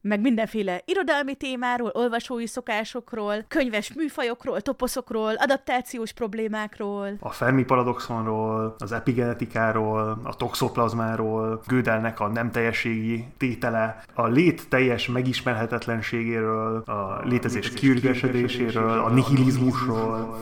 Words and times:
Meg 0.00 0.20
mindenféle 0.20 0.82
irodalmi 0.84 1.34
témáról, 1.34 1.90
olvasói 1.94 2.46
szokásokról, 2.46 3.44
könyves 3.48 3.92
műfajokról, 3.94 4.60
toposzokról, 4.60 5.34
adaptációs 5.34 6.12
problémákról. 6.12 7.16
A 7.20 7.30
Fermi 7.30 7.64
paradoxonról, 7.64 8.74
az 8.78 8.92
epigenetikáról, 8.92 10.20
a 10.22 10.34
toxoplazmáról, 10.34 11.62
Gödelnek 11.66 12.20
a 12.20 12.28
nem 12.28 12.50
teljességi 12.50 13.26
tétele, 13.36 14.02
a 14.14 14.26
lét 14.26 14.68
teljes 14.68 15.08
megismerhetetlenségéről, 15.08 16.82
a 16.86 17.20
létezés 17.24 17.72
kiürgesedéséről, 17.72 18.98
a 18.98 19.10
nihilizmusról. 19.10 20.38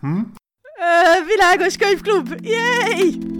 Hm? 0.00 0.20
Ö, 0.78 1.24
világos 1.26 1.76
Könyvklub! 1.76 2.28
Yay! 2.42 3.37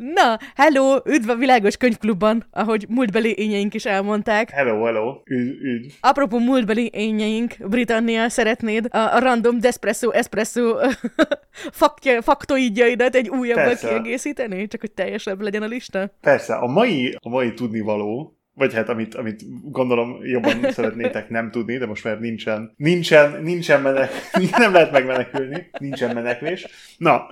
Na, 0.00 0.38
hello, 0.54 0.98
üdv 1.04 1.30
a 1.30 1.34
Világos 1.34 1.76
Könyvklubban, 1.76 2.46
ahogy 2.50 2.86
múltbeli 2.88 3.34
ényeink 3.38 3.74
is 3.74 3.84
elmondták. 3.84 4.50
Hello, 4.50 4.84
hello! 4.84 5.20
Üdv, 5.24 5.64
üdv! 5.64 5.92
Apropó 6.00 6.38
múltbeli 6.38 6.90
ényeink, 6.94 7.54
Britannia, 7.58 8.28
szeretnéd 8.28 8.86
a, 8.90 8.98
a 8.98 9.18
random 9.18 9.58
Despresso 9.60 10.10
Espresso 10.10 10.76
faktja, 11.80 12.22
faktoidjaidat 12.22 13.14
egy 13.14 13.28
újabbal 13.28 13.64
Persze. 13.64 13.88
kiegészíteni? 13.88 14.66
Csak 14.66 14.80
hogy 14.80 14.92
teljesebb 14.92 15.40
legyen 15.40 15.62
a 15.62 15.66
lista? 15.66 16.10
Persze, 16.20 16.54
a 16.54 16.66
mai, 16.66 17.16
a 17.20 17.28
mai 17.28 17.52
tudnivaló, 17.54 18.39
vagy 18.60 18.74
hát 18.74 18.88
amit, 18.88 19.14
amit 19.14 19.42
gondolom 19.70 20.18
jobban 20.22 20.70
szeretnétek 20.70 21.28
nem 21.28 21.50
tudni, 21.50 21.76
de 21.76 21.86
most 21.86 22.04
már 22.04 22.20
nincsen, 22.20 22.72
nincsen, 22.76 23.42
nincsen 23.42 23.82
menek, 23.82 24.10
nem 24.58 24.72
lehet 24.72 24.92
megmenekülni, 24.92 25.70
nincsen 25.78 26.14
menekvés. 26.14 26.66
Na, 26.98 27.26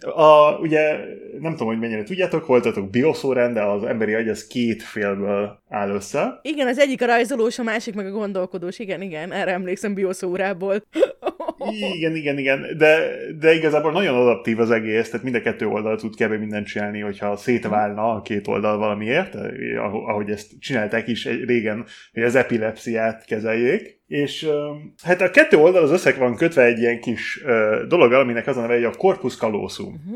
a, 0.00 0.58
ugye 0.58 0.96
nem 1.40 1.52
tudom, 1.52 1.68
hogy 1.68 1.78
mennyire 1.78 2.02
tudjátok, 2.02 2.46
voltatok 2.46 2.90
bioszórán, 2.90 3.52
de 3.52 3.62
az 3.62 3.84
emberi 3.84 4.14
agy 4.14 4.28
az 4.28 4.46
két 4.46 4.82
félből 4.82 5.62
áll 5.68 5.90
össze. 5.90 6.40
Igen, 6.42 6.66
az 6.66 6.78
egyik 6.78 7.02
a 7.02 7.06
rajzolós, 7.06 7.58
a 7.58 7.62
másik 7.62 7.94
meg 7.94 8.06
a 8.06 8.10
gondolkodós. 8.10 8.78
Igen, 8.78 9.02
igen, 9.02 9.32
erre 9.32 9.52
emlékszem 9.52 9.94
bioszórából. 9.94 10.82
Igen, 11.94 12.16
igen, 12.16 12.38
igen, 12.38 12.66
de, 12.76 13.10
de 13.38 13.54
igazából 13.54 13.92
nagyon 13.92 14.14
adaptív 14.14 14.60
az 14.60 14.70
egész, 14.70 15.10
tehát 15.10 15.24
mind 15.24 15.36
a 15.36 15.40
kettő 15.40 15.66
oldal 15.66 15.96
tud 15.96 16.14
kb. 16.16 16.32
mindent 16.32 16.66
csinálni, 16.66 17.00
hogyha 17.00 17.36
szétválna 17.36 18.10
a 18.10 18.22
két 18.22 18.48
oldal 18.48 18.78
valamiért, 18.78 19.34
ahogy 20.06 20.30
ezt 20.30 20.52
csinálták 20.64 21.08
is 21.08 21.26
egy- 21.26 21.44
régen, 21.44 21.86
hogy 22.12 22.22
az 22.22 22.34
epilepsziát 22.34 23.24
kezeljék. 23.24 24.00
És 24.06 24.48
hát 25.02 25.20
a 25.20 25.30
kettő 25.30 25.56
oldal 25.56 25.82
az 25.82 25.90
össze 25.90 26.12
van 26.12 26.36
kötve 26.36 26.62
egy 26.64 26.78
ilyen 26.78 27.00
kis 27.00 27.40
ö, 27.44 27.84
dologgal, 27.88 28.20
aminek 28.20 28.46
az 28.46 28.56
a 28.56 28.60
neve, 28.60 28.74
hogy 28.74 28.84
a 28.84 28.90
corpus 28.90 29.36
callosum. 29.36 29.92
Mhm. 30.06 30.14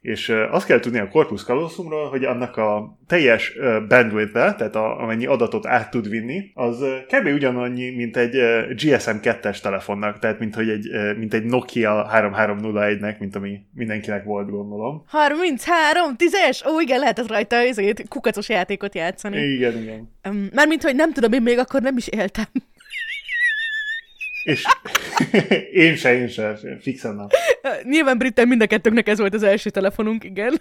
És 0.00 0.28
azt 0.50 0.66
kell 0.66 0.80
tudni 0.80 0.98
a 0.98 1.08
corpus 1.08 1.44
callosumról, 1.44 2.08
hogy 2.08 2.24
annak 2.24 2.56
a 2.56 2.98
teljes 3.06 3.52
bandwidth 3.88 4.32
tehát 4.32 4.74
a, 4.74 5.00
amennyi 5.02 5.26
adatot 5.26 5.66
át 5.66 5.90
tud 5.90 6.08
vinni, 6.08 6.50
az 6.54 6.84
kb. 7.06 7.26
ugyanannyi, 7.26 7.90
mint 7.90 8.16
egy 8.16 8.36
ö, 8.36 8.74
GSM 8.74 9.16
2-es 9.22 9.60
telefonnak, 9.60 10.18
tehát 10.18 10.38
mint, 10.38 10.54
hogy 10.54 10.68
egy, 10.68 10.88
mint 11.18 11.34
egy 11.34 11.44
Nokia 11.44 12.10
3301-nek, 12.14 13.18
mint 13.18 13.36
ami 13.36 13.60
mindenkinek 13.74 14.24
volt, 14.24 14.50
gondolom. 14.50 15.02
33, 15.06 16.14
10-es? 16.18 16.72
Ó, 16.72 16.80
igen, 16.80 16.98
lehetett 16.98 17.28
rajta 17.28 17.56
ezért 17.56 18.08
kukacos 18.08 18.48
játékot 18.48 18.94
játszani. 18.94 19.38
Igen, 19.38 19.82
igen. 19.82 20.10
Mármint, 20.52 20.82
hogy 20.82 20.94
nem 20.94 21.12
tudom, 21.12 21.32
én 21.32 21.42
még 21.42 21.58
akkor 21.58 21.82
nem 21.82 21.96
is 21.96 22.08
éltem. 22.08 22.44
És 24.42 24.64
én 25.72 25.96
se, 25.96 26.14
én 26.14 26.28
se, 26.28 26.58
fixen 26.80 27.14
nem. 27.14 27.26
Nyilván 27.82 28.18
Britten 28.18 28.48
mind 28.48 28.62
a 28.62 28.66
kettőnknek 28.66 29.08
ez 29.08 29.18
volt 29.18 29.34
az 29.34 29.42
első 29.42 29.70
telefonunk, 29.70 30.24
igen. 30.24 30.60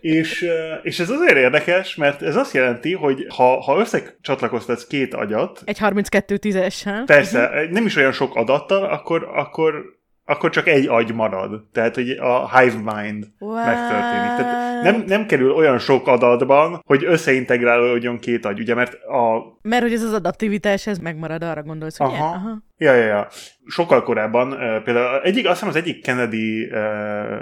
És, 0.00 0.46
és 0.82 0.98
ez 1.00 1.10
azért 1.10 1.36
érdekes, 1.36 1.94
mert 1.94 2.22
ez 2.22 2.36
azt 2.36 2.54
jelenti, 2.54 2.92
hogy 2.92 3.26
ha, 3.28 3.60
ha 3.60 3.78
összecsatlakoztatsz 3.78 4.86
két 4.86 5.14
agyat, 5.14 5.62
Egy 5.64 5.78
32 5.78 6.38
10-essel. 6.42 7.02
Persze, 7.06 7.66
nem 7.70 7.86
is 7.86 7.96
olyan 7.96 8.12
sok 8.12 8.34
adattal, 8.36 8.84
akkor, 8.84 9.28
akkor, 9.34 9.84
akkor 10.24 10.50
csak 10.50 10.68
egy 10.68 10.86
agy 10.86 11.14
marad. 11.14 11.64
Tehát, 11.72 11.94
hogy 11.94 12.10
a 12.10 12.58
hive 12.58 13.02
mind 13.02 13.26
Wow. 13.38 13.54
megtörténik. 13.54 14.36
Tehát 14.36 14.69
nem, 14.82 15.04
nem 15.06 15.26
kerül 15.26 15.50
olyan 15.52 15.78
sok 15.78 16.06
adatban, 16.06 16.82
hogy 16.84 17.04
összeintegrálódjon 17.04 18.18
két 18.18 18.44
agy, 18.44 18.60
ugye, 18.60 18.74
mert 18.74 18.94
a... 18.94 19.58
Mert 19.62 19.82
hogy 19.82 19.92
ez 19.92 20.02
az 20.02 20.12
adaptivitás, 20.12 20.86
ez 20.86 20.98
megmarad, 20.98 21.42
arra 21.42 21.62
gondolsz, 21.62 21.96
hogy 21.96 22.06
Aha. 22.06 22.24
Aha. 22.24 22.62
Ja, 22.76 22.94
ja, 22.94 23.06
ja. 23.06 23.28
Sokkal 23.66 24.02
korábban, 24.02 24.52
uh, 24.52 24.82
például 24.82 25.22
egyik, 25.22 25.44
azt 25.44 25.54
hiszem 25.54 25.68
az 25.68 25.76
egyik 25.76 26.02
Kennedy 26.02 26.64
uh, 26.64 26.72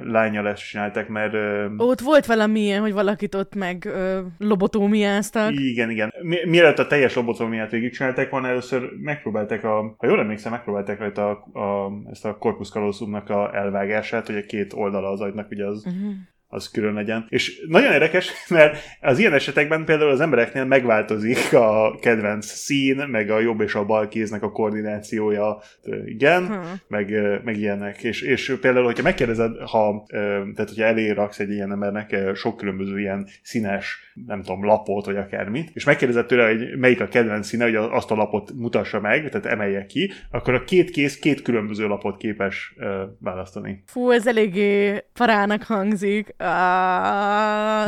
lányal 0.05 0.49
ezt 0.49 0.69
csinálták, 0.69 1.09
mert 1.09 1.35
uh, 1.35 1.73
Ott 1.77 2.01
volt 2.01 2.27
valami 2.27 2.61
ilyen, 2.61 2.81
hogy 2.81 2.93
valakit 2.93 3.35
ott 3.35 3.55
meg 3.55 3.85
ö, 3.85 4.21
lobotómiáztak. 4.39 5.53
Igen, 5.53 5.91
igen. 5.91 6.15
Mi- 6.23 6.45
mielőtt 6.45 6.79
a 6.79 6.87
teljes 6.87 7.15
lobotomiát 7.15 7.71
végigcsinálták 7.71 8.31
volna, 8.31 8.49
először 8.49 8.91
megpróbálták 9.03 9.65
a, 9.65 9.95
ha 9.99 10.07
jól 10.07 10.19
emlékszem, 10.19 10.53
megpróbálták 10.53 10.99
rajta 10.99 11.29
a, 11.29 11.59
a, 11.59 11.93
ezt 12.11 12.25
a 12.25 12.37
corpus 12.37 12.69
callosumnak 12.69 13.31
a 13.31 13.57
elvágását, 13.57 14.27
hogy 14.27 14.37
a 14.37 14.47
két 14.47 14.73
oldala 14.73 15.11
az 15.11 15.21
agynak 15.21 15.51
ugye 15.51 15.67
az, 15.67 15.87
Uh-huh. 15.87 16.13
Az 16.51 16.71
külön 16.71 16.95
legyen. 16.95 17.27
És 17.29 17.65
nagyon 17.69 17.93
érdekes, 17.93 18.33
mert 18.49 18.79
az 19.01 19.19
ilyen 19.19 19.33
esetekben 19.33 19.85
például 19.85 20.11
az 20.11 20.21
embereknél 20.21 20.65
megváltozik 20.65 21.53
a 21.53 21.99
kedvenc 22.01 22.47
szín, 22.47 22.97
meg 22.97 23.31
a 23.31 23.41
jobb 23.41 23.61
és 23.61 23.75
a 23.75 23.85
bal 23.85 24.09
kéznek 24.09 24.43
a 24.43 24.51
koordinációja, 24.51 25.59
igen, 26.05 26.47
Ha. 26.47 26.63
meg, 26.89 27.15
meg 27.45 27.57
ilyenek. 27.57 28.03
És, 28.03 28.23
és 28.23 28.57
például, 28.61 28.85
hogyha 28.85 29.03
megkérdezed, 29.03 29.57
ha, 29.57 30.05
tehát 30.09 30.69
hogyha 30.69 30.85
elé 30.85 31.11
raksz 31.11 31.39
egy 31.39 31.51
ilyen 31.51 31.73
embernek 31.73 32.17
sok 32.35 32.57
különböző 32.57 33.01
ilyen 33.01 33.27
színes, 33.43 34.13
nem 34.27 34.43
tudom, 34.43 34.65
lapot, 34.65 35.05
vagy 35.05 35.17
akármit, 35.17 35.71
és 35.73 35.85
megkérdezed 35.85 36.27
tőle, 36.27 36.49
hogy 36.49 36.79
melyik 36.79 37.01
a 37.01 37.09
kedvenc 37.09 37.47
színe, 37.47 37.65
hogy 37.65 37.75
azt 37.75 38.11
a 38.11 38.15
lapot 38.15 38.53
mutassa 38.55 39.01
meg, 39.01 39.29
tehát 39.29 39.47
emelje 39.47 39.87
ki, 39.87 40.13
akkor 40.31 40.55
a 40.55 40.65
két 40.65 40.91
kéz 40.91 41.19
két 41.19 41.43
különböző 41.43 41.87
lapot 41.87 42.17
képes 42.17 42.75
választani. 43.21 43.83
Fú, 43.87 44.11
ez 44.11 44.27
eléggé 44.27 45.05
parának 45.13 45.63
hangzik. 45.63 46.35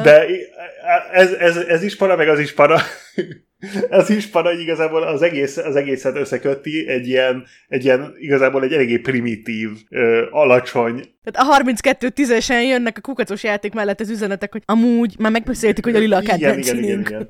De 0.02 0.26
ez, 1.12 1.32
ez, 1.32 1.56
ez 1.56 1.82
is 1.82 1.96
para, 1.96 2.16
meg 2.16 2.28
az 2.28 2.38
is 2.38 2.54
para. 2.54 2.80
ez 3.90 4.10
is 4.10 4.26
para, 4.26 4.48
hogy 4.48 4.60
igazából 4.60 5.02
az, 5.02 5.22
egész, 5.22 5.56
az 5.56 5.76
egészet 5.76 6.16
összekötti 6.16 6.88
egy 6.88 7.08
ilyen, 7.08 7.44
egy 7.68 7.84
ilyen 7.84 8.14
igazából 8.18 8.62
egy 8.62 8.72
eléggé 8.72 8.98
primitív, 8.98 9.70
ö, 9.88 10.26
alacsony 10.30 11.02
Tehát 11.24 11.48
a 11.48 11.52
32 11.52 12.12
10-esen 12.14 12.68
jönnek 12.68 12.96
a 12.96 13.00
kukacos 13.00 13.42
játék 13.42 13.72
mellett 13.72 14.00
az 14.00 14.10
üzenetek, 14.10 14.52
hogy 14.52 14.62
amúgy 14.64 15.14
már 15.18 15.32
megbeszéltük, 15.32 15.84
hogy 15.84 15.94
a 15.94 15.98
lila 15.98 16.16
a 16.16 16.20
Igen, 16.20 16.38
kedvenc 16.38 16.68
igen, 16.68 16.82
igen, 16.82 17.04
színünk. 17.04 17.28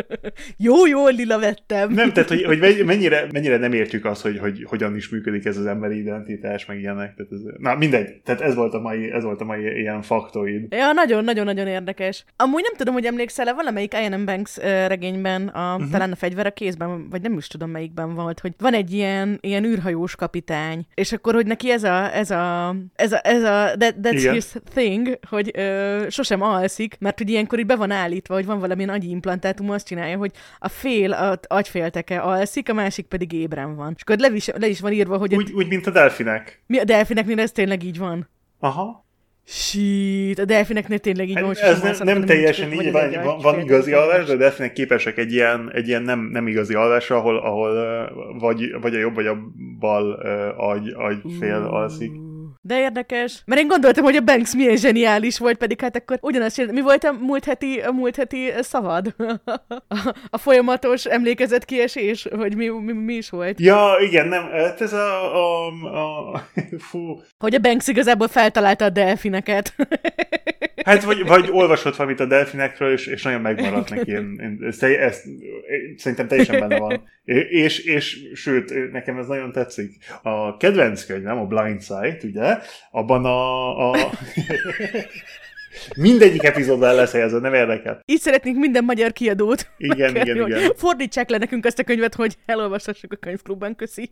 jó, 0.66 0.86
jó, 0.86 1.08
lila 1.08 1.38
vettem. 1.38 1.92
Nem, 1.92 2.12
tehát, 2.12 2.28
hogy, 2.28 2.44
hogy 2.44 2.84
mennyire, 2.84 3.26
mennyire 3.32 3.56
nem 3.56 3.72
értjük 3.72 4.04
azt, 4.04 4.22
hogy, 4.22 4.38
hogy 4.38 4.64
hogyan 4.68 4.96
is 4.96 5.08
működik 5.08 5.44
ez 5.44 5.56
az 5.56 5.66
emberi 5.66 5.98
identitás, 5.98 6.66
meg 6.66 6.78
ilyenek. 6.78 7.14
Tehát 7.14 7.32
ez, 7.32 7.38
na, 7.58 7.74
mindegy. 7.74 8.20
Tehát 8.24 8.40
ez 8.40 8.54
volt 8.54 8.74
a 8.74 8.80
mai, 8.80 9.10
ez 9.10 9.22
volt 9.22 9.40
a 9.40 9.44
mai 9.44 9.80
ilyen 9.80 10.02
faktoid. 10.02 10.72
Ja, 10.72 10.92
nagyon-nagyon-nagyon 10.92 11.66
érdekes. 11.66 12.24
Amúgy 12.36 12.62
nem 12.62 12.76
tudom, 12.76 12.94
hogy 12.94 13.04
emlékszel-e, 13.04 13.52
valamelyik 13.52 13.92
Ian 13.92 14.24
Banks 14.24 14.56
regényben, 14.86 15.48
a, 15.56 15.74
uh-huh. 15.74 15.90
talán 15.90 16.12
a 16.12 16.16
fegyver 16.16 16.46
a 16.46 16.50
kézben, 16.50 17.08
vagy 17.08 17.22
nem 17.22 17.36
is 17.36 17.46
tudom 17.46 17.70
melyikben 17.70 18.14
volt, 18.14 18.40
hogy 18.40 18.54
van 18.58 18.74
egy 18.74 18.92
ilyen, 18.92 19.38
ilyen 19.40 19.64
űrhajós 19.64 20.16
kapitány, 20.16 20.86
és 20.94 21.12
akkor, 21.12 21.34
hogy 21.34 21.46
neki 21.46 21.70
ez 21.70 21.84
a, 21.84 22.14
ez 22.14 22.30
a, 22.30 22.76
ez 22.94 23.12
a, 23.12 23.20
ez 23.22 23.42
a 23.42 23.74
that, 23.78 23.94
that's 24.02 24.18
Igen. 24.20 24.34
his 24.34 24.46
thing, 24.74 25.18
hogy 25.28 25.50
ö, 25.54 26.06
sosem 26.08 26.42
alszik, 26.42 26.96
mert 26.98 27.18
hogy 27.18 27.30
ilyenkor 27.30 27.58
így 27.58 27.66
be 27.66 27.76
van 27.76 27.90
állítva, 27.90 28.34
hogy 28.34 28.46
van 28.46 28.58
valamilyen 28.58 28.90
agyimplantátum, 28.90 29.70
azt 29.70 29.86
csinálja, 29.86 30.16
hogy 30.16 30.32
a 30.58 30.68
fél 30.68 31.12
a 31.12 31.38
agyfélteke 31.46 32.18
alszik, 32.18 32.70
a 32.70 32.72
másik 32.72 33.06
pedig 33.06 33.32
ébren 33.32 33.76
van. 33.76 33.92
És 33.96 34.02
akkor 34.02 34.18
le 34.18 34.28
is, 34.34 34.46
le 34.46 34.66
is 34.66 34.80
van 34.80 34.92
írva, 34.92 35.16
hogy 35.16 35.34
Úgy, 35.34 35.52
úgy, 35.52 35.68
mint 35.68 35.86
a 35.86 35.90
delfinek. 35.90 36.62
mi 36.66 36.78
a 36.78 36.84
delfineknél 36.84 37.40
ez 37.40 37.52
tényleg 37.52 37.82
így 37.82 37.98
van. 37.98 38.28
Aha. 38.58 39.05
Shit, 39.48 40.38
a 40.38 40.44
delfineknél 40.44 40.98
tényleg 40.98 41.28
így 41.28 41.36
Hát 41.36 41.58
Ez 41.58 41.80
nem, 41.80 41.94
nem 42.06 42.24
teljesen 42.24 42.72
így, 42.72 42.92
van, 42.92 43.02
egy 43.02 43.18
van, 43.42 43.60
igazi 43.60 43.92
alvás. 43.92 44.26
de 44.26 44.32
a 44.32 44.36
delfinek 44.36 44.72
képesek 44.72 45.18
egy 45.18 45.32
ilyen, 45.32 45.70
egy 45.74 45.88
ilyen 45.88 46.02
nem, 46.02 46.28
nem 46.32 46.46
igazi 46.46 46.74
alvásra, 46.74 47.16
ahol, 47.16 47.36
ahol 47.36 47.72
vagy, 48.38 48.80
vagy 48.80 48.94
a 48.94 48.98
jobb, 48.98 49.14
vagy 49.14 49.26
a 49.26 49.36
bal 49.78 50.12
agy, 50.56 50.92
agyfél 50.96 51.68
alszik. 51.70 52.25
De 52.66 52.78
érdekes. 52.78 53.42
Mert 53.44 53.60
én 53.60 53.68
gondoltam, 53.68 54.04
hogy 54.04 54.16
a 54.16 54.20
Banks 54.20 54.54
milyen 54.54 54.76
zseniális 54.76 55.38
volt, 55.38 55.56
pedig 55.56 55.80
hát 55.80 55.96
akkor 55.96 56.18
ugyanazt 56.20 56.54
csinált. 56.54 56.74
Mi 56.74 56.80
volt 56.80 57.04
a 57.04 57.12
múlt 57.12 57.44
heti, 57.44 57.80
a 57.80 57.92
múlt 57.92 58.16
heti 58.16 58.52
szavad? 58.60 59.14
a, 59.44 59.54
a 60.30 60.38
folyamatos 60.38 61.04
emlékezet 61.04 61.64
kiesés? 61.64 62.26
Vagy 62.30 62.56
mi, 62.56 62.68
mi, 62.68 62.92
mi 62.92 63.14
is 63.14 63.30
volt? 63.30 63.60
Ja, 63.60 63.96
igen, 64.00 64.28
nem, 64.28 64.50
hát 64.50 64.80
ez 64.80 64.92
a, 64.92 65.34
a, 65.34 65.66
a 65.66 66.42
fú, 66.90 67.20
Hogy 67.38 67.54
a 67.54 67.58
Banks 67.58 67.88
igazából 67.88 68.28
feltalálta 68.28 68.84
a 68.84 68.90
delfineket. 68.90 69.74
Hát 70.86 71.04
vagy, 71.04 71.26
vagy 71.26 71.48
olvasott 71.52 71.96
valamit 71.96 72.20
a 72.20 72.26
delfinekről, 72.26 72.92
és, 72.92 73.06
és 73.06 73.22
nagyon 73.22 73.40
megmaradt 73.40 73.90
neki. 73.90 74.10
Én, 74.10 74.38
én, 74.40 74.58
ezt, 74.66 74.82
ezt, 74.82 75.24
szerintem 75.96 76.28
teljesen 76.28 76.60
benne 76.60 76.78
van. 76.78 77.08
És, 77.50 77.78
és 77.78 78.18
sőt, 78.34 78.92
nekem 78.92 79.18
ez 79.18 79.26
nagyon 79.26 79.52
tetszik. 79.52 79.96
A 80.22 80.56
kedvenc 80.56 81.04
könyvem, 81.04 81.38
a 81.38 81.46
Blind 81.46 81.82
Sight, 81.82 82.24
ugye, 82.24 82.58
abban 82.90 83.24
a, 83.24 83.90
a 83.90 83.96
Mindegyik 85.96 86.42
epizódban 86.42 86.94
lesz 86.94 87.14
ez, 87.14 87.32
nem 87.32 87.54
érdekel. 87.54 88.00
Így 88.04 88.20
szeretnénk 88.20 88.58
minden 88.58 88.84
magyar 88.84 89.12
kiadót. 89.12 89.70
Igen, 89.78 90.16
igen, 90.16 90.36
igen. 90.36 90.72
Fordítsák 90.76 91.30
le 91.30 91.38
nekünk 91.38 91.66
ezt 91.66 91.78
a 91.78 91.84
könyvet, 91.84 92.14
hogy 92.14 92.36
elolvashassuk 92.46 93.12
a 93.12 93.16
könyvklubban, 93.16 93.76
köszi. 93.76 94.10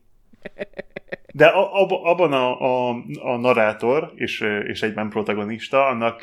De 1.32 1.46
ab, 1.46 1.92
abban 1.92 2.32
a, 2.32 2.60
a, 2.60 2.96
a 3.22 3.36
narrátor 3.36 4.12
és, 4.14 4.40
és 4.40 4.82
egyben 4.82 5.08
protagonista, 5.08 5.86
annak 5.86 6.22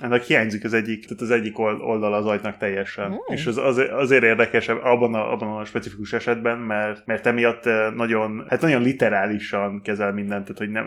ennek 0.00 0.22
hiányzik 0.22 0.64
az 0.64 0.72
egyik, 0.72 1.06
tehát 1.06 1.22
az 1.22 1.30
egyik 1.30 1.58
oldal 1.58 2.14
az 2.14 2.26
ajtnak 2.26 2.56
teljesen. 2.56 3.10
Mm. 3.10 3.34
És 3.34 3.46
az, 3.46 3.56
az, 3.56 3.82
azért 3.90 4.22
érdekesebb 4.22 4.78
abban 4.82 5.14
a, 5.14 5.32
abban 5.32 5.60
a 5.60 5.64
specifikus 5.64 6.12
esetben, 6.12 6.58
mert, 6.58 7.06
mert 7.06 7.26
emiatt 7.26 7.66
eh, 7.66 7.92
nagyon, 7.94 8.44
hát 8.48 8.60
nagyon 8.60 8.82
literálisan 8.82 9.82
kezel 9.82 10.12
mindent, 10.12 10.42
tehát 10.42 10.58
hogy 10.58 10.70
nem, 10.70 10.84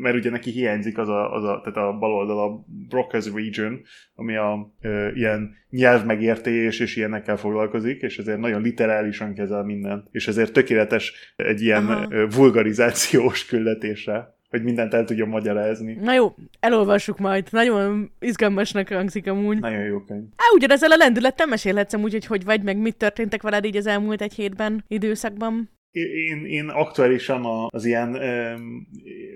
mert 0.00 0.16
ugye 0.16 0.30
neki 0.30 0.50
hiányzik 0.50 0.98
az 0.98 1.08
a, 1.08 1.32
az 1.32 1.44
a, 1.44 1.60
tehát 1.64 1.88
a 1.88 1.98
bal 1.98 2.12
oldal 2.12 2.38
a 2.38 2.64
Broca's 2.88 3.30
Region, 3.34 3.80
ami 4.14 4.36
a 4.36 4.74
e, 4.80 5.12
ilyen 5.14 5.54
nyelvmegértés 5.70 6.80
és 6.80 6.96
ilyenekkel 6.96 7.36
foglalkozik, 7.36 8.02
és 8.02 8.18
ezért 8.18 8.38
nagyon 8.38 8.62
literálisan 8.62 9.34
kezel 9.34 9.64
mindent. 9.64 10.08
És 10.10 10.28
ezért 10.28 10.52
tökéletes 10.52 11.34
egy 11.36 11.62
ilyen 11.62 11.86
Aha. 11.86 12.26
vulgarizációs 12.36 13.46
küldetésre 13.46 14.34
hogy 14.54 14.64
mindent 14.64 14.94
el 14.94 15.04
tudjon 15.04 15.28
magyarázni. 15.28 15.98
Na 16.02 16.14
jó, 16.14 16.34
elolvassuk 16.60 17.18
majd. 17.18 17.46
Nagyon 17.50 18.10
izgalmasnak 18.20 18.88
hangzik 18.88 19.28
amúgy. 19.28 19.58
Nagyon 19.58 19.84
jó 19.84 20.00
könyv. 20.00 20.22
Á, 20.36 20.44
ugyanezzel 20.54 20.90
a 20.90 20.96
lendülettel 20.96 21.46
mesélhetsz 21.46 21.92
amúgy, 21.92 22.12
hogy 22.12 22.26
hogy 22.26 22.44
vagy, 22.44 22.62
meg 22.62 22.76
mit 22.76 22.96
történtek 22.96 23.42
veled 23.42 23.64
így 23.64 23.76
az 23.76 23.86
elmúlt 23.86 24.22
egy 24.22 24.34
hétben, 24.34 24.84
időszakban. 24.88 25.70
Én, 25.90 26.44
én 26.44 26.68
aktuálisan 26.68 27.68
az 27.68 27.84
ilyen 27.84 28.08
um, 28.08 28.88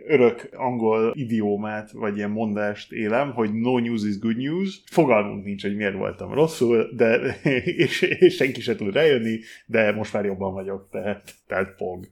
örök 0.07 0.49
angol 0.53 1.13
idiómát, 1.15 1.91
vagy 1.93 2.17
ilyen 2.17 2.31
mondást 2.31 2.93
élem, 2.93 3.33
hogy 3.33 3.53
no 3.53 3.79
news 3.79 4.05
is 4.05 4.19
good 4.19 4.37
news. 4.37 4.83
Fogalmunk 4.91 5.45
nincs, 5.45 5.63
hogy 5.63 5.77
miért 5.77 5.95
voltam 5.95 6.33
rosszul, 6.33 6.89
de, 6.97 7.37
és, 7.85 8.01
és 8.01 8.35
senki 8.35 8.61
se 8.61 8.77
tud 8.77 8.95
rájönni, 8.95 9.39
de 9.67 9.93
most 9.93 10.13
már 10.13 10.25
jobban 10.25 10.53
vagyok, 10.53 10.89
tehát, 10.91 11.35
tehát 11.47 11.75
pong 11.77 12.09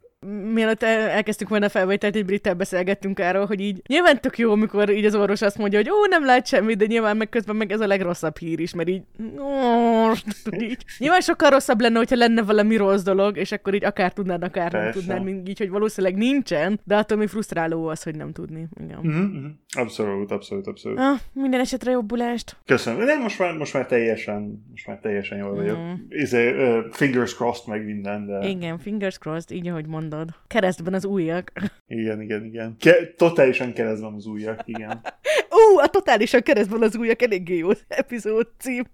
mielőtt 0.52 0.82
elkezdtük 0.82 1.48
volna 1.48 1.68
felvételt, 1.68 2.16
egy 2.16 2.24
brittel 2.24 2.54
beszélgettünk 2.54 3.18
arról, 3.18 3.46
hogy 3.46 3.60
így 3.60 3.82
nyilván 3.86 4.20
tök 4.20 4.38
jó, 4.38 4.52
amikor 4.52 4.90
így 4.90 5.04
az 5.04 5.14
orvos 5.14 5.42
azt 5.42 5.58
mondja, 5.58 5.78
hogy 5.78 5.90
ó, 5.90 6.06
nem 6.08 6.24
lát 6.24 6.46
semmit, 6.46 6.76
de 6.76 6.86
nyilván 6.86 7.16
meg 7.16 7.28
közben 7.28 7.56
meg 7.56 7.72
ez 7.72 7.80
a 7.80 7.86
legrosszabb 7.86 8.38
hír 8.38 8.60
is, 8.60 8.74
mert 8.74 8.88
így, 8.88 9.02
ó, 9.38 10.12
így. 10.58 10.84
Nyilván 10.98 11.20
sokkal 11.20 11.50
rosszabb 11.50 11.80
lenne, 11.80 11.96
hogyha 11.96 12.16
lenne 12.16 12.42
valami 12.42 12.76
rossz 12.76 13.02
dolog, 13.02 13.36
és 13.36 13.52
akkor 13.52 13.74
így 13.74 13.84
akár 13.84 14.12
tudnád, 14.12 14.42
akár 14.42 14.70
Persze. 14.70 14.84
nem 14.84 14.92
tudnád, 14.92 15.24
mint 15.24 15.48
így, 15.48 15.58
hogy 15.58 15.70
valószínűleg 15.70 16.16
nincsen, 16.16 16.80
de 16.84 16.96
attól 16.96 17.18
még 17.18 17.28
frusztráló 17.28 17.86
az, 17.86 18.02
hogy 18.02 18.16
nem 18.16 18.32
tudni. 18.32 18.68
Igen. 18.84 18.98
Mm-hmm. 19.06 19.46
Abszolút, 19.76 20.30
abszolút, 20.30 20.66
abszolút. 20.66 20.98
Ah, 20.98 21.18
minden 21.32 21.60
esetre 21.60 21.90
jobbulást. 21.90 22.56
Köszönöm. 22.66 23.06
De 23.06 23.16
most 23.16 23.38
már, 23.38 23.56
most 23.56 23.74
már 23.74 23.86
teljesen, 23.86 24.66
most 24.70 24.86
már 24.86 24.98
teljesen 24.98 25.38
jól 25.38 25.54
vagyok. 25.54 25.78
Mm. 25.78 25.92
Izé, 26.08 26.50
uh, 26.50 26.84
fingers 26.90 27.34
crossed 27.34 27.68
meg 27.68 27.84
minden, 27.84 28.26
de... 28.26 28.48
Igen, 28.48 28.78
fingers 28.78 29.18
crossed, 29.18 29.50
így 29.50 29.68
ahogy 29.68 29.86
mondod. 29.86 30.28
Keresztben 30.46 30.94
az 30.94 31.04
újak. 31.04 31.52
Igen, 31.86 32.22
igen, 32.22 32.44
igen. 32.44 32.76
Ke- 32.80 33.16
totálisan 33.16 33.72
keresztben 33.72 34.14
az 34.14 34.26
újak, 34.26 34.60
igen. 34.64 35.00
Ú, 35.72 35.78
a 35.78 35.86
totálisan 35.86 36.42
keresztben 36.42 36.82
az 36.82 36.96
újak 36.96 37.22
eléggé 37.22 37.56
jó 37.56 37.68
epizód 37.88 38.48
cím. 38.58 38.84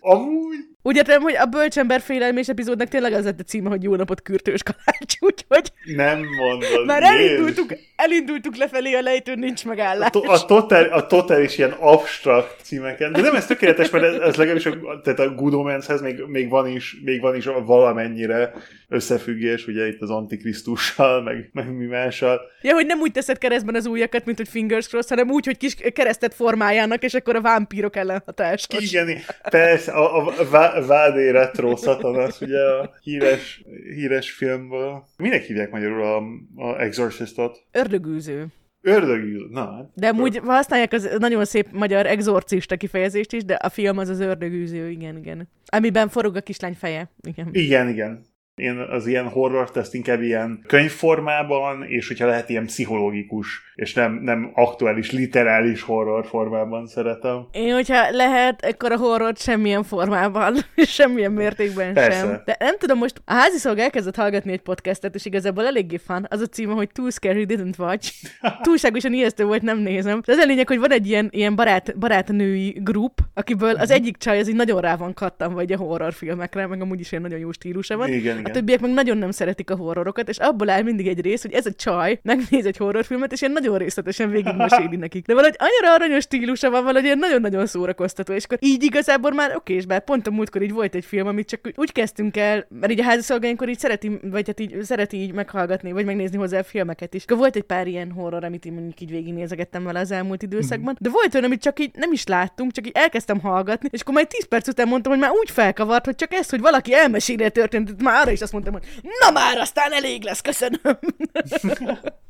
Amúgy? 0.00 0.70
Úgy 0.82 0.96
értem, 0.96 1.22
hogy 1.22 1.36
a 1.36 1.44
bölcsember 1.44 2.00
félelmés 2.00 2.48
epizódnak 2.48 2.88
tényleg 2.88 3.12
az 3.12 3.24
lett 3.24 3.40
a 3.40 3.42
címe, 3.42 3.68
hogy 3.68 3.82
jó 3.82 3.94
napot 3.94 4.22
kürtős 4.22 4.62
kalács, 4.62 5.14
úgyhogy... 5.28 5.72
Nem 5.96 6.24
mondod. 6.38 6.86
Már 6.86 7.02
elindultuk, 7.02 7.74
elindultuk 7.96 8.56
lefelé 8.56 8.94
a 8.94 9.00
lejtőn, 9.00 9.38
nincs 9.38 9.64
megállás. 9.64 10.08
A, 10.08 10.10
to, 10.10 10.32
a, 10.32 10.44
total, 10.44 10.84
a 10.84 11.06
total 11.06 11.42
is 11.42 11.58
ilyen 11.58 11.70
abstrakt 11.70 12.56
címeken. 12.62 13.12
De 13.12 13.20
nem 13.20 13.34
ez 13.34 13.46
tökéletes, 13.46 13.90
mert 13.90 14.04
ez, 14.04 14.14
ez 14.14 14.36
legalábbis 14.36 14.66
a, 14.66 15.00
tehát 15.04 15.18
a 15.18 15.34
Good 15.34 15.54
Omens-hez 15.54 16.00
még, 16.00 16.22
még, 16.26 16.48
van 16.48 16.66
is, 16.66 16.96
még 17.04 17.20
van 17.20 17.36
is 17.36 17.44
valamennyire 17.44 18.52
összefüggés, 18.88 19.66
ugye 19.66 19.86
itt 19.86 20.00
az 20.00 20.10
Antikrisztussal, 20.10 21.22
meg, 21.22 21.50
meg 21.52 21.76
mi 21.76 21.86
mással. 21.86 22.40
Ja, 22.62 22.74
hogy 22.74 22.86
nem 22.86 23.00
úgy 23.00 23.12
teszed 23.12 23.38
keresztben 23.38 23.74
az 23.74 23.86
ujjakat, 23.86 24.24
mint 24.24 24.36
hogy 24.36 24.48
fingers 24.48 24.86
cross, 24.86 25.08
hanem 25.08 25.30
úgy, 25.30 25.44
hogy 25.44 25.56
kis 25.56 25.74
keresztet 25.74 26.34
formájának, 26.34 27.02
és 27.02 27.14
akkor 27.14 27.36
a 27.36 27.40
vámpírok 27.40 27.96
ellen 27.96 28.22
hatás. 28.26 28.66
Igen, 28.78 29.08
persze, 29.50 29.92
a, 29.92 30.26
a, 30.26 30.32
a 30.40 30.86
Vádé 30.86 31.30
Retro 31.30 31.76
Satanas, 31.76 32.40
ugye 32.40 32.60
a 32.60 32.90
híres, 33.02 33.64
híres 33.94 34.30
filmből. 34.30 35.04
Minek 35.16 35.42
hívják 35.42 35.70
magyarul 35.70 36.02
a, 36.02 36.16
a 36.62 36.80
Exorcistot? 36.80 37.64
Ördögűző. 37.72 38.46
Ördögűző, 38.82 39.46
na. 39.50 39.74
Hát. 39.74 39.90
De 39.94 40.08
amúgy 40.08 40.40
használják 40.44 40.92
az 40.92 41.16
nagyon 41.18 41.44
szép 41.44 41.66
magyar 41.72 42.06
exorcista 42.06 42.76
kifejezést 42.76 43.32
is, 43.32 43.44
de 43.44 43.54
a 43.54 43.68
film 43.68 43.98
az 43.98 44.08
az 44.08 44.20
ördögűző, 44.20 44.90
igen, 44.90 45.16
igen. 45.16 45.48
Amiben 45.66 46.08
forog 46.08 46.36
a 46.36 46.40
kislány 46.40 46.74
feje. 46.74 47.10
Igen, 47.26 47.48
igen. 47.52 47.88
igen. 47.88 48.24
Én 48.60 48.76
az 48.76 49.06
ilyen 49.06 49.28
horror 49.28 49.70
ezt 49.74 49.94
inkább 49.94 50.22
ilyen 50.22 50.64
könyvformában, 50.66 51.84
és 51.84 52.08
hogyha 52.08 52.26
lehet 52.26 52.48
ilyen 52.48 52.66
pszichológikus, 52.66 53.72
és 53.74 53.94
nem, 53.94 54.20
nem 54.22 54.50
aktuális, 54.54 55.10
literális 55.10 55.82
horror 55.82 56.26
formában 56.26 56.86
szeretem. 56.86 57.46
Én, 57.52 57.72
hogyha 57.72 58.10
lehet, 58.10 58.64
akkor 58.64 58.92
a 58.92 58.96
horror 58.96 59.32
semmilyen 59.36 59.82
formában, 59.82 60.54
semmilyen 60.98 61.32
mértékben 61.32 61.94
Persze. 61.94 62.18
sem. 62.18 62.42
De 62.44 62.56
nem 62.58 62.78
tudom, 62.78 62.98
most 62.98 63.22
a 63.24 63.32
házi 63.32 63.58
szolga 63.58 63.82
elkezdett 63.82 64.16
hallgatni 64.16 64.52
egy 64.52 64.60
podcastet, 64.60 65.14
és 65.14 65.24
igazából 65.24 65.66
eléggé 65.66 65.96
fan. 65.96 66.26
Az 66.30 66.40
a 66.40 66.46
címe, 66.46 66.72
hogy 66.72 66.88
Too 66.92 67.10
Scary 67.10 67.46
Didn't 67.48 67.78
Watch. 67.78 68.12
Túlságosan 68.62 69.12
ijesztő 69.12 69.44
volt, 69.44 69.62
nem 69.62 69.78
nézem. 69.78 70.20
De 70.26 70.32
az 70.32 70.38
a 70.38 70.46
lényeg, 70.46 70.68
hogy 70.68 70.78
van 70.78 70.92
egy 70.92 71.06
ilyen, 71.06 71.28
ilyen 71.30 71.54
barát, 71.54 71.98
barátnői 71.98 72.78
grup, 72.82 73.18
akiből 73.34 73.74
az 73.74 73.88
mhm. 73.88 73.98
egyik 73.98 74.16
csaj 74.16 74.38
az 74.38 74.48
így 74.48 74.54
nagyon 74.54 74.80
rá 74.80 74.96
van 74.96 75.14
kattam, 75.14 75.54
vagy 75.54 75.72
a 75.72 75.76
horrorfilmekre, 75.76 76.66
meg 76.66 76.80
amúgy 76.80 77.00
is 77.00 77.10
ilyen 77.10 77.22
nagyon 77.22 77.38
jó 77.38 77.52
stílusa 77.52 77.96
van. 77.96 78.08
Igen, 78.08 78.42
igen. 78.50 78.56
A 78.56 78.58
többiek 78.58 78.80
meg 78.80 78.90
nagyon 78.90 79.18
nem 79.18 79.30
szeretik 79.30 79.70
a 79.70 79.76
horrorokat, 79.76 80.28
és 80.28 80.38
abból 80.38 80.70
áll 80.70 80.82
mindig 80.82 81.06
egy 81.06 81.20
rész, 81.20 81.42
hogy 81.42 81.52
ez 81.52 81.66
a 81.66 81.72
csaj 81.72 82.18
megnéz 82.22 82.66
egy 82.66 82.76
horrorfilmet, 82.76 83.32
és 83.32 83.40
ilyen 83.40 83.52
nagyon 83.52 83.78
részletesen 83.78 84.30
végigmeséli 84.30 84.96
nekik. 85.06 85.26
De 85.26 85.34
valahogy 85.34 85.56
annyira 85.58 85.94
aranyos 85.94 86.22
stílusa 86.22 86.70
van, 86.70 86.84
valahogy 86.84 87.18
nagyon-nagyon 87.18 87.66
szórakoztató, 87.66 88.32
és 88.32 88.44
akkor 88.44 88.58
így 88.60 88.82
igazából 88.82 89.30
már 89.30 89.56
oké, 89.56 89.74
és 89.74 89.86
bár 89.86 90.04
pont 90.04 90.26
a 90.26 90.30
múltkor 90.30 90.62
így 90.62 90.72
volt 90.72 90.94
egy 90.94 91.04
film, 91.04 91.26
amit 91.26 91.48
csak 91.48 91.72
úgy 91.76 91.92
kezdtünk 91.92 92.36
el, 92.36 92.66
mert 92.80 92.92
így 92.92 93.00
a 93.00 93.04
házaszolgáinkkor 93.04 93.68
így 93.68 93.78
szereti, 93.78 94.18
vagy 94.22 94.46
hát 94.46 94.60
így 94.60 94.82
szereti 94.82 95.16
így 95.16 95.32
meghallgatni, 95.32 95.92
vagy 95.92 96.04
megnézni 96.04 96.36
hozzá 96.36 96.58
a 96.58 96.64
filmeket 96.64 97.14
is. 97.14 97.22
Akkor 97.22 97.36
volt 97.36 97.56
egy 97.56 97.62
pár 97.62 97.86
ilyen 97.86 98.10
horror, 98.10 98.44
amit 98.44 98.64
én 98.64 98.72
mondjuk 98.72 99.00
így 99.00 99.10
végignézegettem 99.10 99.84
vele 99.84 100.00
az 100.00 100.10
elmúlt 100.10 100.42
időszakban, 100.42 100.96
de 101.00 101.08
volt 101.10 101.34
olyan, 101.34 101.46
amit 101.46 101.62
csak 101.62 101.80
így 101.80 101.90
nem 101.94 102.12
is 102.12 102.26
láttunk, 102.26 102.72
csak 102.72 102.86
így 102.86 102.92
elkezdtem 102.94 103.40
hallgatni, 103.40 103.88
és 103.92 104.00
akkor 104.00 104.14
majd 104.14 104.28
10 104.28 104.48
perc 104.48 104.68
után 104.68 104.88
mondtam, 104.88 105.12
hogy 105.12 105.20
már 105.20 105.30
úgy 105.30 105.50
felkavart, 105.50 106.04
hogy 106.04 106.14
csak 106.14 106.32
ezt, 106.32 106.50
hogy 106.50 106.60
valaki 106.60 106.94
elmeséli 106.94 107.44
a 107.44 107.48
történetet, 107.48 108.02
már 108.02 108.20
arra 108.20 108.30
is 108.30 108.39
azt 108.42 108.52
mondtam, 108.52 108.72
hogy 108.72 108.84
na 109.20 109.30
már, 109.30 109.58
aztán 109.58 109.92
elég 109.92 110.22
lesz, 110.22 110.40
köszönöm. 110.40 110.80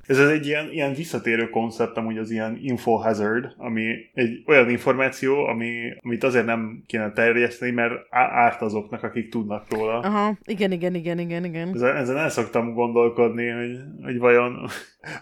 Ez 0.06 0.18
egy 0.18 0.46
ilyen, 0.46 0.70
ilyen 0.72 0.94
visszatérő 0.94 1.48
koncept, 1.48 1.96
amúgy 1.96 2.18
az 2.18 2.30
ilyen 2.30 2.58
info 2.62 2.92
hazard, 2.92 3.54
ami 3.56 3.94
egy 4.14 4.42
olyan 4.46 4.70
információ, 4.70 5.44
ami, 5.44 5.70
amit 6.02 6.24
azért 6.24 6.46
nem 6.46 6.82
kéne 6.86 7.12
terjeszteni, 7.12 7.70
mert 7.70 7.92
árt 8.10 8.62
azoknak, 8.62 9.02
akik 9.02 9.28
tudnak 9.28 9.64
róla. 9.70 9.98
Aha, 9.98 10.38
igen, 10.44 10.72
igen, 10.72 10.94
igen, 10.94 11.18
igen, 11.18 11.44
igen. 11.44 11.70
Ezen, 11.74 11.96
ezen 11.96 12.16
el 12.16 12.30
szoktam 12.30 12.74
gondolkodni, 12.74 13.48
hogy, 13.48 13.78
hogy 14.02 14.18
vajon, 14.18 14.68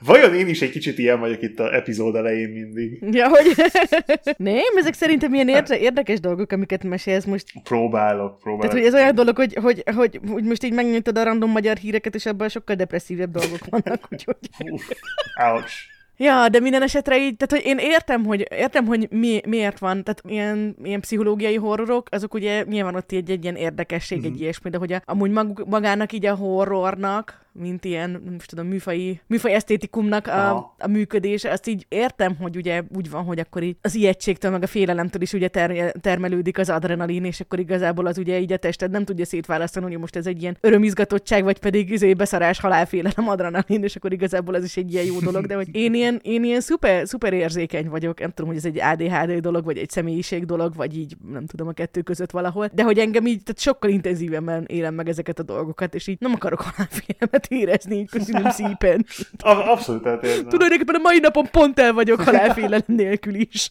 vajon 0.00 0.34
én 0.34 0.48
is 0.48 0.62
egy 0.62 0.70
kicsit 0.70 0.98
ilyen 0.98 1.20
vagyok 1.20 1.42
itt 1.42 1.58
a 1.58 1.74
epizód 1.74 2.14
elején 2.14 2.48
mindig. 2.48 2.98
Ja, 3.10 3.28
hogy 3.28 3.46
nem, 4.36 4.76
ezek 4.76 4.94
szerintem 4.94 5.34
ilyen 5.34 5.48
érde, 5.48 5.78
érdekes 5.78 6.20
dolgok, 6.20 6.52
amiket 6.52 6.84
mesélsz 6.84 7.24
most. 7.24 7.52
Próbálok, 7.62 8.38
próbálok. 8.38 8.60
Tehát, 8.60 8.76
hogy 8.76 8.86
ez 8.86 8.94
olyan 8.94 9.14
dolog, 9.14 9.36
hogy, 9.36 9.54
hogy, 9.54 9.82
hogy, 9.94 10.20
hogy 10.28 10.44
most 10.44 10.64
így 10.64 10.72
megnyitod 10.72 11.18
a 11.18 11.24
random 11.24 11.50
magyar 11.50 11.76
híreket, 11.76 12.14
és 12.14 12.26
abban 12.26 12.48
sokkal 12.48 12.76
depresszívebb 12.76 13.30
dolgok 13.30 13.60
vannak, 13.70 14.08
úgyhogy... 14.12 14.36
Ouch. 15.52 15.96
Ja, 16.20 16.48
de 16.48 16.60
minden 16.60 16.82
esetre 16.82 17.18
így, 17.18 17.36
tehát 17.36 17.64
hogy 17.64 17.72
én 17.72 17.90
értem, 17.90 18.24
hogy, 18.24 18.46
értem, 18.50 18.86
hogy 18.86 19.08
mi, 19.10 19.40
miért 19.46 19.78
van, 19.78 20.04
tehát 20.04 20.22
ilyen, 20.28 20.76
ilyen 20.82 21.00
pszichológiai 21.00 21.56
horrorok, 21.56 22.06
azok 22.10 22.34
ugye 22.34 22.64
nyilván 22.64 22.94
ott 22.94 23.12
egy, 23.12 23.30
egy 23.30 23.42
ilyen 23.42 23.56
érdekesség, 23.56 24.18
mm. 24.18 24.24
egy 24.24 24.30
mhm. 24.30 24.40
ilyesmi, 24.40 24.70
de 24.70 24.78
hogy 24.78 24.92
a, 24.92 25.02
amúgy 25.04 25.30
maguk, 25.30 25.68
magának 25.68 26.12
így 26.12 26.26
a 26.26 26.34
horrornak, 26.34 27.46
mint 27.58 27.84
ilyen, 27.84 28.10
nem 28.10 28.34
is 28.34 28.44
tudom, 28.44 28.66
műfai, 28.66 29.20
műfai 29.26 29.52
esztétikumnak 29.52 30.26
a, 30.26 30.56
a 30.78 30.86
működése. 30.88 31.50
Azt 31.50 31.66
így 31.66 31.86
értem, 31.88 32.36
hogy 32.36 32.56
ugye 32.56 32.82
úgy 32.96 33.10
van, 33.10 33.24
hogy 33.24 33.38
akkor 33.38 33.62
így 33.62 33.76
az 33.82 33.94
ijegységtől, 33.94 34.50
meg 34.50 34.62
a 34.62 34.66
félelemtől 34.66 35.22
is 35.22 35.32
ugye 35.32 35.48
ter- 35.48 36.00
termelődik 36.00 36.58
az 36.58 36.70
adrenalin, 36.70 37.24
és 37.24 37.40
akkor 37.40 37.58
igazából 37.58 38.06
az 38.06 38.18
ugye 38.18 38.40
így 38.40 38.52
a 38.52 38.56
tested 38.56 38.90
nem 38.90 39.04
tudja 39.04 39.24
szétválasztani, 39.24 39.86
hogy 39.86 39.98
most 39.98 40.16
ez 40.16 40.26
egy 40.26 40.42
ilyen 40.42 40.56
örömizgatottság, 40.60 41.44
vagy 41.44 41.58
pedig 41.58 41.90
izé 41.90 42.14
beszarás, 42.14 42.60
halálfélelem, 42.60 43.28
adrenalin, 43.28 43.82
és 43.82 43.96
akkor 43.96 44.12
igazából 44.12 44.56
ez 44.56 44.64
is 44.64 44.76
egy 44.76 44.92
ilyen 44.92 45.04
jó 45.04 45.18
dolog, 45.18 45.46
de 45.46 45.54
hogy 45.54 45.68
én 45.74 45.94
ilyen, 45.94 46.20
én 46.22 46.44
ilyen 46.44 46.60
szuper, 46.60 47.08
szuper 47.08 47.32
érzékeny 47.32 47.88
vagyok, 47.88 48.20
nem 48.20 48.30
tudom, 48.30 48.50
hogy 48.50 48.56
ez 48.56 48.64
egy 48.64 48.80
ADHD 48.80 49.40
dolog, 49.40 49.64
vagy 49.64 49.78
egy 49.78 49.90
személyiség 49.90 50.44
dolog, 50.44 50.74
vagy 50.74 50.98
így 50.98 51.16
nem 51.32 51.46
tudom 51.46 51.68
a 51.68 51.72
kettő 51.72 52.02
között 52.02 52.30
valahol, 52.30 52.70
de 52.72 52.82
hogy 52.82 52.98
engem 52.98 53.26
így 53.26 53.42
tehát 53.42 53.60
sokkal 53.60 53.90
intenzívebben 53.90 54.64
élem 54.66 54.94
meg 54.94 55.08
ezeket 55.08 55.38
a 55.38 55.42
dolgokat, 55.42 55.94
és 55.94 56.06
így 56.06 56.20
nem 56.20 56.32
akarok 56.32 56.60
halálfélelmet 56.60 57.46
érezni, 57.48 57.96
így 57.96 58.10
köszönöm 58.10 58.50
szépen. 58.50 59.06
Abszolút 59.38 60.06
eltérzem. 60.06 60.48
Tulajdonképpen 60.48 60.94
a 60.94 61.02
mai 61.02 61.18
napon 61.18 61.46
pont 61.50 61.78
el 61.78 61.92
vagyok 61.92 62.20
halálfélelem 62.20 62.82
nélkül 62.86 63.34
is. 63.34 63.68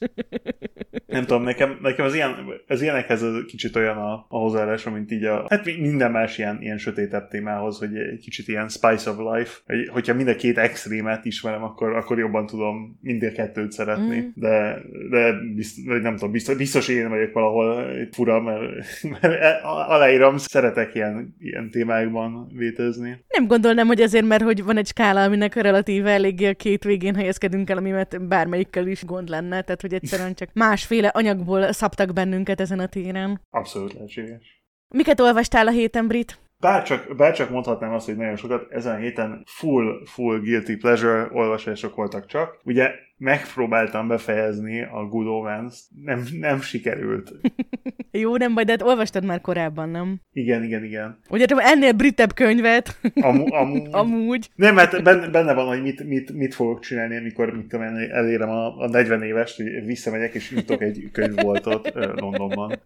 nem 1.05 1.25
tudom, 1.25 1.43
nekem, 1.43 1.77
nekem 1.81 2.05
az, 2.05 2.13
ilyen, 2.13 2.35
az 2.67 2.81
ilyenekhez 2.81 3.21
az 3.21 3.43
kicsit 3.47 3.75
olyan 3.75 3.97
a, 3.97 4.13
a 4.13 4.37
hozzáállásom, 4.37 4.93
mint 4.93 5.11
így 5.11 5.23
a, 5.23 5.45
hát 5.49 5.65
minden 5.65 6.11
más 6.11 6.37
ilyen, 6.37 6.57
ilyen 6.61 6.77
sötétebb 6.77 7.27
témához, 7.27 7.77
hogy 7.79 7.95
egy 7.95 8.19
kicsit 8.19 8.47
ilyen 8.47 8.69
spice 8.69 9.09
of 9.09 9.17
life, 9.17 9.59
hogy, 9.65 9.87
hogyha 9.87 10.13
mind 10.13 10.27
a 10.27 10.35
két 10.35 10.57
extrémet 10.57 11.25
ismerem, 11.25 11.63
akkor, 11.63 11.95
akkor 11.95 12.17
jobban 12.17 12.45
tudom 12.45 12.97
mind 13.01 13.23
a 13.23 13.31
kettőt 13.31 13.71
szeretni, 13.71 14.19
mm. 14.19 14.27
de, 14.33 14.81
de 15.09 15.33
biztos, 15.55 15.83
nem 16.01 16.15
tudom, 16.15 16.31
biztos, 16.31 16.55
biztos 16.55 16.87
én 16.87 17.09
vagyok 17.09 17.33
valahol 17.33 17.85
fura, 18.11 18.41
mert, 18.41 18.61
mert 19.21 19.63
aláírom, 19.63 20.37
szeretek 20.37 20.95
ilyen, 20.95 21.35
ilyen 21.39 21.69
témákban 21.69 22.51
vétezni. 22.53 23.25
Nem 23.27 23.47
gondolnám, 23.67 23.95
hogy 23.95 24.05
ezért, 24.05 24.25
mert 24.25 24.43
hogy 24.43 24.63
van 24.63 24.77
egy 24.77 24.87
skála, 24.87 25.23
aminek 25.23 25.55
relatíve 25.55 26.11
eléggé 26.11 26.47
a 26.47 26.53
két 26.53 26.83
végén 26.83 27.15
helyezkedünk 27.15 27.69
el, 27.69 27.77
amimet 27.77 28.27
bármelyikkel 28.27 28.87
is 28.87 29.05
gond 29.05 29.29
lenne, 29.29 29.61
tehát 29.61 29.81
hogy 29.81 29.93
egyszerűen 29.93 30.33
csak 30.33 30.49
másféle 30.53 31.07
anyagból 31.07 31.71
szabtak 31.71 32.13
bennünket 32.13 32.61
ezen 32.61 32.79
a 32.79 32.87
téren. 32.87 33.41
Abszolút 33.49 33.93
lehetséges. 33.93 34.63
Miket 34.95 35.19
olvastál 35.19 35.67
a 35.67 35.71
héten, 35.71 36.07
Brit? 36.07 36.39
Bárcsak, 36.59 37.15
bárcsak 37.15 37.49
mondhatnám 37.49 37.93
azt, 37.93 38.05
hogy 38.05 38.15
nagyon 38.15 38.35
sokat, 38.35 38.71
ezen 38.71 38.95
a 38.95 38.97
héten 38.97 39.43
full, 39.45 40.05
full 40.05 40.39
guilty 40.39 40.75
pleasure 40.77 41.27
olvasások 41.31 41.95
voltak 41.95 42.25
csak. 42.25 42.59
Ugye 42.63 42.91
megpróbáltam 43.17 44.07
befejezni 44.07 44.81
a 44.81 45.05
Good 45.09 45.27
Omens, 45.27 45.79
nem, 46.03 46.23
nem 46.39 46.61
sikerült. 46.61 47.31
Jó, 48.11 48.37
nem 48.37 48.53
baj, 48.53 48.63
de 48.63 48.71
hát 48.71 48.81
olvastad 48.81 49.25
már 49.25 49.41
korábban, 49.41 49.89
nem? 49.89 50.21
Igen, 50.33 50.63
igen, 50.63 50.83
igen. 50.83 51.19
Ugye 51.29 51.45
te 51.45 51.55
ennél 51.57 51.91
britebb 51.91 52.33
könyvet? 52.33 52.99
Amu, 53.15 53.53
amúgy. 53.61 53.87
amúgy. 53.91 54.49
Nem, 54.55 54.75
mert 54.75 55.03
benne, 55.03 55.27
benne 55.29 55.53
van, 55.53 55.67
hogy 55.67 55.81
mit, 55.81 56.03
mit, 56.03 56.33
mit 56.33 56.55
fogok 56.55 56.79
csinálni, 56.79 57.17
amikor 57.17 57.53
mit 57.53 57.67
tudom, 57.67 57.85
elérem 58.11 58.49
a, 58.49 58.79
a 58.79 58.87
40 58.87 59.23
éves, 59.23 59.55
hogy 59.55 59.85
visszamegyek 59.85 60.33
és 60.33 60.51
nyitok 60.51 60.81
egy 60.81 61.09
könyvboltot 61.11 61.91
Londonban. 61.93 62.79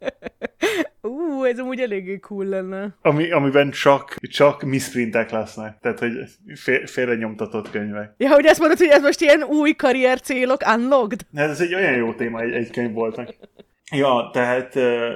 Ú, 1.01 1.43
ez 1.43 1.59
amúgy 1.59 1.79
eléggé 1.79 2.19
cool 2.19 2.45
lenne. 2.45 2.95
Ami, 3.01 3.31
amiben 3.31 3.71
csak, 3.71 4.15
csak 4.21 4.63
misprintek 4.63 5.31
lesznek. 5.31 5.77
Tehát, 5.81 5.99
hogy 5.99 6.11
fél, 6.55 6.87
félre 6.87 7.15
nyomtatott 7.15 7.69
könyvek. 7.69 8.13
Ja, 8.17 8.33
hogy 8.33 8.45
ezt 8.45 8.59
mondod, 8.59 8.77
hogy 8.77 8.87
ez 8.87 9.01
most 9.01 9.21
ilyen 9.21 9.43
új 9.43 9.71
karrier 9.71 10.20
célok 10.21 10.61
unlocked? 10.75 11.19
Hát 11.35 11.49
ez 11.49 11.61
egy 11.61 11.73
olyan 11.73 11.95
jó 11.95 12.13
téma 12.13 12.41
egy, 12.41 12.51
egy 12.51 12.71
könyvboltnak. 12.71 13.35
Ja, 13.95 14.29
tehát, 14.33 14.69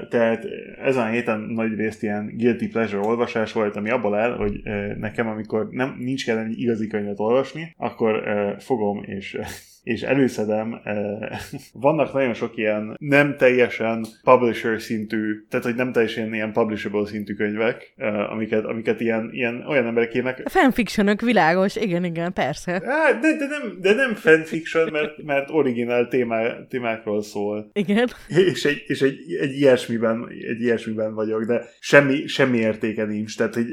tehát 0.09 0.45
ezen 0.81 1.07
a 1.07 1.09
héten 1.09 1.39
nagy 1.39 1.75
részt 1.75 2.03
ilyen 2.03 2.33
guilty 2.37 2.67
pleasure 2.67 3.07
olvasás 3.07 3.51
volt, 3.51 3.75
ami 3.75 3.89
abból 3.89 4.17
el, 4.17 4.35
hogy 4.35 4.61
nekem, 4.97 5.27
amikor 5.27 5.67
nem, 5.69 5.95
nincs 5.99 6.25
kellene 6.25 6.47
egy 6.47 6.59
igazi 6.59 6.87
könyvet 6.87 7.19
olvasni, 7.19 7.75
akkor 7.77 8.23
fogom 8.59 9.03
és 9.03 9.37
és 9.85 10.01
előszedem, 10.01 10.81
eh, 10.83 11.17
vannak 11.87 12.13
nagyon 12.13 12.33
sok 12.33 12.57
ilyen 12.57 12.95
nem 12.99 13.35
teljesen 13.37 14.05
publisher 14.23 14.81
szintű, 14.81 15.45
tehát 15.49 15.65
hogy 15.65 15.75
nem 15.75 15.91
teljesen 15.91 16.33
ilyen 16.33 16.53
publishable 16.53 17.05
szintű 17.05 17.33
könyvek, 17.33 17.93
eh, 17.95 18.31
amiket, 18.31 18.65
amiket 18.65 18.99
ilyen, 18.99 19.29
ilyen 19.31 19.65
olyan 19.67 19.85
emberek 19.85 20.15
írnak. 20.15 20.41
A 20.43 20.49
fanfictionok 20.49 21.21
világos, 21.21 21.75
igen, 21.75 22.03
igen, 22.03 22.33
persze. 22.33 22.79
De, 23.21 23.35
de, 23.37 23.47
nem, 23.47 23.77
de 23.81 23.93
nem 23.93 24.13
fanfiction, 24.13 24.91
mert, 24.91 25.23
mert 25.23 25.49
originál 25.49 26.07
témá, 26.07 26.65
témákról 26.69 27.21
szól. 27.21 27.69
Igen. 27.73 28.09
És, 28.27 28.65
egy, 28.65 28.83
és 28.87 29.01
egy, 29.01 29.17
egy, 29.41 29.51
ilyesmiben, 29.51 30.27
egy 30.29 30.61
ilyesmiben 30.61 31.13
vagyok, 31.13 31.43
de 31.43 31.65
semmi, 31.79 32.27
semmi 32.27 32.57
értéke 32.57 33.05
nincs, 33.05 33.37
tehát 33.37 33.53
hogy 33.53 33.65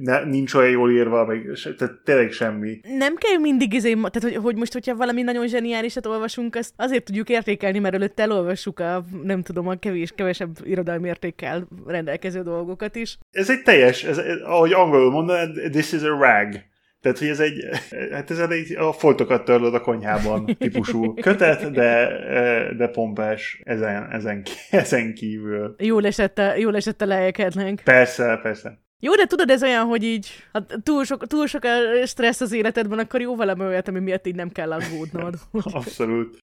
ne, 0.00 0.24
nincs 0.24 0.54
olyan 0.54 0.70
jól 0.70 0.90
írva, 0.90 1.26
meg, 1.26 1.50
tehát 1.78 1.94
tényleg 2.04 2.30
semmi. 2.30 2.80
Nem 2.98 3.14
kell 3.16 3.38
mindig 3.38 3.72
izé, 3.72 3.92
tehát 3.92 4.22
hogy, 4.22 4.36
hogy 4.36 4.56
most, 4.56 4.72
hogyha 4.72 4.96
valami 4.96 5.22
nagyon 5.22 5.50
zseniálisat 5.52 6.06
olvasunk, 6.06 6.54
azt 6.54 6.72
azért 6.76 7.04
tudjuk 7.04 7.28
értékelni, 7.28 7.78
mert 7.78 7.94
előtte 7.94 8.22
elolvassuk 8.22 8.80
a, 8.80 9.04
nem 9.22 9.42
tudom, 9.42 9.68
a 9.68 9.74
kevés, 9.74 10.12
kevesebb 10.16 10.56
irodalmi 10.64 11.08
értékkel 11.08 11.68
rendelkező 11.86 12.42
dolgokat 12.42 12.96
is. 12.96 13.18
Ez 13.30 13.50
egy 13.50 13.62
teljes, 13.62 14.04
ez, 14.04 14.18
ahogy 14.44 14.72
angolul 14.72 15.10
mondanád, 15.10 15.70
this 15.70 15.92
is 15.92 16.02
a 16.02 16.18
rag. 16.18 16.70
Tehát, 17.00 17.18
hogy 17.18 17.28
ez 17.28 17.40
egy, 17.40 17.64
hát 18.12 18.30
ez 18.30 18.38
egy 18.38 18.76
a 18.76 18.92
foltokat 18.92 19.44
törlöd 19.44 19.74
a 19.74 19.80
konyhában 19.80 20.56
típusú 20.58 21.14
kötet, 21.14 21.70
de, 21.70 22.08
de 22.76 22.88
pompás 22.88 23.60
ezen, 23.64 24.10
ezen, 24.10 24.42
ezen 24.70 25.14
kívül. 25.14 25.74
Jól 25.78 26.06
esett 26.06 26.38
a, 26.38 26.56
jól 26.56 26.76
esett 26.76 27.00
a 27.00 27.06
lelkednek. 27.06 27.80
Persze, 27.84 28.38
persze. 28.42 28.81
Jó, 29.04 29.14
de 29.14 29.26
tudod, 29.26 29.50
ez 29.50 29.62
olyan, 29.62 29.86
hogy 29.86 30.02
így 30.02 30.28
hát 30.52 30.78
túl, 30.82 31.04
sok, 31.04 31.26
túl 31.26 31.46
sok 31.46 31.62
stressz 32.04 32.40
az 32.40 32.52
életedben, 32.52 32.98
akkor 32.98 33.20
jó 33.20 33.36
valami 33.36 33.64
olyat, 33.64 33.88
ami 33.88 34.00
miatt 34.00 34.26
így 34.26 34.34
nem 34.34 34.50
kell 34.50 34.72
aggódnod. 34.72 35.34
Abszolút. 35.72 36.38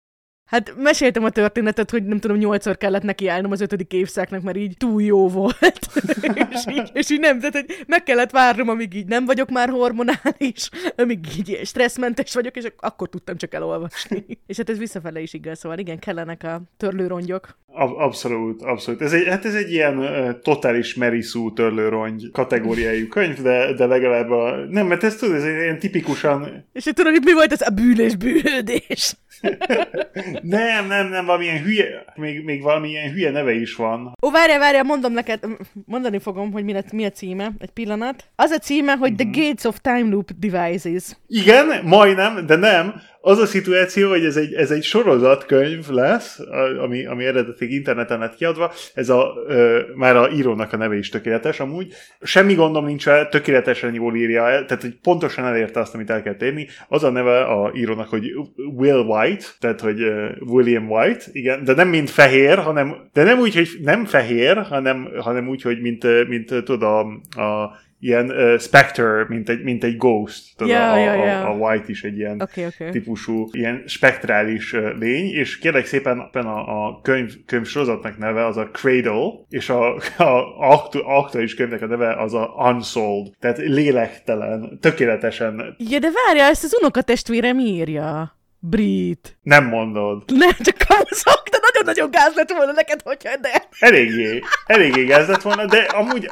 Hát 0.50 0.74
meséltem 0.78 1.24
a 1.24 1.30
történetet, 1.30 1.90
hogy 1.90 2.04
nem 2.04 2.20
tudom, 2.20 2.38
nyolcszor 2.38 2.78
kellett 2.78 3.04
neki 3.04 3.28
állnom 3.28 3.52
az 3.52 3.62
ötödik 3.62 3.94
évszáknak, 3.94 4.42
mert 4.42 4.58
így 4.58 4.78
túl 4.78 5.02
jó 5.02 5.28
volt. 5.28 5.80
és, 6.52 6.64
így, 6.70 6.90
és 6.94 7.10
így 7.10 7.20
nem, 7.20 7.40
tehát 7.40 7.54
hogy 7.54 7.84
meg 7.88 8.04
kellett 8.04 8.32
várnom, 8.32 8.70
amíg 8.70 8.94
így 8.94 9.08
nem 9.08 9.26
vagyok 9.26 9.50
már 9.50 9.70
hormonális, 9.70 10.70
amíg 10.96 11.20
így 11.38 11.60
stresszmentes 11.64 12.34
vagyok, 12.34 12.56
és 12.56 12.66
akkor 12.78 13.10
tudtam 13.10 13.38
csak 13.38 13.54
elolvasni. 13.54 14.26
és 14.48 14.58
hát 14.58 14.70
ez 14.70 14.78
visszafele 14.78 15.20
is 15.20 15.34
igaz, 15.34 15.60
szóval 15.60 15.78
igen, 15.78 16.00
kellenek 16.00 16.44
a 16.44 16.62
törlőrongyok. 16.78 17.58
Abszolút, 17.98 18.62
abszolút. 18.62 19.02
Ez 19.02 19.14
egy, 19.14 19.28
hát 19.28 19.46
ez 19.46 19.56
egy 19.56 19.72
ilyen 19.72 19.98
uh, 19.98 20.40
totális 20.42 20.96
meriszú 20.96 21.54
törlőrongy 21.54 22.30
kategóriájú 22.32 23.08
könyv, 23.08 23.42
de, 23.42 23.74
de 23.74 23.86
legalább 23.86 24.30
a... 24.30 24.56
Nem, 24.70 24.88
mert 24.88 25.04
ez 25.04 25.16
tudod, 25.16 25.36
ez 25.36 25.44
egy 25.44 25.62
ilyen 25.62 25.80
tipikusan... 25.80 26.66
És 26.74 26.84
tudod, 26.84 27.14
hogy 27.14 27.24
mi 27.24 27.34
volt 27.34 27.52
ez 27.52 27.62
a 27.62 27.70
bűnös 27.70 28.16
bűnődés? 28.16 29.16
nem, 30.42 30.88
nem, 30.88 31.08
nem, 31.08 31.26
valamilyen 31.26 31.64
hülye, 31.64 32.06
még, 32.16 32.44
még 32.44 32.62
valamilyen 32.62 33.12
hülye 33.12 33.32
neve 33.32 33.54
is 33.54 33.76
van. 33.76 34.14
Ó, 34.24 34.32
várjál, 34.32 34.60
várjál, 34.60 34.84
mondom 34.84 35.14
neked, 35.14 35.40
mondani 35.86 36.20
fogom, 36.20 36.52
hogy 36.52 36.64
mi, 36.64 36.74
lett, 36.74 36.92
mi 36.92 37.06
a 37.06 37.10
címe, 37.10 37.52
egy 37.60 37.70
pillanat. 37.70 38.24
Az 38.36 38.52
a 38.52 38.58
címe, 38.58 38.94
hogy 38.94 39.12
mm-hmm. 39.12 39.32
The 39.32 39.42
Gates 39.42 39.64
of 39.64 39.80
Time 39.82 40.10
Loop 40.10 40.32
Devices. 40.40 41.18
Igen, 41.28 41.82
majdnem, 41.84 42.46
de 42.46 42.56
nem 42.56 43.02
az 43.22 43.40
a 43.40 43.46
szituáció, 43.46 44.10
hogy 44.10 44.26
ez 44.26 44.36
egy, 44.36 44.54
ez 44.54 44.72
egy 44.72 44.84
sorozatkönyv 44.84 45.90
lesz, 45.90 46.40
ami, 46.82 47.06
ami 47.06 47.26
eredetileg 47.26 47.74
interneten 47.74 48.20
lett 48.20 48.36
kiadva, 48.36 48.72
ez 48.94 49.10
a, 49.10 49.34
ö, 49.48 49.80
már 49.96 50.16
a 50.16 50.30
írónak 50.32 50.74
a 50.74 50.78
neve 50.78 50.98
is 50.98 51.10
tökéletes 51.10 51.60
amúgy. 51.60 51.94
Semmi 52.22 52.54
gondom 52.54 52.86
nincs 52.86 53.06
vele, 53.06 53.26
tökéletesen 53.26 53.94
jól 53.94 54.16
írja 54.16 54.44
tehát 54.44 54.82
hogy 54.82 55.00
pontosan 55.02 55.46
elérte 55.46 55.80
azt, 55.80 55.94
amit 55.94 56.10
el 56.10 56.22
kell 56.22 56.36
érni. 56.40 56.68
Az 56.88 57.04
a 57.04 57.10
neve 57.10 57.42
a 57.44 57.72
írónak, 57.76 58.08
hogy 58.08 58.32
Will 58.76 59.00
White, 59.00 59.46
tehát 59.60 59.82
hogy 59.82 60.00
William 60.40 60.90
White, 60.90 61.26
igen, 61.32 61.64
de 61.64 61.74
nem 61.74 61.88
mint 61.88 62.10
fehér, 62.10 62.58
hanem, 62.58 63.10
de 63.14 63.24
nem 63.24 63.40
úgy, 63.40 63.56
hogy 63.56 63.70
nem 63.82 64.06
fehér, 64.06 64.58
hanem, 64.58 65.10
hanem 65.20 65.48
úgy, 65.48 65.62
hogy 65.62 65.82
mint, 65.82 66.28
mint 66.28 66.48
tudod, 66.48 66.84
a, 66.84 67.00
a 67.42 67.78
ilyen 68.00 68.30
uh, 68.30 68.60
spectre, 68.60 69.26
mint 69.28 69.50
egy, 69.50 69.64
mint 69.64 69.84
egy 69.84 69.98
ghost. 69.98 70.58
Tudod, 70.58 70.74
yeah, 70.74 70.94
a, 70.94 70.98
yeah, 70.98 71.18
yeah. 71.18 71.50
A, 71.50 71.54
White 71.54 71.86
is 71.88 72.04
egy 72.04 72.18
ilyen 72.18 72.42
okay, 72.42 72.66
okay. 72.66 72.90
típusú, 72.90 73.48
ilyen 73.52 73.84
spektrális 73.86 74.74
uh, 74.74 74.98
lény, 75.00 75.34
és 75.34 75.58
kérlek 75.58 75.86
szépen 75.86 76.20
a, 76.34 76.88
a 76.88 77.02
könyv, 77.02 77.34
könyv 77.46 77.66
sorozatnak 77.66 78.18
neve 78.18 78.46
az 78.46 78.58
a 78.58 78.70
Cradle, 78.72 79.32
és 79.50 79.70
a, 79.70 79.96
a 80.18 80.58
aktu, 80.60 81.00
aktuális 81.04 81.56
könyvnek 81.56 81.82
a 81.82 81.86
neve 81.88 82.22
az 82.22 82.34
a 82.34 82.54
Unsold, 82.58 83.32
tehát 83.40 83.58
lélektelen, 83.58 84.78
tökéletesen. 84.82 85.76
Ja, 85.78 86.00
de 86.00 86.10
várja, 86.26 86.44
ezt 86.44 86.64
az 86.64 86.78
unokatestvérem 86.80 87.60
írja. 87.60 88.38
Brit. 88.62 89.38
Nem 89.42 89.66
mondod. 89.66 90.24
Nem, 90.28 90.52
csak 90.60 90.78
kamaszok, 90.88 91.44
de 91.52 91.58
nagyon-nagyon 91.62 92.12
gáz 92.12 92.36
lett 92.36 92.52
volna 92.52 92.72
neked, 92.72 93.02
hogyha 93.02 93.38
de. 93.38 93.68
Eléggé, 93.80 94.40
eléggé 94.66 95.04
gáz 95.04 95.28
lett 95.28 95.42
volna, 95.42 95.66
de 95.66 95.78
amúgy 95.78 96.30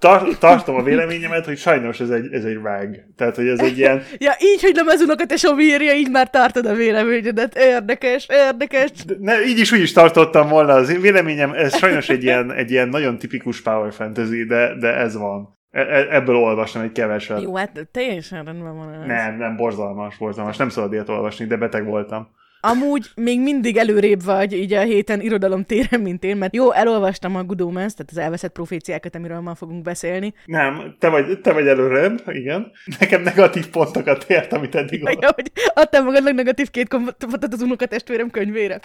Tar- 0.00 0.38
tartom 0.38 0.74
a 0.74 0.82
véleményemet, 0.82 1.44
hogy 1.44 1.58
sajnos 1.58 2.00
ez 2.00 2.10
egy, 2.10 2.32
ez 2.32 2.44
egy 2.44 2.54
rag. 2.62 2.96
Tehát, 3.16 3.36
hogy 3.36 3.48
ez 3.48 3.58
egy 3.58 3.78
ilyen... 3.78 4.02
ja, 4.18 4.32
így, 4.38 4.60
hogy 4.60 4.74
lemezunokat 4.74 5.32
és 5.32 5.44
a 5.44 5.54
vírja, 5.54 5.92
így 5.92 6.10
már 6.10 6.30
tartod 6.30 6.66
a 6.66 6.74
véleményedet. 6.74 7.56
Érdekes, 7.56 8.26
érdekes. 8.30 8.90
De, 9.04 9.14
ne, 9.18 9.44
így 9.44 9.58
is 9.58 9.72
úgy 9.72 9.80
is 9.80 9.92
tartottam 9.92 10.48
volna 10.48 10.72
az 10.72 11.00
véleményem. 11.00 11.52
Ez 11.52 11.76
sajnos 11.76 12.08
egy 12.08 12.22
ilyen, 12.22 12.52
egy 12.52 12.70
ilyen 12.70 12.88
nagyon 12.88 13.18
tipikus 13.18 13.62
power 13.62 13.92
fantasy, 13.92 14.44
de, 14.44 14.74
de 14.78 14.94
ez 14.94 15.16
van. 15.16 15.58
E- 15.70 15.80
e- 15.80 16.06
ebből 16.10 16.36
olvastam 16.36 16.82
egy 16.82 16.92
keveset. 16.92 17.42
Jó, 17.42 17.56
hát 17.56 17.88
teljesen 17.92 18.44
rendben 18.44 18.76
van 18.76 18.92
ez. 18.92 19.06
Nem, 19.06 19.36
nem, 19.36 19.56
borzalmas, 19.56 20.16
borzalmas. 20.16 20.56
Nem 20.56 20.68
szabad 20.68 20.92
ilyet 20.92 21.08
olvasni, 21.08 21.46
de 21.46 21.56
beteg 21.56 21.84
voltam. 21.84 22.28
Amúgy 22.60 23.10
még 23.14 23.40
mindig 23.40 23.76
előrébb 23.76 24.24
vagy 24.24 24.52
így 24.52 24.72
a 24.72 24.80
héten 24.80 25.20
irodalom 25.20 25.64
téren, 25.64 26.00
mint 26.00 26.24
én, 26.24 26.36
mert 26.36 26.54
jó, 26.54 26.72
elolvastam 26.72 27.36
a 27.36 27.44
Good 27.44 27.60
Omens, 27.60 27.92
tehát 27.92 28.10
az 28.10 28.18
elveszett 28.18 28.52
proféciákat, 28.52 29.14
amiről 29.14 29.40
ma 29.40 29.54
fogunk 29.54 29.82
beszélni. 29.82 30.34
Nem, 30.44 30.96
te 30.98 31.08
vagy, 31.08 31.40
te 31.40 31.52
vagy 31.52 31.66
előrebb, 31.66 32.22
igen. 32.26 32.70
Nekem 32.98 33.22
negatív 33.22 33.68
pontokat 33.68 34.24
ért, 34.28 34.52
amit 34.52 34.74
eddig 34.74 35.02
Ja, 35.02 35.32
hogy 35.34 35.50
adtam 35.74 36.04
magadnak 36.04 36.34
negatív 36.34 36.70
két 36.70 36.88
pontot 36.88 37.52
az 37.52 37.62
unokatestvérem 37.62 38.30
könyvére. 38.30 38.80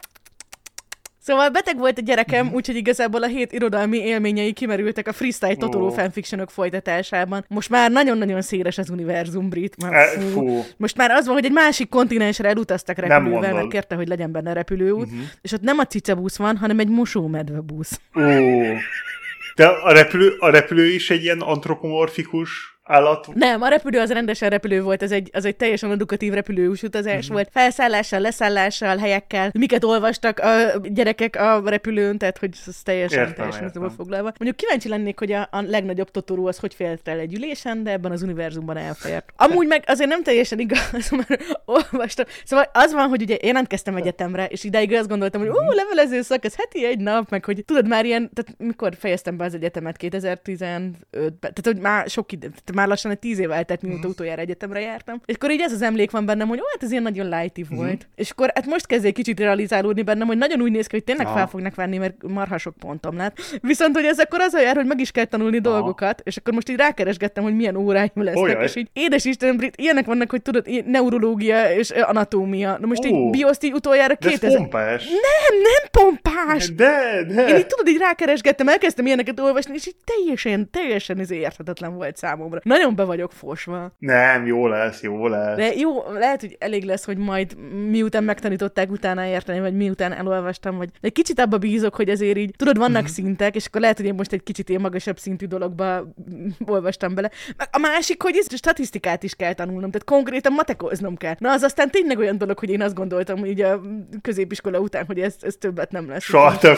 Szóval 1.26 1.50
beteg 1.50 1.78
volt 1.78 1.98
a 1.98 2.02
gyerekem, 2.02 2.46
Mhm. 2.46 2.56
úgyhogy 2.56 2.76
igazából 2.76 3.24
a 3.24 3.28
hét 3.28 3.52
irodalmi 3.52 3.98
élményei 3.98 4.54
kimerültek 4.54 5.08
a 5.08 5.14
Freestyle 5.14 5.56
Totoro 5.56 5.86
Ó. 5.86 5.90
fanfictionok 5.90 6.50
folytatásában. 6.52 7.46
Most 7.48 7.70
már 7.70 7.92
nagyon-nagyon 7.92 8.42
széles 8.42 8.78
az 8.78 8.90
univerzum, 8.90 9.50
Brit. 9.50 9.82
Már 9.82 9.94
E, 9.94 10.08
fú. 10.08 10.30
fú. 10.30 10.64
Most 10.78 10.98
már 10.98 11.12
az 11.12 11.26
van, 11.26 11.36
hogy 11.36 11.46
egy 11.46 11.52
másik 11.52 11.90
kontinensre 11.90 12.50
elutaztak 12.50 12.98
repülővel, 12.98 13.54
mert 13.54 13.68
kérte, 13.68 13.96
hogy 13.96 14.08
legyen 14.08 14.32
benne 14.32 14.54
repülőút, 14.54 15.06
uh-huh. 15.06 15.20
és 15.42 15.52
ott 15.52 15.62
nem 15.62 15.78
a 15.80 15.86
cicabusz 15.86 16.38
van, 16.38 16.58
hanem 16.58 16.80
egy 16.80 16.90
mosómedvebusz. 16.90 18.00
Ó. 18.16 18.22
De 19.56 19.68
a 19.68 19.92
repülő, 19.92 20.36
a 20.40 20.50
repülő 20.50 20.86
is 20.86 21.10
egy 21.10 21.24
ilyen 21.24 21.40
antropomorfikus 21.40 22.75
állat? 22.86 23.28
Nem, 23.34 23.62
a 23.62 23.68
repülő 23.68 24.00
az 24.00 24.12
rendesen 24.12 24.50
repülő 24.50 24.82
volt, 24.82 25.04
ez 25.04 25.12
egy, 25.12 25.30
az 25.34 25.46
egy 25.46 25.56
teljesen 25.56 25.92
edukatív 25.92 26.34
repülős 26.34 26.84
utazás 26.84 27.12
Mhm. 27.14 27.20
uh-huh. 27.22 27.34
volt. 27.34 27.50
Felszállással, 27.52 28.20
leszállással, 28.20 28.98
helyekkel, 28.98 29.50
miket 29.54 29.84
olvastak 29.84 30.40
a 30.40 30.80
gyerekek 30.84 31.36
a 31.36 31.62
repülőn, 31.66 32.18
tehát 32.18 32.38
hogy 32.38 32.50
ez 32.68 32.76
teljesen, 32.84 33.20
Értem, 33.20 33.36
teljesen 33.36 33.64
értem. 33.64 33.82
értem. 33.82 33.98
foglalva. 33.98 34.32
Mondjuk 34.38 34.56
kíváncsi 34.56 34.90
lennék, 34.90 35.20
hogy 35.20 35.32
a, 35.32 35.48
a 35.52 35.62
legnagyobb 35.62 36.12
Totoro 36.12 36.48
az 36.48 36.58
hogy 36.60 36.74
félt 36.74 37.08
el 37.08 37.20
egy 37.20 37.34
ülésen, 37.34 37.84
de 37.84 37.92
ebben 37.92 38.12
az 38.12 38.22
univerzumban 38.22 38.78
elfért. 38.78 39.32
Amúgy 39.36 39.68
meg 39.68 39.84
azért 39.88 40.10
nem 40.10 40.24
teljesen 40.24 40.60
igaz, 40.60 41.10
mert 41.28 41.44
olvastam. 41.66 42.26
Szóval 42.44 42.70
az 42.74 42.94
van, 42.94 43.08
hogy 43.08 43.22
ugye 43.22 43.38
jelentkeztem 43.42 43.96
egyetemre, 43.96 44.46
és 44.46 44.64
idáig 44.64 44.94
azt 44.94 45.08
gondoltam, 45.08 45.42
hogy 45.42 45.50
ó, 45.50 45.72
levelező 45.72 46.22
szak, 46.22 46.46
ez 46.46 46.56
heti 46.56 46.86
egy 46.86 47.00
nap, 47.00 47.30
meg 47.30 47.46
hogy 47.46 47.64
tudod 47.66 47.88
már 47.88 48.06
ilyen, 48.06 48.30
tehát 48.34 48.60
mikor 48.60 48.96
fejeztem 49.00 49.38
be 49.38 49.44
az 49.46 49.54
egyetemet 49.56 49.96
2015-ben, 50.00 50.96
tehát 51.40 51.62
hogy 51.64 51.78
már 51.78 52.10
sok 52.10 52.32
ide, 52.32 52.48
tehát 52.48 52.74
már 52.76 52.88
lassan 52.88 53.12
egy 53.12 53.20
tíz 53.20 53.40
év 53.40 53.52
eltelt, 53.52 53.82
Mhm. 53.82 53.92
mióta 53.92 54.08
utoljára 54.08 54.42
egyetemre 54.42 54.80
jártam. 54.80 55.22
És 55.26 55.36
akkor 55.36 55.52
így 55.52 55.62
ez 55.62 55.72
az 55.72 55.82
emlék 55.82 56.12
van 56.12 56.26
bennem, 56.26 56.48
hogy 56.48 56.60
ó, 56.60 56.64
hát 56.72 56.84
ez 56.84 56.92
ilyen 56.92 57.04
nagyon 57.04 57.30
lighty 57.30 57.66
volt. 57.70 58.08
És 58.16 58.30
akkor 58.30 58.52
hát 58.56 58.66
most 58.66 58.86
kezd 58.88 59.06
egy 59.06 59.14
kicsit 59.14 59.40
realizálódni 59.40 60.02
bennem, 60.04 60.28
hogy 60.28 60.38
nagyon 60.38 60.62
úgy 60.62 60.72
néz 60.72 60.88
ki, 60.88 60.96
hogy 60.96 61.04
tényleg 61.04 61.26
Aha. 61.26 61.36
fel 61.36 61.48
fognak 61.48 61.76
venni, 61.76 61.98
mert 61.98 62.16
marha 62.28 62.58
sok 62.58 62.76
pontom 62.80 63.18
lett. 63.18 63.38
Viszont, 63.62 63.96
hogy 63.96 64.06
ez 64.06 64.20
akkor 64.20 64.40
az 64.40 64.54
a 64.54 64.60
jár, 64.62 64.76
hogy 64.76 64.86
meg 64.86 65.00
is 65.00 65.12
kell 65.12 65.26
tanulni 65.26 65.58
Aha. 65.64 65.70
dolgokat, 65.70 66.22
és 66.24 66.38
akkor 66.38 66.54
most 66.54 66.70
így 66.70 66.76
rákeresgettem, 66.78 67.44
hogy 67.44 67.56
milyen 67.56 67.76
óráim 67.76 68.10
lesznek, 68.14 68.44
Olyaj. 68.44 68.64
és 68.64 68.76
így 68.76 68.90
édes 68.94 69.26
Isten, 69.26 69.58
Brit, 69.58 69.76
ilyenek 69.78 70.06
vannak, 70.06 70.30
hogy 70.32 70.42
tudod, 70.42 70.66
neurológia 70.86 71.72
és 71.74 71.90
anatómia. 71.90 72.78
Na 72.80 72.88
most 72.88 73.06
Ó. 73.06 73.08
így 73.08 73.30
bioszt 73.30 73.64
így 73.64 73.74
utoljára 73.74 74.14
De 74.20 74.28
ez 74.28 74.40
2000... 74.40 74.58
pompás. 74.58 75.06
Nem, 75.08 75.62
nem 75.62 75.90
pompás! 75.92 76.74
De, 76.76 77.24
de. 77.28 77.48
Én 77.48 77.56
így 77.56 77.68
tudod, 77.68 77.88
így 77.88 77.98
rákeresgettem, 77.98 78.68
elkezdtem 78.68 79.06
ilyeneket 79.06 79.40
olvasni, 79.40 79.74
és 79.76 79.88
így 79.88 79.96
teljesen, 80.04 80.70
teljesen 80.72 81.20
ez 81.20 81.32
érthetetlen 81.32 81.96
volt 81.96 82.18
számomra. 82.18 82.60
Nagyon 82.66 82.96
be 82.96 83.04
vagyok 83.04 83.32
fosva. 83.32 83.96
Nem, 84.00 84.46
jó 84.46 84.68
lesz, 84.68 85.02
jó 85.02 85.28
lesz. 85.28 85.56
De 85.58 85.74
jó, 85.76 86.12
lehet, 86.14 86.42
hogy 86.42 86.56
elég 86.60 86.84
lesz, 86.84 87.06
hogy 87.06 87.18
majd 87.18 87.58
miután 87.90 88.24
megtanították 88.24 88.92
utána 88.92 89.26
érteni, 89.26 89.60
vagy 89.60 89.76
miután 89.76 90.14
elolvastam, 90.14 90.78
vagy 90.78 90.90
egy 91.02 91.12
kicsit 91.12 91.40
abba 91.40 91.58
bízok, 91.58 91.96
hogy 91.96 92.10
azért 92.10 92.38
így, 92.38 92.54
tudod, 92.58 92.78
vannak 92.78 93.02
Mhm. 93.02 93.12
szintek, 93.12 93.56
és 93.56 93.66
akkor 93.66 93.82
lehet, 93.82 93.98
hogy 93.98 94.06
én 94.06 94.14
most 94.14 94.32
egy 94.34 94.44
kicsit 94.44 94.70
ilyen 94.70 94.82
magasabb 94.82 95.18
szintű 95.18 95.46
dologba 95.46 96.14
olvastam 96.76 97.16
bele. 97.16 97.32
A 97.72 97.78
másik, 97.78 98.22
hogy 98.22 98.36
ez 98.38 98.56
statisztikát 98.56 99.24
is 99.24 99.36
kell 99.36 99.54
tanulnom, 99.54 99.92
tehát 99.92 100.04
konkrétan 100.08 100.54
matekoznom 100.54 101.16
kell. 101.18 101.36
Na, 101.38 101.52
az 101.52 101.64
aztán 101.64 101.90
tényleg 101.92 102.18
olyan 102.18 102.38
dolog, 102.38 102.60
hogy 102.60 102.70
én 102.70 102.82
azt 102.82 102.96
gondoltam 102.96 103.46
így 103.46 103.62
a 103.62 103.82
középiskola 104.22 104.80
után, 104.80 105.06
hogy 105.06 105.20
ez, 105.20 105.36
ez 105.42 105.56
többet 105.60 105.92
nem 105.92 106.10
lesz. 106.10 106.24
Soha 106.24 106.58
több. 106.58 106.78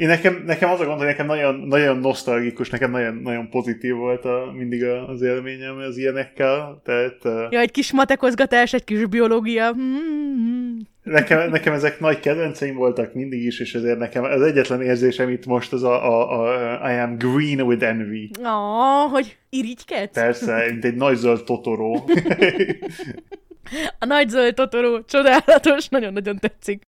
Én 0.00 0.08
nekem, 0.08 0.42
nekem 0.46 0.70
az 0.70 0.80
a 0.80 0.84
gond, 0.84 0.98
hogy 0.98 1.06
nekem 1.06 1.26
nagyon, 1.26 1.54
nagyon 1.54 1.98
nosztalgikus, 1.98 2.70
nekem 2.70 2.90
nagyon, 2.90 3.14
nagyon 3.14 3.48
pozitív 3.48 3.94
volt 3.94 4.24
a, 4.24 4.52
mindig 4.56 4.84
az 4.84 5.22
élményem 5.22 5.76
az 5.76 5.96
ilyenekkel. 5.96 6.80
Tehát 6.84 7.50
Ja, 7.50 7.58
egy 7.58 7.70
kis 7.70 7.92
matekozgatás, 7.92 8.72
egy 8.72 8.84
kis 8.84 9.06
biológia. 9.06 9.72
Hmm. 9.72 10.78
nekem, 11.02 11.50
nekem 11.50 11.72
ezek 11.72 12.00
nagy 12.00 12.20
kedvenceim 12.20 12.74
voltak 12.74 13.14
mindig 13.14 13.44
is, 13.44 13.60
és 13.60 13.74
ezért 13.74 13.98
nekem 13.98 14.24
az 14.24 14.42
egyetlen 14.42 14.82
érzésem 14.82 15.28
itt 15.28 15.46
most 15.46 15.72
az 15.72 15.82
a, 15.82 16.04
a, 16.04 16.42
a 16.82 16.90
I 16.90 16.98
am 16.98 17.16
green 17.18 17.60
with 17.60 17.84
envy. 17.84 18.30
Ah, 18.42 19.10
hogy 19.10 19.36
irigykedsz? 19.50 20.14
Persze, 20.14 20.64
mint 20.70 20.84
egy 20.84 20.96
nagy 20.96 21.16
zöld 21.16 21.44
totoró. 21.44 22.04
A 23.98 24.04
nagy 24.04 24.28
zöld 24.28 24.54
Totoro, 24.54 25.02
csodálatos, 25.04 25.88
nagyon-nagyon 25.88 26.38
tetszik. 26.38 26.82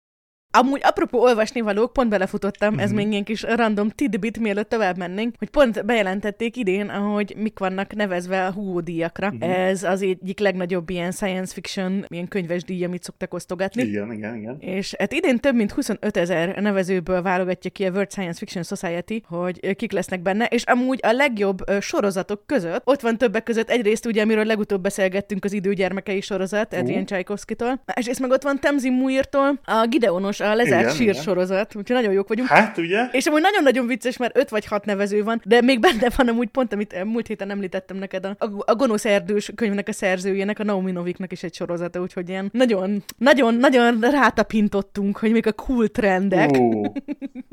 Amúgy 0.53 0.81
apropó 0.83 1.19
olvasni 1.19 1.61
valók, 1.61 1.93
pont 1.93 2.09
belefutottam, 2.09 2.79
ez 2.79 2.87
Mhm. 2.87 2.95
még 2.97 3.11
ilyen 3.11 3.23
kis 3.23 3.41
random 3.41 3.89
tidbit, 3.89 4.39
mielőtt 4.39 4.69
tovább 4.69 4.97
mennénk, 4.97 5.35
hogy 5.37 5.49
pont 5.49 5.85
bejelentették 5.85 6.55
idén, 6.57 6.89
ahogy 6.89 7.33
mik 7.37 7.59
vannak 7.59 7.93
nevezve 7.95 8.45
a 8.45 8.51
Hugo 8.51 8.79
díjakra. 8.81 9.31
Mhm. 9.31 9.41
Ez 9.49 9.83
az 9.83 10.01
egyik 10.01 10.39
legnagyobb 10.39 10.89
ilyen 10.89 11.11
science 11.11 11.53
fiction, 11.53 12.05
ilyen 12.07 12.27
könyves 12.27 12.63
díj, 12.63 12.83
amit 12.83 13.03
szoktak 13.03 13.33
osztogatni. 13.33 13.83
igen, 13.83 14.11
igen, 14.11 14.35
igen. 14.35 14.57
És 14.59 14.95
hát 14.99 15.13
idén 15.13 15.37
több 15.39 15.55
mint 15.55 15.71
25 15.71 16.17
ezer 16.17 16.61
nevezőből 16.61 17.21
válogatja 17.21 17.71
ki 17.71 17.85
a 17.85 17.89
World 17.91 18.11
Science 18.11 18.37
Fiction 18.37 18.63
Society, 18.63 19.23
hogy 19.27 19.75
kik 19.75 19.91
lesznek 19.91 20.21
benne, 20.21 20.45
és 20.45 20.63
amúgy 20.63 20.99
a 21.03 21.11
legjobb 21.11 21.57
sorozatok 21.79 22.45
között, 22.45 22.81
ott 22.85 23.01
van 23.01 23.17
többek 23.17 23.43
között 23.43 23.69
egyrészt 23.69 24.05
ugye, 24.05 24.21
amiről 24.21 24.45
legutóbb 24.45 24.81
beszélgettünk, 24.81 25.45
az 25.45 25.53
időgyermekei 25.53 26.21
sorozat, 26.21 26.73
Adrian 26.73 27.05
Tchaikovsky-tól, 27.05 27.81
és 27.95 28.05
ezt 28.07 28.19
meg 28.19 28.29
ott 28.31 28.43
van 28.43 28.59
Temzin 28.59 28.93
Muir-tól, 28.93 29.59
a 29.65 29.85
Gideonos, 29.89 30.39
a 30.41 30.55
lezárt 30.55 30.81
Igen, 30.81 30.95
sír 30.95 31.09
igen. 31.09 31.21
sorozat, 31.21 31.75
úgyhogy 31.75 31.95
nagyon 31.95 32.13
jók 32.13 32.27
vagyunk. 32.27 32.47
Hát 32.47 32.77
ugye? 32.77 33.07
És 33.11 33.25
amúgy 33.25 33.41
nagyon-nagyon 33.41 33.87
vicces, 33.87 34.17
mert 34.17 34.37
öt 34.37 34.49
vagy 34.49 34.65
hat 34.65 34.85
nevező 34.85 35.23
van, 35.23 35.41
de 35.45 35.61
még 35.61 35.79
benne 35.79 36.09
van 36.15 36.27
amúgy 36.27 36.49
pont, 36.49 36.73
amit 36.73 36.93
eh, 36.93 37.03
múlt 37.03 37.27
héten 37.27 37.49
említettem 37.49 37.97
neked, 37.97 38.25
a, 38.25 38.35
a 38.65 38.75
gonosz 38.75 39.05
erdős 39.05 39.51
könyvnek 39.55 39.87
a 39.87 39.91
szerzőjének, 39.91 40.59
a 40.59 40.63
Naomi 40.63 40.91
Noviknak 40.91 41.31
is 41.31 41.43
egy 41.43 41.53
sorozata, 41.53 42.01
úgyhogy 42.01 42.29
ilyen 42.29 42.49
nagyon, 42.53 43.03
nagyon, 43.17 43.55
nagyon 43.55 43.99
rátapintottunk, 43.99 45.17
hogy 45.17 45.31
még 45.31 45.47
a 45.47 45.51
cool 45.51 45.87
trendek. 45.87 46.57
Ó. 46.57 46.81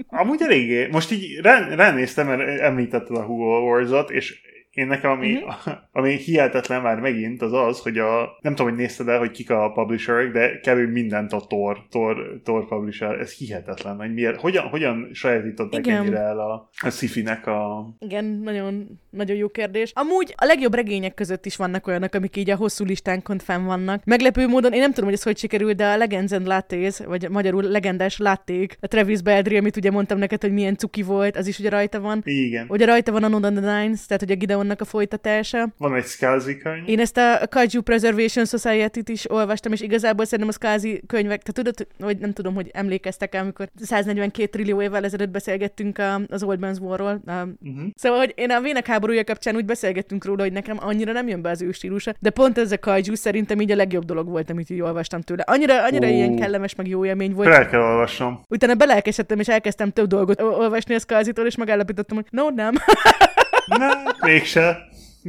Amúgy 0.08 0.42
eléggé. 0.42 0.86
Most 0.90 1.12
így 1.12 1.40
rá, 1.42 1.74
ránéztem, 1.74 2.26
mert 2.26 2.60
említetted 2.60 3.16
a 3.16 3.22
Hugo 3.22 3.56
Awards-ot, 3.56 4.10
és 4.10 4.40
én 4.70 4.86
nekem, 4.86 5.10
ami, 5.10 5.32
Mhm. 5.32 5.70
ami 5.98 6.16
hihetetlen 6.16 6.82
már 6.82 7.00
megint, 7.00 7.42
az 7.42 7.52
az, 7.52 7.80
hogy 7.80 7.98
a, 7.98 8.36
nem 8.40 8.54
tudom, 8.54 8.70
hogy 8.72 8.80
nézted 8.80 9.08
el, 9.08 9.18
hogy 9.18 9.30
kik 9.30 9.50
a 9.50 9.72
publisherek, 9.72 10.32
de 10.32 10.60
kb. 10.60 10.92
mindent 10.92 11.32
a 11.32 11.40
Tor, 11.48 11.78
Tor, 11.90 12.40
Tor 12.44 12.68
publisher, 12.68 13.20
ez 13.20 13.32
hihetetlen, 13.32 13.96
hogy 13.96 14.12
miért, 14.14 14.40
hogyan, 14.40 14.64
hogyan 14.68 15.08
sajátították 15.12 15.86
Igen. 15.86 15.96
ennyire 15.96 16.18
el 16.18 16.38
a, 16.40 16.70
a 16.82 16.90
sci-fi-nek 16.90 17.46
a... 17.46 17.88
Igen, 17.98 18.24
nagyon, 18.24 19.00
nagyon 19.10 19.36
jó 19.36 19.48
kérdés. 19.48 19.92
Amúgy 19.94 20.34
a 20.36 20.44
legjobb 20.44 20.74
regények 20.74 21.14
között 21.14 21.46
is 21.46 21.56
vannak 21.56 21.86
olyanok, 21.86 22.14
amik 22.14 22.36
így 22.36 22.50
a 22.50 22.56
hosszú 22.56 22.84
listánkon 22.84 23.38
fenn 23.38 23.64
vannak. 23.64 24.04
Meglepő 24.04 24.46
módon, 24.48 24.72
én 24.72 24.80
nem 24.80 24.90
tudom, 24.90 25.04
hogy 25.04 25.14
ez 25.14 25.22
hogy 25.22 25.38
sikerült, 25.38 25.76
de 25.76 25.86
a 25.86 25.96
Legends 25.96 26.32
and 26.32 26.46
Lattes, 26.46 26.98
vagy 26.98 27.28
magyarul 27.30 27.62
legendás 27.62 28.18
látték, 28.18 28.76
a 28.80 28.86
Travis 28.86 29.22
Baldry, 29.22 29.56
amit 29.56 29.76
ugye 29.76 29.90
mondtam 29.90 30.18
neked, 30.18 30.40
hogy 30.40 30.52
milyen 30.52 30.76
cuki 30.76 31.02
volt, 31.02 31.36
az 31.36 31.46
is 31.46 31.58
ugye 31.58 31.68
rajta 31.68 32.00
van. 32.00 32.20
Igen. 32.24 32.66
Ugye 32.68 32.84
rajta 32.84 33.12
van 33.12 33.24
a 33.24 33.28
Nod 33.28 33.44
on 33.44 33.54
the 33.54 33.80
Nines, 33.80 34.06
tehát 34.06 34.22
ugye 34.22 34.34
Gideonnak 34.68 34.80
a 34.80 34.84
folytatása. 34.84 35.68
Van 35.78 35.94
egy 35.94 36.04
Scalzi 36.04 36.56
könyv. 36.56 36.88
Én 36.88 37.00
ezt 37.00 37.16
a 37.16 37.40
Kaiju 37.50 37.80
Preservation 37.80 38.44
Society-t 38.44 39.08
is 39.08 39.30
olvastam, 39.30 39.72
és 39.72 39.80
igazából 39.80 40.24
szerintem 40.24 40.48
a 40.48 40.52
Skazi 40.52 41.02
könyvek, 41.06 41.42
tehát 41.42 41.74
tudod, 41.74 42.06
hogy 42.08 42.18
nem 42.18 42.32
tudom, 42.32 42.54
hogy 42.54 42.70
emlékeztek 42.72 43.34
el, 43.34 43.42
amikor 43.42 43.68
142 43.80 44.46
trillió 44.46 44.82
évvel 44.82 45.04
ezelőtt 45.04 45.28
beszélgettünk 45.28 45.98
a, 45.98 46.20
az 46.28 46.42
Old 46.42 46.58
Man's 46.60 46.80
War-ról. 46.80 47.20
Uh-huh. 47.26 47.52
Szóval, 47.94 48.18
hogy 48.18 48.32
én 48.36 48.50
a 48.50 48.60
Vének 48.60 48.86
háborúja 48.86 49.24
kapcsán 49.24 49.56
úgy 49.56 49.64
beszélgettünk 49.64 50.24
róla, 50.24 50.42
hogy 50.42 50.52
nekem 50.52 50.76
annyira 50.80 51.12
nem 51.12 51.28
jön 51.28 51.42
be 51.42 51.50
az 51.50 51.62
ő 51.62 51.72
stílusa, 51.72 52.14
de 52.18 52.30
pont 52.30 52.58
ez 52.58 52.72
a 52.72 52.78
kaiju 52.78 53.14
szerintem 53.14 53.60
így 53.60 53.70
a 53.70 53.76
legjobb 53.76 54.04
dolog 54.04 54.28
volt, 54.28 54.50
amit 54.50 54.70
így 54.70 54.80
olvastam 54.80 55.20
tőle. 55.20 55.42
Annyira, 55.42 55.84
annyira 55.84 56.06
Ó. 56.06 56.10
ilyen 56.10 56.36
kellemes, 56.36 56.74
meg 56.74 56.88
jó 56.88 57.04
élmény 57.04 57.34
volt. 57.34 57.48
Fel 57.48 57.68
kell 57.68 57.80
olvasnom. 57.80 58.40
Utána 58.48 58.74
belelkesedtem, 58.74 59.38
és 59.38 59.48
elkezdtem 59.48 59.90
több 59.90 60.06
dolgot 60.06 60.40
olvasni 60.40 60.94
a 60.94 60.98
Skazitól, 60.98 61.46
és 61.46 61.56
megállapítottam, 61.56 62.16
hogy 62.16 62.26
no, 62.30 62.50
nem. 62.50 62.74
Ne, 63.68 63.88
mégse. 64.20 64.86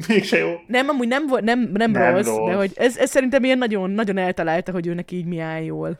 Mégse 0.07 0.37
jó. 0.37 0.55
nem, 0.67 0.89
amúgy 0.89 1.07
nem, 1.07 1.25
nem, 1.25 1.59
nem, 1.73 1.91
Nem 1.91 2.13
rossz, 2.13 2.25
rossz. 2.25 2.49
de 2.49 2.55
hogy 2.55 2.71
ez, 2.75 2.97
ez 2.97 3.09
szerintem 3.09 3.43
ilyen 3.43 3.57
nagyon, 3.57 3.89
nagyon 3.91 4.17
eltalálta, 4.17 4.71
hogy 4.71 4.87
őnek 4.87 5.11
így 5.11 5.25
mi 5.25 5.39
áll 5.39 5.61
jól. 5.61 5.99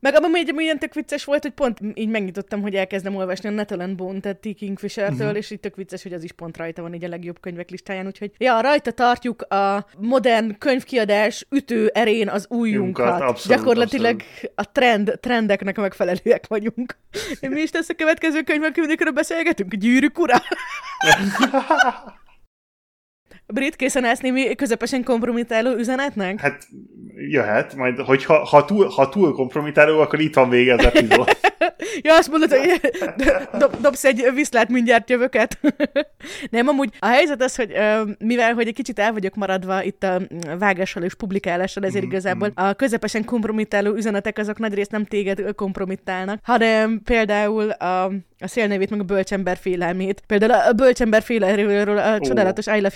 Meg 0.00 0.14
abban 0.14 0.30
még 0.30 0.52
ilyen 0.56 0.78
tök 0.78 0.94
vicces 0.94 1.24
volt, 1.24 1.42
hogy 1.42 1.52
pont 1.52 1.78
így 1.94 2.08
megnyitottam, 2.08 2.62
hogy 2.62 2.74
elkezdem 2.74 3.16
olvasni 3.16 3.48
a 3.48 3.52
Netherland 3.52 3.96
Bone, 3.96 4.20
tehát 4.20 4.38
T. 4.38 4.54
Kingfisher-től, 4.54 5.18
uh-huh. 5.18 5.36
és 5.36 5.50
így 5.50 5.60
tök 5.60 5.76
vicces, 5.76 6.02
hogy 6.02 6.12
az 6.12 6.24
is 6.24 6.32
pont 6.32 6.56
rajta 6.56 6.82
van 6.82 6.94
így 6.94 7.04
a 7.04 7.08
legjobb 7.08 7.40
könyvek 7.40 7.70
listáján, 7.70 8.06
úgyhogy 8.06 8.30
ja, 8.38 8.60
rajta 8.60 8.90
tartjuk 8.90 9.42
a 9.42 9.86
modern 9.98 10.58
könyvkiadás 10.58 11.46
ütő 11.50 11.90
erén 11.94 12.28
az 12.28 12.46
újunkat. 12.48 13.20
Abszolút, 13.20 13.58
Gyakorlatilag 13.58 14.14
abszolút. 14.14 14.52
a 14.54 14.72
trend, 14.72 15.18
trendeknek 15.20 15.76
megfelelőek 15.76 16.46
vagyunk. 16.48 16.98
Mi 17.40 17.60
is 17.60 17.70
tesz 17.70 17.88
a 17.88 17.94
következő 17.94 18.42
könyvek, 18.42 18.76
amikről 18.76 19.12
beszélgetünk? 19.12 19.74
Gyűrűk 19.74 20.18
ura? 20.18 20.42
Brit 23.52 23.76
készen 23.76 24.04
állsz 24.04 24.20
némi 24.20 24.54
közepesen 24.54 25.04
kompromitáló 25.04 25.74
üzenetnek? 25.76 26.40
Hát 26.40 26.66
jöhet, 27.28 27.74
majd 27.74 27.98
hogyha 27.98 28.44
ha 28.44 28.64
túl, 28.64 28.86
ha 28.86 29.08
túl 29.08 29.32
kompromitáló, 29.32 30.00
akkor 30.00 30.20
itt 30.20 30.34
van 30.34 30.48
vége 30.48 30.74
az 30.74 30.84
epizód. 30.84 31.38
ja, 32.02 32.16
azt 32.16 32.30
mondod, 32.30 32.50
hogy 32.50 32.80
dob, 33.58 33.80
dobsz 33.80 34.04
egy 34.04 34.30
viszlát, 34.34 34.68
mindjárt 34.68 35.10
jövöket. 35.10 35.58
Nem, 36.50 36.68
amúgy 36.68 36.90
a 36.98 37.06
helyzet 37.06 37.42
az, 37.42 37.56
hogy 37.56 37.72
mivel 38.18 38.54
hogy 38.54 38.66
egy 38.66 38.74
kicsit 38.74 38.98
el 38.98 39.12
vagyok 39.12 39.34
maradva 39.34 39.82
itt 39.82 40.02
a 40.02 40.20
vágással 40.58 41.02
és 41.02 41.14
publikálással, 41.14 41.84
ezért 41.84 42.04
mm, 42.04 42.08
igazából 42.08 42.52
a 42.54 42.72
közepesen 42.72 43.24
kompromitáló 43.24 43.94
üzenetek 43.94 44.38
azok 44.38 44.58
nagyrészt 44.58 44.90
nem 44.90 45.04
téged 45.04 45.54
kompromittálnak, 45.54 46.40
hanem 46.42 47.00
például 47.04 47.70
a, 47.70 48.04
a 48.38 48.46
szélnevét, 48.46 48.90
meg 48.90 49.00
a 49.00 49.04
bölcsember 49.04 49.56
félelmét. 49.56 50.22
Például 50.26 50.52
a 50.52 50.72
bölcsember 50.72 51.22
félelméről 51.22 51.98
a 51.98 52.20
csodálatos 52.20 52.66
I 52.66 52.80
Love 52.80 52.90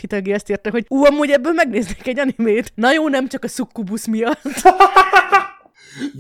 azt 0.44 0.50
írta, 0.50 0.70
hogy 0.70 0.86
ú, 0.88 1.04
amúgy 1.04 1.30
ebből 1.30 1.52
megnéznék 1.52 2.06
egy 2.06 2.18
animét. 2.18 2.72
Na 2.74 2.92
jó, 2.92 3.08
nem 3.08 3.28
csak 3.28 3.44
a 3.44 3.48
szukkubusz 3.48 4.06
miatt. 4.06 4.42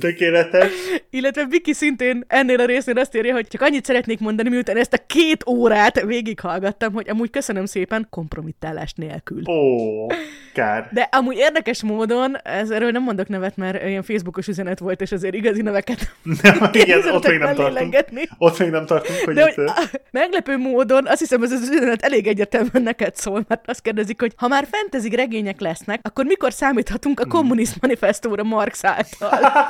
Tökéletes. 0.00 0.72
Illetve 1.10 1.44
Viki 1.44 1.72
szintén 1.72 2.24
ennél 2.26 2.60
a 2.60 2.64
résznél 2.64 2.98
azt 2.98 3.16
írja, 3.16 3.32
hogy 3.32 3.48
csak 3.48 3.60
annyit 3.60 3.84
szeretnék 3.84 4.20
mondani, 4.20 4.48
miután 4.48 4.76
ezt 4.76 4.92
a 4.92 4.98
két 5.06 5.46
órát 5.46 6.00
végighallgattam, 6.00 6.92
hogy 6.92 7.08
amúgy 7.08 7.30
köszönöm 7.30 7.64
szépen 7.64 8.06
kompromittálás 8.10 8.92
nélkül. 8.92 9.42
Ó, 9.48 10.06
kár. 10.52 10.88
De 10.92 11.08
amúgy 11.12 11.36
érdekes 11.36 11.82
módon, 11.82 12.36
ez, 12.42 12.70
erről 12.70 12.90
nem 12.90 13.02
mondok 13.02 13.28
nevet, 13.28 13.56
mert 13.56 13.86
ilyen 13.86 14.02
Facebookos 14.02 14.46
üzenet 14.46 14.78
volt, 14.78 15.00
és 15.00 15.12
azért 15.12 15.34
igazi 15.34 15.62
neveket 15.62 16.14
nem, 16.42 16.70
igen, 16.72 17.08
ott 17.08 17.28
még 17.28 17.38
nem 17.38 17.54
tartunk. 17.54 17.96
Ott 18.38 18.58
még 18.58 18.70
nem 18.70 18.86
tartunk, 18.86 19.18
hogy, 19.18 19.34
De, 19.34 19.42
hogy 19.42 19.64
a, 19.66 19.72
meglepő 20.10 20.56
módon 20.56 21.06
azt 21.06 21.18
hiszem, 21.18 21.42
ez 21.42 21.52
az 21.52 21.68
üzenet 21.68 22.02
elég 22.02 22.26
egyértelműen 22.26 22.82
neked 22.82 23.16
szól, 23.16 23.44
mert 23.48 23.68
azt 23.68 23.82
kérdezik, 23.82 24.20
hogy 24.20 24.32
ha 24.36 24.48
már 24.48 24.66
fentezi 24.70 25.16
regények 25.16 25.60
lesznek, 25.60 26.00
akkor 26.02 26.24
mikor 26.24 26.52
számíthatunk 26.52 27.20
a 27.20 27.26
kommunist 27.26 27.80
manifestóra 27.80 28.42
Marx 28.42 28.84
által? 28.84 29.38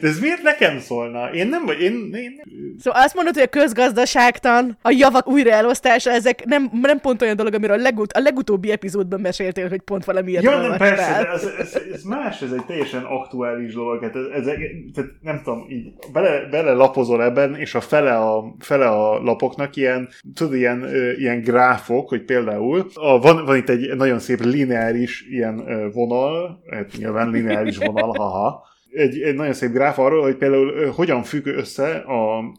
De 0.00 0.08
ez 0.08 0.18
miért 0.20 0.42
nekem 0.42 0.78
szólna? 0.78 1.30
Én 1.32 1.48
nem 1.48 1.64
vagy, 1.64 1.80
én, 1.80 2.14
én... 2.14 2.40
Szóval 2.78 3.02
azt 3.02 3.14
mondod, 3.14 3.34
hogy 3.34 3.42
a 3.42 3.48
közgazdaságtan, 3.48 4.78
a 4.82 4.90
javak 4.90 5.28
újraelosztása, 5.28 6.10
ezek 6.10 6.44
nem, 6.44 6.70
nem 6.82 7.00
pont 7.00 7.22
olyan 7.22 7.36
dolog, 7.36 7.54
amiről 7.54 7.78
a, 7.78 7.82
legut- 7.82 8.12
a 8.12 8.20
legutóbbi 8.20 8.70
epizódban 8.70 9.20
meséltél, 9.20 9.68
hogy 9.68 9.80
pont 9.80 10.04
valamiért 10.04 10.42
Ja, 10.42 10.60
nem, 10.60 10.76
persze, 10.76 11.22
de 11.22 11.28
ez, 11.28 11.50
ez, 11.58 11.78
ez, 11.92 12.02
más, 12.02 12.42
ez 12.42 12.52
egy 12.52 12.64
teljesen 12.64 13.02
aktuális 13.02 13.74
dolog. 13.74 14.02
Hát 14.02 14.16
ez, 14.16 14.46
ez, 14.46 14.54
tehát 14.94 15.10
nem 15.20 15.40
tudom, 15.44 15.66
így 15.68 15.92
bele, 16.12 16.48
bele 16.50 16.72
lapozol 16.72 17.22
ebben, 17.22 17.54
és 17.54 17.74
a 17.74 17.80
fele 17.80 18.16
a, 18.16 18.54
fele 18.58 18.88
a 18.88 19.22
lapoknak 19.22 19.76
ilyen, 19.76 20.08
tudod, 20.34 20.54
ilyen, 20.54 20.86
ilyen 21.16 21.40
gráfok, 21.40 22.08
hogy 22.08 22.24
például 22.24 22.86
a, 22.94 23.18
van, 23.20 23.44
van 23.44 23.56
itt 23.56 23.68
egy 23.68 23.96
nagyon 23.96 24.18
szép 24.18 24.44
lineáris 24.44 25.26
ilyen 25.30 25.64
vonal, 25.92 26.62
hát 26.70 26.92
nyilván 26.96 27.30
lineáris 27.30 27.76
vonal, 27.76 28.14
haha, 28.16 28.66
egy, 28.98 29.20
egy 29.20 29.34
nagyon 29.34 29.52
szép 29.52 29.70
gráf 29.70 29.98
arról, 29.98 30.22
hogy 30.22 30.36
például 30.36 30.86
hogyan 30.86 31.22
függ 31.22 31.46
össze 31.46 31.96
a 31.96 32.52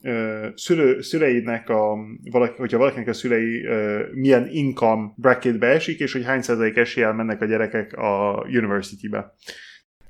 szülő, 0.56 1.02
szüleidnek, 1.02 1.70
a, 1.70 1.98
valaki, 2.32 2.54
hogyha 2.58 2.78
valakinek 2.78 3.08
a 3.08 3.14
szülei 3.14 3.68
milyen 4.14 4.48
income 4.52 5.14
bracketbe 5.16 5.68
esik, 5.68 6.00
és 6.00 6.14
hogy 6.14 6.26
hány 6.26 6.42
százalék 6.42 6.78
eséllyel 6.78 7.14
mennek 7.14 7.42
a 7.42 7.46
gyerekek 7.46 7.94
a 7.98 8.46
university-be. 8.48 9.34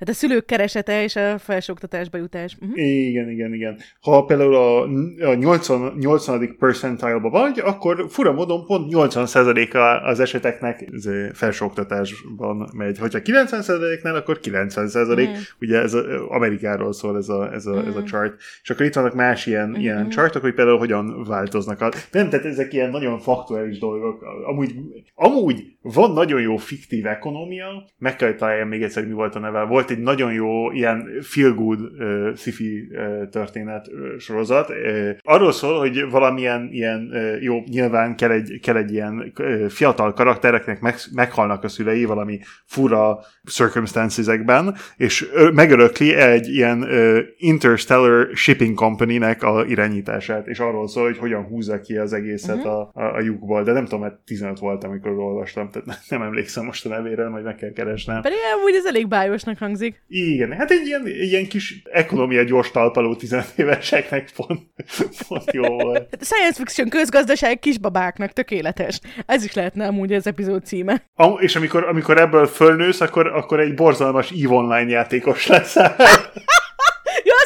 Tehát 0.00 0.14
a 0.14 0.18
szülők 0.18 0.44
keresete 0.44 1.02
és 1.02 1.16
a 1.16 1.38
felsőoktatásba 1.38 2.18
jutás. 2.18 2.56
Uh-huh. 2.60 2.78
Igen, 2.78 3.30
igen, 3.30 3.54
igen. 3.54 3.78
Ha 4.00 4.24
például 4.24 4.54
a, 4.54 4.82
a 5.30 5.34
80, 5.34 5.96
80. 5.98 6.56
percentile-ba 6.58 7.30
vagy, 7.30 7.58
akkor 7.58 8.06
fura 8.08 8.32
módon 8.32 8.64
pont 8.66 8.92
80%-a 8.94 10.08
az 10.08 10.20
eseteknek 10.20 10.88
felsőoktatásban 11.32 12.70
megy. 12.76 12.98
Hogyha 12.98 13.18
90%-nál, 13.24 14.14
akkor 14.14 14.40
90%. 14.42 14.94
Uh-huh. 14.94 15.16
Mhm. 15.16 15.38
Ugye 15.60 15.78
ez 15.78 15.94
a, 15.94 16.30
Amerikáról 16.30 16.92
szól 16.92 17.16
ez 17.16 17.28
a, 17.28 17.52
ez, 17.52 17.66
a, 17.66 17.70
uh-huh. 17.70 17.88
ez 17.88 17.94
a 17.96 17.98
mhm. 17.98 18.08
chart. 18.08 18.34
És 18.62 18.70
akkor 18.70 18.86
itt 18.86 18.94
vannak 18.94 19.14
más 19.14 19.46
ilyen, 19.46 19.68
uh-huh. 19.68 19.82
ilyen 19.82 20.08
chartok, 20.08 20.42
hogy 20.42 20.54
például 20.54 20.78
hogyan 20.78 21.24
változnak. 21.24 21.80
A, 21.80 21.90
nem, 22.12 22.28
tehát 22.28 22.46
ezek 22.46 22.72
ilyen 22.72 22.90
nagyon 22.90 23.18
faktuális 23.18 23.78
dolgok. 23.78 24.22
Amúgy, 24.46 24.74
amúgy 25.14 25.78
van 25.82 26.12
nagyon 26.12 26.40
jó 26.40 26.56
fiktív 26.56 27.06
ekonomia, 27.06 27.66
meg 27.98 28.16
kell 28.16 28.34
találjam 28.34 28.68
még 28.68 28.82
egyszer, 28.82 29.06
mi 29.06 29.12
volt 29.12 29.34
a 29.34 29.38
neve. 29.38 29.62
Volt 29.62 29.90
egy 29.90 29.98
nagyon 29.98 30.32
jó 30.32 30.70
ilyen 30.70 31.08
feel-good 31.22 31.80
uh, 31.80 32.34
sci-fi 32.36 32.88
uh, 32.90 33.28
történet 33.28 33.88
uh, 33.88 34.18
sorozat. 34.18 34.68
Uh, 34.68 35.10
arról 35.22 35.52
szól, 35.52 35.78
hogy 35.78 36.10
valamilyen 36.10 36.68
ilyen, 36.72 37.10
uh, 37.12 37.42
jó, 37.42 37.62
nyilván 37.66 38.16
kell 38.16 38.30
egy, 38.30 38.60
kell 38.62 38.76
egy 38.76 38.92
ilyen 38.92 39.32
uh, 39.38 39.66
fiatal 39.66 40.12
karaktereknek 40.12 40.80
meg, 40.80 40.96
meghalnak 41.14 41.64
a 41.64 41.68
szülei 41.68 42.04
valami 42.04 42.40
fura 42.66 43.18
circumstancesekben, 43.48 44.74
és 44.96 45.28
megörökli 45.54 46.14
egy 46.14 46.48
ilyen 46.48 46.82
uh, 46.82 47.18
interstellar 47.36 48.28
shipping 48.34 48.74
company-nek 48.74 49.42
a 49.42 49.64
irányítását, 49.64 50.46
és 50.46 50.58
arról 50.58 50.88
szól, 50.88 51.04
hogy 51.04 51.18
hogyan 51.18 51.44
húzza 51.44 51.80
ki 51.80 51.96
az 51.96 52.12
egészet 52.12 52.56
uh-huh. 52.56 52.72
a, 52.72 52.90
a, 52.94 53.14
a 53.14 53.20
lyukból, 53.20 53.62
de 53.62 53.72
nem 53.72 53.84
tudom, 53.84 54.00
mert 54.00 54.18
15 54.24 54.58
volt, 54.58 54.84
amikor 54.84 55.10
olvastam, 55.10 55.69
tehát 55.70 56.00
nem 56.08 56.22
emlékszem 56.22 56.64
most 56.64 56.86
a 56.86 56.88
nevére, 56.88 57.28
majd 57.28 57.44
meg 57.44 57.54
kell 57.54 57.72
keresnem. 57.72 58.22
Pedig 58.22 58.38
amúgy 58.56 58.74
ez 58.74 58.86
elég 58.86 59.08
bájosnak 59.08 59.58
hangzik. 59.58 60.02
Igen, 60.08 60.52
hát 60.52 60.70
egy 60.70 60.86
ilyen, 60.86 61.06
ilyen 61.06 61.46
kis 61.46 61.82
ekonomia 61.92 62.42
gyors 62.42 62.70
talpaló 62.70 63.16
15 63.16 63.46
éveseknek 63.56 64.30
pont, 64.36 64.60
pont 65.28 65.52
jó 65.52 65.62
volt. 65.62 66.16
Science 66.30 66.58
fiction 66.58 66.88
közgazdaság 66.88 67.58
kisbabáknak 67.58 68.32
tökéletes. 68.32 69.00
Ez 69.26 69.44
is 69.44 69.52
lehetne 69.52 69.86
amúgy 69.86 70.12
az 70.12 70.26
epizód 70.26 70.64
címe. 70.64 71.02
A, 71.14 71.26
és 71.26 71.56
amikor, 71.56 71.84
amikor 71.84 72.18
ebből 72.18 72.46
fölnősz, 72.46 73.00
akkor, 73.00 73.26
akkor 73.26 73.60
egy 73.60 73.74
borzalmas 73.74 74.30
EVE 74.30 74.54
Online 74.54 74.90
játékos 74.90 75.46
leszel. 75.46 75.96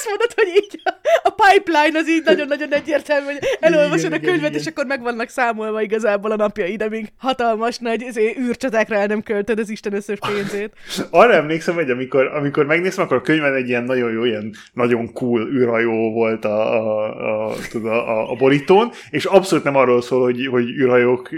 Azt 0.04 0.16
mondod, 0.18 0.34
hogy 0.34 0.62
így 0.62 0.80
a 1.22 1.30
pipeline 1.30 1.98
az 1.98 2.08
így 2.08 2.22
nagyon-nagyon 2.24 2.72
egyértelmű, 2.72 3.26
hogy 3.26 3.38
elolvasod 3.60 4.12
igen, 4.12 4.12
a 4.12 4.24
könyvet, 4.24 4.50
igen, 4.50 4.60
és 4.60 4.66
akkor 4.66 4.86
meg 4.86 5.02
vannak 5.02 5.28
számolva 5.28 5.82
igazából 5.82 6.30
a 6.30 6.36
napjaid, 6.36 6.82
amíg 6.82 7.06
hatalmas 7.18 7.78
nagy 7.78 8.02
izé, 8.02 8.36
űrcsatákra 8.40 8.96
el 8.96 9.06
nem 9.06 9.22
költöd 9.22 9.58
az 9.58 9.68
Isten 9.68 9.94
összes 9.94 10.18
pénzét. 10.26 10.72
Arra 11.10 11.32
emlékszem, 11.32 11.74
hogy 11.74 11.90
amikor, 11.90 12.26
amikor 12.26 12.66
megnézem, 12.66 13.04
akkor 13.04 13.16
a 13.16 13.20
könyvben 13.20 13.54
egy 13.54 13.68
ilyen 13.68 13.84
nagyon 13.84 14.12
jó, 14.12 14.24
ilyen 14.24 14.54
nagyon 14.72 15.12
cool 15.12 15.48
űrhajó 15.52 16.12
volt 16.12 16.44
a, 16.44 16.74
a, 16.74 17.48
a, 17.48 17.54
a, 17.72 17.88
a, 17.88 18.30
a 18.30 18.34
borítón, 18.34 18.90
és 19.10 19.24
abszolút 19.24 19.64
nem 19.64 19.76
arról 19.76 20.02
szól, 20.02 20.22
hogy, 20.22 20.46
hogy 20.46 20.68
űrhajók, 20.68 21.28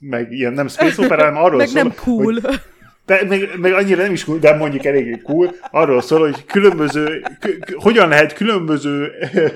meg 0.00 0.32
ilyen 0.32 0.52
nem 0.52 0.68
space 0.68 1.04
opera, 1.04 1.24
hanem 1.24 1.42
arról 1.42 1.56
meg 1.56 1.66
szól, 1.66 1.82
nem 1.82 1.94
cool. 2.04 2.24
Hogy, 2.24 2.60
de, 3.08 3.24
meg, 3.28 3.48
meg 3.58 3.72
annyira 3.72 4.02
nem 4.02 4.12
is 4.12 4.24
cool, 4.24 4.38
de 4.38 4.56
mondjuk 4.56 4.84
eléggé 4.84 5.18
cool, 5.22 5.54
arról 5.70 6.00
szól, 6.00 6.20
hogy 6.20 6.44
különböző, 6.44 7.20
k- 7.40 7.74
hogyan 7.74 8.08
lehet 8.08 8.32
különböző 8.32 9.10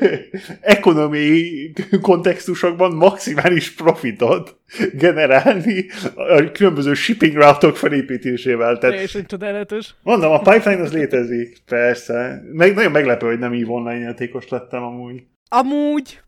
ekonomiai 0.61 1.73
kontextusokban 2.01 2.95
maximális 2.95 3.75
profitot 3.75 4.57
generálni 4.93 5.87
a 6.15 6.51
különböző 6.53 6.95
shipping 6.95 7.37
routok 7.37 7.77
felépítésével. 7.77 8.79
Tehát, 8.79 9.01
és 9.01 9.15
egy 9.15 9.27
csodálatos. 9.27 9.95
Mondom, 10.03 10.33
a 10.33 10.39
pipeline 10.39 10.83
az 10.83 10.93
létezik, 10.93 11.63
persze. 11.67 12.43
Meg, 12.53 12.75
nagyon 12.75 12.93
meglepő, 12.93 13.27
hogy 13.27 13.39
nem 13.39 13.55
így 13.55 13.65
online 13.67 13.99
játékos 13.99 14.49
lettem 14.49 14.83
amúgy. 14.83 15.23
Amúgy. 15.49 16.21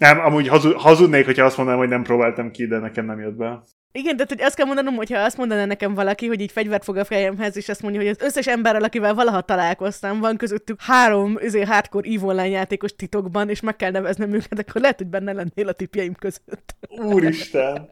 Nem, 0.00 0.20
amúgy 0.20 0.48
hazudnék, 0.76 1.24
hogyha 1.24 1.44
azt 1.44 1.56
mondanám, 1.56 1.80
hogy 1.80 1.90
nem 1.90 2.02
próbáltam 2.02 2.50
ki, 2.50 2.66
de 2.66 2.78
nekem 2.78 3.06
nem 3.06 3.20
jött 3.20 3.36
be. 3.36 3.62
Igen, 3.92 4.14
tehát 4.16 4.28
hogy 4.28 4.42
azt 4.42 4.56
kell 4.56 4.66
mondanom, 4.66 4.94
hogyha 4.94 5.18
azt 5.18 5.36
mondaná 5.36 5.64
nekem 5.64 5.94
valaki, 5.94 6.26
hogy 6.26 6.40
így 6.40 6.52
fegyvert 6.52 6.84
fog 6.84 6.96
a 6.96 7.04
fejemhez, 7.04 7.56
és 7.56 7.68
azt 7.68 7.82
mondja, 7.82 8.00
hogy 8.00 8.10
az 8.10 8.20
összes 8.20 8.46
emberrel, 8.46 8.84
akivel 8.84 9.14
valaha 9.14 9.40
találkoztam, 9.40 10.20
van 10.20 10.36
közöttük 10.36 10.80
három 10.80 11.38
azért 11.42 11.68
hardcore 11.68 12.08
EVE 12.08 12.26
Online 12.26 12.48
játékos 12.48 12.94
titokban, 12.96 13.48
és 13.48 13.60
meg 13.60 13.76
kell 13.76 13.90
neveznem 13.90 14.32
őket, 14.32 14.58
akkor 14.58 14.80
lehet, 14.80 14.96
hogy 14.98 15.06
benne 15.06 15.32
lennél 15.32 15.68
a 15.68 15.72
tipjeim 15.72 16.14
között. 16.14 16.74
Úristen! 16.88 17.88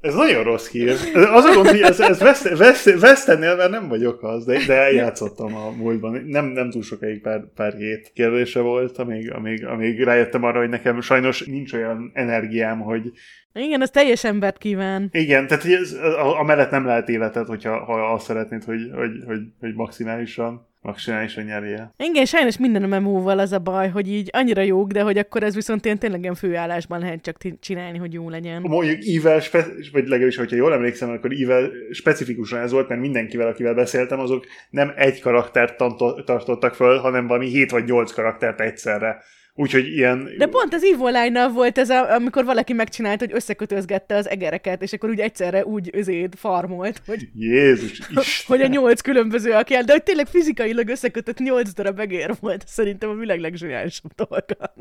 Ez 0.00 0.14
nagyon 0.14 0.42
rossz 0.42 0.70
hír. 0.70 0.96
Az 1.14 1.44
a 1.44 1.54
gond, 1.54 1.68
hogy 1.68 1.80
ez, 1.80 2.00
ez 2.00 2.22
West, 2.22 2.44
West, 2.44 2.86
Westennél 2.86 3.56
már 3.56 3.70
nem 3.70 3.88
vagyok 3.88 4.22
az, 4.22 4.44
de, 4.44 4.58
de 4.66 4.74
eljátszottam 4.74 5.54
a 5.54 5.70
múltban. 5.70 6.24
Nem, 6.26 6.44
nem 6.44 6.70
túl 6.70 6.82
sokáig, 6.82 7.20
pár, 7.20 7.44
pár 7.54 7.74
hét 7.74 8.10
kérdése 8.14 8.60
volt, 8.60 8.98
amíg, 8.98 9.32
amíg, 9.32 9.66
amíg 9.66 10.02
rájöttem 10.02 10.44
arra, 10.44 10.58
hogy 10.58 10.68
nekem 10.68 11.00
sajnos 11.00 11.44
nincs 11.44 11.72
olyan 11.72 12.10
energiám, 12.14 12.80
hogy 12.80 13.12
Igen, 13.54 13.80
az 13.80 13.90
teljes 13.90 14.24
embert 14.24 14.58
kíván. 14.58 15.08
Igen, 15.12 15.46
tehát 15.46 15.64
ez, 15.64 15.92
a, 15.92 16.38
a 16.38 16.42
mellett 16.42 16.70
nem 16.70 16.84
lehet 16.84 17.08
életed, 17.08 17.46
hogyha 17.46 17.84
ha 17.84 18.12
azt 18.12 18.24
szeretnéd, 18.24 18.64
hogy, 18.64 18.90
hogy, 18.94 19.10
hogy, 19.26 19.40
hogy 19.60 19.74
maximálisan 19.74 20.68
maximálisan 20.82 21.44
nyerje. 21.44 21.94
Igen, 21.96 22.24
sajnos 22.24 22.58
minden 22.58 22.82
MMO-val 22.82 23.38
az 23.38 23.52
a 23.52 23.58
baj, 23.58 23.88
hogy 23.88 24.08
így 24.08 24.28
annyira 24.32 24.62
jók, 24.62 24.90
de 24.90 25.02
hogy 25.02 25.18
akkor 25.18 25.42
ez 25.42 25.54
viszont 25.54 25.84
ilyen 25.84 25.98
tényleg 25.98 26.20
ilyen 26.20 26.34
főállásban 26.34 27.00
lehet 27.00 27.22
csak 27.22 27.36
csinálni, 27.60 27.98
hogy 27.98 28.12
jó 28.12 28.28
legyen. 28.28 28.62
Mondjuk 28.62 28.98
Ivel, 29.00 29.40
spe- 29.40 29.90
vagy 29.92 30.06
legalábbis, 30.06 30.36
hogyha 30.36 30.56
jól 30.56 30.72
emlékszem, 30.72 31.10
akkor 31.10 31.32
Ivel 31.32 31.70
specifikusan 31.90 32.60
ez 32.60 32.72
volt, 32.72 32.88
mert 32.88 33.00
mindenkivel, 33.00 33.46
akivel 33.46 33.74
beszéltem, 33.74 34.18
azok 34.18 34.46
nem 34.70 34.92
egy 34.96 35.20
karaktert 35.20 35.76
tartottak 36.24 36.74
föl, 36.74 36.98
hanem 36.98 37.26
valami 37.26 37.46
7 37.46 37.70
vagy 37.70 37.84
8 37.84 38.12
karaktert 38.12 38.60
egyszerre 38.60 39.22
Úgyhogy 39.60 39.86
ilyen... 39.86 40.30
De 40.38 40.46
pont 40.46 40.74
az 40.74 40.82
Evo 40.84 41.08
volt 41.52 41.78
ez, 41.78 41.90
a, 41.90 42.14
amikor 42.14 42.44
valaki 42.44 42.72
megcsinált, 42.72 43.18
hogy 43.18 43.32
összekötözgette 43.32 44.16
az 44.16 44.28
egereket, 44.28 44.82
és 44.82 44.92
akkor 44.92 45.10
úgy 45.10 45.20
egyszerre 45.20 45.64
úgy 45.64 45.90
özéd 45.92 46.34
farmolt, 46.36 47.02
hogy... 47.06 47.28
Jézus 47.34 47.90
Isten. 47.90 48.22
hogy 48.46 48.60
a 48.60 48.66
nyolc 48.66 49.00
különböző 49.00 49.52
akján, 49.52 49.86
de 49.86 49.92
hogy 49.92 50.02
tényleg 50.02 50.26
fizikailag 50.26 50.88
összekötött 50.88 51.38
nyolc 51.38 51.72
darab 51.72 51.98
egér 51.98 52.34
volt. 52.40 52.64
Szerintem 52.66 53.10
a 53.10 53.14
világ 53.14 53.40
legzseniálisabb 53.40 54.12
dolga. 54.14 54.74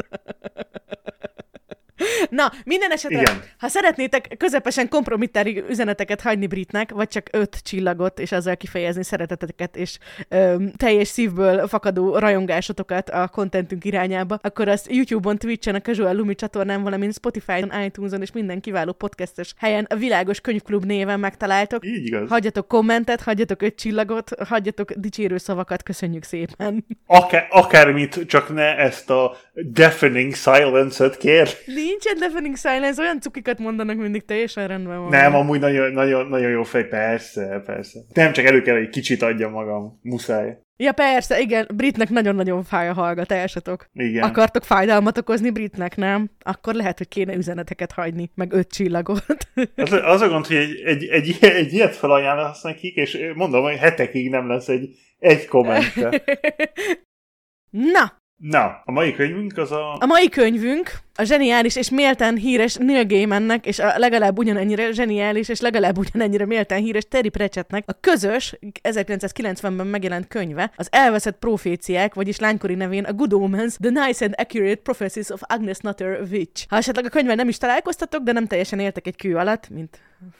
Na, 2.29 2.51
minden 2.63 2.91
esetre, 2.91 3.21
Igen. 3.21 3.43
ha 3.57 3.67
szeretnétek 3.67 4.35
közepesen 4.38 4.89
kompromittári 4.89 5.63
üzeneteket 5.69 6.21
hagyni 6.21 6.47
Britnek, 6.47 6.91
vagy 6.91 7.07
csak 7.07 7.27
öt 7.31 7.57
csillagot, 7.63 8.19
és 8.19 8.31
ezzel 8.31 8.57
kifejezni 8.57 9.03
szereteteket, 9.03 9.75
és 9.75 9.97
ö, 10.29 10.55
teljes 10.77 11.07
szívből 11.07 11.67
fakadó 11.67 12.17
rajongásotokat 12.17 13.09
a 13.09 13.27
kontentünk 13.27 13.85
irányába, 13.85 14.39
akkor 14.41 14.67
azt 14.67 14.91
YouTube-on, 14.91 15.38
Twitch-en, 15.38 15.75
a 15.75 15.81
Casual 15.81 16.15
Lumi 16.15 16.35
csatornán, 16.35 16.83
valamint 16.83 17.13
Spotify-on, 17.13 17.83
iTunes-on 17.83 18.21
és 18.21 18.31
minden 18.31 18.62
kiváló 18.62 18.91
podcastes 18.91 19.53
helyen 19.57 19.88
a 19.89 19.95
Világos 19.95 20.41
Könyvklub 20.41 20.85
néven 20.85 21.19
megtaláltok. 21.19 21.85
Így 21.85 22.05
igaz. 22.05 22.29
Hagyjatok 22.29 22.67
kommentet, 22.67 23.21
hagyjatok 23.21 23.62
öt 23.62 23.75
csillagot, 23.75 24.29
hagyjatok 24.47 24.91
dicsérő 24.91 25.38
szavakat, 25.38 25.83
köszönjük 25.83 26.23
szépen. 26.23 26.85
Akár, 27.05 27.47
akármit, 27.49 28.25
csak 28.27 28.53
ne 28.53 28.77
ezt 28.77 29.09
a 29.09 29.38
deafening 29.53 30.35
silence-et 30.35 31.17
kér. 31.17 31.49
Nincsen 31.89 32.19
deafening 32.19 32.58
silence, 32.58 33.02
olyan 33.02 33.19
cukikat 33.19 33.60
mondanak 33.60 33.97
mindig, 33.97 34.25
teljesen 34.25 34.67
rendben 34.67 34.99
van. 34.99 35.10
Nem, 35.10 35.36
amúgy 35.36 35.60
nagyon, 35.60 35.91
nagyon, 35.91 36.28
nagyon 36.28 36.49
jó 36.49 36.63
fej, 36.63 36.84
persze, 36.84 37.62
persze. 37.65 37.99
Nem 38.13 38.32
csak 38.32 38.45
elő 38.45 38.62
kell, 38.62 38.78
hogy 38.78 38.89
kicsit 38.89 39.21
adja 39.21 39.49
magam, 39.49 39.99
muszáj. 40.02 40.58
Ja 40.78 40.91
persze, 40.91 41.39
igen, 41.39 41.67
Britnek 41.73 42.10
nagyon-nagyon 42.10 42.63
fáj 42.63 42.89
a 42.89 42.93
hallgatásatok. 42.93 43.86
Igen. 43.93 44.23
Akartok 44.23 44.63
fájdalmat 44.63 45.17
okozni 45.17 45.49
Britnek, 45.49 45.95
nem? 45.95 46.30
Akkor 46.39 46.73
lehet, 46.73 46.97
hogy 46.97 47.08
kéne 47.08 47.36
üzeneteket 47.36 47.91
hagyni, 47.91 48.32
meg 48.36 48.54
öt 48.54 48.71
csillagot. 48.71 49.25
az, 49.75 49.91
az 49.91 50.21
a 50.21 50.28
gond, 50.28 50.45
hogy 50.45 50.56
egy, 50.56 50.82
egy, 50.86 51.04
egy, 51.10 51.38
egy 51.41 51.73
ilyet 51.73 51.95
felajánlasz 51.95 52.62
nekik, 52.62 52.95
és 52.95 53.17
mondom, 53.36 53.63
hogy 53.63 53.78
hetekig 53.78 54.30
nem 54.30 54.47
lesz 54.47 54.67
egy, 54.67 54.89
egy 55.19 55.47
komment. 55.47 55.93
Na, 57.93 58.18
Na, 58.39 58.82
a 58.86 58.91
mai 58.91 59.13
könyvünk 59.13 59.58
az 59.58 59.71
a... 59.71 59.93
A 59.99 60.06
mai 60.06 60.30
könyvünk 60.30 60.91
a 61.15 61.23
zseniális 61.23 61.75
és 61.75 61.89
méltán 61.89 62.36
híres 62.36 62.75
Neil 62.75 63.06
Gaimannek, 63.06 63.65
és 63.65 63.80
a 63.80 63.97
legalább 63.97 64.38
ugyanennyire 64.38 64.91
zseniális 64.91 65.49
és 65.49 65.60
legalább 65.60 65.97
ugyanennyire 65.97 66.45
méltán 66.45 66.80
híres 66.80 67.08
Terry 67.08 67.30
Pratchettnek 67.30 67.84
a 67.88 67.97
közös 68.02 68.58
1990-ben 68.84 69.88
megjelent 69.88 70.28
könyve, 70.28 70.71
az 70.75 70.88
elveszett 70.91 71.39
proféciák, 71.39 72.13
vagyis 72.13 72.39
lánykori 72.39 72.75
nevén 72.75 73.04
a 73.04 73.13
Good 73.13 73.34
Omens, 73.34 73.75
The 73.75 74.06
Nice 74.06 74.25
and 74.25 74.34
Accurate 74.38 74.82
Prophecies 74.82 75.30
of 75.30 75.41
Agnes 75.43 75.78
Nutter 75.78 76.21
Witch. 76.32 76.65
Ha 76.69 76.75
esetleg 76.75 77.06
a 77.06 77.10
könyvvel 77.10 77.36
nem 77.36 77.47
is 77.47 77.58
találkoztatok, 77.58 78.23
de 78.23 78.32
nem 78.32 78.45
teljesen 78.45 78.80
éltek 78.80 79.08
egy 79.08 79.15
kő 79.15 79.36
alatt, 79.36 79.69
mint 79.69 79.99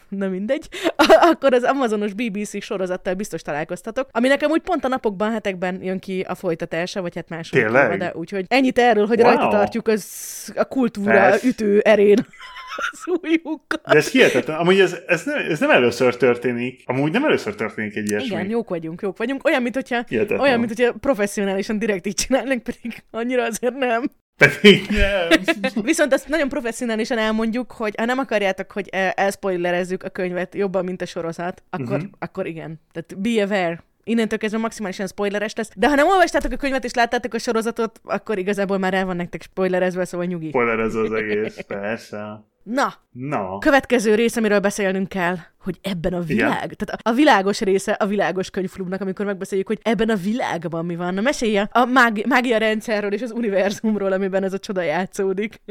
na 0.10 0.28
mindegy, 0.28 0.68
akkor 1.32 1.54
az 1.54 1.64
Amazonos 1.64 2.14
BBC 2.14 2.64
sorozattal 2.64 3.14
biztos 3.14 3.42
találkoztatok, 3.42 4.08
ami 4.12 4.28
nekem 4.28 4.52
úgy 4.52 4.62
pont 4.62 4.84
a 4.84 4.88
napokban, 4.88 5.32
hetekben 5.32 5.84
jön 5.84 6.00
ki 6.00 6.22
a 6.28 6.36
folytatása, 6.36 7.02
vagy 7.02 7.16
hát 7.16 7.30
második 7.30 7.68
de 7.98 8.12
úgyhogy 8.16 8.46
ennyit 8.48 8.80
erről, 8.80 9.06
hogy 9.06 9.22
wow. 9.22 9.28
rajta 9.28 9.50
tartjuk 9.50 9.88
az 9.88 10.54
a 10.56 10.66
kultúra 10.66 11.12
Persze. 11.12 11.48
ütő 11.48 11.80
erén 11.80 12.18
az 12.92 13.04
újjukkal. 13.22 13.82
De 13.84 13.98
ez 13.98 14.12
hihetetlen. 14.12 14.58
Amúgy 14.58 14.80
ez, 14.80 14.98
ez, 15.08 15.24
nem, 15.24 15.38
ez 15.38 15.60
nem 15.60 15.70
először 15.70 16.18
történik. 16.18 16.84
Amúgy 16.86 17.12
nem 17.12 17.26
először 17.26 17.56
történik 17.56 17.96
egy 17.96 18.10
ilyesmi. 18.10 18.28
Igen, 18.28 18.50
jók 18.50 18.70
vagyunk, 18.70 19.02
jók 19.02 19.18
vagyunk. 19.18 19.46
Olyan, 19.46 19.62
mint 19.62 19.76
hogyha, 19.76 20.04
olyan, 20.38 20.60
mint 20.60 20.74
hogyha 20.78 20.94
professzionálisan 20.94 21.80
direkt 21.80 22.08
így 22.08 22.14
csinálnak, 22.14 22.64
pedig 22.64 23.04
annyira 23.12 23.44
azért 23.44 23.76
nem. 23.76 24.10
Pedig 24.40 24.88
nem. 24.90 25.42
Viszont 25.92 26.14
ezt 26.14 26.28
nagyon 26.28 26.50
professzionálisan 26.50 27.18
elmondjuk, 27.18 27.72
hogy 27.72 27.94
ha 27.98 28.06
nem 28.06 28.18
akarjátok, 28.18 28.72
hogy 28.72 28.88
elspoilerezzük 29.16 30.04
a 30.04 30.10
könyvet 30.10 30.56
jobban, 30.56 30.86
mint 30.86 31.02
a 31.02 31.06
sorozat, 31.06 31.64
akkor, 31.70 31.96
uh-huh. 31.96 32.10
akkor 32.20 32.48
igen. 32.48 32.82
Tehát 32.92 33.22
be 33.22 33.44
aware 33.44 33.84
innentől 34.04 34.40
kezdve 34.40 34.60
maximálisan 34.60 35.08
spoileres 35.08 35.56
lesz. 35.56 35.70
De 35.76 35.88
ha 35.88 35.96
nem 35.96 36.08
olvastátok 36.08 36.52
a 36.52 36.56
könyvet 36.56 36.84
és 36.84 36.94
láttátok 36.94 37.34
a 37.34 37.40
sorozatot, 37.40 38.00
akkor 38.04 38.38
igazából 38.38 38.78
már 38.78 38.94
el 38.94 39.06
van 39.06 39.16
nektek 39.16 39.42
spoilerezve, 39.42 40.06
szóval 40.06 40.28
nyugi. 40.28 40.48
Spoilerez 40.48 40.96
az 40.96 41.12
egész, 41.12 41.60
persze. 41.68 42.44
Na, 42.72 42.94
Na. 43.12 43.58
Következő 43.58 44.16
rész, 44.16 44.36
amiről 44.36 44.60
beszélnünk 44.60 45.10
kell, 45.10 45.36
hogy 45.62 45.80
ebben 45.82 46.14
a 46.14 46.20
világ, 46.22 46.64
Igen. 46.64 46.76
tehát 46.78 47.00
a 47.04 47.12
világos 47.14 47.62
része 47.62 47.92
a 47.92 48.06
világos 48.06 48.50
könyvklubnak, 48.50 49.02
amikor 49.02 49.26
megbeszéljük, 49.26 49.68
hogy 49.68 49.80
ebben 49.82 50.10
a 50.10 50.16
világban 50.16 50.86
mi 50.86 50.96
van. 50.96 51.14
Na 51.14 51.22
mesélje 51.22 51.70
a 51.72 51.86
mági- 51.86 52.26
mágia 52.28 52.58
rendszerről 52.58 53.14
és 53.14 53.22
az 53.22 53.32
univerzumról, 53.32 54.12
amiben 54.12 54.44
ez 54.44 54.54
a 54.54 54.60
csoda 54.60 54.82
játszódik. 54.82 55.62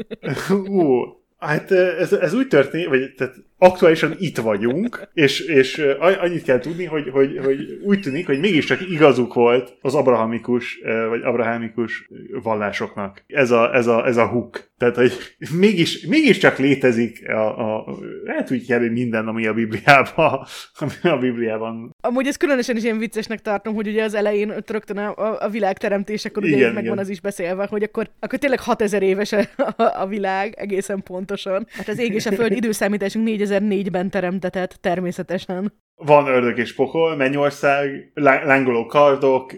Ú, 0.67 1.03
Hát 1.37 1.71
ez, 1.71 2.13
ez 2.13 2.33
úgy 2.33 2.47
történik, 2.47 2.87
vagy 2.87 3.13
tehát 3.17 3.35
aktuálisan 3.59 4.15
itt 4.17 4.37
vagyunk, 4.37 5.09
és, 5.13 5.39
és 5.39 5.85
annyit 5.99 6.43
kell 6.43 6.59
tudni, 6.59 6.85
hogy, 6.85 7.09
hogy, 7.09 7.39
hogy 7.43 7.79
úgy 7.83 7.99
tűnik, 7.99 8.25
hogy 8.25 8.39
mégiscsak 8.39 8.89
igazuk 8.89 9.33
volt 9.33 9.77
az 9.81 9.95
abrahamikus, 9.95 10.79
vagy 11.09 11.21
abrahamikus 11.21 12.09
vallásoknak. 12.43 13.23
Ez 13.27 13.51
a, 13.51 13.75
ez 13.75 13.87
a, 13.87 14.07
ez 14.07 14.17
a 14.17 14.25
hook. 14.25 14.67
Tehát, 14.77 14.95
hogy 14.95 15.13
mégis, 15.53 16.05
mégiscsak 16.05 16.57
létezik 16.57 17.29
a, 17.29 17.77
a 17.77 17.97
lehet 18.23 18.51
úgy 18.51 18.65
kell, 18.65 18.89
minden, 18.89 19.27
ami 19.27 19.47
a 19.47 19.53
Bibliában, 19.53 20.45
ami 20.79 21.13
a 21.13 21.17
Bibliában. 21.17 21.95
Amúgy 22.01 22.27
ez 22.27 22.35
különösen 22.35 22.75
is 22.75 22.83
ilyen 22.83 22.97
viccesnek 22.97 23.39
tartom, 23.39 23.73
hogy 23.73 23.87
ugye 23.87 24.03
az 24.03 24.13
elején 24.13 24.53
rögtön 24.67 24.97
a, 24.97 25.43
a 25.43 25.49
világ 25.49 25.77
teremtésekor 25.77 26.43
ugye 26.43 26.55
igen, 26.55 26.73
megvan 26.73 26.97
az 26.97 27.09
is 27.09 27.21
beszélve, 27.21 27.65
hogy 27.69 27.83
akkor, 27.83 28.09
akkor 28.19 28.39
tényleg 28.39 28.59
6000 28.59 29.03
éves 29.03 29.31
a, 29.31 29.47
a, 29.75 30.07
világ 30.07 30.53
egészen 30.57 31.03
pontosan. 31.03 31.67
Hát 31.69 31.87
az 31.87 31.99
ég 31.99 32.13
és 32.13 32.25
a 32.25 32.31
föld 32.31 32.51
időszámításunk 32.51 33.25
4004-ben 33.49 34.09
teremtetett 34.09 34.77
természetesen. 34.81 35.73
Van 35.95 36.27
ördög 36.27 36.57
és 36.57 36.75
pokol, 36.75 37.15
mennyország, 37.15 38.11
lángoló 38.13 38.85
kardok, 38.85 39.51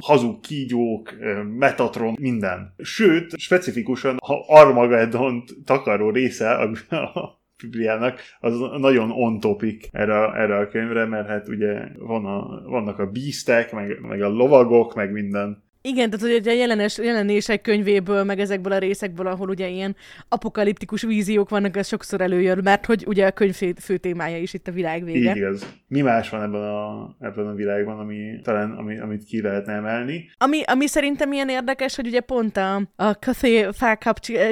hazug 0.00 0.40
kígyók, 0.40 1.14
metatron, 1.58 2.14
minden. 2.20 2.74
Sőt, 2.78 3.38
specifikusan, 3.38 4.16
ha 4.24 4.44
Armageddon 4.48 5.44
takaró 5.64 6.10
része 6.10 6.50
a 6.50 6.70
Bibliának, 7.62 8.20
az 8.40 8.58
nagyon 8.58 9.10
on 9.10 9.40
topic 9.40 9.88
erre, 9.92 10.32
erre 10.32 10.56
a 10.56 10.68
könyvre, 10.68 11.04
mert 11.04 11.28
hát 11.28 11.48
ugye 11.48 11.88
van 11.98 12.24
a, 12.24 12.62
vannak 12.70 12.98
a 12.98 13.06
bíztek, 13.06 13.72
meg, 13.72 14.00
meg 14.00 14.22
a 14.22 14.28
lovagok, 14.28 14.94
meg 14.94 15.12
minden. 15.12 15.64
Igen, 15.86 16.10
tehát 16.10 16.36
hogy 16.36 16.48
a 16.48 16.52
jelenes, 16.52 16.98
jelenések 16.98 17.60
könyvéből, 17.60 18.24
meg 18.24 18.40
ezekből 18.40 18.72
a 18.72 18.78
részekből, 18.78 19.26
ahol 19.26 19.48
ugye 19.48 19.68
ilyen 19.68 19.96
apokaliptikus 20.28 21.02
víziók 21.02 21.48
vannak, 21.48 21.76
ez 21.76 21.86
sokszor 21.86 22.20
előjön, 22.20 22.60
mert 22.62 22.86
hogy 22.86 23.04
ugye 23.06 23.26
a 23.26 23.30
könyv 23.30 23.54
fő, 23.80 23.96
témája 23.96 24.38
is 24.38 24.54
itt 24.54 24.68
a 24.68 24.72
világ 24.72 25.04
vége. 25.04 25.30
Így 25.30 25.36
igaz. 25.36 25.74
Mi 25.88 26.00
más 26.00 26.28
van 26.28 26.42
ebben 26.42 26.60
a, 26.60 27.16
ebben 27.20 27.46
a 27.46 27.54
világban, 27.54 27.98
ami 27.98 28.40
talán 28.42 28.70
ami, 28.70 28.98
amit 28.98 29.24
ki 29.24 29.40
lehetne 29.40 29.72
emelni? 29.72 30.30
Ami, 30.38 30.62
ami 30.62 30.86
szerintem 30.86 31.32
ilyen 31.32 31.48
érdekes, 31.48 31.96
hogy 31.96 32.06
ugye 32.06 32.20
pont 32.20 32.56
a, 32.56 32.74
a 32.96 33.10
Cathay 33.10 33.66
fák 33.72 34.08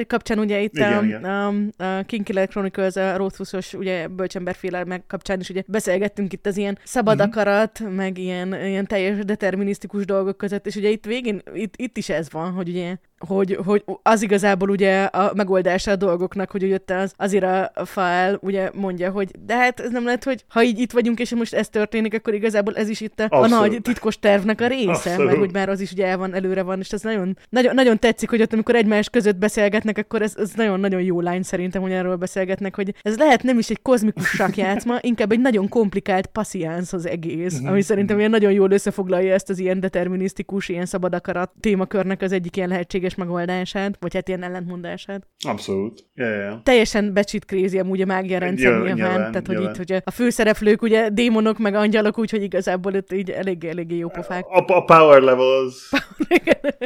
kapcsán 0.07 0.39
ugye 0.39 0.61
itt 0.61 0.75
igen, 0.75 0.99
a, 0.99 1.03
igen. 1.03 1.25
A, 1.25 1.47
a 1.77 2.03
King 2.07 2.25
Killer 2.25 2.49
Chronicles, 2.49 2.97
a 2.97 3.17
Rothfusos 3.17 3.75
ugye 3.75 4.09
bölcsemberféle 4.09 4.85
meg 4.85 5.07
kapcsán 5.07 5.41
is 5.41 5.49
ugye 5.49 5.63
beszélgettünk 5.67 6.33
itt 6.33 6.47
az 6.47 6.57
ilyen 6.57 6.79
szabad 6.85 7.19
uh-huh. 7.19 7.31
akarat, 7.33 7.81
meg 7.97 8.19
ilyen, 8.19 8.55
ilyen 8.65 8.87
teljes 8.87 9.19
determinisztikus 9.19 10.05
dolgok 10.05 10.37
között, 10.37 10.67
és 10.67 10.77
ugye 10.77 10.89
itt 10.89 11.05
vég 11.05 11.24
végén 11.25 11.63
itt, 11.63 11.77
itt 11.77 11.97
is 11.97 12.09
ez 12.09 12.31
van, 12.31 12.53
hogy 12.53 12.69
ugye 12.69 12.97
hogy, 13.27 13.59
hogy 13.65 13.85
az 14.03 14.23
igazából 14.23 14.71
ugye 14.71 15.03
a 15.03 15.33
megoldása 15.35 15.91
a 15.91 15.97
dolgoknak, 15.97 16.51
hogy 16.51 16.63
jött 16.63 16.91
az, 16.91 17.15
azért 17.17 17.45
a 17.75 17.85
file 17.85 18.39
ugye 18.41 18.71
mondja, 18.75 19.11
hogy 19.11 19.31
de 19.47 19.57
hát 19.57 19.81
ez 19.81 19.91
nem 19.91 20.05
lehet, 20.05 20.25
hogy 20.25 20.45
ha 20.49 20.63
így 20.63 20.79
itt 20.79 20.93
vagyunk, 20.93 21.21
és 21.21 21.35
most 21.35 21.55
ez 21.55 21.69
történik, 21.69 22.15
akkor 22.15 22.35
igazából 22.35 22.75
ez 22.77 22.89
is 22.89 23.01
itt 23.01 23.21
a, 23.21 23.27
a 23.29 23.47
nagy 23.47 23.79
titkos 23.83 24.19
tervnek 24.19 24.61
a 24.61 24.67
része, 24.67 24.91
Abszolút. 25.11 25.27
meg 25.31 25.39
hogy 25.39 25.53
már 25.53 25.69
az 25.69 25.81
is 25.81 25.93
ugye 25.93 26.07
el 26.07 26.19
van, 26.19 26.35
előre 26.35 26.63
van, 26.63 26.79
és 26.79 26.91
ez 26.91 27.03
nagyon, 27.03 27.39
nagyon, 27.49 27.75
nagyon 27.75 27.99
tetszik, 27.99 28.31
hogy 28.31 28.43
ott 28.43 28.53
amikor 28.53 28.75
egymás 28.75 29.11
között 29.11 29.37
beszélgetnek, 29.37 29.99
akkor 29.99 30.23
ez, 30.23 30.35
ez 30.37 30.51
nagyon-nagyon 30.55 31.03
jó 31.03 31.21
lány 31.21 31.43
szerintem, 31.43 31.83
hogy 31.83 31.93
erről 31.93 32.17
beszélgetnek, 32.17 32.75
hogy 32.75 32.95
ez 33.03 33.17
lehet 33.17 33.43
nem 33.43 33.59
is 33.59 33.71
egy 33.71 33.83
kozmikus 33.83 34.29
sakjátszma, 34.29 34.99
inkább 35.11 35.33
egy 35.33 35.41
nagyon 35.41 35.69
komplikált 35.69 36.27
passziánsz 36.27 36.93
az 36.93 37.07
egész, 37.07 37.61
ami 37.65 37.83
szerintem 37.83 38.19
ilyen 38.19 38.31
nagyon 38.31 38.53
jól 38.53 38.71
összefoglalja 38.71 39.33
ezt 39.35 39.51
az 39.51 39.59
ilyen 39.59 39.81
determinisztikus, 39.81 40.69
ilyen 40.69 40.87
szabad 40.87 41.15
akarat 41.15 41.51
témakörnek 41.61 42.23
az 42.23 42.33
egyik 42.33 42.57
ilyen 42.57 42.69
lehetséges 42.69 43.14
összes 43.15 43.27
megoldását, 43.27 43.97
vagy 44.01 44.15
hát 44.15 44.29
ilyen 44.29 44.43
ellentmondását. 44.43 45.27
Abszolút. 45.49 46.05
Ja, 46.15 46.27
ja. 46.27 46.61
Teljesen 46.65 47.13
becsit 47.13 47.45
krézi 47.45 47.79
amúgy 47.79 48.01
a 48.01 48.07
mágia 48.07 48.39
rendszer 48.39 48.71
Nyilván, 48.71 48.95
nyilván, 48.95 49.11
nyilván, 49.11 49.31
tehát 49.31 49.47
hogy 49.47 49.57
nyilván. 49.57 49.75
így, 49.75 49.87
hogy 49.87 50.03
a 50.05 50.11
főszereplők 50.11 50.83
ugye 50.83 51.09
démonok 51.11 51.59
meg 51.59 51.75
angyalok, 51.75 52.19
úgyhogy 52.19 52.43
igazából 52.43 52.95
itt 52.95 53.13
így 53.13 53.31
eléggé, 53.31 53.69
eléggé 53.69 53.97
jó 53.97 54.09
pofák. 54.09 54.47
A, 54.47 54.65
a 54.67 54.85
power 54.85 55.23
level 55.23 55.65
az... 55.65 55.89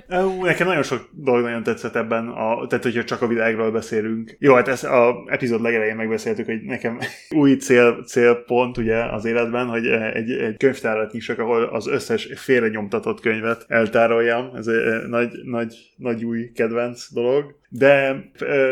Ú, 0.08 0.44
Nekem 0.44 0.66
nagyon 0.66 0.82
sok 0.82 1.08
dolog 1.12 1.42
nagyon 1.42 1.62
tetszett 1.62 1.96
ebben, 1.96 2.28
a, 2.28 2.66
tehát 2.66 2.84
hogyha 2.84 3.04
csak 3.04 3.22
a 3.22 3.26
világról 3.26 3.70
beszélünk. 3.70 4.36
Jó, 4.38 4.54
hát 4.54 4.68
ezt 4.68 4.84
a 4.84 5.24
epizód 5.26 5.60
legelején 5.60 5.96
megbeszéltük, 5.96 6.46
hogy 6.46 6.62
nekem 6.62 6.98
új 7.40 7.56
cél, 7.56 8.04
célpont 8.04 8.76
ugye 8.76 9.04
az 9.04 9.24
életben, 9.24 9.66
hogy 9.66 9.86
egy, 9.86 10.30
egy 10.30 10.56
könyvtárat 10.56 11.12
nyissak, 11.12 11.38
ahol 11.38 11.62
az 11.62 11.86
összes 11.86 12.28
félre 12.34 12.68
nyomtatott 12.68 13.20
könyvet 13.20 13.64
eltároljam. 13.68 14.50
Ez 14.56 14.66
egy 14.66 15.08
nagy, 15.08 15.30
nagy, 15.44 15.74
nagy 15.96 16.17
új 16.24 16.52
kedvenc 16.54 17.12
dolog. 17.12 17.54
De 17.70 18.24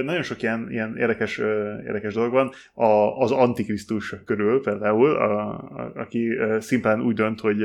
nagyon 0.05 0.23
sok 0.23 0.43
ilyen, 0.43 0.67
ilyen 0.71 0.97
érdekes, 0.99 1.39
érdekes 1.87 2.15
dolog 2.15 2.33
van. 2.33 2.53
A, 2.75 3.21
az 3.23 3.31
Antikrisztus 3.31 4.15
körül 4.25 4.61
például, 4.61 5.11
a, 5.11 5.49
a, 5.49 5.93
aki 5.95 6.39
szimplán 6.61 7.01
úgy 7.01 7.15
dönt, 7.15 7.41
hogy 7.41 7.57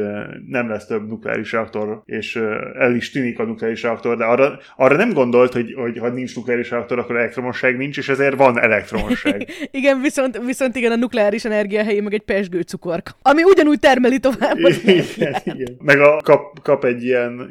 nem 0.48 0.70
lesz 0.70 0.86
több 0.86 1.08
nukleáris 1.08 1.52
reaktor, 1.52 2.02
és 2.06 2.36
el 2.80 2.96
is 2.96 3.12
tűnik 3.12 3.39
a 3.39 3.44
nukleáris 3.44 3.82
reaktor, 3.82 4.17
de 4.17 4.24
arra, 4.24 4.60
arra 4.76 4.96
nem 4.96 5.13
gondolt, 5.13 5.54
hogy, 5.54 5.74
hogy 5.74 5.98
ha 5.98 6.10
nincs 6.10 6.36
nukleáris 6.36 6.70
reaktor, 6.70 7.00
akkor 7.00 7.17
elektromosság 7.17 7.78
nincs, 7.78 7.98
és 7.98 8.10
ezért 8.10 8.36
van 8.36 8.60
elektromosság. 8.60 9.48
igen, 9.72 10.02
viszont, 10.02 10.41
viszont 10.46 10.76
igen, 10.76 10.91
a 10.91 10.96
nukleáris 10.96 11.46
energia 11.46 11.84
helyén 11.84 12.04
meg 12.04 12.13
egy 12.13 12.22
pesgő 12.22 12.62
cukorka, 12.62 13.12
ami 13.22 13.44
ugyanúgy 13.44 13.80
termeli 13.80 14.20
tovább. 14.20 14.58
igen, 14.86 15.36
igen. 15.44 15.78
Meg 15.80 16.00
a, 16.00 16.17
kap, 16.24 16.62
kap 16.62 16.86
egy 16.86 17.04
ilyen 17.04 17.50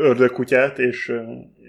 ördögkutyát, 0.00 0.78
és, 0.78 1.12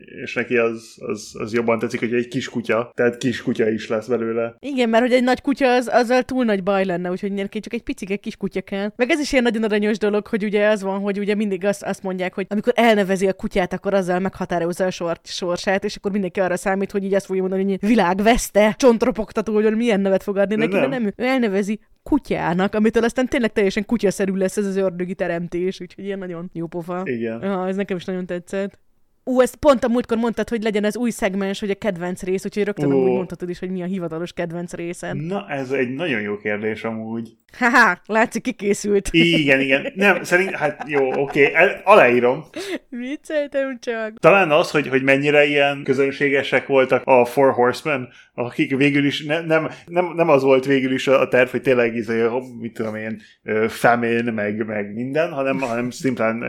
és 0.06 0.34
neki 0.34 0.58
az, 0.58 0.96
az, 0.98 1.36
az 1.40 1.54
jobban 1.54 1.80
tetszik, 1.80 2.00
hogy 2.00 2.14
egy 2.14 2.28
kis 2.28 2.50
kutya, 2.50 2.92
tehát 2.94 3.18
kis 3.18 3.42
kutya 3.42 3.70
is 3.70 3.88
lesz 3.88 4.08
belőle. 4.08 4.56
Igen, 4.60 4.90
mert 4.90 5.04
hogy 5.04 5.14
egy 5.14 5.24
nagy 5.24 5.42
kutya 5.42 5.74
az, 5.74 5.90
azzal 5.92 6.24
túl 6.24 6.46
nagy 6.46 6.64
baj 6.64 6.86
lenne, 6.86 7.10
úgyhogy 7.10 7.32
neki 7.32 7.60
csak 7.60 7.74
egy 7.74 7.84
picike 7.84 8.16
kis 8.16 8.38
kutya 8.38 8.62
kell. 8.62 8.92
Meg 8.96 9.10
ez 9.10 9.20
is 9.20 9.32
ilyen 9.32 9.44
nagyon 9.44 9.64
aranyos 9.64 9.98
dolog, 9.98 10.28
hogy 10.28 10.44
ugye 10.44 10.68
az 10.68 10.82
van, 10.82 11.00
hogy 11.00 11.20
ugye 11.20 11.36
mindig 11.36 11.66
azt, 11.66 11.84
azt 11.84 12.04
mondják, 12.04 12.34
hogy 12.34 12.46
amikor 12.50 12.74
elnevezi 12.76 13.28
a 13.28 13.34
kutyát, 13.34 13.74
akkor 13.74 13.94
azzal 13.94 14.20
meghatározza 14.20 14.86
a 14.86 14.92
sort, 14.92 15.28
sorsát, 15.28 15.84
és 15.84 15.96
akkor 15.96 16.12
mindenki 16.12 16.40
arra 16.40 16.58
számít, 16.58 16.92
hogy 16.92 17.04
így 17.04 17.14
azt 17.14 17.26
fogja 17.26 17.42
mondani, 17.42 17.64
hogy 17.64 17.90
világveszte, 17.90 18.74
csontropogtató, 18.78 19.54
hogy 19.54 19.76
milyen 19.76 20.00
nevet 20.00 20.24
fog 20.24 20.38
adni 20.38 20.56
neki, 20.56 20.72
de 20.72 20.88
nem. 20.88 21.06
ő 21.06 21.14
elnevezi 21.16 21.80
kutyának, 22.04 22.76
amitől 22.76 23.04
aztán 23.04 23.28
tényleg 23.28 23.52
teljesen 23.52 23.86
kutyaszerű 23.86 24.34
lesz 24.34 24.58
ez 24.58 24.66
az 24.66 24.76
ördögi 24.76 25.14
teremtés, 25.14 25.82
úgyhogy 25.82 26.06
ilyen 26.06 26.20
nagyon 26.20 26.50
jó 26.54 26.68
pofa. 26.68 27.02
Igen. 27.06 27.42
Ja, 27.42 27.68
ez 27.68 27.76
nekem 27.76 27.98
is 27.98 28.06
nagyon 28.06 28.26
tetszett. 28.26 28.80
Ú, 29.28 29.42
ezt 29.42 29.56
pont 29.56 29.84
a 29.84 29.88
múltkor 29.88 30.18
mondtad, 30.18 30.50
hogy 30.50 30.64
legyen 30.64 30.84
ez 30.84 30.98
új 30.98 31.10
szegmens, 31.10 31.60
hogy 31.60 31.70
a 31.70 31.76
kedvenc 31.76 32.24
rész, 32.24 32.46
úgyhogy 32.46 32.64
rögtön 32.64 32.92
Ó. 32.92 33.04
úgy 33.04 33.12
mondhatod 33.12 33.50
is, 33.50 33.60
hogy 33.60 33.70
mi 33.70 33.82
a 33.82 33.86
hivatalos 33.86 34.34
kedvenc 34.34 34.74
részed. 34.74 35.16
Na, 35.16 35.46
ez 35.50 35.72
egy 35.72 35.90
nagyon 35.90 36.22
jó 36.22 36.38
kérdés 36.38 36.84
amúgy. 36.84 37.30
Haha, 37.58 38.02
látszik, 38.06 38.42
kikészült. 38.42 39.10
Igen, 39.12 39.60
igen. 39.60 39.92
Nem, 39.96 40.24
szerint, 40.24 40.52
hát 40.52 40.84
jó, 40.88 41.22
oké, 41.22 41.54
el- 41.54 41.82
aláírom. 41.84 42.44
Vicceltem 42.90 43.78
csak. 43.80 44.20
Talán 44.20 44.52
az, 44.52 44.72
hogy, 44.72 44.88
hogy 44.88 45.04
mennyire 45.04 45.46
ilyen 45.46 45.84
közönségesek 45.84 46.68
voltak 46.68 47.02
a 47.06 47.26
Four 47.26 47.52
Horsemen, 47.52 48.08
akik 48.34 48.76
végül 48.76 49.06
is 49.06 49.26
ne, 49.26 49.42
nem, 49.42 49.70
nem, 49.86 50.14
nem 50.16 50.30
az 50.30 50.44
volt 50.44 50.66
végül 50.66 50.94
is 50.94 51.08
a 51.08 51.28
terv, 51.28 51.50
hogy 51.50 51.62
tényleg 51.62 51.96
izé, 51.96 52.24
mit 52.60 52.74
tudom 52.74 52.96
én, 52.96 53.22
famine, 53.68 54.32
meg, 54.32 54.66
meg 54.66 54.94
minden, 54.94 55.32
hanem, 55.32 55.60
hanem 55.60 55.90
szimplán 55.90 56.44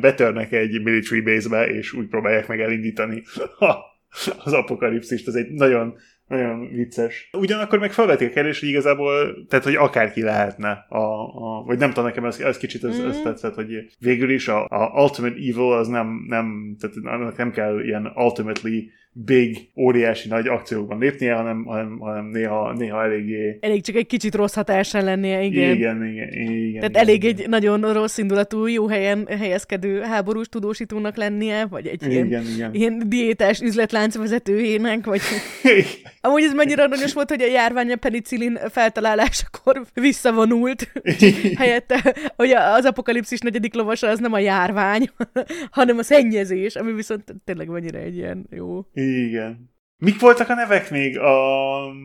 betörnek 0.00 0.52
egy 0.52 0.82
military 0.82 1.20
base-be, 1.20 1.66
és 1.66 1.92
úgy 1.92 2.06
próbálják 2.14 2.46
meg 2.48 2.60
elindítani 2.60 3.22
az 4.44 4.52
apokalipszist. 4.52 5.28
Ez 5.28 5.34
egy 5.34 5.50
nagyon, 5.50 5.94
nagyon 6.26 6.68
vicces. 6.68 7.28
Ugyanakkor 7.38 7.78
meg 7.78 7.92
felvetik 7.92 8.28
a 8.28 8.32
kérdés, 8.32 8.60
hogy 8.60 8.68
igazából, 8.68 9.44
tehát, 9.48 9.64
hogy 9.64 9.74
akárki 9.74 10.22
lehetne, 10.22 10.70
a, 10.88 10.98
a, 10.98 11.62
vagy 11.66 11.78
nem 11.78 11.88
tudom, 11.88 12.04
nekem 12.04 12.24
ez, 12.24 12.40
ez 12.40 12.58
kicsit 12.58 12.84
ez, 12.84 12.98
ez 12.98 13.14
Mhm. 13.14 13.24
tetszett, 13.24 13.54
hogy 13.54 13.66
végül 13.98 14.30
is 14.30 14.48
a, 14.48 14.66
a 14.68 15.02
ultimate 15.02 15.34
evil 15.34 15.72
az 15.72 15.88
nem, 15.88 16.24
nem, 16.28 16.76
tehát 16.80 16.96
annak 17.20 17.36
nem 17.36 17.50
kell 17.50 17.80
ilyen 17.80 18.12
ultimately 18.14 18.90
big, 19.16 19.68
óriási 19.76 20.28
nagy 20.28 20.46
akciókban 20.46 20.98
lépnie, 20.98 21.34
hanem, 21.34 21.64
hanem, 21.64 21.98
hanem 21.98 22.26
néha, 22.26 22.72
néha 22.72 23.02
eléggé 23.02 23.58
Elég 23.60 23.82
csak 23.82 23.96
egy 23.96 24.06
kicsit 24.06 24.34
rossz 24.34 24.54
hatással 24.54 25.02
lennie, 25.02 25.42
igen. 25.42 25.74
igen, 25.74 26.06
igen, 26.06 26.28
igen 26.32 26.72
Tehát 26.72 26.90
igen, 26.90 27.02
elég 27.02 27.24
igen. 27.24 27.36
egy 27.36 27.48
nagyon 27.48 27.92
rossz 27.92 28.18
indulatú, 28.18 28.66
jó 28.66 28.86
helyen 28.86 29.26
helyezkedő 29.38 30.00
háborús 30.00 30.48
tudósítónak 30.48 31.16
lennie, 31.16 31.66
vagy 31.66 31.86
egy 31.86 32.06
ilyen, 32.10 32.26
Igen, 32.26 32.44
igen. 32.54 32.74
ilyen 32.74 33.02
diétás 33.06 33.60
üzletlánc 33.60 34.16
vezetőjének, 34.16 35.04
vagy 35.04 35.20
Amúgy 36.20 36.42
ez 36.42 36.52
mennyire 36.52 36.82
aranyos 36.82 37.12
volt, 37.12 37.28
hogy 37.28 37.42
a 37.42 37.46
járvány 37.46 37.92
a 37.92 37.96
penicillin 37.96 38.58
feltalálásakor 38.70 39.82
visszavonult. 39.94 40.92
Helyette, 41.56 42.14
hogy 42.36 42.50
az 42.50 42.84
apokalipszis 42.84 43.40
negyedik 43.40 43.74
lovasa 43.74 44.08
az 44.08 44.18
nem 44.18 44.32
a 44.32 44.38
járvány, 44.38 45.10
hanem 45.70 45.98
a 45.98 46.02
szennyezés, 46.02 46.76
ami 46.76 46.92
viszont 46.92 47.34
tényleg 47.44 47.68
mennyire 47.68 47.98
egy 47.98 48.16
ilyen 48.16 48.46
jó. 48.50 48.84
Igen. 49.04 49.73
Mik 50.04 50.20
voltak 50.20 50.48
a 50.48 50.54
nevek 50.54 50.90
még? 50.90 51.18
A... 51.18 51.32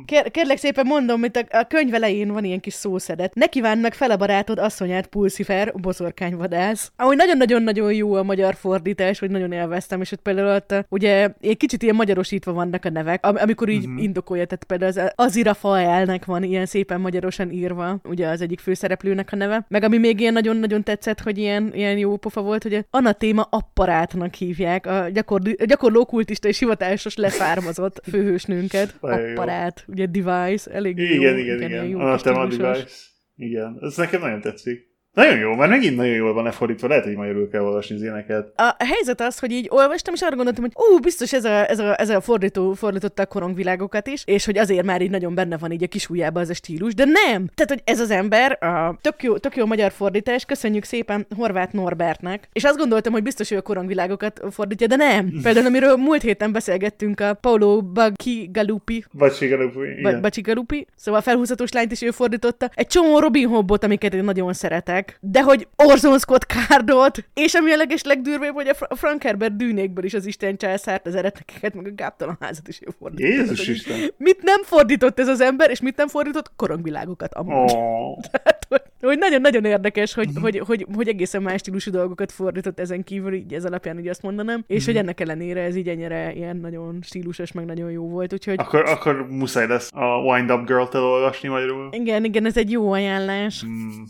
Kér, 0.06 0.32
kérlek 0.32 0.58
szépen 0.58 0.86
mondom, 0.86 1.20
hogy 1.20 1.32
a, 1.34 1.58
a 1.58 1.68
könyv 1.68 1.94
elején 1.94 2.32
van 2.32 2.44
ilyen 2.44 2.60
kis 2.60 2.74
szószedet. 2.74 3.36
Ne 3.36 3.46
kívánd 3.48 3.82
meg 3.82 3.94
fel 3.94 4.12
a 4.12 4.18
barátod 4.18 4.60
asszonyát, 4.60 5.08
Pulszifer, 5.08 5.74
boszorkányvadász. 5.74 6.92
Ahogy 6.96 7.16
nagyon-nagyon-nagyon 7.16 7.94
jó 7.94 8.14
a 8.14 8.24
magyar 8.24 8.56
fordítás, 8.56 9.20
hogy 9.20 9.30
nagyon 9.30 9.52
élveztem, 9.52 10.02
és 10.02 10.12
ott 10.12 10.22
például 10.22 10.56
ott, 10.56 10.86
ugye 10.90 11.30
egy 11.42 11.58
kicsit 11.58 11.84
ilyen 11.84 11.96
magyarosítva 11.96 12.54
vannak 12.54 12.86
a 12.86 12.90
nevek, 12.90 13.26
am- 13.26 13.36
amikor 13.36 13.70
így 13.70 13.86
uh-huh. 13.86 14.04
indokolja, 14.04 14.46
tehát 14.46 14.64
például 14.64 14.92
az 14.92 15.12
Azira 15.16 15.54
Faelnek 15.54 16.26
van 16.26 16.44
ilyen 16.44 16.66
szépen 16.66 17.02
magyarosan 17.02 17.52
írva, 17.52 18.00
ugye 18.04 18.28
az 18.28 18.42
egyik 18.42 18.60
főszereplőnek 18.60 19.30
a 19.32 19.36
neve. 19.36 19.66
Meg 19.68 19.84
ami 19.84 19.98
még 19.98 20.20
ilyen 20.20 20.34
nagyon-nagyon 20.34 20.84
tetszett, 20.84 21.20
hogy 21.20 21.38
ilyen, 21.38 21.72
ilyen 21.74 21.98
jó 21.98 22.18
pofa 22.18 22.42
volt, 22.42 22.64
hogy 22.64 22.86
anatéma 22.90 23.48
apparátnak 23.50 24.34
hívják, 24.34 24.86
a, 24.86 25.10
gyakorló, 25.14 25.52
a 25.58 25.66
gyakorló 25.66 26.06
kultista 26.06 26.48
és 26.48 26.60
hivatásos 26.60 27.16
leszármazott 27.16 27.88
főhősnőnket. 28.04 28.96
Nagyon 29.02 29.22
jó. 29.22 29.32
Apparát, 29.32 29.84
ugye 29.88 30.06
device, 30.06 30.72
elég 30.72 30.98
jó. 30.98 31.06
Igen, 31.06 31.38
igen, 31.38 31.62
igen. 31.62 31.86
jó 31.86 32.00
Anathema 32.00 32.46
stílusos. 32.46 32.78
Device. 32.78 32.96
Igen, 33.36 33.78
ez 33.82 33.96
nekem 33.96 34.22
nagyon 34.22 34.42
tetszik. 34.42 34.89
Nagyon 35.14 35.38
jó, 35.38 35.56
mert 35.56 35.70
megint 35.70 35.96
nagyon 35.96 36.14
jól 36.14 36.34
van 36.34 36.44
lefordítva, 36.44 36.88
lehet, 36.88 37.04
hogy 37.04 37.16
magyarul 37.16 37.50
kell 37.50 37.62
olvasni 37.62 37.96
az 37.96 38.02
ilyeneket. 38.02 38.52
A 38.56 38.76
helyzet 38.78 39.22
az, 39.22 39.40
hogy 39.40 39.52
így 39.52 39.68
olvastam, 39.70 40.14
és 40.14 40.22
arra 40.22 40.36
gondoltam, 40.36 40.64
hogy 40.64 40.74
ú, 40.76 41.00
biztos 41.00 41.34
ez 41.34 41.44
a, 41.46 41.70
ez 41.70 41.80
a, 41.80 42.00
ez 42.00 42.10
a 42.10 42.22
fordító 42.22 42.74
fordította 42.74 43.22
a 43.22 43.26
korongvilágokat 43.26 44.08
is, 44.08 44.24
és 44.26 44.46
hogy 44.46 44.58
azért 44.58 44.86
már 44.86 45.02
így 45.02 45.10
nagyon 45.10 45.36
benne 45.36 45.58
van 45.58 45.72
így 45.72 45.84
a 45.84 45.88
kis 45.88 46.10
ujjába 46.10 46.40
az 46.40 46.50
a 46.50 46.54
stílus, 46.54 46.94
de 46.94 47.06
nem! 47.06 47.50
Tehát, 47.56 47.68
hogy 47.68 47.82
ez 47.84 48.00
az 48.00 48.12
ember, 48.12 48.64
a 48.64 48.98
tök 49.02 49.24
jó, 49.24 49.38
tök 49.38 49.56
jó 49.56 49.66
magyar 49.66 49.92
fordítás, 49.92 50.46
köszönjük 50.46 50.84
szépen 50.84 51.28
Horváth 51.36 51.74
Norbertnek, 51.74 52.50
és 52.54 52.64
azt 52.64 52.78
gondoltam, 52.78 53.14
hogy 53.14 53.24
biztos 53.24 53.52
ő 53.52 53.58
a 53.58 53.62
korongvilágokat 53.62 54.42
fordítja, 54.52 54.88
de 54.88 54.96
nem! 54.96 55.32
Például, 55.44 55.66
amiről 55.66 55.96
múlt 55.96 56.22
héten 56.22 56.52
beszélgettünk 56.52 57.20
a 57.20 57.34
Paulo 57.34 57.82
Baghi 57.82 58.50
Galupi, 58.52 59.06
Vagy 59.12 59.34
sikerül, 59.34 59.72
Ba- 59.72 59.86
igen. 59.86 60.22
Bacsi 60.22 60.42
Galupi, 60.42 60.88
szóval 60.96 61.20
a 61.20 61.24
felhúzatos 61.24 61.72
lányt 61.72 61.92
is 61.92 62.02
ő 62.02 62.12
fordította. 62.12 62.70
Egy 62.74 62.88
csomó 62.88 63.20
Robin 63.20 63.48
Hobbot, 63.48 63.84
amiket 63.84 64.14
én 64.14 64.24
nagyon 64.24 64.54
szeretek. 64.54 64.99
De 65.20 65.42
hogy 65.44 65.68
Orson 65.76 66.20
Scott 66.20 66.44
Cardot, 66.44 67.24
és 67.34 67.54
ami 67.54 67.72
a 67.72 67.76
leges 67.76 68.04
legdurvább, 68.04 68.54
hogy 68.54 68.68
a 68.68 68.74
Fra- 68.74 68.98
Frank 68.98 69.24
Herbert 69.24 69.56
dűnékből 69.56 70.04
is 70.06 70.14
az 70.14 70.26
Isten 70.26 70.58
császárt, 70.58 71.08
az 71.08 71.16
eretnekeket, 71.16 71.74
meg 71.74 71.86
a 71.86 71.96
gáptalan 71.96 72.38
házat 72.40 72.68
is 72.68 72.80
ő 72.82 72.88
fordított. 73.00 73.32
Jézus 73.32 73.60
Tehát, 73.60 73.76
Isten! 73.76 74.14
Mit 74.18 74.42
nem 74.44 74.64
fordított 74.64 75.20
ez 75.20 75.28
az 75.28 75.42
ember, 75.42 75.70
és 75.70 75.82
mit 75.82 75.96
nem 75.98 76.08
fordított? 76.08 76.52
Korongvilágokat 76.56 77.34
amúgy. 77.34 77.72
Oh. 77.72 78.20
Tehát, 78.32 78.66
hogy- 78.70 78.82
hogy 79.02 79.18
nagyon-nagyon 79.18 79.66
érdekes, 79.66 80.14
hogy, 80.14 80.28
Mhm. 80.30 80.42
hogy, 80.42 80.60
hogy, 80.60 80.86
hogy 80.96 81.08
egészen 81.08 81.42
más 81.42 81.60
stílusú 81.60 81.92
dolgokat 81.92 82.32
fordított 82.32 82.80
ezen 82.80 83.04
kívül, 83.04 83.34
így 83.34 83.54
ez 83.54 83.66
alapján 83.66 84.00
így 84.00 84.08
azt 84.08 84.22
mondanám, 84.22 84.64
és 84.68 84.78
Mhm. 84.78 84.86
hogy 84.92 84.96
ennek 85.02 85.20
ellenére 85.20 85.62
ez 85.62 85.76
így 85.76 85.88
ennyire 85.88 86.34
ilyen 86.34 86.58
nagyon 86.58 87.00
stílusos, 87.02 87.52
meg 87.52 87.66
nagyon 87.66 87.92
jó 87.92 88.08
volt, 88.10 88.34
úgyhogy 88.34 88.56
Akkor, 88.60 88.86
akkor 88.90 89.28
muszáj 89.30 89.68
lesz 89.68 89.90
a 89.94 90.06
Wind 90.22 90.52
Up 90.52 90.66
Girl-t 90.66 90.96
elolvasni 90.96 91.50
magyarul. 91.50 91.88
igen, 91.92 92.24
igen, 92.24 92.46
ez 92.46 92.58
egy 92.58 92.72
jó 92.72 92.92
ajánlás. 92.92 93.62
Hmm. 93.62 94.04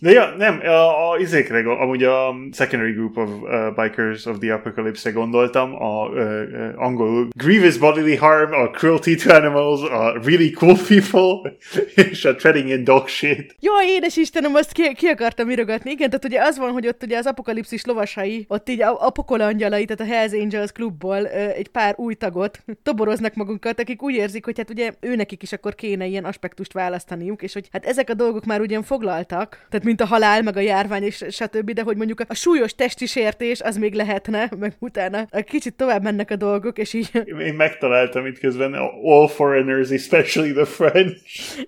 De 0.00 0.10
ja, 0.10 0.34
nem, 0.36 0.60
a, 0.60 1.10
a 1.10 1.18
izékre, 1.18 1.72
amúgy 1.72 2.02
a 2.02 2.34
Secondary 2.52 2.92
Group 2.92 3.16
of 3.16 3.28
uh, 3.28 3.74
Bikers 3.74 4.26
of 4.26 4.38
the 4.38 4.52
Apocalypse-re 4.52 5.14
gondoltam, 5.14 5.74
a 5.74 6.08
uh, 6.08 7.00
uh, 7.00 7.28
Grievous 7.36 7.78
Bodily 7.78 8.16
Harm, 8.16 8.52
a 8.52 8.70
Cruelty 8.70 9.14
to 9.14 9.34
Animals, 9.34 9.82
a 9.82 10.12
Really 10.24 10.50
Cool 10.50 10.76
People, 10.88 11.56
és 12.10 12.24
a 12.24 12.34
Treading 12.34 12.68
in 12.68 12.84
Dog 12.84 13.08
Shit. 13.08 13.56
Jaj, 13.60 13.86
édes 13.86 14.16
Istenem, 14.16 14.54
azt 14.54 14.72
ki, 14.72 14.94
ki 14.94 15.06
akartam 15.06 15.50
irogatni. 15.50 15.90
Igen, 15.90 16.08
tehát 16.08 16.24
ugye 16.24 16.42
az 16.42 16.58
van, 16.58 16.72
hogy 16.72 16.86
ott 16.86 17.02
ugye 17.02 17.18
az 17.18 17.26
apokalipszis 17.26 17.84
lovasai, 17.84 18.44
ott 18.48 18.68
így 18.68 18.82
a 18.82 19.06
apokol 19.06 19.40
angyalai, 19.40 19.84
tehát 19.84 20.12
a 20.12 20.14
Hells 20.14 20.32
Angels 20.32 20.72
klubból 20.72 21.20
ö, 21.22 21.48
egy 21.48 21.68
pár 21.68 21.94
új 21.96 22.14
tagot 22.14 22.64
toboroznak 22.82 23.34
magunkat, 23.34 23.80
akik 23.80 24.02
úgy 24.02 24.14
érzik, 24.14 24.44
hogy 24.44 24.56
hát 24.56 24.70
ugye 24.70 24.92
őnekik 25.00 25.42
is 25.42 25.52
akkor 25.52 25.74
kéne 25.74 26.06
ilyen 26.06 26.24
aspektust 26.24 26.72
választaniuk, 26.72 27.42
és 27.42 27.52
hogy 27.52 27.68
hát 27.72 27.86
ezek 27.86 28.10
a 28.10 28.14
dolgok 28.14 28.44
már 28.44 28.60
ugyan 28.60 28.82
foglaltak, 28.82 29.66
tehát 29.68 29.86
mint 29.88 30.00
a 30.00 30.06
halál, 30.06 30.42
meg 30.42 30.56
a 30.56 30.60
járvány, 30.60 31.02
és 31.02 31.24
stb., 31.30 31.70
de 31.70 31.82
hogy 31.82 31.96
mondjuk 31.96 32.20
a 32.28 32.34
súlyos 32.34 32.74
testi 32.74 33.06
sértés, 33.06 33.60
az 33.60 33.76
még 33.76 33.94
lehetne, 33.94 34.50
meg 34.58 34.72
utána 34.78 35.26
a 35.30 35.40
kicsit 35.40 35.74
tovább 35.74 36.02
mennek 36.02 36.30
a 36.30 36.36
dolgok, 36.36 36.78
és 36.78 36.92
így... 36.92 37.10
Én 37.38 37.54
megtaláltam 37.54 38.26
itt 38.26 38.38
közben 38.38 38.74
all 39.02 39.28
foreigners, 39.28 39.90
especially 39.90 40.52
the 40.52 40.64
French. 40.64 41.58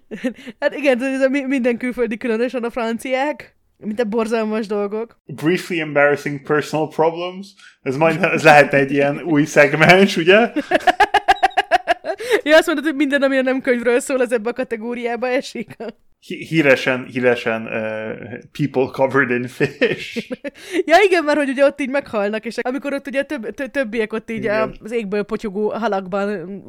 hát 0.60 0.74
igen, 0.74 1.02
ez 1.02 1.20
a 1.20 1.28
minden 1.28 1.76
külföldi, 1.76 2.16
különösen 2.16 2.64
a 2.64 2.70
franciák. 2.70 3.58
Mint 3.76 4.00
a 4.00 4.04
borzalmas 4.04 4.66
dolgok. 4.66 5.16
Briefly 5.26 5.80
embarrassing 5.80 6.42
personal 6.42 6.88
problems. 6.88 7.46
Ez 7.82 7.96
majd 7.96 8.22
ez 8.22 8.42
lehetne 8.42 8.78
egy 8.78 8.92
ilyen 8.92 9.22
új 9.22 9.44
szegmens, 9.44 10.16
ugye? 10.16 10.38
ja, 12.44 12.56
azt 12.56 12.66
mondod, 12.66 12.84
hogy 12.84 12.94
minden, 12.94 13.22
ami 13.22 13.40
nem 13.40 13.60
könyvről 13.60 14.00
szól, 14.00 14.20
az 14.20 14.32
ebbe 14.32 14.48
a 14.48 14.52
kategóriába 14.52 15.28
esik 15.28 15.76
híresen, 16.20 17.04
híresen 17.04 17.62
uh, 17.62 18.38
people 18.52 18.90
covered 18.92 19.30
in 19.30 19.46
fish. 19.46 20.30
ja 20.90 20.96
igen, 21.04 21.24
mert 21.24 21.38
hogy 21.38 21.48
ugye 21.48 21.64
ott 21.64 21.80
így 21.80 21.88
meghalnak, 21.88 22.44
és 22.44 22.56
amikor 22.56 22.92
ott 22.92 23.06
ugye 23.06 23.22
több, 23.22 23.50
többiek 23.70 24.12
ott 24.12 24.30
így 24.30 24.36
igen. 24.36 24.74
az 24.82 24.92
égből 24.92 25.22
potyogó 25.22 25.68
halakban 25.68 26.62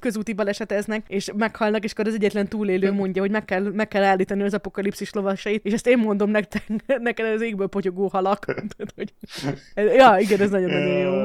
közúti 0.00 0.32
baleseteznek, 0.32 1.04
és 1.08 1.30
meghalnak, 1.36 1.84
és 1.84 1.92
akkor 1.92 2.06
az 2.06 2.14
egyetlen 2.14 2.48
túlélő 2.48 2.92
mondja, 2.92 3.22
hogy 3.22 3.30
meg 3.30 3.44
kell, 3.44 3.62
meg 3.62 3.88
kell 3.88 4.02
állítani 4.02 4.42
az 4.42 4.54
apokalipszis 4.54 5.12
lovasait, 5.12 5.64
és 5.64 5.72
ezt 5.72 5.86
én 5.86 5.98
mondom 5.98 6.30
nektek, 6.30 6.64
neked 6.98 7.26
az 7.26 7.40
égből 7.40 7.66
potyogó 7.66 8.08
halak. 8.08 8.44
ja, 9.74 10.16
igen, 10.18 10.40
ez 10.40 10.50
nagyon-nagyon 10.50 10.98
jó 10.98 11.24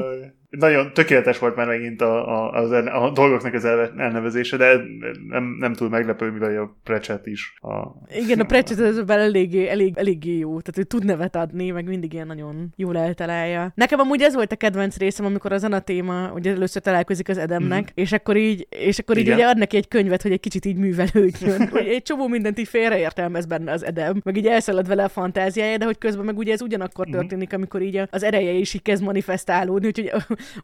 nagyon 0.50 0.92
tökéletes 0.92 1.38
volt 1.38 1.56
már 1.56 1.66
megint 1.66 2.02
a, 2.02 2.28
a, 2.28 2.52
az, 2.52 2.70
a 2.70 3.10
dolgoknak 3.14 3.54
az 3.54 3.64
elnevezése, 3.64 4.56
de 4.56 4.80
nem, 5.28 5.56
nem 5.58 5.72
túl 5.72 5.88
meglepő, 5.88 6.30
mivel 6.30 6.62
a 6.62 6.76
Precset 6.84 7.26
is. 7.26 7.54
A... 7.60 8.06
Igen, 8.18 8.40
a 8.40 8.44
Precset 8.44 8.78
az 8.78 9.10
eléggé, 9.10 9.68
elég, 9.68 9.96
eléggé 9.96 10.38
jó, 10.38 10.60
tehát 10.60 10.78
ő 10.78 10.82
tud 10.82 11.04
nevet 11.04 11.36
adni, 11.36 11.70
meg 11.70 11.86
mindig 11.86 12.12
ilyen 12.12 12.26
nagyon 12.26 12.72
jól 12.76 12.96
eltalálja. 12.96 13.72
Nekem 13.74 13.98
amúgy 13.98 14.22
ez 14.22 14.34
volt 14.34 14.52
a 14.52 14.56
kedvenc 14.56 14.96
részem, 14.96 15.26
amikor 15.26 15.52
az 15.52 15.62
a 15.62 15.78
téma, 15.78 16.26
hogy 16.26 16.46
először 16.46 16.82
találkozik 16.82 17.28
az 17.28 17.38
Edemnek, 17.38 17.82
mm. 17.82 17.92
és 17.94 18.12
akkor 18.12 18.36
így, 18.36 18.66
és 18.70 18.98
akkor 18.98 19.16
így 19.16 19.30
ugye 19.30 19.46
ad 19.46 19.58
neki 19.58 19.76
egy 19.76 19.88
könyvet, 19.88 20.22
hogy 20.22 20.32
egy 20.32 20.40
kicsit 20.40 20.64
így 20.64 20.76
művelődjön. 20.76 21.68
hogy 21.72 21.86
egy 21.86 22.02
csomó 22.02 22.28
mindent 22.28 22.58
így 22.58 22.68
félreértelmez 22.68 23.46
benne 23.46 23.72
az 23.72 23.84
Edem, 23.84 24.20
meg 24.24 24.36
így 24.36 24.46
elszalad 24.46 24.88
vele 24.88 25.04
a 25.04 25.08
fantáziája, 25.08 25.76
de 25.76 25.84
hogy 25.84 25.98
közben 25.98 26.24
meg 26.24 26.38
ugye 26.38 26.52
ez 26.52 26.62
ugyanakkor 26.62 27.06
mhm. 27.06 27.18
történik, 27.18 27.52
amikor 27.52 27.82
így 27.82 28.02
az 28.10 28.22
ereje 28.22 28.52
is 28.52 28.74
így 28.74 28.82
kezd 28.82 29.02
manifestálódni, 29.02 29.86
úgyhogy 29.86 30.12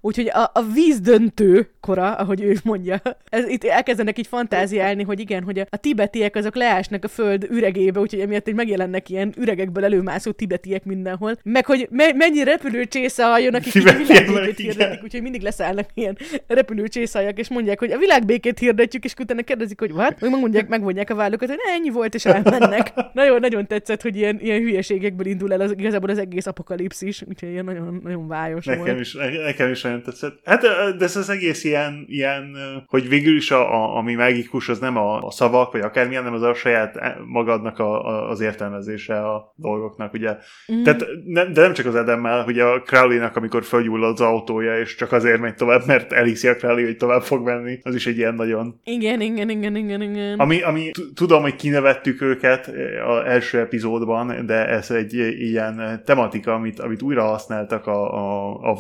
Úgyhogy 0.01 0.29
a, 0.29 0.51
a 0.53 0.63
vízdöntő 0.75 1.69
kora, 1.81 2.13
ahogy 2.15 2.43
ő 2.43 2.57
mondja, 2.65 3.03
ez, 3.29 3.49
itt 3.49 3.65
elkezdenek 3.65 4.19
így 4.19 4.27
fantáziálni, 4.27 5.03
hogy 5.03 5.21
igen, 5.21 5.43
hogy 5.43 5.59
a, 5.59 5.67
a 5.71 5.77
tibetiek 5.77 6.37
azok 6.37 6.57
leásnak 6.57 7.05
a 7.05 7.09
föld 7.09 7.47
üregébe, 7.51 8.01
úgyhogy 8.01 8.21
emiatt 8.21 8.49
így 8.49 8.55
megjelennek 8.55 9.09
ilyen 9.09 9.33
üregekből 9.39 9.85
előmászó 9.85 10.31
tibetiek 10.31 10.85
mindenhol. 10.85 11.37
Meg 11.43 11.67
hogy 11.67 11.89
me- 11.91 12.15
mennyi 12.15 12.45
repülő 12.45 12.85
csészaljon, 12.85 13.55
akik 13.55 13.87
a 13.87 13.93
világbékét 13.93 14.57
hirdetik, 14.57 15.03
úgyhogy 15.03 15.23
mindig 15.23 15.43
leszállnak 15.43 15.89
ilyen 15.95 16.19
repülő 16.47 16.89
csészaljak, 16.89 17.39
és 17.39 17.49
mondják, 17.49 17.79
hogy 17.79 17.91
a 17.91 17.99
világbékét 17.99 18.59
hirdetjük, 18.59 19.05
és 19.05 19.15
utána 19.19 19.43
kérdezik, 19.43 19.81
hogy 19.81 19.91
what? 19.91 20.21
Meg 20.21 20.31
mondják, 20.31 20.69
megmondják 20.69 21.11
a 21.11 21.15
vállukat, 21.15 21.49
hogy 21.49 21.59
ennyi 21.75 21.91
volt, 21.91 22.15
és 22.15 22.25
elmennek. 22.25 22.93
nagyon, 23.13 23.41
nagyon 23.41 23.67
tetszett, 23.67 24.03
hogy 24.03 24.17
ilyen, 24.17 24.39
ilyen 24.41 24.61
hülyeségekből 24.61 25.27
indul 25.27 25.53
el 25.53 25.61
az, 25.61 25.75
igazából 25.79 26.11
az 26.11 26.19
egész 26.19 26.47
apokalipszis, 26.47 27.23
úgyhogy 27.29 27.49
ilyen 27.49 27.65
nagyon, 27.65 28.01
nagyon 28.03 28.29
vályos 28.29 28.65
nekem 28.65 28.85
volt. 28.85 29.01
Is, 29.01 29.17
nekem 29.45 29.64
is 29.71 29.83
nagyon 29.83 30.03
tetszett. 30.03 30.41
Hát 30.45 30.61
de 30.99 31.05
ez 31.05 31.17
az 31.17 31.31
egész 31.31 31.65
ilyen, 31.65 32.05
ilyen 32.09 32.57
hogy 32.87 33.09
végül 33.09 33.37
is 33.37 33.51
a, 33.51 33.75
a, 33.75 33.97
ami 33.97 34.15
mágikus, 34.15 34.69
az 34.69 34.79
nem 34.79 34.97
a, 34.97 35.23
a 35.23 35.31
szavak, 35.31 35.73
vagy 35.73 35.81
akármilyen, 35.81 36.23
hanem 36.23 36.39
az 36.39 36.43
a 36.43 36.55
saját 36.55 36.97
e, 36.97 37.19
magadnak 37.27 37.79
a, 37.79 38.07
a, 38.07 38.31
az 38.31 38.41
értelmezése 38.41 39.19
a 39.19 39.55
dolgoknak, 39.57 40.13
ugye. 40.13 40.37
Mm. 40.73 40.83
Tehát, 40.83 41.07
ne, 41.25 41.45
de 41.45 41.61
nem 41.61 41.73
csak 41.73 41.87
az 41.87 41.95
Edemmel, 41.95 42.43
hogy 42.43 42.59
a 42.59 42.83
Crowley-nak, 42.83 43.37
amikor 43.37 43.65
fölgyullad 43.65 44.13
az 44.13 44.21
autója, 44.21 44.79
és 44.79 44.95
csak 44.95 45.13
azért 45.13 45.41
megy 45.41 45.55
tovább, 45.55 45.83
mert 45.87 46.13
elhiszi 46.13 46.49
a 46.49 46.57
Crowley, 46.57 46.85
hogy 46.85 46.97
tovább 46.97 47.23
fog 47.23 47.45
menni, 47.45 47.79
az 47.83 47.95
is 47.95 48.07
egy 48.07 48.17
ilyen 48.17 48.35
nagyon... 48.35 48.81
Igen, 48.85 49.21
igen, 49.21 49.51
igen, 49.51 49.77
igen, 49.77 50.03
igen. 50.03 50.39
Ami, 50.39 50.63
ami 50.63 50.91
tudom, 51.15 51.43
hogy 51.43 51.57
kinevettük 51.57 52.21
őket 52.21 52.73
az 53.07 53.25
első 53.25 53.59
epizódban, 53.59 54.47
de 54.47 54.69
ez 54.69 54.91
egy 54.91 55.15
ilyen 55.39 56.03
tematika, 56.05 56.55
amit, 56.55 56.81
amit 56.81 57.03
újra 57.03 57.23
használtak 57.23 57.87
a, 57.87 58.15
a, 58.15 58.55
a 58.71 58.75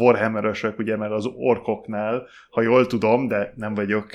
Warhammer-ösök, 0.74 0.78
ugye, 0.78 0.96
mert 0.96 1.12
az 1.12 1.26
orkoknál, 1.36 2.26
ha 2.50 2.62
jól 2.62 2.86
tudom, 2.86 3.28
de 3.28 3.52
nem 3.56 3.74
vagyok, 3.74 4.06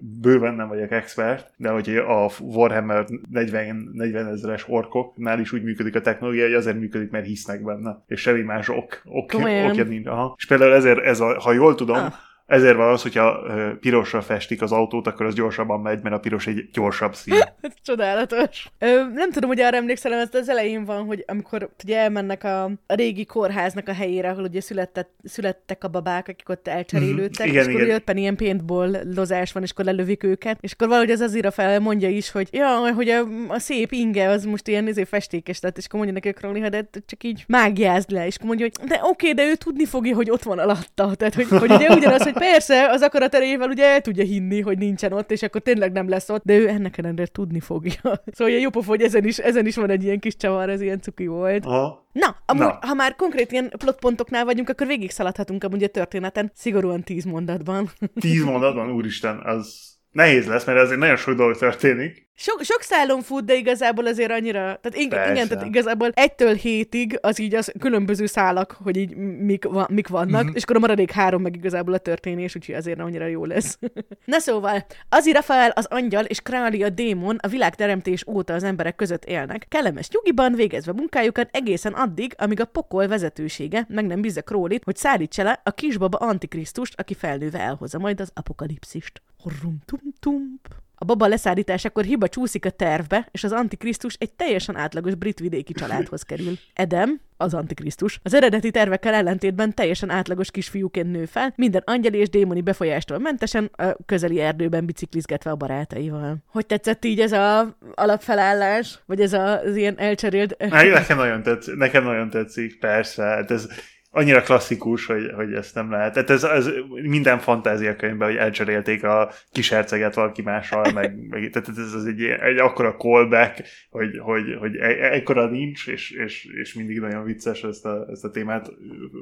bőven 0.00 0.54
nem 0.54 0.68
vagyok 0.68 0.90
expert, 0.90 1.52
de 1.56 1.70
hogy 1.70 1.96
a 1.96 2.30
Warhammer 2.40 3.06
40, 3.30 3.90
40 3.92 4.26
ezeres 4.26 4.68
orkoknál 4.68 5.40
is 5.40 5.52
úgy 5.52 5.62
működik 5.62 5.94
a 5.94 6.00
technológia, 6.00 6.44
hogy 6.44 6.54
azért 6.54 6.78
működik, 6.78 7.10
mert 7.10 7.26
hisznek 7.26 7.64
benne, 7.64 8.04
és 8.06 8.20
semmi 8.20 8.42
más 8.42 8.68
ok, 8.68 9.02
ok, 9.04 9.34
okja 9.34 9.84
nincs. 9.84 10.06
Aha. 10.06 10.34
És 10.38 10.46
például 10.46 10.72
ezért, 10.72 10.98
ez 10.98 11.20
a, 11.20 11.40
ha 11.40 11.52
jól 11.52 11.74
tudom, 11.74 11.96
ah 11.96 12.12
ezért 12.50 12.76
van 12.76 12.92
az, 12.92 13.02
hogyha 13.02 13.42
pirosra 13.80 14.22
festik 14.22 14.62
az 14.62 14.72
autót, 14.72 15.06
akkor 15.06 15.26
az 15.26 15.34
gyorsabban 15.34 15.80
megy, 15.80 16.02
mert 16.02 16.14
a 16.14 16.18
piros 16.18 16.46
egy 16.46 16.68
gyorsabb 16.72 17.14
szín. 17.14 17.34
Ez 17.60 17.72
csodálatos. 17.82 18.66
Ö, 18.78 19.02
nem 19.14 19.30
tudom, 19.30 19.48
hogy 19.48 19.60
arra 19.60 19.76
emlékszel, 19.76 20.12
ez 20.12 20.28
az 20.32 20.48
elején 20.48 20.84
van, 20.84 21.04
hogy 21.04 21.24
amikor 21.26 21.70
ugye 21.84 21.98
elmennek 21.98 22.44
a, 22.44 22.64
a 22.64 22.94
régi 22.94 23.24
kórháznak 23.24 23.88
a 23.88 23.92
helyére, 23.92 24.30
ahol 24.30 24.42
ugye 24.42 24.60
született, 24.60 25.10
születtek 25.24 25.84
a 25.84 25.88
babák, 25.88 26.28
akik 26.28 26.48
ott 26.48 26.68
elcserélődtek, 26.68 27.46
igen, 27.46 27.62
és 27.62 27.68
akkor 27.68 27.82
igen. 27.82 27.96
éppen 27.96 28.16
ilyen 28.16 28.36
paintball 28.36 28.96
lozás 29.14 29.52
van, 29.52 29.62
és 29.62 29.70
akkor 29.70 29.84
lelövik 29.84 30.22
őket, 30.22 30.58
és 30.60 30.72
akkor 30.72 30.88
valahogy 30.88 31.10
az 31.10 31.20
azért 31.20 31.54
fel 31.54 31.80
mondja 31.80 32.08
is, 32.08 32.30
hogy 32.30 32.48
ja, 32.52 32.92
hogy 32.94 33.08
a, 33.08 33.26
a 33.48 33.58
szép 33.58 33.92
inge 33.92 34.28
az 34.28 34.44
most 34.44 34.68
ilyen 34.68 34.88
izé 34.88 35.04
festékes 35.04 35.60
lett, 35.60 35.78
és 35.78 35.84
akkor 35.84 35.98
mondja 35.98 36.14
neki 36.14 36.28
a 36.28 36.32
Crowley, 36.32 36.68
de 36.68 36.88
csak 37.06 37.24
így 37.24 37.44
mágiázd 37.46 38.10
le, 38.10 38.26
és 38.26 38.34
akkor 38.34 38.46
mondja, 38.46 38.66
hogy 38.66 38.88
de 38.88 39.00
oké, 39.02 39.32
de 39.32 39.44
ő 39.44 39.54
tudni 39.54 39.84
fogja, 39.84 40.14
hogy 40.14 40.30
ott 40.30 40.42
van 40.42 40.58
alatta. 40.58 41.14
Tehát, 41.14 41.34
hogy, 41.34 41.48
hogy 41.48 41.70
ugye 41.70 41.88
ugyanaz, 41.94 42.22
hogy 42.22 42.38
persze, 42.40 42.88
az 42.90 43.02
akarat 43.02 43.34
erejével 43.34 43.68
ugye 43.68 43.86
el 43.86 44.00
tudja 44.00 44.24
hinni, 44.24 44.60
hogy 44.60 44.78
nincsen 44.78 45.12
ott, 45.12 45.30
és 45.30 45.42
akkor 45.42 45.60
tényleg 45.60 45.92
nem 45.92 46.08
lesz 46.08 46.28
ott, 46.28 46.44
de 46.44 46.56
ő 46.56 46.68
ennek 46.68 46.98
ellenére 46.98 47.26
tudni 47.26 47.60
fogja. 47.60 48.00
Szóval 48.32 48.52
ilyen 48.52 48.70
jó 48.74 48.82
hogy 48.82 49.02
ezen 49.02 49.24
is, 49.24 49.38
ezen 49.38 49.66
is 49.66 49.76
van 49.76 49.90
egy 49.90 50.04
ilyen 50.04 50.18
kis 50.18 50.36
csavar, 50.36 50.68
ez 50.68 50.80
ilyen 50.80 51.00
cuki 51.00 51.26
volt. 51.26 51.64
Aha. 51.64 52.08
Na, 52.12 52.36
amúgy, 52.46 52.64
Na. 52.64 52.78
ha 52.80 52.94
már 52.94 53.16
konkrét 53.16 53.52
ilyen 53.52 53.72
plotpontoknál 53.78 54.44
vagyunk, 54.44 54.68
akkor 54.68 54.86
végig 54.86 55.10
szaladhatunk 55.10 55.64
amúgy 55.64 55.82
a 55.82 55.88
történeten, 55.88 56.50
szigorúan 56.54 57.02
tíz 57.02 57.24
mondatban. 57.24 57.90
Tíz 58.20 58.44
mondatban, 58.44 58.90
úristen, 58.90 59.40
az 59.44 59.98
nehéz 60.12 60.46
lesz, 60.46 60.64
mert 60.64 60.78
azért 60.78 60.98
nagyon 60.98 61.16
sok 61.16 61.34
dolog 61.34 61.56
történik. 61.56 62.28
Sok, 62.42 62.62
sok 62.62 62.82
szálon 62.82 63.22
fut, 63.22 63.44
de 63.44 63.54
igazából 63.54 64.06
azért 64.06 64.30
annyira, 64.30 64.58
tehát 64.58 64.94
igen, 64.94 65.30
igen 65.30 65.48
tehát 65.48 65.66
igazából 65.66 66.10
egytől 66.14 66.54
hétig 66.54 67.18
az 67.20 67.38
így 67.38 67.54
az 67.54 67.72
különböző 67.78 68.26
szálak, 68.26 68.76
hogy 68.82 68.96
így 68.96 69.16
mik, 69.16 69.64
va, 69.64 69.86
mik 69.90 70.08
vannak, 70.08 70.44
mm-hmm. 70.44 70.54
és 70.54 70.62
akkor 70.62 70.76
a 70.76 70.78
maradék 70.78 71.10
három 71.10 71.42
meg 71.42 71.56
igazából 71.56 71.94
a 71.94 71.98
történés, 71.98 72.56
úgyhogy 72.56 72.74
azért 72.74 73.00
annyira 73.00 73.26
jó 73.26 73.44
lesz. 73.44 73.78
Na 74.24 74.38
szóval, 74.38 74.86
az 75.08 75.30
Rafael 75.32 75.70
az 75.70 75.86
angyal 75.90 76.24
és 76.24 76.40
Králi 76.40 76.82
a 76.82 76.88
démon 76.88 77.38
a 77.40 77.48
világteremtés 77.48 78.26
óta 78.26 78.54
az 78.54 78.62
emberek 78.62 78.96
között 78.96 79.24
élnek, 79.24 79.66
kellemes 79.68 80.08
nyugiban 80.08 80.52
végezve 80.52 80.92
munkájukat 80.92 81.48
egészen 81.52 81.92
addig, 81.92 82.34
amíg 82.38 82.60
a 82.60 82.64
pokol 82.64 83.08
vezetősége 83.08 83.86
meg 83.88 84.06
nem 84.06 84.20
bízza 84.20 84.42
Królit, 84.42 84.84
hogy 84.84 84.96
szállítsa 84.96 85.42
le 85.42 85.60
a 85.64 85.70
kisbaba 85.70 86.18
antikrisztust, 86.18 87.00
aki 87.00 87.14
felnőve 87.14 87.60
elhozza 87.60 87.98
majd 87.98 88.20
az 88.20 88.30
apokalipszist. 88.34 89.22
Horrum 89.42 89.78
tum 89.84 90.00
tump. 90.20 90.68
A 90.94 91.04
baba 91.04 91.26
leszállításakor 91.26 92.04
hiba 92.04 92.28
csúszik 92.28 92.64
a 92.64 92.70
tervbe, 92.70 93.28
és 93.30 93.44
az 93.44 93.52
Antikrisztus 93.52 94.16
egy 94.18 94.32
teljesen 94.32 94.76
átlagos 94.76 95.14
brit 95.14 95.38
vidéki 95.38 95.72
családhoz 95.72 96.22
kerül. 96.22 96.52
Edem, 96.72 97.20
az 97.36 97.54
Antikrisztus, 97.54 98.20
az 98.22 98.34
eredeti 98.34 98.70
tervekkel 98.70 99.14
ellentétben 99.14 99.74
teljesen 99.74 100.10
átlagos 100.10 100.50
kisfiúként 100.50 101.10
nő 101.10 101.24
fel, 101.24 101.52
minden 101.56 101.82
angyali 101.84 102.18
és 102.18 102.28
démoni 102.28 102.60
befolyástól 102.60 103.18
mentesen, 103.18 103.70
a 103.72 103.96
közeli 104.06 104.40
erdőben 104.40 104.86
biciklizgetve 104.86 105.50
a 105.50 105.56
barátaival. 105.56 106.36
Hogy 106.46 106.66
tetszett 106.66 107.04
így 107.04 107.20
ez 107.20 107.32
a 107.32 107.76
alapfelállás? 107.94 108.98
Vagy 109.06 109.20
ez 109.20 109.32
az 109.32 109.76
ilyen 109.76 109.98
elcserélt... 109.98 110.56
Nekem 110.58 111.16
nagyon 111.16 111.42
tetszik, 111.42 111.74
nekem 111.76 112.04
nagyon 112.04 112.30
tetszik, 112.30 112.78
persze. 112.78 113.22
Hát 113.22 113.50
ez, 113.50 113.68
annyira 114.12 114.42
klasszikus, 114.42 115.06
hogy, 115.06 115.30
hogy 115.34 115.52
ezt 115.52 115.74
nem 115.74 115.90
lehet. 115.90 116.12
Tehát 116.12 116.30
ez, 116.30 116.44
ez 116.44 116.70
minden 117.02 117.38
fantáziakönyvben, 117.38 118.28
hogy 118.28 118.36
elcserélték 118.36 119.04
a 119.04 119.30
kiserceget 119.52 120.14
valaki 120.14 120.42
mással, 120.42 120.92
meg, 120.94 121.16
meg 121.30 121.50
tehát 121.50 121.68
ez 121.68 121.92
az 121.94 122.06
egy, 122.06 122.22
egy 122.22 122.58
akkora 122.58 122.94
callback, 122.96 123.62
hogy, 123.90 124.18
hogy, 124.18 124.56
hogy 124.58 124.76
e, 124.76 125.12
ekkora 125.12 125.46
nincs, 125.46 125.88
és, 125.88 126.10
és, 126.10 126.44
és 126.60 126.74
mindig 126.74 127.00
nagyon 127.00 127.24
vicces 127.24 127.62
ezt 127.62 127.84
a, 127.84 128.06
ezt 128.10 128.24
a 128.24 128.30
témát 128.30 128.70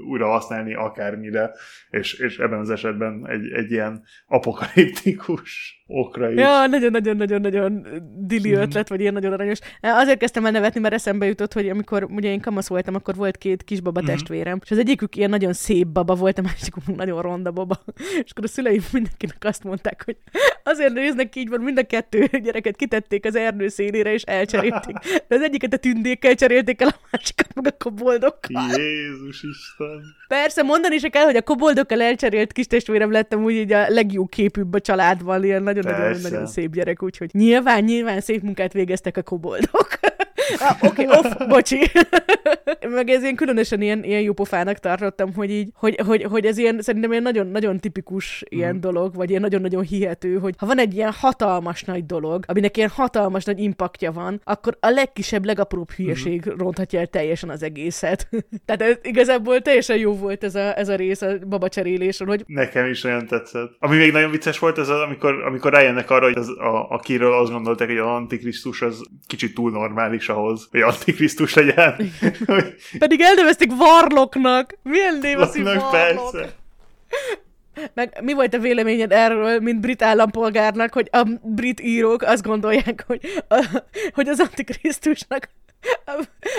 újra 0.08 0.26
használni 0.26 0.74
akármire, 0.74 1.50
és, 1.90 2.14
és 2.14 2.38
ebben 2.38 2.58
az 2.58 2.70
esetben 2.70 3.26
egy, 3.28 3.52
egy 3.52 3.70
ilyen 3.70 4.02
apokaliptikus 4.26 5.78
okra 5.86 6.30
is. 6.30 6.38
Ja, 6.38 6.66
nagyon-nagyon-nagyon-nagyon 6.66 7.86
dili 8.26 8.50
mm. 8.50 8.60
ötlet, 8.60 8.88
vagy 8.88 9.00
ilyen 9.00 9.12
nagyon 9.12 9.32
aranyos. 9.32 9.58
Azért 9.80 10.18
kezdtem 10.18 10.46
el 10.46 10.50
nevetni, 10.50 10.80
mert 10.80 10.94
eszembe 10.94 11.26
jutott, 11.26 11.52
hogy 11.52 11.68
amikor 11.68 12.04
ugye 12.10 12.30
én 12.30 12.40
kamasz 12.40 12.68
voltam, 12.68 12.94
akkor 12.94 13.14
volt 13.14 13.36
két 13.36 13.62
kisbaba 13.62 14.02
mm. 14.02 14.04
testvérem, 14.04 14.58
és 14.62 14.70
az 14.78 14.84
egyikük 14.84 15.16
ilyen 15.16 15.30
nagyon 15.30 15.52
szép 15.52 15.86
baba 15.86 16.14
volt, 16.14 16.38
a 16.38 16.42
másikuk 16.42 16.86
nagyon 16.96 17.22
ronda 17.22 17.50
baba. 17.50 17.84
És 17.96 18.30
akkor 18.30 18.44
a 18.44 18.48
szüleim 18.48 18.82
mindenkinek 18.92 19.44
azt 19.44 19.64
mondták, 19.64 20.02
hogy 20.04 20.16
Azért 20.68 20.92
néznek 20.92 21.36
így 21.36 21.48
van, 21.48 21.60
mind 21.60 21.78
a 21.78 21.86
kettő 21.86 22.28
gyereket 22.42 22.76
kitették 22.76 23.24
az 23.24 23.36
erdő 23.36 23.68
szélére, 23.68 24.12
és 24.12 24.22
elcserélték. 24.22 24.96
De 25.28 25.34
az 25.34 25.42
egyiket 25.42 25.72
a 25.72 25.76
tündékkel 25.76 26.34
cserélték 26.34 26.80
el, 26.80 26.88
a 26.88 27.08
másikat 27.10 27.54
meg 27.54 27.66
a 27.66 27.76
koboldokkal. 27.84 28.70
Jézus 28.76 29.42
Isten. 29.42 30.02
Persze, 30.28 30.62
mondani 30.62 30.98
se 30.98 31.08
kell, 31.08 31.24
hogy 31.24 31.36
a 31.36 31.42
koboldokkal 31.42 32.02
elcserélt 32.02 32.52
kis 32.52 32.66
testvérem 32.66 33.10
lettem 33.10 33.44
úgy 33.44 33.54
így 33.54 33.72
a 33.72 33.88
legjobb 33.88 34.28
képűbb 34.28 34.74
a 34.74 34.80
családban, 34.80 35.44
ilyen 35.44 35.62
nagyon-nagyon 35.62 36.20
nagyon 36.20 36.46
szép 36.46 36.72
gyerek, 36.72 37.02
úgyhogy 37.02 37.30
nyilván, 37.32 37.84
nyilván 37.84 38.20
szép 38.20 38.42
munkát 38.42 38.72
végeztek 38.72 39.16
a 39.16 39.22
koboldok. 39.22 39.88
ah, 40.58 40.76
Oké, 40.82 41.04
okay, 41.04 41.18
off, 41.18 41.46
bocsi. 41.48 41.78
Meg 42.88 43.08
ez 43.10 43.22
ilyen 43.22 43.34
különösen 43.34 43.80
ilyen, 43.80 44.04
ilyen 44.04 44.20
jó 44.20 44.32
pofának 44.32 44.78
tartottam, 44.78 45.34
hogy 45.34 45.50
így, 45.50 45.68
hogy, 45.74 46.00
hogy, 46.06 46.22
hogy 46.22 46.44
ez 46.44 46.58
ilyen, 46.58 46.80
szerintem 46.80 47.10
ilyen 47.10 47.22
nagyon-nagyon 47.22 47.78
tipikus 47.78 48.44
ilyen 48.48 48.74
mm. 48.74 48.80
dolog, 48.80 49.14
vagy 49.14 49.30
ilyen 49.30 49.42
nagyon-nagyon 49.42 49.82
hihető, 49.82 50.38
hogy 50.38 50.54
ha 50.58 50.66
van 50.66 50.78
egy 50.78 50.94
ilyen 50.94 51.12
hatalmas 51.12 51.84
nagy 51.84 52.06
dolog, 52.06 52.44
aminek 52.46 52.76
ilyen 52.76 52.88
hatalmas 52.88 53.44
nagy 53.44 53.58
impaktja 53.60 54.12
van, 54.12 54.40
akkor 54.44 54.76
a 54.80 54.88
legkisebb, 54.88 55.44
legapróbb 55.44 55.90
hülyeség 55.90 56.44
mm. 56.50 56.58
ronthatja 56.58 56.98
el 56.98 57.06
teljesen 57.06 57.50
az 57.50 57.62
egészet. 57.62 58.28
Tehát 58.66 58.82
ez 58.82 58.96
igazából 59.02 59.60
teljesen 59.60 59.96
jó 59.96 60.14
volt 60.14 60.44
ez 60.44 60.54
a, 60.54 60.78
ez 60.78 60.88
a 60.88 60.94
rész 60.94 61.22
a 61.22 61.38
babacserélésről, 61.48 62.28
hogy... 62.28 62.44
Nekem 62.46 62.86
is 62.86 63.04
olyan 63.04 63.26
tetszett. 63.26 63.76
Ami 63.78 63.96
még 63.96 64.12
nagyon 64.12 64.30
vicces 64.30 64.58
volt, 64.58 64.78
ez 64.78 64.88
az, 64.88 65.00
amikor, 65.00 65.42
amikor 65.42 65.72
rájönnek 65.72 66.10
arra, 66.10 66.24
hogy 66.24 66.36
az, 66.36 66.48
a, 66.48 66.86
akiről 66.90 67.32
azt 67.32 67.50
gondolták, 67.50 67.88
hogy 67.88 67.98
az 67.98 68.06
Antikrisztus 68.06 68.82
az 68.82 69.02
kicsit 69.26 69.54
túl 69.54 69.70
normális 69.70 70.28
ahhoz, 70.38 70.68
hogy 70.70 70.80
Antikrisztus 70.80 71.54
legyen. 71.54 72.12
Pedig 72.98 73.20
elnevezték 73.20 73.70
Varloknak. 73.76 74.78
Milyen 74.82 75.18
név 75.22 75.38
az, 75.38 75.62
Varlok? 75.62 75.90
Persze. 75.90 76.54
Meg 77.94 78.18
mi 78.22 78.32
volt 78.32 78.54
a 78.54 78.58
véleményed 78.58 79.12
erről, 79.12 79.60
mint 79.60 79.80
brit 79.80 80.02
állampolgárnak, 80.02 80.92
hogy 80.92 81.08
a 81.12 81.22
brit 81.42 81.80
írók 81.80 82.22
azt 82.22 82.42
gondolják, 82.42 83.04
hogy, 83.06 83.20
a, 83.48 83.82
hogy 84.12 84.28
az 84.28 84.40
Antikrisztusnak 84.40 85.48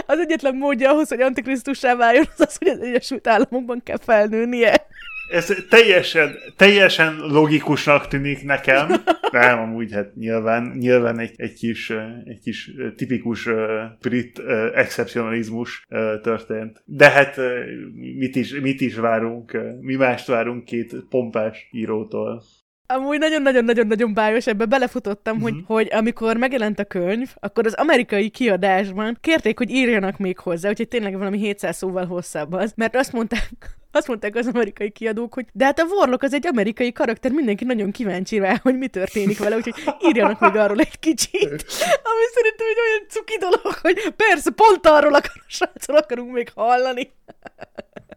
az 0.05 0.19
egyetlen 0.19 0.55
módja 0.55 0.89
ahhoz, 0.89 1.09
hogy 1.09 1.21
Antikrisztussá 1.21 1.95
váljon, 1.95 2.25
az 2.37 2.45
az, 2.47 2.57
hogy 2.57 2.67
az 2.67 2.79
Egyesült 2.79 3.27
Államokban 3.27 3.83
kell 3.83 3.97
felnőnie 4.05 4.87
ez 5.29 5.65
teljesen, 5.69 6.35
teljesen 6.55 7.19
logikusnak 7.19 8.07
tűnik 8.07 8.43
nekem. 8.43 8.87
Nem, 9.31 9.59
amúgy 9.59 9.91
hát 9.91 10.15
nyilván, 10.15 10.75
nyilván 10.79 11.19
egy, 11.19 11.33
egy, 11.35 11.53
kis, 11.53 11.89
egy 12.25 12.39
kis 12.43 12.71
tipikus 12.95 13.45
uh, 13.45 13.57
brit 14.01 14.39
uh, 14.39 14.71
excepcionalizmus 14.73 15.85
uh, 15.89 16.21
történt. 16.21 16.81
De 16.85 17.09
hát 17.09 17.37
uh, 17.37 17.45
mit, 18.17 18.35
is, 18.35 18.59
mit 18.59 18.81
is 18.81 18.95
várunk? 18.95 19.51
Uh, 19.53 19.79
mi 19.81 19.95
mást 19.95 20.27
várunk 20.27 20.63
két 20.63 20.95
pompás 21.09 21.67
írótól? 21.71 22.43
Amúgy 22.93 23.19
nagyon-nagyon-nagyon-nagyon 23.19 24.13
bájos, 24.13 24.47
ebbe 24.47 24.65
belefutottam, 24.65 25.35
uh-huh. 25.35 25.51
hogy, 25.51 25.63
hogy 25.67 25.87
amikor 25.91 26.37
megjelent 26.37 26.79
a 26.79 26.83
könyv, 26.83 27.29
akkor 27.39 27.65
az 27.65 27.73
amerikai 27.73 28.29
kiadásban 28.29 29.17
kérték, 29.21 29.57
hogy 29.57 29.69
írjanak 29.69 30.17
még 30.17 30.39
hozzá, 30.39 30.69
úgyhogy 30.69 30.87
tényleg 30.87 31.17
valami 31.17 31.37
700 31.37 31.77
szóval 31.77 32.05
hosszabb 32.05 32.53
az, 32.53 32.73
mert 32.75 32.95
azt 32.95 33.11
mondták, 33.11 33.49
azt 33.91 34.07
mondták 34.07 34.35
az 34.35 34.47
amerikai 34.47 34.91
kiadók, 34.91 35.33
hogy 35.33 35.45
de 35.53 35.65
hát 35.65 35.79
a 35.79 35.83
Warlock 35.83 36.23
az 36.23 36.33
egy 36.33 36.47
amerikai 36.47 36.91
karakter, 36.91 37.31
mindenki 37.31 37.63
nagyon 37.63 37.91
kíváncsi 37.91 38.37
rá, 38.37 38.59
hogy 38.61 38.77
mi 38.77 38.87
történik 38.87 39.39
vele, 39.39 39.55
úgyhogy 39.55 39.83
írjanak 40.01 40.39
még 40.39 40.55
arról 40.55 40.79
egy 40.79 40.99
kicsit. 40.99 41.65
Ami 42.09 42.25
szerintem 42.33 42.67
egy 42.69 42.79
olyan 42.87 43.07
cuki 43.09 43.37
dolog, 43.39 43.73
hogy 43.81 44.13
persze, 44.15 44.51
pont 44.51 44.87
arról 44.87 45.13
akar, 45.13 45.43
srácról 45.47 45.97
akarunk 45.97 46.31
még 46.31 46.51
hallani. 46.55 47.11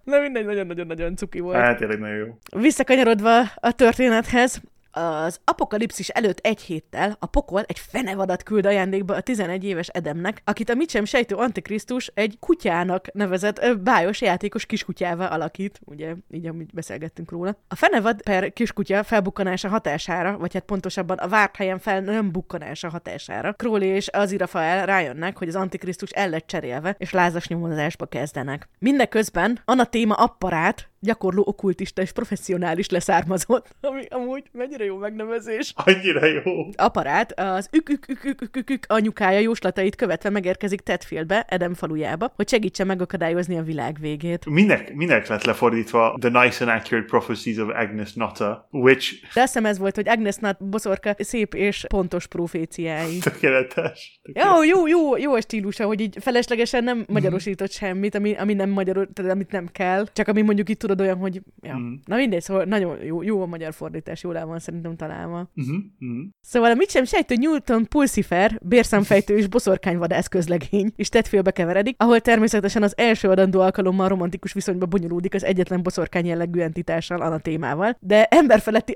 Na 0.04 0.20
mindegy, 0.20 0.44
nagyon-nagyon-nagyon 0.44 1.16
cuki 1.16 1.40
volt. 1.40 1.56
Hát 1.56 1.76
tényleg 1.78 1.98
nagyon 1.98 2.16
jó. 2.16 2.38
Visszakanyarodva 2.60 3.40
a 3.54 3.72
történethez, 3.72 4.60
az 4.92 5.40
apokalipszis 5.44 6.08
előtt 6.08 6.38
egy 6.38 6.60
héttel 6.60 7.16
a 7.18 7.26
pokol 7.26 7.62
egy 7.66 7.78
fenevadat 7.78 8.42
küld 8.42 8.66
ajándékba 8.66 9.14
a 9.14 9.20
11 9.20 9.64
éves 9.64 9.88
Edemnek, 9.88 10.42
akit 10.44 10.70
a 10.70 10.74
mit 10.74 11.06
sejtő 11.06 11.34
Antikrisztus 11.34 12.10
egy 12.14 12.36
kutyának 12.40 13.12
nevezett 13.12 13.78
bájos 13.78 14.20
játékos 14.20 14.66
kiskutyává 14.66 15.26
alakít, 15.26 15.80
ugye 15.84 16.14
így 16.30 16.46
amit 16.46 16.74
beszélgettünk 16.74 17.30
róla. 17.30 17.56
A 17.68 17.74
fenevad 17.74 18.22
per 18.22 18.52
kiskutya 18.52 19.02
felbukkanása 19.02 19.68
hatására, 19.68 20.38
vagy 20.38 20.52
hát 20.54 20.62
pontosabban 20.62 21.18
a 21.18 21.28
várt 21.28 21.56
helyen 21.56 21.78
fel 21.78 22.00
nem 22.00 22.32
bukkanása 22.32 22.88
hatására, 22.88 23.52
Crowley 23.52 23.88
és 23.94 24.08
az 24.12 24.32
Irafael 24.32 24.86
rájönnek, 24.86 25.38
hogy 25.38 25.48
az 25.48 25.56
Antikrisztus 25.56 26.10
el 26.10 26.28
lett 26.28 26.46
cserélve, 26.46 26.94
és 26.98 27.10
lázas 27.10 27.48
nyomozásba 27.48 28.06
kezdenek. 28.06 28.68
Mindeközben 28.78 29.60
Anna 29.64 29.84
téma 29.84 30.14
apparát 30.14 30.91
gyakorló 31.02 31.42
okkultista 31.46 32.02
és 32.02 32.12
professzionális 32.12 32.88
leszármazott, 32.88 33.74
ami 33.80 34.04
amúgy 34.08 34.42
mennyire 34.52 34.84
jó 34.84 34.96
megnevezés. 34.96 35.72
Annyira 35.76 36.26
jó. 36.26 36.66
Aparát 36.76 37.40
az 37.40 37.68
ük 37.72 37.88
ük 37.88 38.08
ük 38.08 38.24
ük 38.24 38.40
ük, 38.42 38.56
ük, 38.56 38.70
ük 38.70 38.84
anyukája 38.88 39.38
jóslatait 39.38 39.96
követve 39.96 40.30
megérkezik 40.30 40.80
Tedfieldbe, 40.80 41.44
Edem 41.48 41.74
falujába, 41.74 42.32
hogy 42.36 42.48
segítse 42.48 42.84
megakadályozni 42.84 43.58
a 43.58 43.62
világ 43.62 43.96
végét. 44.00 44.46
Minek, 44.46 44.94
minek 44.94 45.26
lett 45.26 45.44
lefordítva 45.44 46.16
The 46.20 46.42
Nice 46.42 46.64
and 46.64 46.80
Accurate 46.80 47.06
Prophecies 47.06 47.56
of 47.56 47.68
Agnes 47.68 48.12
Nutter, 48.12 48.58
which... 48.70 49.12
De 49.34 49.40
azt 49.40 49.52
hiszem 49.52 49.66
ez 49.66 49.78
volt, 49.78 49.94
hogy 49.94 50.08
Agnes 50.08 50.36
Nut 50.36 50.68
boszorka 50.68 51.14
szép 51.18 51.54
és 51.54 51.84
pontos 51.88 52.26
proféciái. 52.26 53.18
Tökéletes. 53.30 54.20
Tökéletes. 54.22 54.62
Jó, 54.62 54.62
jó, 54.62 54.86
jó, 54.86 55.16
jó 55.16 55.34
a 55.34 55.40
stílusa, 55.40 55.86
hogy 55.86 56.00
így 56.00 56.16
feleslegesen 56.20 56.84
nem 56.84 57.04
magyarosított 57.08 57.70
semmit, 57.70 58.14
ami, 58.14 58.34
ami 58.34 58.54
nem 58.54 58.70
magyar, 58.70 59.08
tehát 59.12 59.32
amit 59.32 59.50
nem 59.50 59.68
kell, 59.72 60.06
csak 60.12 60.28
ami 60.28 60.42
mondjuk 60.42 60.68
itt 60.68 60.82
tudod 60.92 61.06
olyan, 61.06 61.18
hogy 61.18 61.42
ja. 61.62 61.76
Mm. 61.76 61.94
Na 62.04 62.16
mindegy, 62.16 62.42
szóval 62.42 62.64
nagyon 62.64 63.04
jó, 63.04 63.22
jó 63.22 63.42
a 63.42 63.46
magyar 63.46 63.72
fordítás, 63.72 64.22
jól 64.22 64.36
el 64.36 64.46
van 64.46 64.58
szerintem 64.58 64.96
találva. 64.96 65.50
Mm-hmm. 65.60 66.22
Szóval 66.40 66.70
a 66.70 66.74
mit 66.74 66.90
sem 66.90 67.04
sejtő 67.04 67.34
Newton 67.34 67.86
Pulsifer, 67.88 68.58
bérszámfejtő 68.62 69.36
és 69.36 69.46
boszorkányvadász 69.46 70.28
közlegény 70.28 70.92
is 70.96 71.08
félbe 71.08 71.50
keveredik, 71.50 71.94
ahol 71.98 72.20
természetesen 72.20 72.82
az 72.82 72.96
első 72.96 73.28
adandó 73.28 73.60
alkalommal 73.60 74.08
romantikus 74.08 74.52
viszonyba 74.52 74.86
bonyolódik 74.86 75.34
az 75.34 75.44
egyetlen 75.44 75.82
boszorkány 75.82 76.26
jellegű 76.26 76.60
entitással, 76.60 77.20
a 77.20 77.38
témával, 77.38 77.96
de 78.00 78.24
emberfeletti 78.24 78.92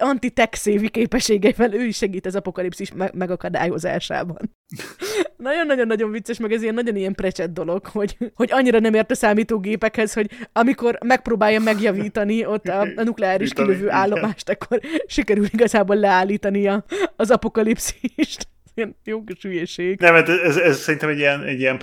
szévi 0.50 0.88
képességeivel 0.88 1.74
ő 1.74 1.84
is 1.84 1.96
segít 1.96 2.26
az 2.26 2.36
apokalipszis 2.36 2.92
me- 2.92 3.14
megakadályozásában. 3.14 4.50
Nagyon-nagyon-nagyon 5.36 6.10
vicces, 6.10 6.38
meg 6.38 6.52
ez 6.52 6.62
ilyen 6.62 6.74
nagyon 6.74 6.96
ilyen 6.96 7.14
precsett 7.14 7.52
dolog, 7.52 7.86
hogy, 7.86 8.16
hogy 8.34 8.48
annyira 8.52 8.78
nem 8.78 8.94
ért 8.94 9.10
a 9.10 9.14
számítógépekhez, 9.14 10.12
hogy 10.12 10.30
amikor 10.52 10.98
megpróbálja 11.04 11.60
megjavítani 11.60 12.46
ott 12.46 12.68
a, 12.68 12.80
a 12.80 13.02
nukleáris 13.04 13.52
kilövő 13.52 13.90
állomást, 13.90 14.48
akkor 14.48 14.80
sikerül 15.06 15.46
igazából 15.52 15.96
leállítani 15.96 16.66
a, 16.68 16.84
az 17.16 17.30
apokalipszist 17.30 18.48
ilyen 18.76 18.96
jó 19.04 19.24
kis 19.24 19.42
hülyeség. 19.42 20.00
Nem, 20.00 20.14
ez, 20.14 20.28
ez, 20.28 20.56
ez 20.56 20.78
szerintem 20.78 21.08
egy 21.08 21.18
ilyen, 21.18 21.42
egy 21.42 21.60
ilyen 21.60 21.78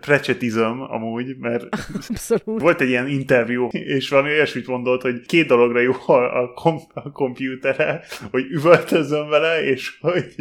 precsetizm 0.00 0.80
amúgy, 0.80 1.36
mert 1.38 1.64
Abszolút. 2.08 2.60
volt 2.60 2.80
egy 2.80 2.88
ilyen 2.88 3.08
interjú, 3.08 3.68
és 3.68 4.08
valami 4.08 4.28
olyasmit 4.28 4.66
mondott, 4.66 5.02
hogy 5.02 5.20
két 5.26 5.46
dologra 5.46 5.80
jó 5.80 5.92
a, 6.06 6.42
a, 6.42 6.52
kom, 6.52 6.78
a 6.94 7.12
kompjútere, 7.12 8.02
hogy 8.30 8.44
üvöltözzön 8.50 9.28
vele, 9.28 9.64
és 9.64 9.96
hogy, 10.00 10.34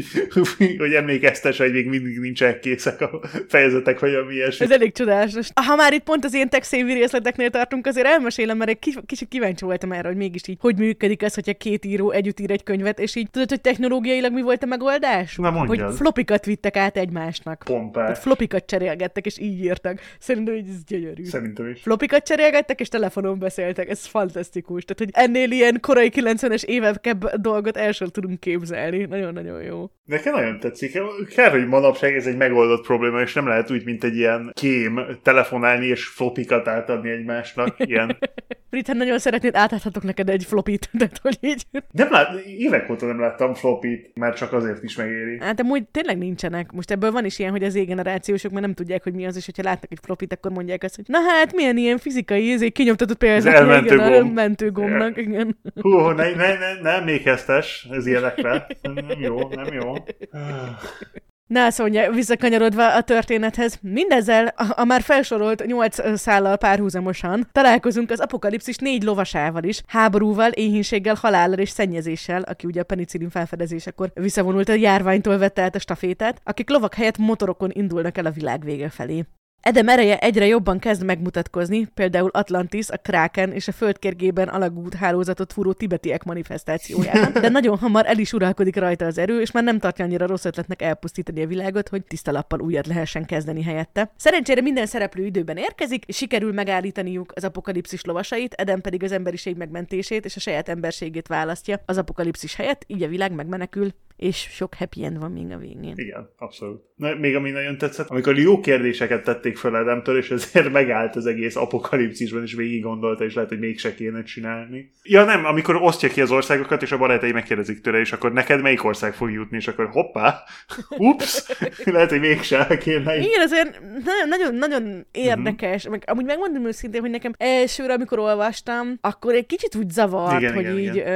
hogy 0.77 0.93
emlékeztes, 0.93 1.57
hogy 1.57 1.71
még 1.71 1.87
mindig 1.87 2.19
nincsenek 2.19 2.59
készek 2.59 3.01
a 3.01 3.19
fejezetek, 3.47 3.99
vagy 3.99 4.13
ami 4.13 4.33
ilyesmi. 4.33 4.65
Ez 4.65 4.71
elég 4.71 4.93
csodálatos. 4.93 5.47
Ha 5.53 5.75
már 5.75 5.93
itt 5.93 6.03
pont 6.03 6.25
az 6.25 6.33
ilyen 6.33 6.49
tech 6.49 6.71
részleteknél 6.71 7.49
tartunk, 7.49 7.87
azért 7.87 8.07
elmesélem, 8.07 8.57
mert 8.57 8.69
egy 8.69 8.79
kicsit 9.05 9.27
kíváncsi 9.27 9.65
voltam 9.65 9.91
erre, 9.91 10.07
hogy 10.07 10.17
mégis 10.17 10.47
így, 10.47 10.57
hogy 10.59 10.77
működik 10.77 11.21
ez, 11.21 11.33
hogyha 11.33 11.53
két 11.53 11.85
író 11.85 12.11
együtt 12.11 12.39
ír 12.39 12.51
egy 12.51 12.63
könyvet, 12.63 12.99
és 12.99 13.15
így 13.15 13.29
tudod, 13.29 13.49
hogy 13.49 13.61
technológiailag 13.61 14.33
mi 14.33 14.41
volt 14.41 14.63
a 14.63 14.65
megoldás? 14.65 15.35
Na 15.35 15.51
mondja. 15.51 15.67
Hogy 15.67 15.80
hogy 15.85 15.95
flopikat 15.95 16.45
vittek 16.45 16.77
át 16.77 16.97
egymásnak. 16.97 17.61
Pompás. 17.65 18.03
Tehát 18.03 18.21
flopikat 18.21 18.65
cserélgettek, 18.65 19.25
és 19.25 19.39
így 19.39 19.63
írtak. 19.63 19.99
Szerintem 20.19 20.53
hogy 20.53 20.69
ez 20.69 20.83
gyönyörű. 20.83 21.23
Szerintem 21.23 21.69
is. 21.69 21.81
Flopikat 21.81 22.25
cserélgettek, 22.25 22.79
és 22.79 22.87
telefonon 22.87 23.39
beszéltek. 23.39 23.89
Ez 23.89 24.05
fantasztikus. 24.05 24.85
Tehát, 24.85 25.13
hogy 25.13 25.23
ennél 25.25 25.51
ilyen 25.51 25.77
korai 25.81 26.11
90-es 26.15 26.63
évek 26.63 27.15
dolgot 27.35 27.77
el 27.77 27.91
sem 27.91 28.07
tudunk 28.07 28.39
képzelni. 28.39 29.05
Nagyon-nagyon 29.05 29.61
jó. 29.61 29.89
Nekem 30.05 30.33
nagyon 30.33 30.59
tetszik. 30.59 30.99
Kár, 31.35 31.51
hogy 31.51 31.67
manapság 31.67 32.15
ez 32.15 32.25
egy 32.25 32.37
megoldott 32.37 32.85
probléma, 32.85 33.21
és 33.21 33.33
nem 33.33 33.47
lehet 33.47 33.71
úgy, 33.71 33.85
mint 33.85 34.03
egy 34.03 34.15
ilyen 34.15 34.51
kém 34.53 35.01
telefonálni 35.23 35.85
és 35.85 36.05
flopikat 36.07 36.67
átadni 36.67 37.09
egymásnak. 37.09 37.75
Ilyen. 37.77 38.17
Brit, 38.71 38.93
nagyon 38.93 39.19
szeretnéd, 39.19 39.55
átadhatok 39.55 40.03
neked 40.03 40.29
egy 40.29 40.45
flopit, 40.45 40.89
tehát 40.97 41.17
hogy 41.21 41.37
így. 41.41 41.65
Nem 41.91 42.11
lát, 42.11 42.45
évek 42.45 42.89
óta 42.89 43.05
nem 43.05 43.19
láttam 43.19 43.53
flopit, 43.53 44.11
már 44.13 44.33
csak 44.33 44.53
azért 44.53 44.83
is 44.83 44.95
megéri. 44.95 45.39
Hát 45.39 45.59
amúgy 45.59 45.87
tényleg 45.87 46.17
nincsenek. 46.17 46.71
Most 46.71 46.91
ebből 46.91 47.11
van 47.11 47.25
is 47.25 47.39
ilyen, 47.39 47.51
hogy 47.51 47.63
az 47.63 47.75
égenerációsok 47.75 48.51
már 48.51 48.61
nem 48.61 48.73
tudják, 48.73 49.03
hogy 49.03 49.13
mi 49.13 49.25
az, 49.25 49.35
és 49.35 49.45
hogyha 49.45 49.63
látnak 49.63 49.91
egy 49.91 49.99
flopit, 50.01 50.33
akkor 50.33 50.51
mondják 50.51 50.83
azt, 50.83 50.95
hogy 50.95 51.05
na 51.07 51.19
hát, 51.19 51.55
milyen 51.55 51.77
ilyen 51.77 51.97
fizikai, 51.97 52.51
ezért 52.51 52.73
kinyomtatott 52.73 53.17
például 53.17 53.55
elmentő 53.55 53.93
igen, 53.93 54.11
gomb. 54.11 54.37
elmentő 54.37 54.71
gombnak, 54.71 55.17
igen. 55.17 55.57
Hú, 55.81 55.97
ne, 55.99 56.35
ne, 56.35 56.57
ne, 56.57 56.81
ne 56.81 56.89
emlékeztes 56.89 57.87
ez 57.91 58.05
ilyenekre. 58.05 58.67
Nem 58.81 59.19
jó, 59.19 59.49
nem 59.49 59.73
jó. 59.73 59.93
Mondja, 61.77 62.11
visszakanyarodva 62.11 62.95
a 62.95 63.01
történethez, 63.01 63.79
mindezzel 63.81 64.53
a, 64.55 64.65
a 64.75 64.83
már 64.83 65.01
felsorolt 65.01 65.65
nyolc 65.65 66.19
szállal 66.19 66.57
párhuzamosan 66.57 67.47
találkozunk 67.51 68.11
az 68.11 68.19
apokalipszis 68.19 68.75
négy 68.75 69.03
lovasával 69.03 69.63
is, 69.63 69.81
háborúval, 69.87 70.51
éhínséggel, 70.51 71.17
halállal 71.21 71.57
és 71.57 71.69
szennyezéssel, 71.69 72.41
aki 72.41 72.67
ugye 72.67 72.81
a 72.81 72.83
penicillin 72.83 73.29
felfedezésekor 73.29 74.11
visszavonult 74.13 74.69
a 74.69 74.73
járványtól 74.73 75.37
vette 75.37 75.61
át 75.61 75.75
a 75.75 75.79
stafétát, 75.79 76.41
akik 76.43 76.69
lovak 76.69 76.93
helyett 76.93 77.17
motorokon 77.17 77.69
indulnak 77.73 78.17
el 78.17 78.25
a 78.25 78.31
világ 78.31 78.63
vége 78.63 78.89
felé. 78.89 79.25
Edem 79.61 79.87
ereje 79.87 80.17
egyre 80.17 80.45
jobban 80.45 80.79
kezd 80.79 81.05
megmutatkozni, 81.05 81.85
például 81.85 82.29
Atlantis, 82.33 82.89
a 82.89 82.97
Kraken 82.97 83.51
és 83.51 83.67
a 83.67 83.71
földkérgében 83.71 84.47
alagút 84.47 84.93
hálózatot 84.93 85.53
fúró 85.53 85.73
tibetiek 85.73 86.23
manifestációjában, 86.23 87.33
de 87.41 87.49
nagyon 87.49 87.77
hamar 87.77 88.05
el 88.05 88.17
is 88.17 88.33
uralkodik 88.33 88.75
rajta 88.75 89.05
az 89.05 89.17
erő, 89.17 89.41
és 89.41 89.51
már 89.51 89.63
nem 89.63 89.79
tartja 89.79 90.05
annyira 90.05 90.25
rossz 90.27 90.45
ötletnek 90.45 90.81
elpusztítani 90.81 91.43
a 91.43 91.47
világot, 91.47 91.89
hogy 91.89 92.03
tiszta 92.03 92.31
lappal 92.31 92.61
újat 92.61 92.87
lehessen 92.87 93.25
kezdeni 93.25 93.63
helyette. 93.63 94.11
Szerencsére 94.17 94.61
minden 94.61 94.85
szereplő 94.85 95.25
időben 95.25 95.57
érkezik, 95.57 96.05
és 96.05 96.15
sikerül 96.15 96.53
megállítaniuk 96.53 97.31
az 97.35 97.43
apokalipszis 97.43 98.03
lovasait, 98.03 98.53
Edem 98.53 98.81
pedig 98.81 99.03
az 99.03 99.11
emberiség 99.11 99.57
megmentését 99.57 100.25
és 100.25 100.35
a 100.35 100.39
saját 100.39 100.69
emberségét 100.69 101.27
választja 101.27 101.81
az 101.85 101.97
apokalipszis 101.97 102.55
helyett, 102.55 102.83
így 102.87 103.03
a 103.03 103.07
világ 103.07 103.31
megmenekül 103.31 103.91
és 104.21 104.37
sok 104.37 104.73
happy 104.73 105.03
end 105.03 105.19
van 105.19 105.31
még 105.31 105.51
a 105.51 105.57
végén. 105.57 105.93
Igen, 105.95 106.29
abszolút. 106.37 106.83
Még 107.19 107.35
ami 107.35 107.49
nagyon 107.49 107.77
tetszett, 107.77 108.09
amikor 108.09 108.37
jó 108.37 108.59
kérdéseket 108.59 109.23
tették 109.23 109.57
fel 109.57 109.77
Edemtől, 109.77 110.17
és 110.17 110.31
ezért 110.31 110.71
megállt 110.79 111.15
az 111.15 111.25
egész 111.25 111.55
apokalipszisban, 111.55 112.41
és 112.43 112.53
végig 112.53 112.81
gondolta, 112.81 113.23
és 113.23 113.33
lehet, 113.33 113.49
hogy 113.49 113.59
mégse 113.59 113.95
kéne 113.95 114.23
csinálni. 114.23 114.91
Ja 115.03 115.23
nem, 115.23 115.45
amikor 115.45 115.75
osztja 115.75 116.09
ki 116.09 116.21
az 116.21 116.31
országokat, 116.31 116.81
és 116.81 116.91
a 116.91 116.97
barátai 116.97 117.31
megkérdezik 117.31 117.81
tőle, 117.81 117.99
és 117.99 118.11
akkor 118.11 118.33
neked 118.33 118.61
melyik 118.61 118.83
ország 118.83 119.13
fog 119.13 119.31
jutni, 119.31 119.57
és 119.57 119.67
akkor 119.67 119.89
hoppá, 119.91 120.43
ups, 120.97 121.45
lehet, 121.85 122.09
hogy 122.09 122.19
mégse 122.19 122.77
kéne. 122.77 123.17
Igen, 123.17 123.41
azért 123.41 123.79
nagyon, 123.81 124.27
nagyon, 124.27 124.55
nagyon 124.55 125.05
érdekes, 125.11 125.75
uh-huh. 125.75 125.91
meg 125.91 126.03
amúgy 126.05 126.25
megmondom 126.25 126.65
őszintén, 126.65 127.01
hogy 127.01 127.09
nekem 127.09 127.33
elsőre, 127.37 127.93
amikor 127.93 128.19
olvastam, 128.19 128.97
akkor 129.01 129.33
egy 129.33 129.45
kicsit 129.45 129.75
úgy 129.75 129.89
zavart, 129.89 130.41
igen, 130.41 130.53
hogy 130.53 130.63
igen, 130.63 130.77
így, 130.77 130.95
igen. 130.95 131.07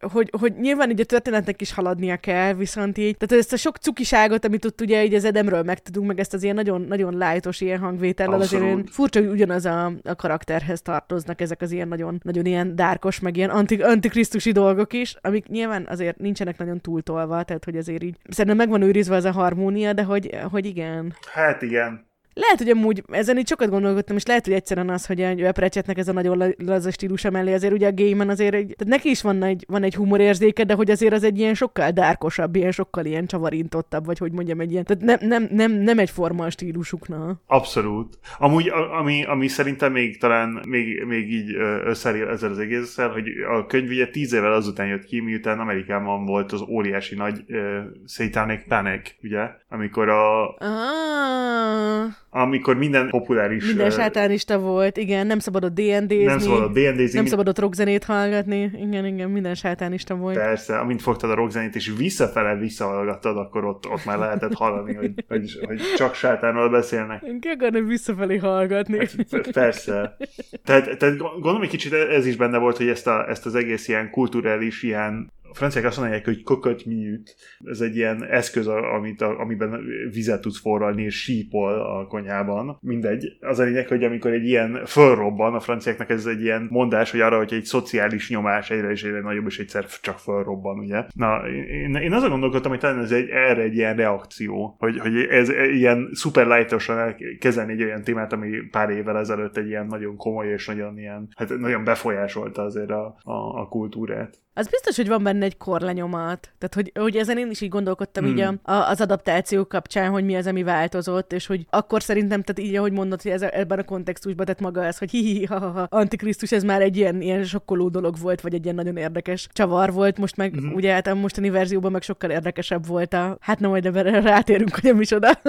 Ö, 0.00 0.06
hogy, 0.06 0.30
hogy 0.38 0.52
nyilván 0.60 0.90
így 0.90 1.00
a 1.00 1.04
történetnek 1.04 1.60
is 1.60 1.72
haladnia 1.72 2.16
kell, 2.16 2.54
viszont 2.54 2.98
így, 2.98 3.16
tehát 3.16 3.44
ezt 3.44 3.52
a 3.52 3.56
sok 3.56 3.76
cukiságot, 3.76 4.44
amit 4.44 4.64
ott 4.64 4.80
ugye 4.80 5.03
így 5.04 5.14
az 5.14 5.24
Edemről 5.24 5.62
megtudunk, 5.62 6.06
meg 6.06 6.18
ezt 6.18 6.34
az 6.34 6.42
ilyen 6.42 6.54
nagyon, 6.54 6.80
nagyon 6.80 7.16
lájtos 7.16 7.60
ilyen 7.60 7.78
hangvétellel, 7.78 8.40
azért 8.40 8.62
én 8.62 8.84
furcsa, 8.86 9.20
hogy 9.20 9.28
ugyanaz 9.28 9.64
a, 9.64 9.92
a 10.02 10.14
karakterhez 10.14 10.82
tartoznak 10.82 11.40
ezek 11.40 11.60
az 11.60 11.72
ilyen 11.72 11.88
nagyon, 11.88 12.20
nagyon 12.22 12.44
ilyen 12.44 12.76
dárkos, 12.76 13.20
meg 13.20 13.36
ilyen 13.36 13.50
anti, 13.50 13.82
antikrisztusi 13.82 14.52
dolgok 14.52 14.92
is, 14.92 15.16
amik 15.20 15.46
nyilván 15.46 15.86
azért 15.88 16.18
nincsenek 16.18 16.58
nagyon 16.58 16.80
túltolva, 16.80 17.42
tehát 17.42 17.64
hogy 17.64 17.76
azért 17.76 18.02
így 18.02 18.16
szerintem 18.28 18.56
meg 18.56 18.68
van 18.68 18.82
őrizve 18.82 19.16
az 19.16 19.24
a 19.24 19.32
harmónia, 19.32 19.92
de 19.92 20.02
hogy, 20.02 20.38
hogy 20.50 20.66
igen. 20.66 21.14
Hát 21.32 21.62
igen. 21.62 22.12
Lehet, 22.34 22.58
hogy 22.58 22.68
amúgy 22.68 23.02
ezen 23.08 23.38
így 23.38 23.48
sokat 23.48 23.70
gondolkodtam, 23.70 24.16
és 24.16 24.26
lehet, 24.26 24.44
hogy 24.44 24.54
egyszerűen 24.54 24.90
az, 24.90 25.06
hogy 25.06 25.22
a 25.22 25.52
Precsetnek 25.52 25.98
ez 25.98 26.08
a 26.08 26.12
nagyon 26.12 26.54
laza 26.58 26.90
stílusa 26.90 27.30
mellé, 27.30 27.54
azért 27.54 27.72
ugye 27.72 27.86
a 27.86 27.94
game 27.94 28.32
azért, 28.32 28.54
egy, 28.54 28.74
tehát 28.76 28.94
neki 28.94 29.10
is 29.10 29.22
van 29.22 29.42
egy, 29.42 29.64
van 29.68 29.82
egy 29.82 29.94
humorérzéke, 29.94 30.64
de 30.64 30.74
hogy 30.74 30.90
azért 30.90 31.12
az 31.12 31.24
egy 31.24 31.38
ilyen 31.38 31.54
sokkal 31.54 31.90
dárkosabb, 31.90 32.56
ilyen 32.56 32.70
sokkal 32.70 33.04
ilyen 33.04 33.26
csavarintottabb, 33.26 34.04
vagy 34.04 34.18
hogy 34.18 34.32
mondjam, 34.32 34.60
egy 34.60 34.72
ilyen, 34.72 34.84
tehát 34.84 35.02
nem, 35.02 35.28
nem, 35.28 35.48
nem, 35.50 35.72
nem 35.72 35.98
egy 35.98 36.10
forma 36.10 36.50
stílusukna. 36.50 37.40
Abszolút. 37.46 38.18
Amúgy, 38.38 38.72
ami, 38.98 39.24
ami 39.24 39.48
szerintem 39.48 39.92
még 39.92 40.18
talán 40.18 40.62
még, 40.68 41.04
még 41.04 41.32
így 41.32 41.54
összeáll 41.84 42.28
ezzel 42.28 42.50
az 42.50 42.58
egészszel, 42.58 43.08
hogy 43.08 43.28
a 43.48 43.66
könyv 43.66 43.88
ugye 43.88 44.08
tíz 44.08 44.32
évvel 44.32 44.52
azután 44.52 44.86
jött 44.86 45.04
ki, 45.04 45.20
miután 45.20 45.60
Amerikában 45.60 46.24
volt 46.24 46.52
az 46.52 46.60
óriási 46.68 47.14
nagy 47.14 47.44
uh, 47.48 47.58
Satanic 48.06 48.68
Panic, 48.68 49.10
ugye, 49.22 49.50
amikor 49.68 50.08
a... 50.08 50.54
Ah 50.54 52.22
amikor 52.36 52.76
minden 52.76 53.08
populáris... 53.08 53.66
Minden 53.66 53.90
sátánista 53.90 54.58
volt, 54.58 54.96
igen, 54.96 55.26
nem 55.26 55.38
szabadott 55.38 55.74
D&D-zni. 55.74 56.24
Nem 56.24 56.38
szabadott 56.38 56.72
D&D-zni. 56.72 57.18
Nem 57.18 57.26
szabadott 57.26 57.58
rockzenét 57.58 58.04
hallgatni, 58.04 58.70
igen, 58.76 59.06
igen, 59.06 59.30
minden 59.30 59.54
sátánista 59.54 60.14
volt. 60.14 60.36
Persze, 60.36 60.78
amint 60.78 61.02
fogtad 61.02 61.30
a 61.30 61.34
rockzenét, 61.34 61.74
és 61.74 61.92
visszafele 61.96 62.56
visszahallgattad, 62.56 63.36
akkor 63.36 63.64
ott, 63.64 63.88
ott 63.88 64.04
már 64.04 64.18
lehetett 64.18 64.54
hallani, 64.54 64.94
hogy, 64.94 65.12
hogy, 65.28 65.58
hogy 65.66 65.80
csak 65.96 66.14
sátánról 66.14 66.70
beszélnek. 66.70 67.24
Ki 67.40 67.48
akarnám 67.48 67.86
visszafelé 67.86 68.36
hallgatni. 68.36 68.98
Hát, 69.30 69.50
persze. 69.50 70.16
Tehát, 70.64 70.98
tehát 70.98 71.16
gondolom, 71.18 71.62
egy 71.62 71.68
kicsit 71.68 71.92
ez 71.92 72.26
is 72.26 72.36
benne 72.36 72.58
volt, 72.58 72.76
hogy 72.76 72.88
ezt, 72.88 73.06
a, 73.06 73.28
ezt 73.28 73.46
az 73.46 73.54
egész 73.54 73.88
ilyen 73.88 74.10
kulturális, 74.10 74.82
ilyen 74.82 75.32
franciák 75.54 75.84
azt 75.84 75.98
mondják, 75.98 76.24
hogy 76.24 76.42
kokot 76.42 76.84
minut. 76.84 77.34
Ez 77.64 77.80
egy 77.80 77.96
ilyen 77.96 78.24
eszköz, 78.24 78.66
amit, 78.66 79.20
a, 79.20 79.40
amiben 79.40 79.80
vizet 80.12 80.40
tudsz 80.40 80.60
forralni, 80.60 81.02
és 81.02 81.22
sípol 81.22 81.72
a 81.72 82.06
konyhában. 82.06 82.78
Mindegy. 82.80 83.36
Az 83.40 83.58
a 83.58 83.64
lényeg, 83.64 83.88
hogy 83.88 84.04
amikor 84.04 84.32
egy 84.32 84.44
ilyen 84.44 84.84
fölrobban, 84.86 85.54
a 85.54 85.60
franciáknak 85.60 86.10
ez 86.10 86.26
egy 86.26 86.42
ilyen 86.42 86.66
mondás, 86.70 87.10
hogy 87.10 87.20
arra, 87.20 87.36
hogy 87.36 87.52
egy 87.52 87.64
szociális 87.64 88.30
nyomás 88.30 88.70
egyre 88.70 88.90
és 88.90 89.04
egyre 89.04 89.20
nagyobb, 89.20 89.46
és 89.46 89.58
egyszer 89.58 89.86
csak 89.86 90.18
fölrobban, 90.18 90.78
ugye? 90.78 91.04
Na, 91.14 91.48
én, 91.48 91.94
én 91.94 92.12
azon 92.12 92.30
gondolkodtam, 92.30 92.70
hogy 92.70 92.80
talán 92.80 93.02
ez 93.02 93.12
egy, 93.12 93.28
erre 93.28 93.62
egy 93.62 93.76
ilyen 93.76 93.96
reakció, 93.96 94.76
hogy, 94.78 94.98
hogy 94.98 95.16
ez 95.16 95.48
ilyen 95.48 96.08
szuper 96.12 96.46
lightosan 96.46 97.14
kezelni 97.38 97.72
egy 97.72 97.82
olyan 97.82 98.02
témát, 98.02 98.32
ami 98.32 98.50
pár 98.70 98.90
évvel 98.90 99.18
ezelőtt 99.18 99.56
egy 99.56 99.66
ilyen 99.66 99.86
nagyon 99.86 100.16
komoly 100.16 100.48
és 100.48 100.66
nagyon 100.66 100.98
ilyen, 100.98 101.28
hát 101.36 101.58
nagyon 101.58 101.84
befolyásolta 101.84 102.62
azért 102.62 102.90
a, 102.90 103.16
a, 103.22 103.60
a 103.60 103.68
kultúrát. 103.68 104.43
Az 104.56 104.68
biztos, 104.68 104.96
hogy 104.96 105.08
van 105.08 105.22
benne 105.22 105.44
egy 105.44 105.56
korlenyomat. 105.56 106.52
Tehát, 106.58 106.74
hogy, 106.74 106.92
hogy 106.94 107.16
ezen 107.16 107.38
én 107.38 107.50
is 107.50 107.60
így 107.60 107.68
gondolkodtam 107.68 108.24
hmm. 108.24 108.32
így 108.32 108.40
a, 108.40 108.72
a, 108.72 108.88
az 108.88 109.00
adaptáció 109.00 109.66
kapcsán, 109.66 110.10
hogy 110.10 110.24
mi 110.24 110.36
az, 110.36 110.46
ami 110.46 110.62
változott, 110.62 111.32
és 111.32 111.46
hogy 111.46 111.66
akkor 111.70 112.02
szerintem, 112.02 112.42
tehát 112.42 112.70
így, 112.70 112.76
ahogy 112.76 112.92
mondod, 112.92 113.22
hogy 113.22 113.30
ez, 113.30 113.42
ebben 113.42 113.78
a 113.78 113.84
kontextusban 113.84 114.46
tett 114.46 114.60
maga 114.60 114.84
ez, 114.84 114.98
hogy 114.98 115.10
hi, 115.10 115.22
hi 115.22 115.44
ha, 115.44 115.58
ha, 115.58 115.70
ha, 115.70 115.86
Antikrisztus, 115.90 116.52
ez 116.52 116.62
már 116.62 116.82
egy 116.82 116.96
ilyen, 116.96 117.20
ilyen 117.20 117.44
sokkoló 117.44 117.88
dolog 117.88 118.18
volt, 118.18 118.40
vagy 118.40 118.54
egy 118.54 118.64
ilyen 118.64 118.74
nagyon 118.76 118.96
érdekes 118.96 119.48
csavar 119.52 119.92
volt, 119.92 120.18
most 120.18 120.36
meg 120.36 120.54
hmm. 120.54 120.74
ugye 120.74 120.92
hát 120.92 121.06
a 121.06 121.14
mostani 121.14 121.50
verzióban 121.50 121.92
meg 121.92 122.02
sokkal 122.02 122.30
érdekesebb 122.30 122.86
volt 122.86 123.12
a, 123.12 123.36
hát 123.40 123.60
na 123.60 123.68
majd 123.68 123.86
ebben 123.86 124.22
rátérünk, 124.22 124.74
hogy 124.74 124.90
a 124.90 124.94
micsoda. 124.94 125.30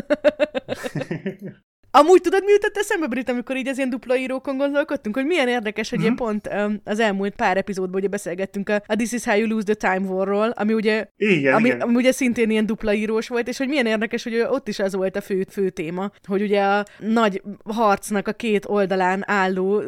Amúgy 1.97 2.21
tudod, 2.21 2.43
mi 2.43 2.51
jutott 2.51 2.77
eszembe, 2.77 3.07
Brit, 3.07 3.29
amikor 3.29 3.57
így 3.57 3.67
az 3.67 3.77
ilyen 3.77 3.89
dupla 3.89 4.17
írókon 4.17 4.57
gondolkodtunk, 4.57 5.15
hogy 5.15 5.25
milyen 5.25 5.47
érdekes, 5.47 5.89
hogy 5.89 5.99
mm-hmm. 5.99 6.07
ilyen 6.07 6.17
pont 6.27 6.49
um, 6.53 6.81
az 6.83 6.99
elmúlt 6.99 7.35
pár 7.35 7.57
epizódban 7.57 7.99
ugye 7.99 8.07
beszélgettünk 8.07 8.69
a, 8.69 8.83
a 8.85 8.95
This 8.95 9.11
is 9.11 9.25
how 9.25 9.37
you 9.37 9.47
lose 9.47 9.75
the 9.75 9.89
time 9.93 10.11
warról, 10.11 10.49
ami 10.49 10.73
ugye, 10.73 11.07
igen, 11.17 11.53
ami, 11.53 11.67
igen. 11.67 11.81
ami 11.81 11.95
ugye 11.95 12.11
szintén 12.11 12.49
ilyen 12.49 12.65
dupla 12.65 12.93
írós 12.93 13.27
volt, 13.27 13.47
és 13.47 13.57
hogy 13.57 13.67
milyen 13.67 13.85
érdekes, 13.85 14.23
hogy 14.23 14.45
ott 14.49 14.67
is 14.67 14.79
az 14.79 14.95
volt 14.95 15.15
a 15.15 15.21
fő, 15.21 15.45
fő 15.49 15.69
téma, 15.69 16.11
hogy 16.27 16.41
ugye 16.41 16.61
a 16.61 16.85
nagy 16.99 17.41
harcnak 17.63 18.27
a 18.27 18.33
két 18.33 18.65
oldalán 18.65 19.23
álló 19.27 19.81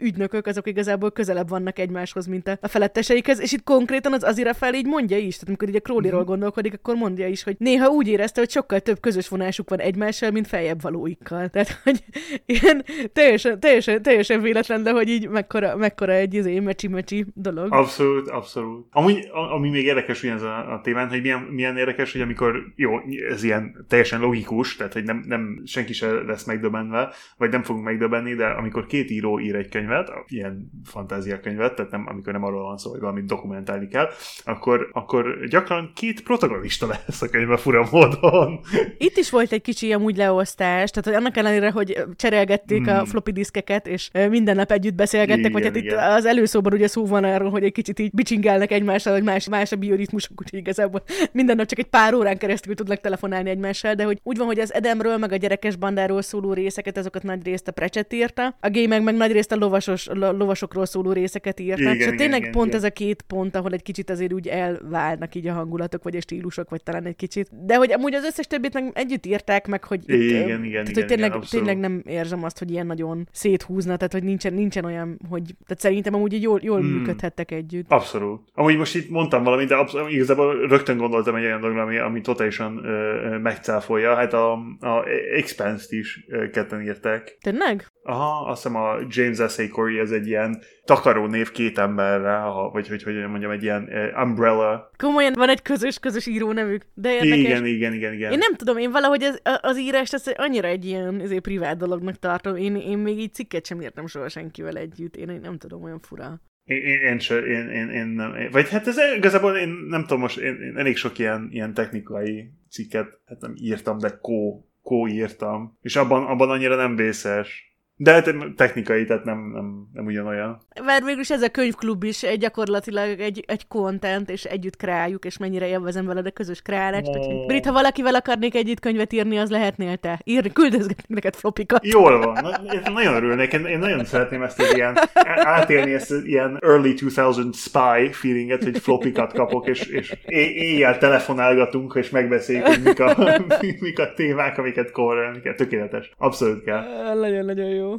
ügynökök, 0.00 0.46
azok 0.46 0.68
igazából 0.68 1.10
közelebb 1.10 1.48
vannak 1.48 1.78
egymáshoz, 1.78 2.26
mint 2.26 2.48
a, 2.48 2.58
a 2.60 2.68
feletteseikhez, 2.68 3.40
és 3.40 3.52
itt 3.52 3.64
konkrétan 3.64 4.12
az 4.12 4.22
Azira 4.22 4.54
fel 4.54 4.74
így 4.74 4.86
mondja 4.86 5.16
is, 5.16 5.32
tehát 5.32 5.48
amikor 5.48 5.68
így 5.68 5.76
a 5.76 5.80
Crowley-ról 5.80 6.18
mm-hmm. 6.18 6.28
gondolkodik, 6.28 6.74
akkor 6.74 6.94
mondja 6.94 7.26
is, 7.26 7.42
hogy 7.42 7.56
néha 7.58 7.88
úgy 7.88 8.08
érezte, 8.08 8.40
hogy 8.40 8.50
sokkal 8.50 8.80
több 8.80 9.00
közös 9.00 9.28
vonásuk 9.28 9.68
van 9.68 9.80
egymással, 9.80 10.30
mint 10.30 10.46
feljebb 10.46 10.82
valóikkal. 10.82 11.50
Tehát, 11.52 11.80
hogy 11.84 12.04
ilyen 12.46 12.84
teljesen, 13.12 13.60
teljesen, 13.60 14.02
teljesen 14.02 14.40
véletlen, 14.40 14.82
de 14.82 14.90
hogy 14.90 15.08
így 15.08 15.28
mekkora, 15.28 15.76
mekkora 15.76 16.12
egy 16.12 16.34
izé, 16.34 16.58
mecsi-mecsi 16.58 17.26
dolog. 17.34 17.72
Abszolút, 17.72 18.28
abszolút. 18.28 18.86
Amúgy, 18.90 19.28
ami 19.30 19.68
még 19.68 19.84
érdekes 19.84 20.22
ugyanaz 20.22 20.42
a, 20.42 20.72
a 20.72 20.80
témán, 20.80 21.08
hogy 21.08 21.20
milyen, 21.20 21.40
milyen 21.40 21.76
érdekes, 21.76 22.12
hogy 22.12 22.20
amikor, 22.20 22.72
jó, 22.76 22.98
ez 23.28 23.42
ilyen 23.42 23.86
teljesen 23.88 24.20
logikus, 24.20 24.76
tehát 24.76 24.92
hogy 24.92 25.04
nem, 25.04 25.24
nem 25.26 25.62
senki 25.64 25.92
se 25.92 26.10
lesz 26.10 26.44
megdöbenve, 26.44 27.12
vagy 27.36 27.50
nem 27.50 27.62
fogunk 27.62 27.84
megdöbenni, 27.84 28.34
de 28.34 28.46
amikor 28.46 28.86
két 28.86 29.10
író 29.10 29.40
ír 29.40 29.54
egy 29.54 29.68
könyvet, 29.68 30.10
ilyen 30.26 30.70
fantázia 30.84 31.40
könyvet, 31.40 31.74
tehát 31.74 31.90
nem, 31.90 32.06
amikor 32.08 32.32
nem 32.32 32.44
arról 32.44 32.62
van 32.62 32.76
szó, 32.76 32.90
hogy 32.90 33.00
valamit 33.00 33.24
dokumentálni 33.24 33.88
kell, 33.88 34.08
akkor, 34.44 34.88
akkor 34.92 35.46
gyakran 35.48 35.92
két 35.94 36.22
protagonista 36.22 36.86
lesz 37.06 37.22
a 37.22 37.28
könyve 37.28 37.56
fura 37.56 37.88
módon. 37.90 38.60
Itt 38.98 39.16
is 39.16 39.30
volt 39.30 39.52
egy 39.52 39.62
kicsi 39.62 39.92
amúgy 39.92 40.16
leosztás, 40.16 40.90
tehát 40.90 41.04
hogy 41.04 41.14
annak 41.14 41.31
ellenére, 41.36 41.70
hogy 41.70 42.04
cserélgették 42.16 42.80
mm. 42.80 42.86
a 42.86 42.96
hmm. 42.96 43.04
floppy 43.04 43.32
diszkeket, 43.32 43.86
és 43.86 44.10
minden 44.28 44.56
nap 44.56 44.72
együtt 44.72 44.94
beszélgettek, 44.94 45.38
igen, 45.38 45.52
vagy 45.52 45.64
hát 45.64 45.76
igen. 45.76 45.94
itt 45.94 46.00
az 46.16 46.24
előszóban 46.24 46.72
ugye 46.72 46.86
szó 46.86 47.06
van 47.06 47.24
arról, 47.24 47.50
hogy 47.50 47.64
egy 47.64 47.72
kicsit 47.72 47.98
így 47.98 48.10
bicsingelnek 48.12 48.72
egymással, 48.72 49.12
hogy 49.12 49.22
más, 49.22 49.48
más 49.48 49.72
a 49.72 49.76
bioritmusok, 49.76 50.40
úgyhogy 50.40 50.58
igazából 50.58 51.02
minden 51.32 51.56
nap 51.56 51.66
csak 51.66 51.78
egy 51.78 51.86
pár 51.86 52.14
órán 52.14 52.38
keresztül 52.38 52.74
tudnak 52.74 53.00
telefonálni 53.00 53.50
egymással, 53.50 53.94
de 53.94 54.04
hogy 54.04 54.18
úgy 54.22 54.36
van, 54.36 54.46
hogy 54.46 54.58
az 54.58 54.74
Edemről, 54.74 55.16
meg 55.16 55.32
a 55.32 55.36
gyerekes 55.36 55.76
bandáról 55.76 56.22
szóló 56.22 56.52
részeket, 56.52 56.96
azokat 56.96 57.22
nagy 57.22 57.44
részt 57.44 57.68
a 57.68 57.72
Precset 57.72 58.12
írta, 58.12 58.56
a 58.60 58.70
game 58.70 58.98
meg 58.98 59.14
nagy 59.14 59.32
részt 59.32 59.52
a 59.52 59.56
lovasos, 59.56 60.08
lovasokról 60.12 60.86
szóló 60.86 61.12
részeket 61.12 61.60
írta. 61.60 61.80
Igen, 61.80 61.94
és 61.94 62.02
igen, 62.02 62.16
tényleg 62.16 62.40
igen, 62.40 62.52
pont 62.52 62.66
igen. 62.66 62.78
ez 62.78 62.84
a 62.84 62.90
két 62.90 63.22
pont, 63.22 63.56
ahol 63.56 63.72
egy 63.72 63.82
kicsit 63.82 64.10
azért 64.10 64.32
úgy 64.32 64.48
elválnak 64.48 65.34
így 65.34 65.46
a 65.46 65.52
hangulatok, 65.52 66.02
vagy 66.02 66.16
a 66.16 66.20
stílusok, 66.20 66.70
vagy 66.70 66.82
talán 66.82 67.06
egy 67.06 67.16
kicsit. 67.16 67.48
De 67.66 67.76
hogy 67.76 67.92
amúgy 67.92 68.14
az 68.14 68.24
összes 68.24 68.46
többit 68.46 68.72
meg 68.72 68.90
együtt 68.94 69.26
írták 69.26 69.66
meg, 69.66 69.84
hogy 69.84 70.00
itt, 70.06 70.20
igen, 70.20 70.64
igen, 70.64 70.84
tehát, 70.84 70.94
hogy 70.94 71.06
tényleg 71.06 71.21
tényleg, 71.22 71.38
abszolút. 71.38 71.66
tényleg 71.66 71.90
nem 71.90 72.02
érzem 72.06 72.44
azt, 72.44 72.58
hogy 72.58 72.70
ilyen 72.70 72.86
nagyon 72.86 73.28
széthúzna, 73.32 73.96
tehát 73.96 74.12
hogy 74.12 74.22
nincsen, 74.22 74.54
nincsen 74.54 74.84
olyan, 74.84 75.18
hogy 75.28 75.42
tehát 75.42 75.82
szerintem 75.82 76.14
amúgy 76.14 76.32
így 76.32 76.42
jól, 76.42 76.60
jól 76.62 76.78
Hmm. 76.78 76.88
működhettek 76.88 77.50
együtt. 77.50 77.86
Abszolút. 77.88 78.40
Amúgy 78.54 78.76
most 78.76 78.94
itt 78.94 79.10
mondtam 79.10 79.42
valamit, 79.42 79.68
de 79.68 79.74
abszolút, 79.74 80.10
igazából 80.10 80.66
rögtön 80.66 80.96
gondoltam 80.96 81.34
egy 81.34 81.44
olyan 81.44 81.60
dologra, 81.60 81.82
ami, 81.82 81.98
ami 81.98 82.20
totálisan 82.20 82.84
ö, 82.84 83.38
megcáfolja. 83.38 84.14
Hát 84.14 84.32
a, 84.32 84.52
a 84.80 85.04
Expanse-t 85.36 85.92
is 85.92 86.24
ö, 86.28 86.50
ketten 86.50 86.82
írták. 86.82 87.36
Tényleg? 87.40 87.86
Aha, 88.02 88.50
azt 88.50 88.62
hiszem 88.62 88.76
a 88.76 88.96
James 89.08 89.52
S.A. 89.52 89.62
Corey, 89.70 89.98
ez 89.98 90.10
egy 90.10 90.26
ilyen 90.26 90.62
takaró 90.84 91.26
név 91.26 91.50
két 91.50 91.78
emberre, 91.78 92.36
ha, 92.36 92.70
vagy 92.70 92.88
hogy, 92.88 93.02
hogy 93.02 93.14
mondjam, 93.14 93.50
egy 93.50 93.62
ilyen 93.62 93.82
uh, 93.82 94.22
umbrella. 94.22 94.90
Komolyan 94.96 95.32
van 95.32 95.48
egy 95.48 95.62
közös, 95.62 95.98
közös 95.98 96.26
író 96.26 96.52
nevük, 96.52 96.82
de 96.94 97.12
érdekes. 97.12 97.38
Igen, 97.38 97.66
igen, 97.66 97.94
igen, 97.94 98.12
igen. 98.12 98.32
Én 98.32 98.38
nem 98.38 98.54
tudom, 98.54 98.78
én 98.78 98.90
valahogy 98.90 99.22
az, 99.22 99.40
az 99.60 99.78
írást 99.78 100.14
ezt 100.14 100.34
annyira 100.36 100.68
egy 100.68 100.84
ilyen 100.84 101.20
ezért 101.20 101.42
privát 101.42 101.76
dolognak 101.76 102.18
tartom. 102.18 102.56
Én, 102.56 102.76
én 102.76 102.98
még 102.98 103.18
így 103.18 103.34
cikket 103.34 103.66
sem 103.66 103.80
írtam 103.80 104.06
soha 104.06 104.28
senkivel 104.28 104.76
együtt. 104.76 105.16
Én, 105.16 105.28
én 105.28 105.40
nem 105.40 105.58
tudom, 105.58 105.82
olyan 105.82 106.00
fura. 106.00 106.40
Én, 106.64 106.82
én, 106.82 107.00
én, 107.00 107.18
se, 107.18 107.38
én, 107.38 107.68
én, 107.68 107.88
én 107.88 108.06
nem, 108.06 108.34
én, 108.34 108.50
vagy 108.50 108.68
hát 108.68 108.86
ez 108.86 108.96
igazából 109.16 109.56
én 109.56 109.68
nem 109.68 110.00
tudom, 110.00 110.20
most 110.20 110.38
én, 110.38 110.54
én 110.54 110.76
elég 110.76 110.96
sok 110.96 111.18
ilyen, 111.18 111.48
ilyen 111.50 111.74
technikai 111.74 112.50
cikket, 112.70 113.20
hát 113.26 113.40
nem 113.40 113.54
írtam, 113.56 113.98
de 113.98 114.18
kó, 114.20 114.68
kó 114.82 115.06
írtam, 115.06 115.78
és 115.80 115.96
abban, 115.96 116.26
abban 116.26 116.50
annyira 116.50 116.76
nem 116.76 116.96
vészes. 116.96 117.71
De 117.96 118.12
hát 118.12 118.34
technikai, 118.56 119.04
tehát 119.04 119.24
nem, 119.24 119.50
nem, 119.52 119.88
nem 119.92 120.06
ugyanolyan. 120.06 120.58
Mert 120.84 121.04
végülis 121.04 121.30
ez 121.30 121.42
a 121.42 121.48
könyvklub 121.48 122.04
is 122.04 122.22
egy 122.22 122.38
gyakorlatilag 122.38 123.20
egy, 123.20 123.44
egy 123.46 123.68
content, 123.68 124.30
és 124.30 124.44
együtt 124.44 124.76
kreáljuk, 124.76 125.24
és 125.24 125.38
mennyire 125.38 125.66
élvezem 125.66 126.06
veled 126.06 126.26
a 126.26 126.30
közös 126.30 126.62
kreálást. 126.62 127.08
Oh. 127.08 127.46
Brit, 127.46 127.66
ha 127.66 127.72
valakivel 127.72 128.14
akarnék 128.14 128.54
együtt 128.54 128.80
könyvet 128.80 129.12
írni, 129.12 129.38
az 129.38 129.50
lehetnél 129.50 129.96
te. 129.96 130.20
Írni, 130.24 130.52
küldözgetnék 130.52 131.06
neked 131.06 131.34
flopikat. 131.34 131.86
Jól 131.86 132.18
van, 132.18 132.38
Na, 132.42 132.72
én 132.72 132.82
nagyon 132.92 133.14
örülnék, 133.14 133.52
én, 133.52 133.64
én 133.64 133.78
nagyon 133.78 134.04
szeretném 134.04 134.42
ezt 134.42 134.60
az 134.60 134.74
ilyen, 134.74 134.98
átélni 135.36 135.92
ezt 135.92 136.10
az 136.10 136.24
ilyen 136.24 136.58
early 136.60 136.94
2000 136.94 137.44
spy 137.52 138.12
feelinget, 138.12 138.62
hogy 138.62 138.78
flopikat 138.78 139.32
kapok, 139.32 139.66
és, 139.66 139.80
és 139.80 140.16
éjjel 140.26 140.98
telefonálgatunk, 140.98 141.94
és 141.94 142.10
megbeszéljük, 142.10 142.66
hogy 142.66 142.82
mik 142.82 143.00
a, 143.00 143.16
mik 143.80 143.98
a 143.98 144.12
témák, 144.14 144.58
amiket 144.58 144.90
coverelni 144.90 145.40
kell. 145.40 145.54
Tökéletes. 145.54 146.10
Abszolút 146.18 146.64
kell. 146.64 146.82
Nagyon-nagyon 147.14 147.68
jó. 147.68 147.91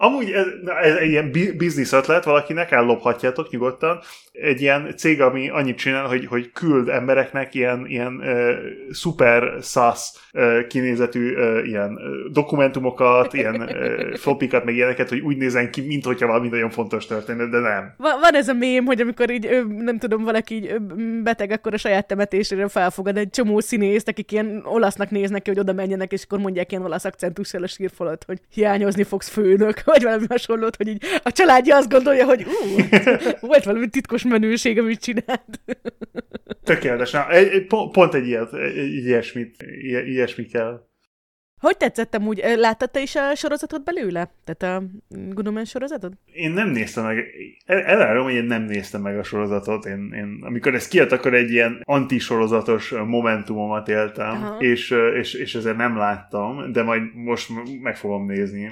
Amúgy 0.00 0.30
ez, 0.30 0.46
ez 0.82 0.94
egy 0.94 1.08
ilyen 1.08 1.30
bi- 1.30 1.56
biznisz 1.56 1.92
ötlet, 1.92 2.24
valakinek 2.24 2.70
ellophatjátok 2.70 3.50
nyugodtan. 3.50 4.00
Egy 4.32 4.60
ilyen 4.60 4.94
cég, 4.96 5.20
ami 5.20 5.48
annyit 5.50 5.78
csinál, 5.78 6.06
hogy, 6.06 6.26
hogy 6.26 6.52
küld 6.52 6.88
embereknek 6.88 7.54
ilyen, 7.54 7.86
ilyen 7.86 8.14
uh, 8.14 8.50
szuper 8.90 9.56
szász 9.60 10.28
uh, 10.32 10.66
kinézetű 10.66 11.34
uh, 11.34 11.66
ilyen 11.66 11.98
dokumentumokat, 12.32 13.34
ilyen 13.34 13.60
uh, 13.60 14.14
flopikat, 14.22 14.64
meg 14.64 14.74
ilyeneket, 14.74 15.08
hogy 15.08 15.20
úgy 15.20 15.36
nézen 15.36 15.70
ki, 15.70 15.80
mint 15.80 16.04
hogyha 16.04 16.26
valami 16.26 16.48
nagyon 16.48 16.70
fontos 16.70 17.06
történet, 17.06 17.50
de 17.50 17.58
nem. 17.58 17.94
Van, 17.96 18.20
van 18.20 18.34
ez 18.34 18.48
a 18.48 18.54
mém, 18.54 18.84
hogy 18.84 19.00
amikor 19.00 19.30
így, 19.30 19.46
ö, 19.46 19.62
nem 19.64 19.98
tudom, 19.98 20.24
valaki 20.24 20.54
így 20.54 20.66
ö, 20.66 20.76
beteg, 21.22 21.50
akkor 21.50 21.74
a 21.74 21.78
saját 21.78 22.06
temetésére 22.06 22.68
felfogad 22.68 23.16
egy 23.16 23.30
csomó 23.30 23.60
színészt, 23.60 24.08
akik 24.08 24.32
ilyen 24.32 24.62
olasznak 24.64 25.10
néznek 25.10 25.42
ki, 25.42 25.50
hogy 25.50 25.58
oda 25.58 25.72
menjenek, 25.72 26.12
és 26.12 26.22
akkor 26.22 26.38
mondják 26.38 26.70
ilyen 26.70 26.84
olasz 26.84 27.04
akcentussal 27.04 27.62
a 27.62 27.66
sírfalat, 27.66 28.24
hogy 28.26 28.38
hiányozni 28.50 29.02
fogsz 29.02 29.28
főnök, 29.28 29.86
vagy 29.88 30.02
valami 30.02 30.26
hasonlót, 30.28 30.76
hogy 30.76 30.88
így 30.88 31.04
a 31.22 31.32
családja 31.32 31.76
azt 31.76 31.88
gondolja, 31.88 32.24
hogy 32.24 32.44
ú, 32.44 32.82
volt 33.40 33.64
valami 33.64 33.88
titkos 33.88 34.22
menőség, 34.22 34.78
amit 34.78 35.00
csinált. 35.00 35.60
Tökéletes. 36.64 37.10
Na, 37.10 37.30
egy, 37.30 37.66
pont, 37.66 38.14
egy 38.14 38.26
ilyet, 38.26 38.54
egy, 38.54 38.94
ilyesmit, 38.94 39.62
ilyes, 39.62 40.06
ilyesmi 40.06 40.46
kell. 40.46 40.87
Hogy 41.60 41.76
tetszett 41.76 42.14
amúgy? 42.14 42.40
Ö, 42.44 42.56
Láttad 42.56 42.90
te 42.90 43.00
is 43.02 43.14
a 43.16 43.34
sorozatot 43.34 43.84
belőle? 43.84 44.30
Tehát 44.44 44.80
a 44.80 44.84
Gudoman 45.08 45.64
sorozatot? 45.64 46.12
Én 46.32 46.50
nem 46.50 46.68
néztem 46.68 47.04
meg, 47.04 47.24
el- 47.66 47.82
elárulom, 47.84 48.24
hogy 48.24 48.34
én 48.34 48.44
nem 48.44 48.62
néztem 48.62 49.00
meg 49.02 49.18
a 49.18 49.22
sorozatot. 49.22 49.84
Én, 49.86 50.12
én 50.14 50.38
amikor 50.42 50.74
ez 50.74 50.88
kijött, 50.88 51.12
akkor 51.12 51.34
egy 51.34 51.50
ilyen 51.50 51.80
antisorozatos 51.84 52.90
momentumomat 52.90 53.88
éltem, 53.88 54.30
Aha. 54.42 54.56
és, 54.58 54.94
és, 55.18 55.34
és 55.34 55.54
ezért 55.54 55.76
nem 55.76 55.96
láttam, 55.96 56.72
de 56.72 56.82
majd 56.82 57.02
most 57.14 57.50
meg 57.82 57.96
fogom 57.96 58.26
nézni, 58.26 58.70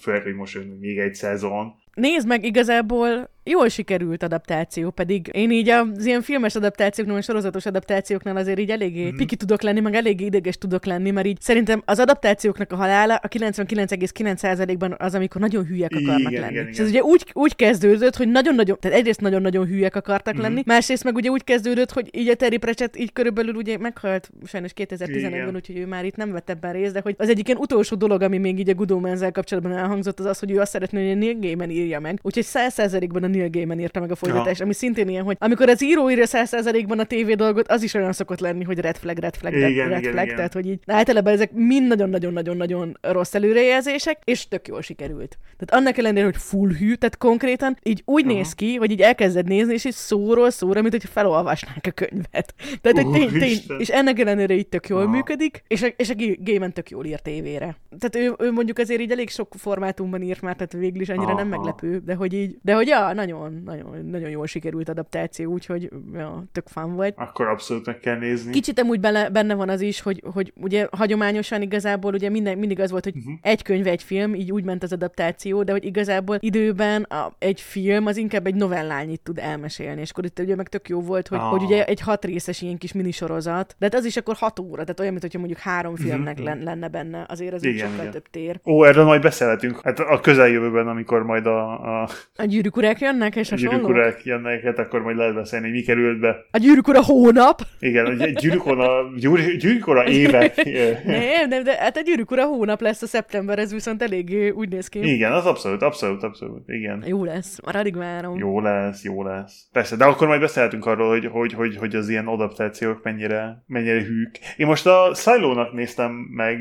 főleg, 0.00 0.22
hogy 0.22 0.34
most 0.34 0.54
jön 0.54 0.76
még 0.80 0.98
egy 0.98 1.14
szezon. 1.14 1.74
Nézd 1.94 2.26
meg, 2.26 2.44
igazából 2.44 3.28
jól 3.44 3.68
sikerült 3.68 4.22
adaptáció, 4.22 4.90
pedig 4.90 5.30
én 5.32 5.50
így 5.50 5.68
az 5.68 6.04
ilyen 6.04 6.22
filmes 6.22 6.54
adaptációknál, 6.54 7.14
vagy 7.14 7.24
sorozatos 7.24 7.66
adaptációknál 7.66 8.36
azért 8.36 8.58
így 8.58 8.70
eléggé 8.70 9.10
mm. 9.10 9.16
piki 9.16 9.36
tudok 9.36 9.62
lenni, 9.62 9.80
meg 9.80 9.94
eléggé 9.94 10.24
ideges 10.24 10.58
tudok 10.58 10.84
lenni, 10.84 11.10
mert 11.10 11.26
így 11.26 11.40
szerintem 11.40 11.82
az 11.84 11.98
adaptációknak 11.98 12.72
a 12.72 12.76
halála 12.76 13.14
a 13.14 13.28
99,9%-ban 13.28 14.94
az, 14.98 15.14
amikor 15.14 15.40
nagyon 15.40 15.64
hülyek 15.64 15.92
akarnak 15.94 16.30
Igen, 16.30 16.40
lenni. 16.40 16.52
igen, 16.52 16.66
És 16.66 16.74
igen. 16.74 16.84
ez 16.84 16.90
ugye 16.90 17.02
úgy, 17.02 17.26
úgy 17.32 17.56
kezdődött, 17.56 18.16
hogy 18.16 18.28
nagyon-nagyon, 18.28 18.76
tehát 18.80 18.96
egyrészt 18.96 19.20
nagyon-nagyon 19.20 19.66
hülyek 19.66 19.96
akartak 19.96 20.36
mm. 20.36 20.40
lenni, 20.40 20.62
másrészt 20.66 21.04
meg 21.04 21.14
ugye 21.14 21.28
úgy 21.28 21.44
kezdődött, 21.44 21.92
hogy 21.92 22.08
így 22.12 22.28
a 22.28 22.34
Terry 22.34 22.56
Pratchett 22.56 22.96
így 22.96 23.12
körülbelül 23.12 23.54
ugye 23.54 23.78
meghalt 23.78 24.30
sajnos 24.44 24.70
2011-ben, 24.76 25.32
Igen. 25.32 25.54
úgyhogy 25.54 25.76
ő 25.76 25.86
már 25.86 26.04
itt 26.04 26.16
nem 26.16 26.32
vett 26.32 26.50
ebben 26.50 26.72
részt, 26.72 26.92
de 26.92 27.00
hogy 27.02 27.14
az 27.18 27.28
egyik 27.28 27.46
ilyen 27.46 27.60
utolsó 27.60 27.96
dolog, 27.96 28.22
ami 28.22 28.38
még 28.38 28.58
így 28.58 28.68
a 28.68 28.74
Good 28.74 28.90
Omens-zel 28.90 29.32
kapcsolatban 29.32 29.72
elhangzott, 29.72 30.18
az 30.18 30.26
az, 30.26 30.38
hogy 30.38 30.50
ő 30.50 30.60
azt 30.60 30.70
szeretné, 30.70 31.02
hogy 31.02 31.16
a 31.16 31.18
Neil 31.18 31.38
Gaiman 31.38 31.70
írja 31.84 32.00
meg. 32.00 32.18
Úgyhogy 32.22 32.46
100%-ban 32.52 33.22
a 33.22 33.26
Neil 33.26 33.50
Gaiman 33.50 33.80
írta 33.80 34.00
meg 34.00 34.10
a 34.10 34.14
folytatást, 34.14 34.60
ami 34.60 34.72
szintén 34.72 35.08
ilyen, 35.08 35.24
hogy 35.24 35.36
amikor 35.38 35.68
az 35.68 35.82
író 35.82 36.10
írja 36.10 36.24
100%-ban 36.26 36.98
a 36.98 37.04
tévé 37.04 37.34
dolgot, 37.34 37.68
az 37.68 37.82
is 37.82 37.94
olyan 37.94 38.12
szokott 38.12 38.40
lenni, 38.40 38.64
hogy 38.64 38.78
red 38.78 38.96
flag, 38.96 39.18
red 39.18 39.36
flag, 39.36 39.52
red, 39.52 39.70
Igen, 39.70 39.88
red 39.88 39.98
igen, 39.98 40.12
flag, 40.12 40.24
igen. 40.24 40.36
tehát 40.36 40.52
hogy 40.52 40.66
így 40.66 40.80
általában 40.86 41.32
ezek 41.32 41.52
mind 41.52 41.86
nagyon-nagyon-nagyon-nagyon 41.86 42.98
rossz 43.00 43.34
előrejelzések, 43.34 44.18
és 44.24 44.48
tök 44.48 44.68
jól 44.68 44.82
sikerült. 44.82 45.38
Tehát 45.56 45.82
annak 45.82 45.98
ellenére, 45.98 46.24
hogy 46.24 46.36
full 46.36 46.70
hű, 46.70 46.94
tehát 46.94 47.16
konkrétan 47.16 47.76
így 47.82 48.02
úgy 48.04 48.24
Aha. 48.24 48.34
néz 48.34 48.52
ki, 48.52 48.74
hogy 48.76 48.90
így 48.90 49.00
elkezded 49.00 49.46
nézni, 49.46 49.72
és 49.72 49.84
így 49.84 49.92
szóról 49.92 50.50
szóra, 50.50 50.80
mint 50.80 50.92
hogy 50.92 51.10
felolvasnánk 51.10 51.86
a 51.86 51.90
könyvet. 51.90 52.54
Tehát, 52.82 53.02
hogy 53.02 53.10
tény, 53.10 53.38
tény, 53.38 53.78
és 53.78 53.88
ennek 53.88 54.18
ellenére 54.18 54.54
így 54.54 54.68
tök 54.68 54.88
jól 54.88 55.00
Aha. 55.02 55.10
működik, 55.10 55.62
és 55.68 55.82
a, 55.82 55.86
és 55.96 56.10
a 56.10 56.14
Ga- 56.14 56.44
Gaiman 56.44 56.72
tök 56.72 56.90
jól 56.90 57.04
ír 57.04 57.20
tévére. 57.20 57.76
Tehát 57.98 58.16
ő, 58.16 58.46
ő, 58.46 58.52
mondjuk 58.52 58.78
azért 58.78 59.00
így 59.00 59.10
elég 59.10 59.30
sok 59.30 59.54
formátumban 59.58 60.22
írt 60.22 60.40
már, 60.40 60.54
tehát 60.54 60.72
végül 60.72 61.00
is 61.00 61.08
annyira 61.08 61.34
nem 61.34 61.52
Aha. 61.52 61.62
Meglepő, 61.82 62.02
de 62.04 62.14
hogy 62.14 62.32
így, 62.32 62.56
de 62.62 62.74
hogy 62.74 62.86
ja, 62.86 63.12
nagyon, 63.12 63.62
nagyon, 63.64 64.06
nagyon 64.10 64.30
jól 64.30 64.46
sikerült 64.46 64.88
adaptáció, 64.88 65.52
úgyhogy 65.52 65.90
ja, 66.14 66.44
tök 66.52 66.66
fan 66.68 66.94
volt. 66.94 67.14
Akkor 67.16 67.46
abszolút 67.46 67.86
meg 67.86 67.98
kell 68.00 68.18
nézni. 68.18 68.52
Kicsit 68.52 68.80
amúgy 68.80 69.00
bele, 69.00 69.30
benne 69.30 69.54
van 69.54 69.68
az 69.68 69.80
is, 69.80 70.00
hogy, 70.00 70.22
hogy 70.32 70.52
ugye 70.60 70.86
hagyományosan 70.90 71.62
igazából 71.62 72.14
ugye 72.14 72.28
minden, 72.30 72.58
mindig 72.58 72.80
az 72.80 72.90
volt, 72.90 73.04
hogy 73.04 73.16
uh-huh. 73.16 73.34
egy 73.42 73.62
könyv, 73.62 73.86
egy 73.86 74.02
film, 74.02 74.34
így 74.34 74.52
úgy 74.52 74.64
ment 74.64 74.82
az 74.82 74.92
adaptáció, 74.92 75.62
de 75.62 75.72
hogy 75.72 75.84
igazából 75.84 76.36
időben 76.40 77.02
a, 77.02 77.32
egy 77.38 77.60
film 77.60 78.06
az 78.06 78.16
inkább 78.16 78.46
egy 78.46 78.54
novellányit 78.54 79.20
tud 79.20 79.38
elmesélni, 79.38 80.00
és 80.00 80.10
akkor 80.10 80.24
itt 80.24 80.38
ugye 80.38 80.54
meg 80.56 80.68
tök 80.68 80.88
jó 80.88 81.00
volt, 81.00 81.28
hogy, 81.28 81.38
Ah. 81.38 81.50
hogy 81.50 81.62
ugye 81.62 81.84
egy 81.84 82.00
hat 82.00 82.24
részes 82.24 82.62
ilyen 82.62 82.78
kis 82.78 82.92
minisorozat, 82.92 83.74
de 83.78 83.84
hát 83.86 83.94
az 83.94 84.04
is 84.04 84.16
akkor 84.16 84.34
hat 84.34 84.58
óra, 84.58 84.80
tehát 84.82 85.00
olyan, 85.00 85.10
mint 85.10 85.22
hogyha 85.24 85.38
mondjuk 85.38 85.60
három 85.60 85.96
filmnek 85.96 86.36
Mhm. 86.36 86.44
len, 86.44 86.62
lenne 86.62 86.88
benne, 86.88 87.24
azért 87.28 87.52
az 87.54 87.64
Igen, 87.64 87.78
sokkal 87.88 88.00
igen. 88.00 88.10
több 88.12 88.28
tér. 88.30 88.60
Ó, 88.66 88.84
erről 88.84 89.04
majd 89.04 89.22
beszélhetünk. 89.22 89.80
Hát 89.82 89.98
a 89.98 90.20
közeljövőben, 90.20 90.88
amikor 90.88 91.22
majd 91.22 91.46
a, 91.46 91.63
a 91.72 92.08
A 92.36 92.44
gyűrűk 92.44 92.76
urák 92.76 93.00
jönnek, 93.00 93.36
és 93.36 93.50
hasonlók? 93.50 93.86
gyűrűk 93.86 94.24
jönnek, 94.24 94.62
hát 94.62 94.78
akkor 94.78 95.02
majd 95.02 95.16
lehet 95.16 95.34
beszélni, 95.34 95.66
hogy 95.66 95.74
mi 95.74 95.82
került 95.82 96.20
be. 96.20 96.36
A 96.50 96.58
gyűrűk 96.58 96.88
ura 96.88 97.02
hónap! 97.02 97.60
Igen, 97.78 98.06
a 98.06 98.24
gyűrűk 98.26 98.66
ura, 98.66 99.02
gyűrű- 99.16 99.56
gyűrűk 99.56 99.86
ura 99.86 100.06
évek. 100.06 100.64
Nem, 101.04 101.48
nem, 101.48 101.62
de 101.64 101.76
hát 101.78 101.96
a 101.96 102.00
gyűrűk 102.00 102.30
ura 102.30 102.44
hónap 102.44 102.80
lesz 102.80 103.02
a 103.02 103.06
szeptember, 103.06 103.58
ez 103.58 103.72
viszont 103.72 104.02
elég 104.02 104.52
úgy 104.54 104.68
néz 104.68 104.88
ki. 104.88 105.12
Igen, 105.14 105.32
az 105.32 105.46
abszolút, 105.46 105.82
abszolút, 105.82 106.22
abszolút, 106.22 106.68
igen. 106.68 107.04
Jó 107.06 107.24
lesz, 107.24 107.58
már 107.64 107.76
addig 107.76 107.96
várom. 107.96 108.38
Jó 108.38 108.60
lesz, 108.60 109.04
jó 109.04 109.22
lesz. 109.22 109.66
Persze, 109.72 109.96
de 109.96 110.04
akkor 110.04 110.26
majd 110.26 110.40
beszélhetünk 110.40 110.86
arról, 110.86 111.08
hogy, 111.08 111.26
hogy, 111.26 111.52
hogy, 111.52 111.76
hogy 111.76 111.94
az 111.94 112.08
ilyen 112.08 112.26
adaptációk 112.26 113.02
mennyire, 113.02 113.62
mennyire 113.66 114.02
hűk. 114.02 114.38
Én 114.56 114.66
most 114.66 114.86
a 114.86 115.12
Silo-nak 115.14 115.72
néztem 115.72 116.10
meg 116.12 116.58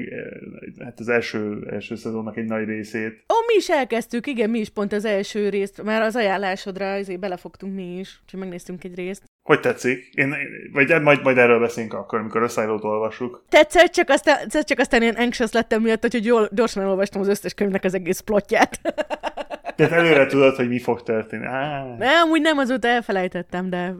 hát 0.84 1.00
az 1.00 1.10
első, 1.10 1.68
első 1.72 1.96
szezonnak 1.96 2.38
egy 2.38 2.46
nagy 2.46 2.66
részét. 2.66 3.12
Ó, 3.12 3.36
mi 3.48 3.54
is 3.58 3.70
elkezdtük, 3.70 4.28
igen, 4.28 4.50
mi 4.50 4.60
is 4.60 4.70
pont 4.70 4.93
az 4.94 5.06
első 5.06 5.50
részt, 5.50 5.84
már 5.84 6.02
az 6.02 6.16
ajánlásodra 6.16 6.94
azért 6.94 7.20
belefogtunk 7.20 7.76
mi 7.76 7.98
is, 8.00 8.20
úgyhogy 8.24 8.40
megnéztünk 8.40 8.84
egy 8.84 8.96
részt. 8.96 9.24
Hogy 9.44 9.60
tetszik? 9.60 10.10
Én, 10.14 10.36
vagy 10.74 11.02
majd, 11.02 11.24
majd 11.24 11.38
erről 11.38 11.60
beszélünk 11.60 11.94
akkor, 11.94 12.20
amikor 12.20 12.44
a 12.44 12.48
Silo-t 12.48 12.84
olvassuk. 12.84 13.44
Tetszett, 13.50 13.92
csak 13.92 14.10
aztán, 14.10 14.38
tetszett, 14.38 14.66
csak 14.66 14.80
aztán 14.80 15.02
ilyen 15.02 15.16
anxious 15.16 15.52
lettem 15.52 15.82
miatt, 15.82 16.02
hogy 16.02 16.26
jól, 16.26 16.50
gyorsan 16.52 16.84
elolvastam 16.84 17.22
az 17.22 17.28
összes 17.28 17.54
könyvnek 17.54 17.84
az 17.84 17.94
egész 17.94 18.20
plotját. 18.20 18.80
Tehát 19.76 19.94
előre 19.94 20.26
tudod, 20.26 20.56
hogy 20.56 20.68
mi 20.68 20.80
fog 20.80 21.04
történni. 21.04 21.46
Ah. 21.46 21.98
Nem, 21.98 22.24
amúgy 22.24 22.42
nem, 22.42 22.58
azóta 22.58 22.88
elfelejtettem, 22.88 23.70
de... 23.70 23.96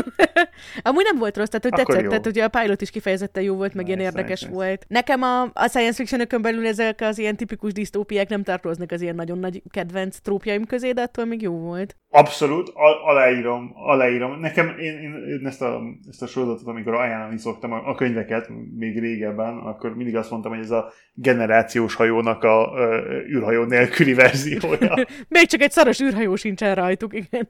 Amúgy 0.82 1.04
nem 1.04 1.18
volt 1.18 1.36
rossz, 1.36 1.48
tehát 1.48 1.62
hogy 1.62 1.72
Akkor 1.72 1.84
tetszett, 1.84 2.02
jó. 2.02 2.08
tehát 2.08 2.26
ugye 2.26 2.44
a 2.44 2.48
pilot 2.48 2.80
is 2.80 2.90
kifejezetten 2.90 3.42
jó 3.42 3.54
volt, 3.54 3.74
meg 3.74 3.86
ilyen 3.86 4.00
érdekes 4.00 4.40
nice, 4.40 4.52
volt. 4.52 4.84
Nekem 4.88 5.22
a, 5.22 5.42
a 5.42 5.68
science 5.68 6.04
fiction 6.04 6.42
belül 6.42 6.66
ezek 6.66 7.00
az 7.00 7.18
ilyen 7.18 7.36
tipikus 7.36 7.72
disztópiák 7.72 8.28
nem 8.28 8.42
tartoznak 8.42 8.92
az 8.92 9.00
ilyen 9.00 9.14
nagyon 9.14 9.38
nagy 9.38 9.62
kedvenc 9.70 10.18
trópjaim 10.18 10.64
közé, 10.64 10.92
de 10.92 11.00
attól 11.00 11.24
még 11.24 11.42
jó 11.42 11.52
volt. 11.52 11.96
Abszolút, 12.10 12.68
a- 12.68 13.08
aláírom, 13.08 13.72
aláírom. 13.74 14.40
Nekem 14.40 14.68
én, 14.78 14.98
én, 14.98 15.14
én 15.40 15.46
ezt, 15.46 15.62
a, 15.62 15.80
ezt 16.08 16.22
a 16.22 16.26
sorozatot, 16.26 16.66
amikor 16.66 16.94
ajánlani 16.94 17.38
szoktam 17.38 17.72
a, 17.72 17.88
a 17.88 17.94
könyveket, 17.94 18.48
még 18.76 19.00
régebben, 19.00 19.56
akkor 19.56 19.96
mindig 19.96 20.16
azt 20.16 20.30
mondtam, 20.30 20.52
hogy 20.52 20.60
ez 20.60 20.70
a 20.70 20.92
generációs 21.14 21.94
hajónak 21.94 22.44
a 22.44 22.72
ö, 22.76 23.10
űrhajó 23.28 23.64
nélküli 23.64 24.14
verziója. 24.14 24.94
Még 25.28 25.46
csak 25.46 25.60
egy 25.60 25.70
szaros 25.70 26.00
űrhajó 26.00 26.36
sincsen 26.36 26.74
rajtuk, 26.74 27.14
igen. 27.14 27.48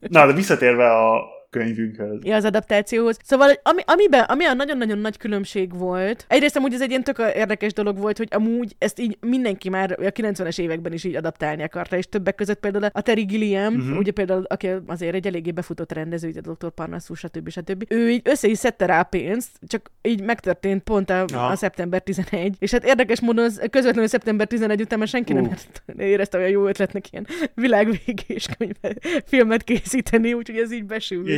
Na, 0.00 0.26
de 0.26 0.32
visszatérve 0.32 0.90
a 0.90 1.24
könyvünkhöz. 1.54 2.18
Ja, 2.22 2.36
az 2.36 2.44
adaptációhoz. 2.44 3.18
Szóval, 3.24 3.50
ami, 3.62 3.82
amiben, 3.84 4.24
ami 4.24 4.44
a 4.44 4.54
nagyon-nagyon 4.54 4.98
nagy 4.98 5.16
különbség 5.16 5.78
volt, 5.78 6.24
egyrészt 6.28 6.56
amúgy 6.56 6.74
ez 6.74 6.82
egy 6.82 6.90
ilyen 6.90 7.04
tök 7.04 7.18
érdekes 7.34 7.72
dolog 7.72 7.98
volt, 7.98 8.16
hogy 8.16 8.28
amúgy 8.30 8.74
ezt 8.78 9.00
így 9.00 9.16
mindenki 9.20 9.68
már 9.68 9.90
a 9.90 10.02
90-es 10.02 10.58
években 10.58 10.92
is 10.92 11.04
így 11.04 11.14
adaptálni 11.14 11.62
akarta, 11.62 11.96
és 11.96 12.06
többek 12.08 12.34
között 12.34 12.60
például 12.60 12.84
a 12.92 13.00
Terry 13.00 13.22
Gilliam, 13.24 13.74
uh-huh. 13.74 13.98
ugye 13.98 14.12
például, 14.12 14.44
aki 14.48 14.68
azért 14.86 15.14
egy 15.14 15.26
eléggé 15.26 15.50
befutott 15.50 15.92
rendező, 15.92 16.28
ugye 16.28 16.40
a 16.44 16.52
Dr. 16.52 16.70
Parnassus, 16.70 17.18
stb. 17.18 17.48
stb. 17.48 17.84
Ő 17.88 18.10
így 18.10 18.22
össze 18.24 18.48
is 18.48 18.58
szedte 18.58 18.86
rá 18.86 19.02
pénzt, 19.02 19.50
csak 19.66 19.90
így 20.02 20.22
megtörtént 20.22 20.82
pont 20.82 21.10
a, 21.10 21.24
Aha. 21.32 21.46
a 21.46 21.56
szeptember 21.56 22.00
11, 22.00 22.56
és 22.58 22.70
hát 22.70 22.84
érdekes 22.84 23.20
módon 23.20 23.44
az 23.44 23.60
közvetlenül 23.70 24.08
szeptember 24.08 24.46
11 24.46 24.80
után 24.80 24.98
már 24.98 25.08
senki 25.08 25.32
nem 25.32 25.44
Ú. 25.44 25.48
ért- 25.50 26.00
érezte 26.00 26.38
olyan 26.38 26.50
jó 26.50 26.66
ötletnek 26.66 27.12
ilyen 27.12 27.26
világvégés 27.54 28.48
könyvet, 28.58 29.06
filmet 29.26 29.62
készíteni, 29.62 30.32
úgyhogy 30.32 30.58
ez 30.58 30.72
így 30.72 30.84
besült. 30.84 31.28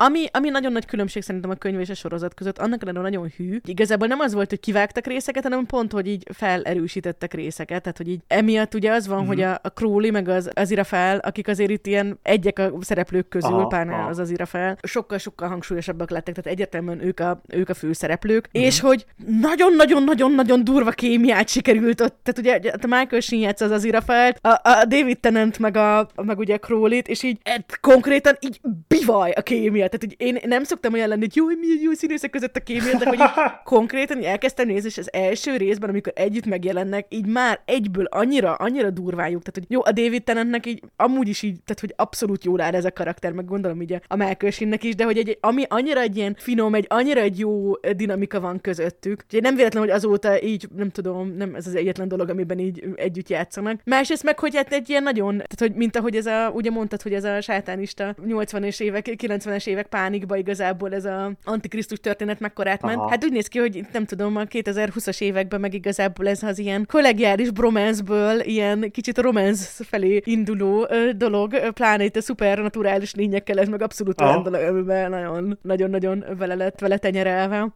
Ami, 0.00 0.24
ami 0.32 0.48
nagyon 0.48 0.72
nagy 0.72 0.86
különbség 0.86 1.22
szerintem 1.22 1.50
a 1.50 1.54
könyv 1.54 1.80
és 1.80 1.88
a 1.88 1.94
sorozat 1.94 2.34
között, 2.34 2.58
annak 2.58 2.82
ellenére 2.82 3.02
nagyon 3.02 3.32
hű. 3.36 3.58
Igazából 3.64 4.06
nem 4.06 4.20
az 4.20 4.34
volt, 4.34 4.48
hogy 4.48 4.60
kivágtak 4.60 5.06
részeket, 5.06 5.42
hanem 5.42 5.66
pont, 5.66 5.92
hogy 5.92 6.06
így 6.06 6.26
felerősítettek 6.34 7.34
részeket. 7.34 7.82
Tehát, 7.82 7.96
hogy 7.96 8.08
így 8.08 8.20
emiatt 8.26 8.74
ugye 8.74 8.92
az 8.92 9.06
van, 9.06 9.16
Mhm. 9.18 9.26
mm-hmm. 9.26 9.36
hogy 9.36 9.42
a, 9.42 9.60
a 9.62 9.68
Crowley 9.68 10.10
meg 10.10 10.28
az, 10.28 10.50
az 10.54 10.70
Irafel, 10.70 11.18
akik 11.18 11.48
azért 11.48 11.70
itt 11.70 11.86
ilyen 11.86 12.18
egyek 12.22 12.58
a 12.58 12.72
szereplők 12.80 13.28
közül, 13.28 13.52
Aha, 13.52 13.66
pláne 13.66 13.94
aha. 13.94 14.08
az 14.08 14.18
az 14.18 14.30
Irafel, 14.30 14.78
sokkal-sokkal 14.82 15.48
hangsúlyosabbak 15.48 16.10
lettek, 16.10 16.34
tehát 16.34 16.50
egyértelműen 16.50 17.04
ők 17.04 17.20
a, 17.20 17.40
ők 17.48 17.68
a 17.68 17.74
főszereplők, 17.74 18.48
mm-hmm. 18.48 18.66
és 18.66 18.80
hogy 18.80 19.06
nagyon-nagyon-nagyon-nagyon 19.40 20.64
durva 20.64 20.90
kémiát 20.90 21.48
sikerült 21.48 22.00
ott, 22.00 22.16
tehát 22.22 22.38
ugye 22.62 22.70
a 22.72 22.86
Michael 22.96 23.20
Sheen 23.20 23.42
játsza 23.42 23.64
az 23.64 23.70
az 23.70 23.84
Irafelt, 23.84 24.38
a, 24.42 24.48
a 24.48 24.84
David 24.84 25.18
Tennant 25.18 25.58
meg, 25.58 25.76
a, 25.76 26.08
meg 26.14 26.38
ugye 26.38 26.56
Crowley-t, 26.56 27.08
és 27.08 27.22
így 27.22 27.38
e, 27.42 27.64
konkrétan 27.80 28.36
így 28.40 28.60
bivaj 28.88 29.30
a 29.30 29.42
kémia. 29.42 29.87
Tehát, 29.88 30.04
hogy 30.04 30.14
én 30.18 30.38
nem 30.44 30.64
szoktam 30.64 30.92
olyan 30.92 31.08
lenni, 31.08 31.20
hogy 31.20 31.36
jó, 31.36 31.44
hogy 31.44 31.58
milyen 31.58 31.78
jó 31.80 31.92
színészek 31.92 32.30
között 32.30 32.56
a 32.56 32.60
kémia, 32.60 32.98
de 32.98 33.08
hogy 33.08 33.18
konkrétan 33.64 34.24
elkezdtem 34.24 34.66
nézni, 34.66 34.88
és 34.88 34.98
az 34.98 35.12
első 35.12 35.56
részben, 35.56 35.88
amikor 35.88 36.12
együtt 36.16 36.46
megjelennek, 36.46 37.06
így 37.08 37.26
már 37.26 37.60
egyből 37.64 38.04
annyira, 38.04 38.54
annyira 38.54 38.90
durvájuk. 38.90 39.42
Tehát, 39.42 39.58
hogy 39.58 39.66
jó, 39.68 39.80
a 39.84 39.92
David 39.92 40.24
Tennantnek 40.24 40.66
így 40.66 40.82
amúgy 40.96 41.28
is 41.28 41.42
így, 41.42 41.56
tehát, 41.64 41.80
hogy 41.80 41.92
abszolút 41.96 42.44
jól 42.44 42.60
áll 42.60 42.74
ez 42.74 42.84
a 42.84 42.92
karakter, 42.92 43.32
meg 43.32 43.44
gondolom 43.44 43.82
így 43.82 43.92
a, 43.92 44.50
Sheennek 44.50 44.84
is, 44.84 44.94
de 44.94 45.04
hogy 45.04 45.18
egy, 45.18 45.38
ami 45.40 45.64
annyira 45.68 46.00
egy 46.00 46.16
ilyen 46.16 46.34
finom, 46.38 46.74
egy 46.74 46.86
annyira 46.88 47.20
egy 47.20 47.38
jó 47.38 47.72
dinamika 47.96 48.40
van 48.40 48.60
közöttük. 48.60 49.22
Úgyhogy 49.24 49.42
nem 49.42 49.54
véletlen, 49.54 49.82
hogy 49.82 49.92
azóta 49.92 50.42
így, 50.42 50.68
nem 50.76 50.90
tudom, 50.90 51.36
nem 51.36 51.54
ez 51.54 51.66
az 51.66 51.74
egyetlen 51.74 52.08
dolog, 52.08 52.28
amiben 52.28 52.58
így 52.58 52.84
együtt 52.94 53.28
játszanak. 53.28 53.80
Másrészt 53.84 54.22
meg, 54.22 54.38
hogy 54.38 54.56
hát 54.56 54.72
egy 54.72 54.88
ilyen 54.88 55.02
nagyon, 55.02 55.30
tehát, 55.30 55.58
hogy 55.58 55.74
mint 55.74 55.96
ahogy 55.96 56.16
ez 56.16 56.26
a, 56.26 56.50
ugye 56.54 56.70
mondtad, 56.70 57.02
hogy 57.02 57.14
ez 57.14 57.24
a 57.24 57.40
sátánista 57.40 58.14
80-es 58.26 58.80
évek, 58.80 59.06
90-es 59.08 59.66
évek 59.66 59.77
pánikba 59.86 60.36
igazából 60.36 60.94
ez 60.94 61.04
a 61.04 61.32
antikrisztus 61.44 61.98
történet 62.00 62.40
mekkorát 62.40 62.82
ment. 62.82 62.98
Aha. 62.98 63.08
Hát 63.08 63.24
úgy 63.24 63.32
néz 63.32 63.46
ki, 63.46 63.58
hogy 63.58 63.86
nem 63.92 64.04
tudom, 64.04 64.36
a 64.36 64.44
2020-as 64.44 65.20
években 65.20 65.60
meg 65.60 65.74
igazából 65.74 66.28
ez 66.28 66.42
az 66.42 66.58
ilyen 66.58 66.86
kollegiális 66.86 67.50
bromanceből 67.50 68.40
ilyen 68.40 68.90
kicsit 68.90 69.18
romance 69.18 69.84
felé 69.84 70.20
induló 70.24 70.86
ö, 70.90 71.12
dolog, 71.12 71.72
pláne 71.72 72.04
itt 72.04 72.16
a 72.16 72.20
szupernaturális 72.20 73.14
lényekkel, 73.14 73.58
ez 73.58 73.68
meg 73.68 73.82
abszolút 73.82 74.20
olyan 74.20 74.42
dolog, 74.42 74.60
amiben 74.60 75.10
nagyon, 75.10 75.58
nagyon-nagyon 75.62 76.24
vele 76.38 76.54
lett 76.54 76.78
vele 76.78 76.98
tenyerelve. 76.98 77.74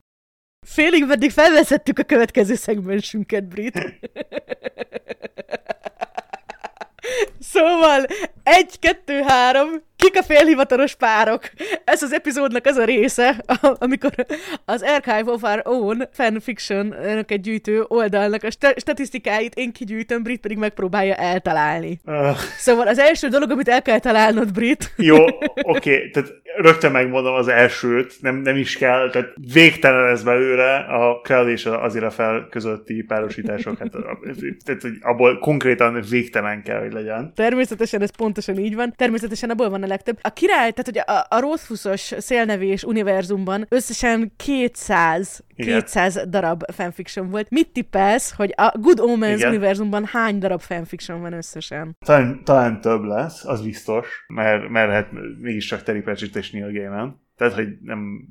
Félig 0.67 1.07
meddig 1.07 1.31
felveszettük 1.31 1.99
a 1.99 2.03
következő 2.03 2.55
szegmensünket, 2.55 3.45
Brit. 3.45 3.79
Szóval, 7.39 8.07
egy, 8.43 8.79
kettő, 8.79 9.21
három, 9.27 9.69
kik 10.03 10.19
a 10.19 10.23
félhivatalos 10.23 10.95
párok? 10.95 11.43
Ez 11.85 12.03
az 12.03 12.13
epizódnak 12.13 12.67
az 12.67 12.77
a 12.77 12.85
része, 12.85 13.45
amikor 13.79 14.11
az 14.65 14.83
Archive 14.83 15.33
of 15.33 15.43
Our 15.43 15.61
Own 15.65 16.09
fanfiction 16.13 16.95
egy 17.27 17.41
gyűjtő 17.41 17.85
oldalnak 17.89 18.43
a 18.43 18.51
sta- 18.51 18.81
statisztikáit 18.81 19.55
én 19.55 19.73
kigyűjtöm, 19.73 20.23
Brit 20.23 20.41
pedig 20.41 20.57
megpróbálja 20.57 21.15
eltalálni. 21.15 22.01
Uh, 22.05 22.37
Szóval 22.59 22.87
az 22.87 22.99
első 22.99 23.29
dolog, 23.29 23.51
amit 23.51 23.69
el 23.69 23.83
kell 23.83 23.99
találnod, 23.99 24.53
Brit, 24.53 24.93
jó, 24.97 25.25
oké, 25.63 26.09
tehát 26.09 26.31
rögtön 26.57 26.91
megmondom 26.93 27.35
az 27.35 27.49
elsőt, 27.49 28.15
nem, 28.21 28.37
nem 28.37 28.57
is 28.57 28.77
kell, 28.77 29.11
tehát 29.11 29.29
végtelen 29.53 30.11
ez 30.11 30.23
belőle 30.23 30.77
a 30.77 31.21
Krell 31.21 31.49
és 31.49 31.67
az 31.67 31.95
Irafel 31.95 32.47
közötti 32.51 33.03
párosítások, 33.03 33.79
hát, 33.79 33.91
tehát 34.65 34.83
hogy 34.83 34.93
abból 35.01 35.39
konkrétan 35.39 36.05
végtelen 36.11 36.63
kell, 36.63 36.81
hogy 36.81 36.93
legyen. 36.93 37.33
Természetesen 37.35 38.03
ez 38.03 38.17
pontosan 38.17 38.59
így 38.59 38.75
van. 38.75 38.93
Természetesen 38.97 39.51
abból 39.51 39.71
van 39.71 39.83
a 39.83 39.87
legtöbb. 39.93 40.19
A 40.23 40.33
király, 40.33 40.71
tehát 40.73 40.85
hogy 40.85 40.99
a, 40.99 41.37
a 41.37 41.41
Rothfusos 41.41 42.15
szélnevés 42.19 42.83
univerzumban 42.83 43.67
összesen 43.69 44.33
200, 44.37 45.45
Igen. 45.55 45.81
200 45.81 46.25
darab 46.29 46.63
fanfiction 46.73 47.31
volt. 47.31 47.51
Mit 47.51 47.73
tippelsz, 47.73 48.35
hogy 48.37 48.53
a 48.57 48.79
Good 48.79 49.01
Omens 49.01 49.39
Igen. 49.39 49.51
univerzumban 49.51 50.05
hány 50.05 50.39
darab 50.39 50.61
fanfiction 50.61 51.21
van 51.21 51.33
összesen? 51.33 51.97
Talán, 52.05 52.45
talán 52.45 52.81
több 52.81 53.03
lesz, 53.03 53.45
az 53.45 53.63
biztos, 53.63 54.25
mert, 54.27 54.69
mert 54.69 54.91
hát 54.91 55.09
mégiscsak 55.41 55.83
Terry 55.83 56.01
Pratchett 56.01 56.37
és 56.37 56.51
Neil 56.51 56.73
Gaiman. 56.73 57.21
Tehát, 57.37 57.55
hogy 57.55 57.69
nem... 57.81 58.29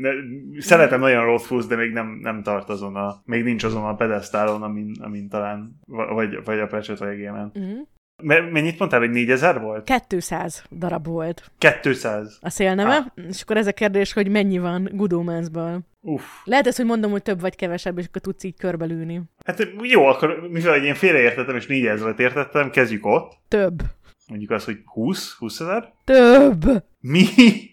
Ne, 0.00 0.10
szeretem 0.58 1.00
nagyon 1.00 1.24
Rothfuss, 1.24 1.66
de 1.66 1.76
még 1.76 1.92
nem, 1.92 2.18
nem 2.22 2.42
tart 2.42 2.68
azon 2.68 2.96
a... 2.96 3.22
Még 3.24 3.44
nincs 3.44 3.64
azon 3.64 3.84
a 3.84 3.94
pedesztálon, 3.94 4.62
amin, 4.62 4.94
amin 5.00 5.28
talán... 5.28 5.80
Vagy, 5.86 6.44
vagy 6.44 6.58
a 6.58 6.66
Pratchett, 6.66 6.98
vagy 6.98 7.08
a 7.08 7.16
Gaiman. 7.16 7.52
Mm. 7.58 7.80
Me- 8.22 8.50
Mennyit 8.50 8.78
mondtál, 8.78 9.00
hogy 9.00 9.10
4000 9.10 9.60
volt? 9.60 9.90
200 10.08 10.64
darab 10.70 11.06
volt 11.06 11.50
200. 11.82 12.38
a 12.40 12.50
szélneve, 12.50 12.96
ah. 12.96 13.24
és 13.28 13.42
akkor 13.42 13.56
ez 13.56 13.66
a 13.66 13.72
kérdés, 13.72 14.12
hogy 14.12 14.28
mennyi 14.28 14.58
van 14.58 14.88
Good 14.92 15.12
Omensből. 15.12 15.80
Uff. 16.00 16.22
Lehet 16.44 16.66
ez, 16.66 16.76
hogy 16.76 16.86
mondom, 16.86 17.10
hogy 17.10 17.22
több 17.22 17.40
vagy 17.40 17.56
kevesebb, 17.56 17.98
és 17.98 18.06
akkor 18.06 18.20
tudsz 18.20 18.44
így 18.44 18.56
körbelülni. 18.56 19.22
Hát 19.44 19.68
jó, 19.82 20.06
akkor 20.06 20.48
mivel 20.50 20.84
én 20.84 20.94
félreértettem, 20.94 21.56
és 21.56 21.66
4000-et 21.68 22.18
értettem, 22.18 22.70
kezdjük 22.70 23.06
ott. 23.06 23.32
Több. 23.48 23.82
Mondjuk 24.28 24.50
azt, 24.50 24.64
hogy 24.64 24.78
20? 24.84 25.36
20 25.38 25.60
ezer? 25.60 25.92
Több! 26.04 26.84
Mi? 27.00 27.24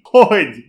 Hogy? 0.01 0.63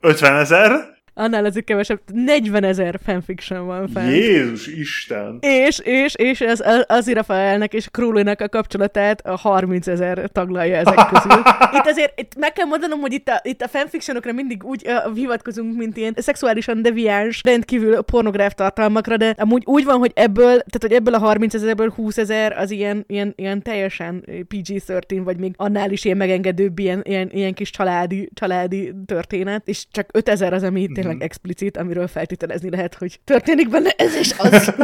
50 0.00 0.36
ezer? 0.36 0.99
Annál 1.20 1.44
azért 1.44 1.64
kevesebb. 1.64 2.00
40 2.12 2.64
ezer 2.64 2.98
fanfiction 3.04 3.66
van 3.66 3.88
fent. 3.88 4.10
Jézus 4.10 4.66
Isten! 4.66 5.38
És, 5.40 5.78
és, 5.78 6.14
és 6.14 6.40
ez 6.40 6.60
az, 6.60 6.84
az 6.88 7.08
Irafaelnek 7.08 7.74
és 7.74 7.88
Crowley-nek 7.90 8.40
a 8.40 8.48
kapcsolatát 8.48 9.26
a 9.26 9.36
30 9.36 9.86
ezer 9.86 10.30
taglalja 10.32 10.76
ezek 10.76 11.08
közül. 11.12 11.42
Itt 11.78 11.86
azért 11.86 12.20
itt 12.20 12.36
meg 12.38 12.52
kell 12.52 12.66
mondanom, 12.66 13.00
hogy 13.00 13.12
itt 13.12 13.28
a, 13.28 13.40
itt 13.42 13.62
a 13.62 13.68
fanfictionokra 13.68 14.32
mindig 14.32 14.64
úgy 14.64 14.86
uh, 14.86 15.14
hivatkozunk, 15.16 15.76
mint 15.76 15.96
ilyen 15.96 16.14
szexuálisan 16.16 16.82
deviáns, 16.82 17.40
rendkívül 17.44 18.00
pornográf 18.00 18.54
tartalmakra, 18.54 19.16
de 19.16 19.34
amúgy 19.38 19.62
úgy 19.66 19.84
van, 19.84 19.98
hogy 19.98 20.12
ebből, 20.14 20.44
tehát 20.44 20.80
hogy 20.80 20.92
ebből 20.92 21.14
a 21.14 21.18
30 21.18 21.54
ezerből 21.54 21.90
20 21.90 22.18
ezer 22.18 22.52
az 22.58 22.70
ilyen, 22.70 23.04
ilyen, 23.06 23.32
ilyen 23.36 23.62
teljesen 23.62 24.24
PG-13, 24.26 25.20
vagy 25.24 25.38
még 25.38 25.54
annál 25.56 25.90
is 25.90 26.04
ilyen 26.04 26.16
megengedőbb, 26.16 26.78
ilyen, 26.78 27.00
ilyen, 27.04 27.30
ilyen 27.32 27.54
kis 27.54 27.70
családi, 27.70 28.30
családi 28.34 28.92
történet, 29.06 29.68
és 29.68 29.86
csak 29.90 30.08
5 30.12 30.28
ezer 30.28 30.52
az, 30.52 30.62
ami 30.62 30.88
tényleg 30.94 31.09
explicit, 31.18 31.76
amiről 31.76 32.06
feltételezni 32.06 32.70
lehet, 32.70 32.94
hogy 32.94 33.20
történik 33.24 33.68
benne 33.68 33.90
ez 33.96 34.16
és 34.16 34.34
az. 34.38 34.72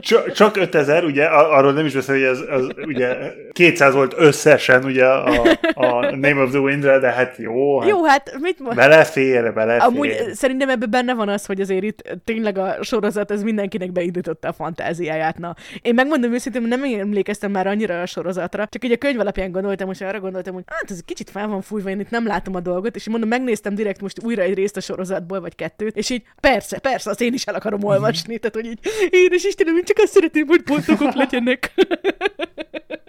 Csak, 0.00 0.32
csak 0.32 0.56
5000, 0.56 1.04
ugye, 1.04 1.24
arról 1.24 1.72
nem 1.72 1.86
is 1.86 1.94
beszél, 1.94 2.14
hogy 2.14 2.24
ez, 2.24 2.38
az, 2.50 2.68
ugye 2.86 3.16
200 3.52 3.94
volt 3.94 4.14
összesen, 4.16 4.84
ugye, 4.84 5.06
a, 5.06 5.42
a 5.74 6.16
Name 6.16 6.42
of 6.42 6.50
the 6.50 6.58
Wind-re, 6.58 6.98
de 6.98 7.10
hát 7.10 7.36
jó, 7.36 7.80
hát 7.80 7.88
Jó, 7.88 8.04
hát 8.04 8.36
mit 8.40 8.58
mond? 8.58 8.76
belefér, 8.76 9.52
belefér. 9.52 9.82
Amúgy 9.82 10.14
szerintem 10.32 10.68
ebben 10.68 10.90
benne 10.90 11.14
van 11.14 11.28
az, 11.28 11.46
hogy 11.46 11.60
azért 11.60 11.82
itt 11.82 12.18
tényleg 12.24 12.58
a 12.58 12.76
sorozat 12.80 13.30
ez 13.30 13.42
mindenkinek 13.42 13.92
beindította 13.92 14.48
a 14.48 14.52
fantáziáját. 14.52 15.38
Na, 15.38 15.54
én 15.82 15.94
megmondom 15.94 16.32
őszintén, 16.32 16.62
nem 16.62 16.82
emlékeztem 16.82 17.50
már 17.50 17.66
annyira 17.66 18.00
a 18.00 18.06
sorozatra, 18.06 18.66
csak 18.66 18.84
így 18.84 18.92
a 18.92 18.96
könyv 18.96 19.20
alapján 19.20 19.52
gondoltam, 19.52 19.90
és 19.90 20.00
arra 20.00 20.20
gondoltam, 20.20 20.54
hogy 20.54 20.64
hát 20.66 20.90
ez 20.90 21.00
kicsit 21.04 21.30
fel 21.30 21.48
van 21.48 21.62
fújva, 21.62 21.90
én 21.90 22.00
itt 22.00 22.10
nem 22.10 22.26
látom 22.26 22.54
a 22.54 22.60
dolgot, 22.60 22.96
és 22.96 23.08
mondom, 23.08 23.28
megnéztem 23.28 23.74
direkt 23.74 24.00
most 24.00 24.22
újra 24.24 24.42
egy 24.42 24.54
részt 24.54 24.76
a 24.76 24.80
sorozatból, 24.80 25.40
vagy 25.44 25.54
kettőt, 25.54 25.96
és 25.96 26.10
így 26.10 26.22
persze, 26.40 26.78
persze, 26.78 27.10
azt 27.10 27.20
én 27.20 27.34
is 27.34 27.44
el 27.44 27.54
akarom 27.54 27.84
olvasni, 27.84 28.38
tehát 28.38 28.54
hogy 28.54 28.66
így 28.66 29.32
is 29.32 29.44
Istenem, 29.44 29.76
én 29.76 29.84
csak 29.84 29.98
azt 29.98 30.12
szeretném, 30.12 30.46
hogy 30.46 30.62
boldogok 30.62 31.14
legyenek. 31.14 31.72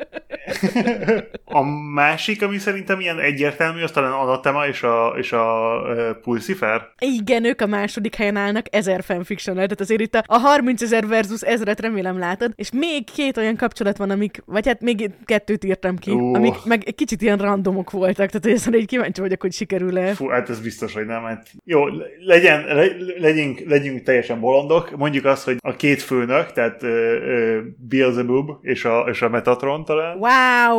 a 1.45 1.61
másik, 1.93 2.41
ami 2.41 2.57
szerintem 2.57 2.99
ilyen 2.99 3.19
egyértelmű, 3.19 3.81
az 3.81 3.91
talán 3.91 4.11
Anatema 4.11 4.67
és 4.67 4.83
a, 4.83 5.13
és 5.17 5.31
a 5.31 5.75
uh, 5.81 6.09
Pulsifer. 6.21 6.87
Igen, 6.99 7.45
ők 7.45 7.61
a 7.61 7.65
második 7.65 8.15
helyen 8.15 8.35
állnak 8.35 8.65
ezer 8.69 9.03
fanfiction 9.03 9.55
tehát 9.55 9.79
azért 9.79 10.01
itt 10.01 10.15
a, 10.15 10.23
a 10.25 10.37
30 10.37 10.81
ezer 10.81 11.07
versus 11.07 11.41
ezeret 11.41 11.79
remélem 11.79 12.19
látod, 12.19 12.51
és 12.55 12.71
még 12.71 13.03
két 13.11 13.37
olyan 13.37 13.55
kapcsolat 13.55 13.97
van, 13.97 14.09
amik, 14.09 14.43
vagy 14.45 14.67
hát 14.67 14.81
még 14.81 15.09
kettőt 15.25 15.63
írtam 15.63 15.97
ki, 15.97 16.11
uh. 16.11 16.35
amik 16.35 16.55
meg 16.65 16.83
kicsit 16.95 17.21
ilyen 17.21 17.37
randomok 17.37 17.91
voltak, 17.91 18.29
tehát 18.29 18.57
ezen 18.57 18.73
egy 18.73 18.85
kíváncsi 18.85 19.21
vagyok, 19.21 19.41
hogy 19.41 19.53
sikerül-e. 19.53 20.13
Fú, 20.13 20.27
hát 20.27 20.49
ez 20.49 20.59
biztos, 20.59 20.93
hogy 20.93 21.05
nem. 21.05 21.23
Hát 21.23 21.47
jó, 21.63 21.85
legyen, 22.25 22.65
le, 22.65 22.85
legyünk, 23.17 23.59
legyünk 23.67 24.03
teljesen 24.03 24.39
bolondok, 24.39 24.97
mondjuk 24.97 25.25
azt, 25.25 25.43
hogy 25.43 25.57
a 25.59 25.75
két 25.75 26.01
főnök, 26.01 26.51
tehát 26.51 26.83
uh, 26.83 26.89
uh, 26.89 27.57
Beelzebub 27.77 28.51
és 28.61 28.85
a, 28.85 29.05
és 29.09 29.21
a 29.21 29.29
Metatron 29.29 29.85
talán. 29.85 30.17
Wow, 30.17 30.31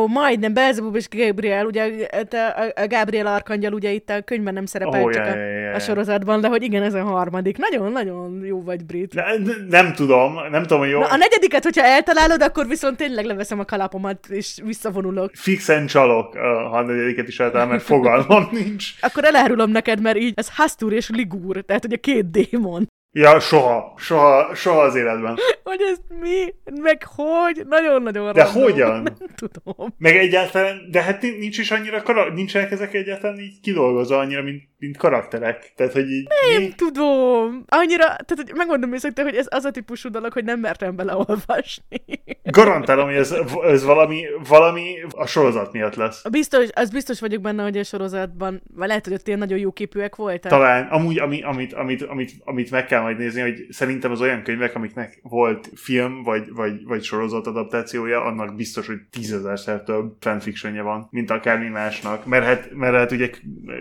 majdnem 0.07 0.53
Beelzebub 0.53 0.95
és 0.95 1.09
Gabriel, 1.09 1.65
ugye 1.65 2.07
a, 2.31 2.81
a 2.81 2.87
Gabriel 2.87 3.27
Arkangyal 3.27 3.73
ugye 3.73 3.91
itt 3.91 4.09
a 4.09 4.21
könyvben 4.21 4.53
nem 4.53 4.65
szerepel, 4.65 5.03
oh, 5.03 5.11
csak 5.11 5.25
yeah, 5.25 5.35
a, 5.35 5.39
yeah, 5.39 5.61
yeah. 5.61 5.75
a 5.75 5.79
sorozatban, 5.79 6.41
de 6.41 6.47
hogy 6.47 6.63
igen, 6.63 6.83
ez 6.83 6.93
a 6.93 7.03
harmadik. 7.03 7.57
Nagyon-nagyon 7.57 8.45
jó 8.45 8.63
vagy, 8.63 8.85
Brit. 8.85 9.13
Ne, 9.13 9.23
nem 9.69 9.93
tudom, 9.93 10.33
nem 10.51 10.61
tudom, 10.61 10.79
hogy 10.79 10.89
jó. 10.89 10.99
Na, 10.99 11.05
a 11.05 11.15
negyediket, 11.15 11.63
hogyha 11.63 11.83
eltalálod, 11.83 12.41
akkor 12.41 12.67
viszont 12.67 12.97
tényleg 12.97 13.25
leveszem 13.25 13.59
a 13.59 13.65
kalapomat, 13.65 14.27
és 14.29 14.59
visszavonulok. 14.65 15.31
Fixen 15.33 15.87
csalok, 15.87 16.35
ha 16.37 16.77
a 16.77 16.81
negyediket 16.81 17.27
is 17.27 17.39
eltalál, 17.39 17.67
mert 17.67 17.83
fogalmam 17.83 18.49
nincs. 18.61 18.93
Akkor 19.01 19.25
elárulom 19.25 19.69
neked, 19.69 20.01
mert 20.01 20.17
így 20.17 20.33
ez 20.35 20.55
Hastur 20.55 20.93
és 20.93 21.09
Ligur, 21.09 21.61
tehát 21.61 21.85
ugye 21.85 21.95
két 21.95 22.31
démon. 22.31 22.87
Ja, 23.19 23.39
soha, 23.39 23.93
soha, 23.97 24.55
soha 24.55 24.81
az 24.81 24.95
életben. 24.95 25.37
Hogy 25.63 25.81
ez 25.81 25.97
mi? 26.19 26.53
Meg 26.81 27.03
hogy? 27.15 27.65
Nagyon-nagyon 27.67 28.33
De 28.33 28.43
random. 28.43 28.61
hogyan? 28.63 29.01
Nem 29.01 29.15
tudom. 29.35 29.93
Meg 29.97 30.17
egyáltalán, 30.17 30.87
de 30.91 31.01
hát 31.01 31.21
nincs 31.21 31.57
is 31.57 31.71
annyira, 31.71 32.01
kara- 32.01 32.33
nincsenek 32.33 32.71
ezek 32.71 32.93
egyáltalán 32.93 33.39
így 33.39 33.59
kidolgozva 33.61 34.17
annyira, 34.17 34.41
mint, 34.41 34.63
mint 34.79 34.97
karakterek. 34.97 35.73
Tehát, 35.75 35.93
hogy 35.93 36.09
így... 36.09 36.27
Nem 36.51 36.61
mi? 36.61 36.73
tudom. 36.75 37.63
Annyira, 37.67 38.05
tehát 38.05 38.33
hogy 38.35 38.51
megmondom 38.55 38.93
őszintén, 38.93 39.25
hogy 39.25 39.35
ez 39.35 39.45
az 39.49 39.65
a 39.65 39.71
típusú 39.71 40.09
dolog, 40.09 40.33
hogy 40.33 40.43
nem 40.43 40.59
mertem 40.59 40.95
beleolvasni. 40.95 42.01
Garantálom, 42.43 43.05
hogy 43.05 43.15
ez, 43.15 43.35
ez 43.63 43.83
valami, 43.83 44.23
valami 44.47 44.95
a 45.09 45.25
sorozat 45.25 45.71
miatt 45.71 45.95
lesz. 45.95 46.23
Biztos, 46.29 46.67
az 46.73 46.89
biztos 46.89 47.19
vagyok 47.19 47.41
benne, 47.41 47.63
hogy 47.63 47.77
a 47.77 47.83
sorozatban, 47.83 48.61
vagy 48.75 48.87
lehet, 48.87 49.05
hogy 49.05 49.13
ott 49.13 49.27
ilyen 49.27 49.39
nagyon 49.39 49.57
jó 49.57 49.71
képűek 49.71 50.15
voltak. 50.15 50.51
Talán, 50.51 50.87
amúgy, 50.87 51.19
ami, 51.19 51.41
amit, 51.41 51.73
amit, 51.73 52.01
amit, 52.01 52.31
amit 52.43 52.71
meg 52.71 52.85
kell 52.85 53.01
majd 53.01 53.17
nézni, 53.17 53.41
hogy 53.41 53.65
szerintem 53.69 54.11
az 54.11 54.21
olyan 54.21 54.43
könyvek, 54.43 54.75
amiknek 54.75 55.19
volt 55.21 55.69
film, 55.75 56.23
vagy, 56.23 56.53
vagy, 56.53 56.83
vagy 56.85 57.03
sorozat 57.03 57.47
adaptációja, 57.47 58.23
annak 58.23 58.55
biztos, 58.55 58.87
hogy 58.87 58.99
tízezerszer 59.11 59.83
több 59.83 60.15
fanfictionje 60.19 60.81
van, 60.81 61.07
mint 61.11 61.31
akármi 61.31 61.67
másnak. 61.67 62.25
Mert 62.25 62.45
hát, 62.45 62.71
mert 62.73 62.95
hát 62.95 63.11
ugye 63.11 63.29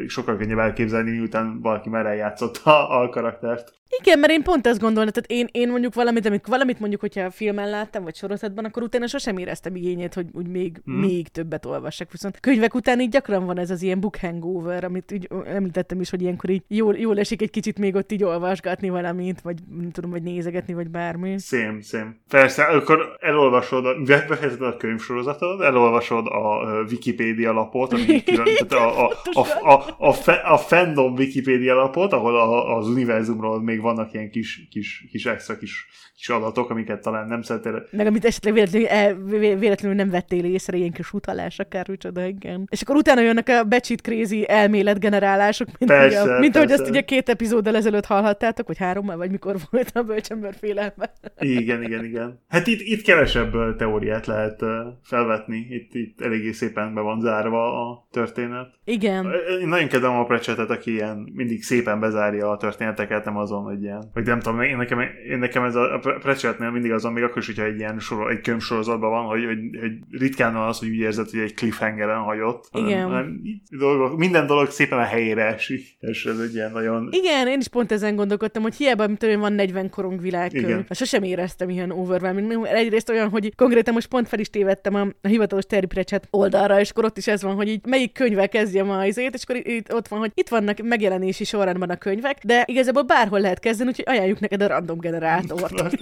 sokkal 0.07 0.37
könnyebb 0.37 0.59
elképzelni, 0.59 0.85
miután 0.93 1.61
valaki 1.61 1.89
már 1.89 2.07
eljátszotta 2.07 2.89
a 2.89 3.09
karaktert. 3.09 3.75
Igen, 3.89 4.19
mert 4.19 4.33
én 4.33 4.43
pont 4.43 4.67
ezt 4.67 4.81
gondolom, 4.81 5.09
tehát 5.09 5.31
én, 5.31 5.49
én 5.53 5.71
mondjuk 5.71 5.95
valamit, 5.95 6.27
amit, 6.27 6.47
valamit 6.47 6.81
mondjuk, 6.81 7.01
hogyha 7.01 7.31
filmen 7.31 7.71
láttam, 7.71 8.05
vagy 8.05 8.15
sorozatban, 8.15 8.65
akkor 8.65 8.83
utána 8.83 9.07
sosem 9.07 9.39
éreztem 9.39 9.77
igényét, 9.77 10.15
hogy 10.15 10.27
úgy 10.33 10.47
még, 10.47 10.81
hmm. 10.85 10.95
még 10.95 11.29
többet 11.29 11.67
olvassak. 11.67 12.11
Viszont 12.11 12.41
könyvek 12.41 12.75
után 12.75 13.01
így 13.01 13.09
gyakran 13.09 13.47
van 13.47 13.59
ez 13.59 13.71
az 13.71 13.83
ilyen 13.83 14.01
book 14.01 14.17
hangover, 14.17 14.85
amit 14.85 15.13
így 15.13 15.29
említettem 15.47 16.01
is, 16.01 16.11
hogy 16.11 16.23
ilyenkor 16.23 16.51
így 16.51 16.63
jól, 16.69 16.97
jól 16.97 17.19
esik 17.19 17.43
egy 17.43 17.51
kicsit 17.51 17.79
még 17.79 17.95
ott 17.95 18.13
így 18.13 18.25
olvasgatni 18.25 18.89
valamit, 18.89 19.41
vagy 19.41 19.57
nem 19.79 19.91
tudom, 19.91 20.11
vagy 20.11 20.23
nézegetni, 20.23 20.75
vagy 20.75 20.89
bármi. 20.89 21.39
Szém, 21.39 21.81
szém. 21.81 22.17
Persze, 22.29 22.63
akkor 22.63 23.17
elolvasod, 23.21 24.05
befejezed 24.07 24.63
a 24.63 24.77
könyvsorozatot, 24.77 25.61
elolvasod 25.61 26.27
a 26.27 26.83
Wikipédia 26.91 27.53
lapot, 27.53 27.93
ami 27.93 28.23
külön, 28.25 28.47
a, 28.69 28.75
a, 28.75 29.13
a, 29.33 29.47
a, 29.63 29.85
a, 29.99 30.15
a, 30.27 30.53
a 30.53 30.59
fandom 30.59 31.13
Wikipédia 31.13 31.75
lapot, 31.75 32.13
ahol 32.13 32.37
a, 32.37 32.77
az 32.77 32.89
univerzumról 32.89 33.63
még 33.63 33.76
vannak 33.81 34.13
ilyen 34.13 34.31
kis, 34.31 34.67
kis, 34.71 35.05
kis 35.11 35.27
extra 35.27 35.59
kis, 35.59 35.87
kis 36.17 36.29
adatok, 36.29 36.71
amiket 36.71 37.03
talán 37.03 37.27
nem 37.27 37.43
szeretél. 37.43 37.87
Meg 37.91 38.07
amit 38.07 38.25
esetleg 38.25 38.53
véletlenül, 38.53 38.89
el, 38.89 39.15
véletlenül 39.59 39.97
nem 39.97 40.11
vettél 40.11 40.45
észre, 40.45 40.77
ilyen 40.77 40.93
kis 40.93 41.13
utalás, 41.13 41.59
akár 41.59 41.89
micsoda, 41.89 42.27
igen. 42.27 42.67
És 42.71 42.83
akkor 42.83 42.97
utána 42.97 43.21
jönnek 43.21 43.49
a 43.49 43.65
becsít 43.65 44.01
crazy 44.01 44.45
elméletgenerálások, 44.49 45.69
mint, 45.79 45.91
persze, 45.91 46.23
ugye, 46.23 46.39
mint 46.39 46.57
ahogy 46.57 46.73
azt 46.73 46.89
ugye 46.89 47.01
két 47.01 47.29
epizóddal 47.29 47.77
ezelőtt 47.77 48.07
hallhattátok, 48.07 48.67
vagy 48.67 48.79
hárommal, 48.79 49.17
vagy 49.17 49.31
mikor 49.31 49.57
volt 49.71 49.91
a 49.95 50.03
bölcsember 50.03 50.55
félelme. 50.55 51.13
Igen, 51.39 51.83
igen, 51.83 52.05
igen. 52.05 52.41
Hát 52.49 52.67
itt, 52.67 52.81
itt 52.81 53.03
kevesebb 53.03 53.77
teóriát 53.77 54.27
lehet 54.27 54.65
felvetni, 55.03 55.67
itt, 55.71 55.95
itt 55.95 56.21
eléggé 56.21 56.53
szépen 56.53 56.95
be 56.95 57.01
van 57.01 57.21
zárva 57.21 57.91
a 57.91 58.07
történet. 58.11 58.75
Igen. 58.85 59.27
Én 59.61 59.69
nagyon 59.69 59.89
kedvem 59.89 60.19
a 60.19 60.25
Precsetet, 60.25 60.71
aki 60.71 60.93
ilyen 60.93 61.31
mindig 61.35 61.63
szépen 61.63 62.01
bezárja 62.01 62.51
a 62.51 62.57
történeteket, 62.57 63.25
nem 63.25 63.37
azon, 63.37 63.66
hogy 63.67 63.83
ilyen, 63.83 64.11
vagy 64.15 64.27
nem 64.27 64.41
tudom, 64.41 64.61
én 64.61 64.77
nekem, 64.77 65.01
én 65.31 65.39
nekem 65.39 65.65
ez 65.65 65.75
a 65.75 66.01
Precsetnél 66.21 66.71
mindig 66.71 66.93
azon, 66.93 67.13
még 67.13 67.23
akkor 67.23 67.39
is, 67.39 67.47
hogyha 67.47 67.65
egy 67.65 67.79
ilyen 67.79 67.99
sor, 67.99 68.31
egy 68.31 68.41
könyvsorozatban 68.41 69.11
van, 69.11 69.25
hogy, 69.25 69.45
hogy, 69.45 69.59
hogy 69.81 70.21
ritkán 70.21 70.55
van 70.55 70.69
az, 70.69 70.79
hogy 70.79 70.89
úgy 70.89 70.99
érzed, 70.99 71.31
hogy 71.31 71.41
egy 71.41 71.55
cliffhangeren 71.55 72.19
hagyott. 72.19 72.69
Igen. 72.73 73.05
Hanem, 73.05 73.41
dolgok, 73.71 74.17
minden 74.17 74.47
dolog 74.47 74.71
szépen 74.71 74.99
a 74.99 75.03
helyére 75.03 75.45
esik, 75.45 75.97
és 76.01 76.25
ez 76.25 76.39
egy 76.39 76.55
ilyen 76.55 76.73
nagyon... 76.73 77.09
Igen, 77.11 77.49
én 77.49 77.59
is 77.59 77.69
pont 77.69 77.93
ezen 77.93 78.17
gondolkodtam, 78.17 78.63
hogy 78.63 78.75
hiába, 78.75 79.07
mint 79.07 79.19
tudom, 79.19 79.41
van 79.41 79.53
40 79.53 79.91
korong 79.91 80.21
világkönyv. 80.21 80.85
Sosem 80.91 81.23
éreztem 81.23 81.69
ilyen 81.69 81.91
overwhelming. 81.91 82.67
Egyrészt 82.67 83.09
olyan, 83.09 83.29
hogy 83.29 83.55
konkrétan 83.55 83.95
most 83.95 84.09
pont 84.09 84.29
fel 84.29 84.39
is 84.39 84.51
tévedtem 84.51 84.95
a, 84.95 85.07
a 85.23 85.29
hivatalos 85.29 85.67
Terry 85.67 85.87
Pratchett 85.87 86.29
oldalra, 86.31 86.81
és 86.81 86.91
akkor 86.91 87.05
ott 87.05 87.19
is 87.19 87.27
ez 87.27 87.43
van, 87.43 87.55
hogy 87.55 87.69
így 87.69 87.87
melyik 87.87 88.13
könyvvel 88.13 88.49
kezdjem 88.49 88.91
a 88.91 89.05
izét, 89.07 89.35
és 89.35 89.43
akkor 89.43 89.57
itt, 89.57 89.95
ott 89.95 90.09
van, 90.09 90.19
hogy 90.19 90.31
itt 90.35 90.49
vannak 90.49 90.79
megjelenési 90.83 91.45
sorrendben 91.45 91.91
a 91.91 91.97
könyvek, 91.97 92.39
de 92.45 92.65
igazából 92.67 93.03
bárhol 93.03 93.41
lehet 93.41 93.56
kezdeni, 93.59 93.89
úgyhogy 93.89 94.05
ajánljuk 94.09 94.41
neked 94.41 94.63
a 94.63 94.67
random 94.67 94.99
generátort. 94.99 95.95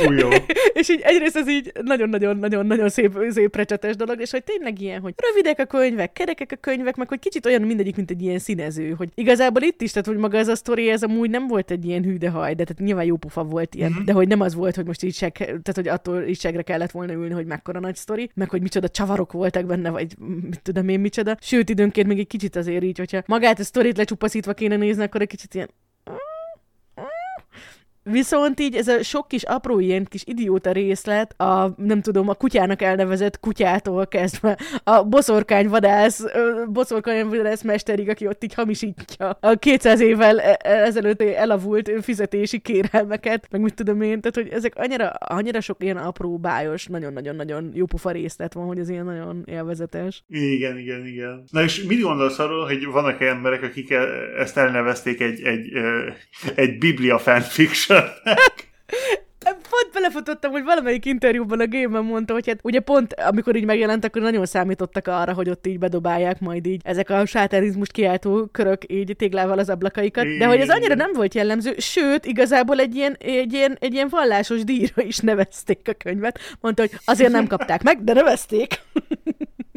jó. 0.20 0.28
és 0.72 0.88
így 0.88 1.00
egyrészt 1.02 1.36
ez 1.36 1.48
így 1.48 1.72
nagyon-nagyon-nagyon-nagyon 1.82 2.88
szép, 2.88 3.18
szép 3.28 3.50
precsetes 3.50 3.96
dolog, 3.96 4.20
és 4.20 4.30
hogy 4.30 4.44
tényleg 4.44 4.80
ilyen, 4.80 5.00
hogy 5.00 5.14
rövidek 5.16 5.58
a 5.58 5.64
könyvek, 5.64 6.12
kerekek 6.12 6.52
a 6.52 6.56
könyvek, 6.56 6.96
meg 6.96 7.08
hogy 7.08 7.18
kicsit 7.18 7.46
olyan 7.46 7.62
mindegyik, 7.62 7.96
mint 7.96 8.10
egy 8.10 8.22
ilyen 8.22 8.38
színező, 8.38 8.90
hogy 8.90 9.08
igazából 9.14 9.62
itt 9.62 9.82
is, 9.82 9.90
tehát 9.90 10.06
hogy 10.06 10.16
maga 10.16 10.38
ez 10.38 10.48
a 10.48 10.54
sztori, 10.54 10.90
ez 10.90 11.02
amúgy 11.02 11.30
nem 11.30 11.46
volt 11.46 11.70
egy 11.70 11.84
ilyen 11.84 12.02
hűdehaj, 12.02 12.54
de 12.54 12.64
tehát 12.64 12.82
nyilván 12.82 13.04
jó 13.04 13.16
pofa 13.16 13.44
volt 13.44 13.74
ilyen, 13.74 13.90
mm-hmm. 13.90 14.04
de 14.04 14.12
hogy 14.12 14.28
nem 14.28 14.40
az 14.40 14.54
volt, 14.54 14.74
hogy 14.74 14.86
most 14.86 15.02
így 15.02 15.14
seg, 15.14 15.32
tehát 15.36 15.74
hogy 15.74 15.88
attól 15.88 16.22
is 16.22 16.38
segre 16.38 16.62
kellett 16.62 16.90
volna 16.90 17.12
ülni, 17.12 17.34
hogy 17.34 17.46
mekkora 17.46 17.80
nagy 17.80 17.96
sztori, 17.96 18.30
meg 18.34 18.50
hogy 18.50 18.62
micsoda 18.62 18.88
csavarok 18.88 19.32
voltak 19.32 19.64
benne, 19.64 19.90
vagy 19.90 20.14
mit 20.18 20.62
tudom 20.62 20.88
én 20.88 21.00
micsoda. 21.00 21.36
Sőt, 21.40 21.68
időnként 21.68 22.06
még 22.06 22.18
egy 22.18 22.26
kicsit 22.26 22.56
azért 22.56 22.82
így, 22.82 22.98
hogyha 22.98 23.22
magát 23.26 23.58
a 23.58 23.64
sztorit 23.64 23.96
lecsupaszítva 23.96 24.52
kéne 24.52 24.76
nézni, 24.76 25.02
akkor 25.02 25.20
egy 25.20 25.28
kicsit 25.28 25.54
ilyen 25.54 25.70
Viszont 28.10 28.60
így 28.60 28.74
ez 28.74 28.88
a 28.88 29.02
sok 29.02 29.28
kis 29.28 29.42
apró 29.42 29.80
ilyen 29.80 30.04
kis 30.04 30.22
idióta 30.26 30.72
részlet, 30.72 31.40
a 31.40 31.74
nem 31.76 32.00
tudom, 32.00 32.28
a 32.28 32.34
kutyának 32.34 32.82
elnevezett 32.82 33.40
kutyától 33.40 34.06
kezdve, 34.06 34.58
a 34.84 35.02
boszorkány 35.02 35.68
vadász, 35.68 36.24
boszorkány 36.68 37.26
vadász 37.26 37.62
mesterig, 37.62 38.08
aki 38.08 38.26
ott 38.26 38.44
így 38.44 38.54
hamisítja 38.54 39.38
a 39.40 39.54
200 39.54 40.00
évvel 40.00 40.40
e, 40.40 40.58
e, 40.62 40.70
ezelőtt 40.70 41.22
elavult 41.22 41.92
fizetési 42.02 42.58
kérelmeket, 42.58 43.46
meg 43.50 43.60
mit 43.60 43.74
tudom 43.74 44.00
én, 44.00 44.20
tehát 44.20 44.34
hogy 44.34 44.48
ezek 44.48 44.72
annyira, 44.76 45.08
annyira 45.08 45.60
sok 45.60 45.82
ilyen 45.82 45.96
apró, 45.96 46.38
bájos, 46.38 46.86
nagyon-nagyon-nagyon 46.86 47.70
jó 47.74 47.84
pufa 47.84 48.10
részlet 48.10 48.52
van, 48.52 48.66
hogy 48.66 48.78
ez 48.78 48.88
ilyen 48.88 49.04
nagyon 49.04 49.42
élvezetes. 49.46 50.24
Igen, 50.28 50.78
igen, 50.78 51.06
igen. 51.06 51.44
Na 51.50 51.62
és 51.62 51.82
mit 51.82 52.00
gondolsz 52.00 52.38
arról, 52.38 52.64
hogy 52.66 52.86
vannak 52.86 53.20
emberek, 53.20 53.62
akik 53.62 53.90
e, 53.90 54.00
ezt 54.38 54.56
elnevezték 54.56 55.20
egy, 55.20 55.42
egy, 55.42 55.72
egy 56.54 56.78
biblia 56.78 57.18
fanfiction 57.18 57.95
Pont 59.52 59.92
belefutottam, 59.92 60.50
hogy 60.50 60.62
valamelyik 60.64 61.04
interjúban 61.04 61.60
a 61.60 61.68
game 61.68 62.00
mondta, 62.00 62.32
hogy 62.32 62.46
hát 62.46 62.58
ugye 62.62 62.80
pont 62.80 63.12
amikor 63.12 63.56
így 63.56 63.64
megjelent, 63.64 64.04
akkor 64.04 64.22
nagyon 64.22 64.46
számítottak 64.46 65.06
arra, 65.08 65.32
hogy 65.32 65.48
ott 65.48 65.66
így 65.66 65.78
bedobálják 65.78 66.40
majd 66.40 66.66
így 66.66 66.80
ezek 66.84 67.10
a 67.10 67.26
sátánizmust 67.26 67.92
kiáltó 67.92 68.46
körök 68.52 68.82
így 68.86 69.14
téglával 69.16 69.58
az 69.58 69.68
ablakaikat, 69.68 70.24
de 70.38 70.46
hogy 70.46 70.60
ez 70.60 70.70
annyira 70.70 70.94
nem 70.94 71.12
volt 71.12 71.34
jellemző, 71.34 71.74
sőt, 71.78 72.24
igazából 72.24 72.78
egy 72.78 72.94
ilyen, 72.94 73.16
egy 73.18 73.52
ilyen, 73.52 73.76
egy 73.80 73.92
ilyen 73.92 74.08
vallásos 74.08 74.64
díjra 74.64 75.02
is 75.02 75.18
nevezték 75.18 75.88
a 75.88 75.92
könyvet. 75.92 76.38
Mondta, 76.60 76.82
hogy 76.82 76.98
azért 77.04 77.32
nem 77.32 77.46
kapták 77.46 77.82
meg, 77.82 78.04
de 78.04 78.12
nevezték. 78.12 78.80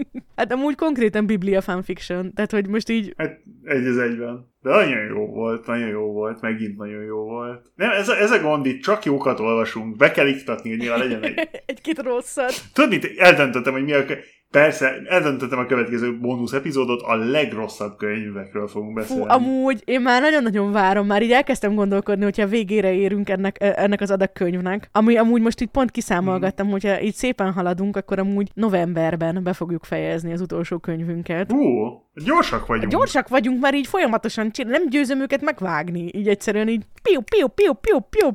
Hát 0.36 0.52
amúgy 0.52 0.76
konkrétan 0.76 1.26
Biblia 1.26 1.62
fanfiction, 1.62 2.34
tehát 2.34 2.52
hogy 2.52 2.68
most 2.68 2.90
így... 2.90 3.14
Hát 3.18 3.40
egy 3.64 3.86
az 3.86 3.98
egyben. 3.98 4.48
De 4.62 4.70
nagyon 4.70 5.06
jó 5.06 5.26
volt, 5.26 5.66
nagyon 5.66 5.88
jó 5.88 6.12
volt, 6.12 6.42
megint 6.42 6.78
nagyon 6.78 7.04
jó 7.04 7.24
volt. 7.24 7.72
Nem, 7.76 7.90
ez 7.90 8.10
a, 8.10 8.18
ez 8.18 8.32
a 8.32 8.40
gond 8.40 8.66
itt, 8.66 8.82
csak 8.82 9.06
jókat 9.06 9.40
olvasunk, 9.40 9.96
be 9.96 10.12
kell 10.12 10.28
iktatni, 10.28 10.70
hogy 10.70 10.80
néha 10.80 10.98
legyen 10.98 11.24
egy... 11.24 11.50
Egy-két 11.66 12.02
rosszat. 12.02 12.54
Tudod 12.74 12.90
mit, 12.90 13.18
eldöntöttem, 13.18 13.74
hogy 13.74 13.84
mi 13.84 13.94
a... 13.94 14.04
Persze, 14.52 15.02
eldöntöttem 15.06 15.60
a 15.60 15.66
következő 15.66 16.20
bónusz 16.20 16.54
epizódot, 16.54 17.02
a 17.02 17.16
legrosszabb 17.16 17.98
könyvekről 17.98 18.68
fogunk 18.68 18.94
beszélni. 18.94 19.22
Fú, 19.22 19.30
amúgy 19.30 19.82
én 19.86 20.02
már 20.02 20.22
nagyon-nagyon 20.22 20.72
várom, 20.72 21.08
már 21.08 21.24
így 21.24 21.32
elkezdtem 21.32 21.76
gondolkodni, 21.76 22.24
hogyha 22.24 22.48
végére 22.48 22.94
érünk 22.94 23.30
ennek, 23.30 23.56
ennek 23.60 24.02
az 24.02 24.12
adag 24.12 24.32
könyvnek, 24.32 24.90
ami 24.92 25.18
amúgy 25.18 25.42
most 25.42 25.62
itt 25.62 25.72
pont 25.72 25.92
kiszámolgattam, 25.92 26.66
hmm. 26.66 26.74
hogyha 26.74 27.02
így 27.02 27.14
szépen 27.14 27.52
haladunk, 27.52 27.96
akkor 27.96 28.20
amúgy 28.20 28.50
novemberben 28.54 29.44
be 29.44 29.54
fogjuk 29.54 29.86
fejezni 29.86 30.34
az 30.34 30.42
utolsó 30.42 30.78
könyvünket. 30.78 31.52
Ú, 31.52 31.88
gyorsak 32.26 32.66
vagyunk. 32.66 32.92
Gyorsak 32.92 33.28
vagyunk, 33.28 33.62
mert 33.62 33.76
így 33.76 33.88
folyamatosan 33.88 34.52
csinál, 34.52 34.72
nem 34.72 34.90
győzöm 34.90 35.22
őket 35.22 35.42
megvágni, 35.42 36.10
így 36.12 36.28
egyszerűen 36.28 36.68
így 36.68 36.84
piu, 37.02 37.22
piu, 37.22 37.48
piu, 37.48 37.74
piu, 37.74 38.00
piu, 38.00 38.30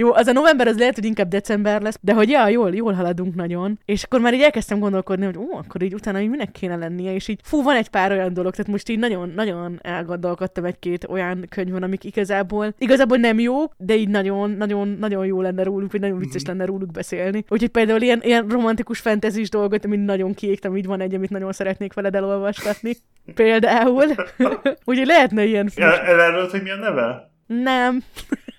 jó, 0.00 0.12
az 0.12 0.26
a 0.26 0.32
november 0.32 0.66
az 0.66 0.78
lehet, 0.78 0.94
hogy 0.94 1.04
inkább 1.04 1.28
december 1.28 1.82
lesz, 1.82 1.98
de 2.00 2.12
hogy 2.12 2.28
ja, 2.28 2.48
jól, 2.48 2.74
jól 2.74 2.92
haladunk 2.92 3.34
nagyon. 3.34 3.78
És 3.84 4.02
akkor 4.02 4.20
már 4.20 4.34
így 4.34 4.40
elkezdtem 4.40 4.78
gondolkodni, 4.78 5.24
hogy 5.24 5.36
ó, 5.36 5.56
akkor 5.56 5.82
így 5.82 5.94
utána 5.94 6.20
így 6.20 6.28
minek 6.28 6.52
kéne 6.52 6.76
lennie, 6.76 7.14
és 7.14 7.28
így 7.28 7.40
fú, 7.42 7.62
van 7.62 7.76
egy 7.76 7.88
pár 7.88 8.12
olyan 8.12 8.32
dolog, 8.32 8.52
tehát 8.52 8.70
most 8.70 8.88
így 8.88 8.98
nagyon, 8.98 9.32
nagyon 9.34 9.78
elgondolkodtam 9.82 10.64
egy-két 10.64 11.04
olyan 11.04 11.46
könyvön, 11.48 11.82
amik 11.82 12.04
igazából, 12.04 12.74
igazából 12.78 13.16
nem 13.16 13.38
jó, 13.38 13.64
de 13.76 13.94
így 13.94 14.08
nagyon, 14.08 14.50
nagyon, 14.50 14.96
nagyon 15.00 15.26
jó 15.26 15.40
lenne 15.40 15.62
róluk, 15.62 15.92
vagy 15.92 16.00
nagyon 16.00 16.18
vicces 16.18 16.42
mhm. 16.42 16.50
lenne 16.50 16.64
róluk 16.64 16.90
beszélni. 16.90 17.44
Úgyhogy 17.48 17.70
például 17.70 18.00
ilyen, 18.00 18.20
ilyen 18.22 18.46
romantikus 18.48 18.98
fentezis 18.98 19.48
dolgot, 19.48 19.84
amit 19.84 20.04
nagyon 20.04 20.34
kiégtem, 20.34 20.76
így 20.76 20.86
van 20.86 21.00
egy, 21.00 21.14
amit 21.14 21.30
nagyon 21.30 21.52
szeretnék 21.52 21.92
veled 21.92 22.14
elolvastatni. 22.14 22.96
Például. 23.34 24.04
Úgyhogy 24.84 25.06
lehetne 25.06 25.44
ilyen. 25.44 25.70
Elárulod, 25.76 26.50
hogy 26.50 26.62
mi 26.62 26.70
a 26.70 26.76
neve? 26.76 27.27
Nem. 27.48 28.02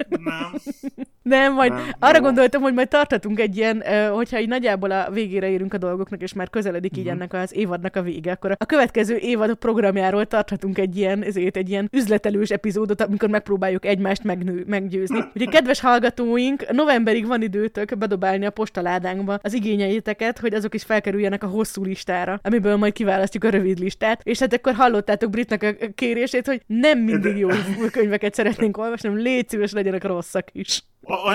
Nem. 0.10 0.52
Nem, 1.30 1.54
majd 1.54 1.74
nem, 1.74 1.84
arra 2.00 2.18
jó. 2.18 2.24
gondoltam, 2.24 2.62
hogy 2.62 2.74
majd 2.74 2.88
tartatunk 2.88 3.40
egy 3.40 3.58
ilyen, 3.58 3.84
hogyha 4.12 4.40
így 4.40 4.48
nagyjából 4.48 4.92
a 4.92 5.10
végére 5.12 5.50
érünk 5.50 5.74
a 5.74 5.78
dolgoknak, 5.78 6.22
és 6.22 6.34
már 6.34 6.50
közeledik 6.50 6.98
így 6.98 7.04
mm-hmm. 7.04 7.14
ennek 7.14 7.34
az 7.34 7.56
évadnak 7.56 7.96
a 7.96 8.02
vége, 8.02 8.32
akkor 8.32 8.56
a 8.58 8.66
következő 8.66 9.16
évad 9.16 9.56
programjáról 9.56 10.26
tarthatunk 10.26 10.78
egy 10.78 10.98
ilyen, 10.98 11.24
ezért 11.24 11.58
egy 11.58 11.70
ilyen 11.70 11.90
üzletelős 11.92 12.50
epizódot, 12.50 13.02
amikor 13.02 13.30
megpróbáljuk 13.30 13.86
egymást 13.86 14.24
megnő, 14.24 14.64
meggyőzni. 14.68 15.18
Úgyhogy 15.34 15.50
kedves 15.50 15.80
hallgatóink, 15.80 16.72
novemberig 16.72 17.28
van 17.28 17.42
időtök 17.42 17.98
bedobálni 17.98 18.46
a 18.46 18.50
postaládánkba 18.50 19.40
az 19.42 19.54
igényeiteket, 19.54 20.40
hogy 20.40 20.54
azok 20.54 20.74
is 20.74 20.84
felkerüljenek 20.84 21.44
a 21.44 21.48
hosszú 21.48 21.84
listára, 21.84 22.40
amiből 22.44 22.76
majd 22.76 22.94
kiválasztjuk 22.94 23.44
a 23.44 23.50
rövid 23.50 23.80
listát. 23.80 24.22
És 24.24 24.40
hát 24.40 24.54
akkor 24.54 24.74
hallottátok 24.74 25.30
Britnek 25.30 25.64
a 25.64 25.88
kérését, 25.96 26.46
hogy 26.46 26.62
nem 26.66 27.00
mindig 27.00 27.38
jó 27.38 27.50
könyveket 27.92 28.34
szeretnénk 28.34 28.78
olvasni, 28.80 29.08
hanem 29.08 29.24
légy 29.24 29.50
szíves 29.50 29.72
legyenek 29.72 30.04
rosszak 30.04 30.48
is. 30.52 30.84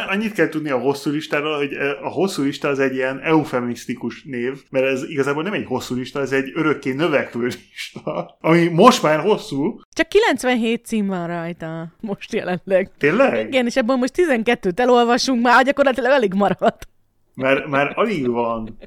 Annyit 0.08 0.32
kell 0.32 0.48
tudni 0.48 0.70
a 0.70 0.78
hosszú 0.78 1.10
listáról, 1.10 1.56
hogy 1.56 1.74
a 2.02 2.08
hosszú 2.08 2.42
lista 2.42 2.68
az 2.68 2.78
egy 2.78 2.94
ilyen 2.94 3.20
eufemisztikus 3.20 4.22
név, 4.22 4.62
mert 4.70 4.86
ez 4.86 5.02
igazából 5.08 5.42
nem 5.42 5.52
egy 5.52 5.66
hosszú 5.66 5.94
lista, 5.94 6.20
ez 6.20 6.32
egy 6.32 6.52
örökké 6.54 6.92
növekvő 6.92 7.46
lista, 7.70 8.36
ami 8.40 8.68
most 8.68 9.02
már 9.02 9.20
hosszú. 9.20 9.80
Csak 9.92 10.08
97 10.08 10.84
cím 10.84 11.06
van 11.06 11.26
rajta, 11.26 11.92
most 12.00 12.32
jelenleg. 12.32 12.90
Tényleg? 12.98 13.46
Igen, 13.46 13.66
és 13.66 13.76
ebből 13.76 13.96
most 13.96 14.14
12-t 14.16 14.78
elolvasunk, 14.78 15.42
már 15.42 15.64
gyakorlatilag 15.64 16.10
alig 16.10 16.34
maradt. 16.34 16.88
Mert, 17.34 17.66
mert 17.66 17.96
alig 17.96 18.30
van. 18.30 18.78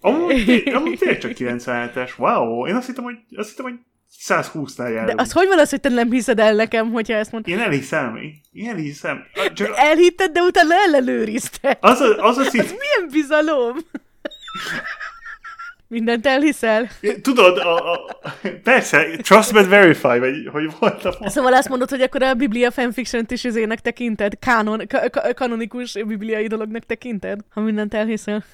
Amúgy, 0.00 0.70
amúgy 0.74 0.98
tényleg 0.98 1.18
csak 1.18 1.32
97-es. 1.34 2.18
Wow, 2.18 2.66
én 2.66 2.74
azt 2.74 2.86
hittem, 2.86 3.04
hogy, 3.04 3.18
azt 3.36 3.48
hittem, 3.48 3.64
hogy 3.64 3.78
120-nál 4.20 4.92
járunk. 4.92 5.16
De 5.16 5.22
az 5.22 5.32
hogy 5.32 5.48
van 5.48 5.58
az, 5.58 5.70
hogy 5.70 5.80
te 5.80 5.88
nem 5.88 6.10
hiszed 6.10 6.38
el 6.38 6.54
nekem, 6.54 6.90
hogyha 6.90 7.14
ezt 7.14 7.32
mondod? 7.32 7.50
Én 7.50 7.58
elhiszem, 7.58 8.16
én 8.52 8.68
elhiszem. 8.68 9.24
Csak... 9.54 9.68
De 9.68 9.74
elhitted, 9.74 10.32
de 10.32 10.40
utána 10.40 10.74
ellenőrizte. 10.74 11.78
Az, 11.80 12.00
a, 12.00 12.24
az, 12.24 12.36
az, 12.38 12.46
az, 12.46 12.46
az 12.46 12.54
milyen 12.54 13.10
bizalom? 13.10 13.76
Mindent 15.88 16.26
elhiszel? 16.26 16.88
Tudod, 17.22 17.58
a, 17.58 17.92
a, 17.92 18.18
persze, 18.62 19.16
trust 19.16 19.52
but 19.52 19.66
verify, 19.66 20.18
vagy 20.18 20.48
hogy 20.52 20.70
voltam. 20.78 21.12
Szóval 21.20 21.54
azt 21.54 21.68
mondod, 21.68 21.90
hogy 21.90 22.00
akkor 22.00 22.22
a 22.22 22.34
Biblia 22.34 22.70
fanfiction-t 22.70 23.30
is 23.30 23.44
izének 23.44 23.80
tekinted? 23.80 24.38
Kánon, 24.38 24.86
ka- 24.86 25.34
kanonikus 25.34 25.92
bibliai 25.92 26.46
dolognak 26.46 26.82
tekinted? 26.82 27.40
Ha 27.50 27.60
mindent 27.60 27.94
elhiszel. 27.94 28.44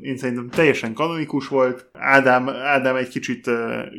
Én 0.00 0.16
szerintem 0.16 0.48
teljesen 0.48 0.94
kanonikus 0.94 1.48
volt. 1.48 1.90
Ádám, 1.92 2.48
Ádám 2.48 2.96
egy 2.96 3.08
kicsit 3.08 3.50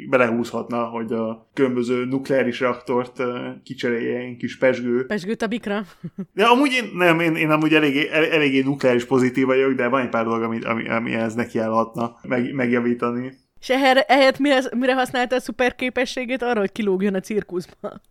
belehúzhatna, 0.09 0.83
hogy 0.83 1.11
a 1.11 1.49
különböző 1.53 2.05
nukleáris 2.05 2.59
reaktort 2.59 3.23
kicserélje 3.63 4.19
egy 4.19 4.37
kis 4.37 4.57
pesgő. 4.57 5.05
Pesgő 5.05 5.35
tabikra? 5.35 5.81
De 6.33 6.45
amúgy 6.45 6.71
én, 6.71 6.89
nem, 6.93 7.19
én, 7.19 7.35
én 7.35 7.49
amúgy 7.49 7.73
eléggé, 7.73 8.09
el, 8.11 8.25
eléggé 8.25 8.61
nukleáris 8.61 9.05
pozitív 9.05 9.45
vagyok, 9.45 9.73
de 9.73 9.87
van 9.87 10.01
egy 10.01 10.09
pár 10.09 10.23
dolog, 10.23 10.41
ami, 10.41 10.87
ami, 10.87 11.09
neki 11.35 11.59
állhatna 11.59 12.15
meg, 12.21 12.53
megjavítani. 12.53 13.33
És 13.61 13.69
ehhez, 13.69 14.03
ehhez 14.07 14.37
mire, 14.37 14.61
mire 14.75 14.93
használta 14.93 15.35
a 15.35 15.39
szuper 15.39 15.75
képességét? 15.75 16.41
Arra, 16.41 16.59
hogy 16.59 16.71
kilógjon 16.71 17.13
a 17.13 17.19
cirkuszba. 17.19 18.01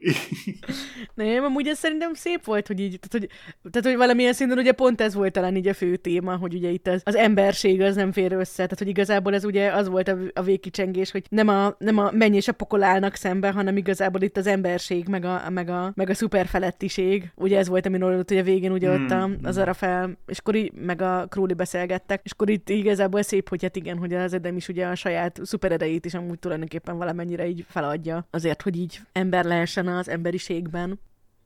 nem, 1.14 1.44
amúgy 1.44 1.68
ez 1.68 1.78
szerintem 1.78 2.14
szép 2.14 2.44
volt, 2.44 2.66
hogy 2.66 2.80
így, 2.80 2.98
tehát 3.00 3.12
hogy, 3.12 3.28
tehát, 3.70 3.86
hogy 3.86 3.96
valamilyen 3.96 4.32
szinten 4.32 4.58
ugye 4.58 4.72
pont 4.72 5.00
ez 5.00 5.14
volt 5.14 5.32
talán 5.32 5.56
így 5.56 5.68
a 5.68 5.74
fő 5.74 5.96
téma, 5.96 6.36
hogy 6.36 6.54
ugye 6.54 6.68
itt 6.68 6.86
az, 6.86 7.00
az 7.04 7.14
emberség 7.14 7.80
az 7.80 7.94
nem 7.94 8.12
fér 8.12 8.32
össze, 8.32 8.54
tehát 8.54 8.78
hogy 8.78 8.88
igazából 8.88 9.34
ez 9.34 9.44
ugye 9.44 9.72
az 9.72 9.88
volt 9.88 10.08
a, 10.08 10.16
a 10.34 10.42
végkicsengés, 10.42 11.10
hogy 11.10 11.24
nem 11.28 11.48
a, 11.48 11.74
nem 11.78 11.98
a 11.98 12.10
menny 12.12 12.34
és 12.34 12.48
a 12.48 12.52
pokol 12.52 12.82
állnak 12.82 13.14
szembe, 13.14 13.50
hanem 13.50 13.76
igazából 13.76 14.20
itt 14.20 14.36
az 14.36 14.46
emberség, 14.46 15.08
meg 15.08 15.24
a, 15.24 15.42
meg 15.50 15.68
a, 15.68 15.92
meg 15.94 16.10
a 16.10 16.14
szuper 16.14 16.46
felettiség. 16.46 17.32
Ugye 17.34 17.58
ez 17.58 17.68
volt, 17.68 17.86
amin 17.86 18.02
hogy 18.02 18.36
a 18.36 18.42
végén 18.42 18.72
ugye 18.72 18.90
ott 18.90 19.10
a, 19.10 19.22
hmm. 19.22 19.36
az 19.42 19.60
fel, 19.72 20.18
és 20.26 20.38
akkor 20.38 20.54
így, 20.54 20.72
meg 20.72 21.02
a 21.02 21.26
Crowley 21.28 21.56
beszélgettek, 21.56 22.20
és 22.24 22.32
akkor 22.32 22.50
itt 22.50 22.68
igazából 22.68 23.22
szép, 23.22 23.48
hogy 23.48 23.62
hát 23.62 23.76
igen, 23.76 23.98
hogy 23.98 24.14
az 24.14 24.32
Edem 24.32 24.56
is 24.56 24.68
ugye 24.68 24.86
a 24.86 24.94
saját 24.94 25.39
szupererejét 25.42 26.04
is 26.04 26.14
amúgy 26.14 26.38
tulajdonképpen 26.38 26.96
valamennyire 26.96 27.46
így 27.46 27.64
feladja, 27.68 28.26
azért, 28.30 28.62
hogy 28.62 28.76
így 28.76 29.00
ember 29.12 29.44
lehessen 29.44 29.88
az 29.88 30.08
emberiségben. 30.08 31.00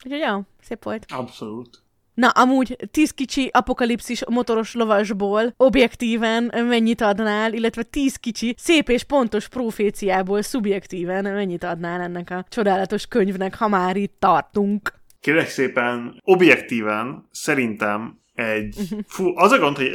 Úgyhogy 0.05 0.21
ja, 0.21 0.43
szép 0.61 0.85
volt. 0.85 1.05
Abszolút. 1.09 1.83
Na, 2.15 2.29
amúgy 2.29 2.77
tíz 2.91 3.11
kicsi 3.11 3.51
apokalipszis 3.53 4.23
motoros 4.27 4.75
lovasból 4.75 5.55
objektíven 5.57 6.53
mennyit 6.55 7.01
adnál, 7.01 7.53
illetve 7.53 7.83
tíz 7.83 8.17
kicsi 8.17 8.55
szép 8.59 8.89
és 8.89 9.05
pontos 9.05 9.49
proféciából 9.49 10.43
szubjektíven 10.43 11.25
mennyit 11.25 11.65
adnál 11.65 12.01
ennek 12.01 12.31
a 12.31 12.45
csodálatos 12.49 13.07
könyvnek, 13.07 13.55
ha 13.55 13.69
már 13.69 13.97
itt 13.97 14.17
tartunk? 14.19 14.93
Kérlek 15.21 15.49
szépen, 15.49 16.21
objektíven 16.25 17.29
szerintem 17.31 18.21
egy... 18.35 18.77
Mhm. 18.91 18.99
Fú, 19.07 19.37
az 19.37 19.53
a 19.53 19.59
gond, 19.59 19.77
hogy 19.77 19.89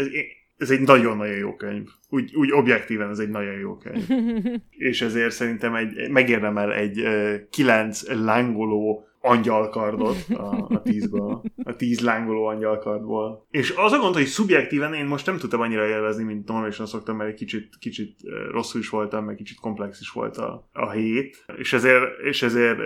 ez 0.59 0.69
egy 0.69 0.81
nagyon-nagyon 0.81 1.37
jó 1.37 1.55
könyv. 1.55 1.87
Úgy, 2.09 2.35
úgy 2.35 2.51
objektíven 2.51 3.09
ez 3.09 3.19
egy 3.19 3.29
nagyon 3.29 3.59
jó 3.59 3.77
könyv. 3.77 4.09
és 4.89 5.01
ezért 5.01 5.31
szerintem 5.31 5.75
egy, 5.75 6.09
megérdemel 6.09 6.73
egy 6.73 7.03
kilenc 7.49 8.01
lángoló 8.07 9.09
angyalkardot 9.21 10.17
a, 10.29 10.67
a 10.69 10.81
tízből, 10.81 11.41
a 11.63 11.75
tíz 11.75 11.99
lángoló 11.99 12.45
angyalkardból. 12.45 13.47
És 13.51 13.73
az 13.77 13.91
a 13.91 13.97
gond, 13.97 14.15
hogy 14.15 14.25
szubjektíven 14.25 14.93
én 14.93 15.05
most 15.05 15.25
nem 15.25 15.37
tudtam 15.37 15.61
annyira 15.61 15.87
élvezni, 15.87 16.23
mint 16.23 16.47
normálisan 16.47 16.85
szoktam, 16.85 17.15
mert 17.17 17.29
egy 17.29 17.35
kicsit, 17.35 17.69
kicsit 17.79 18.15
rosszul 18.51 18.81
is 18.81 18.89
voltam, 18.89 19.25
meg 19.25 19.35
kicsit 19.35 19.59
komplex 19.59 19.99
is 19.99 20.09
volt 20.09 20.37
a, 20.37 20.69
a 20.73 20.91
hét, 20.91 21.45
és 21.57 21.73
ezért, 21.73 22.03
és 22.23 22.41
ezért 22.41 22.79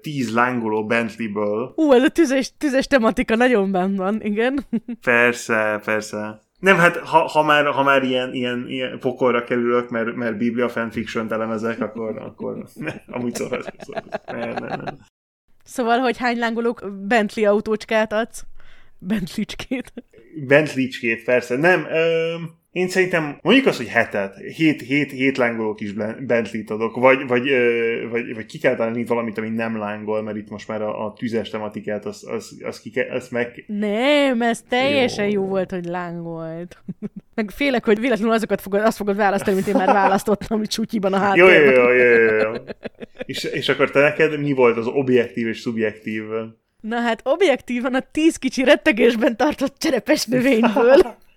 tíz 0.00 0.34
lángoló 0.34 0.86
Bentley-ből. 0.86 1.72
Ú, 1.76 1.92
ez 1.92 2.02
a 2.02 2.08
tüzes, 2.08 2.56
tüzes 2.58 2.86
tematika 2.86 3.36
nagyon 3.36 3.72
benn 3.72 3.96
van, 3.96 4.22
igen. 4.22 4.66
persze, 5.00 5.80
persze. 5.84 6.48
Nem, 6.60 6.76
hát 6.76 6.96
ha, 6.96 7.18
ha 7.18 7.42
már, 7.42 7.66
ha 7.66 7.82
már 7.82 8.02
ilyen, 8.02 8.34
ilyen, 8.34 8.64
ilyen 8.68 8.98
pokolra 8.98 9.44
kerülök, 9.44 9.90
mert, 9.90 10.14
mert 10.14 10.36
Biblia 10.36 10.68
fanfiction 10.68 11.32
elemezek, 11.32 11.80
akkor, 11.80 12.18
akkor 12.18 12.64
ne, 12.74 12.92
amúgy 13.06 13.34
szóval, 13.34 13.62
szóval 13.78 14.02
ne, 14.26 14.52
ne, 14.52 14.76
ne. 14.76 14.92
Szóval, 15.64 15.98
hogy 15.98 16.16
hány 16.16 16.38
lángolók 16.38 16.92
Bentley 17.06 17.44
autócskát 17.44 18.12
adsz? 18.12 18.44
Bentley-cskét. 18.98 19.92
Bentley-cskét, 20.46 21.24
persze. 21.24 21.56
Nem, 21.56 21.84
ö, 21.84 22.34
én 22.72 22.88
szerintem 22.88 23.38
mondjuk 23.42 23.66
azt, 23.66 23.76
hogy 23.76 23.88
hetet, 23.88 24.36
hét, 24.36 24.82
hét, 24.82 25.10
hét 25.10 25.36
lángolók 25.36 25.80
is 25.80 25.92
Bentley-t 26.26 26.70
adok, 26.70 26.96
vagy, 26.96 27.26
vagy, 27.26 27.50
vagy, 28.10 28.34
vagy 28.34 28.46
ki 28.46 28.58
kell 28.58 28.74
találni 28.74 29.04
valamit, 29.04 29.38
ami 29.38 29.48
nem 29.48 29.78
lángol, 29.78 30.22
mert 30.22 30.36
itt 30.36 30.50
most 30.50 30.68
már 30.68 30.82
a, 30.82 31.06
a 31.06 31.12
tüzes 31.12 31.50
tematikát, 31.50 32.04
az, 32.04 32.26
az, 32.28 32.60
az 32.64 32.80
ki 32.80 32.90
kell, 32.90 33.10
az 33.10 33.28
meg... 33.28 33.64
Nem, 33.66 34.42
ez 34.42 34.62
teljesen 34.68 35.24
jó, 35.24 35.32
jó 35.32 35.46
volt, 35.46 35.70
hogy 35.70 35.84
lángolt. 35.84 36.82
Meg 37.34 37.50
félek, 37.50 37.84
hogy 37.84 38.00
véletlenül 38.00 38.34
azokat 38.34 38.60
fogod, 38.60 38.80
azt 38.80 38.96
fogod 38.96 39.16
választani, 39.16 39.54
mint 39.54 39.66
én 39.66 39.74
már 39.74 39.92
választottam, 39.92 40.58
hogy 40.58 40.68
csútyiban 40.68 41.12
a 41.12 41.18
háttérben. 41.18 41.74
Jó, 41.74 41.90
jó, 41.90 41.92
jó, 41.92 42.14
jó, 42.14 42.36
jó. 42.36 42.52
és, 43.26 43.44
és 43.44 43.68
akkor 43.68 43.90
te 43.90 44.00
neked 44.00 44.40
mi 44.40 44.52
volt 44.52 44.76
az 44.76 44.86
objektív 44.86 45.46
és 45.46 45.60
szubjektív? 45.60 46.22
Na 46.80 47.00
hát 47.00 47.20
objektívan 47.24 47.94
a 47.94 48.00
tíz 48.12 48.36
kicsi 48.36 48.64
rettegésben 48.64 49.36
tartott 49.36 49.78
cserepes 49.78 50.24
növényből 50.24 51.00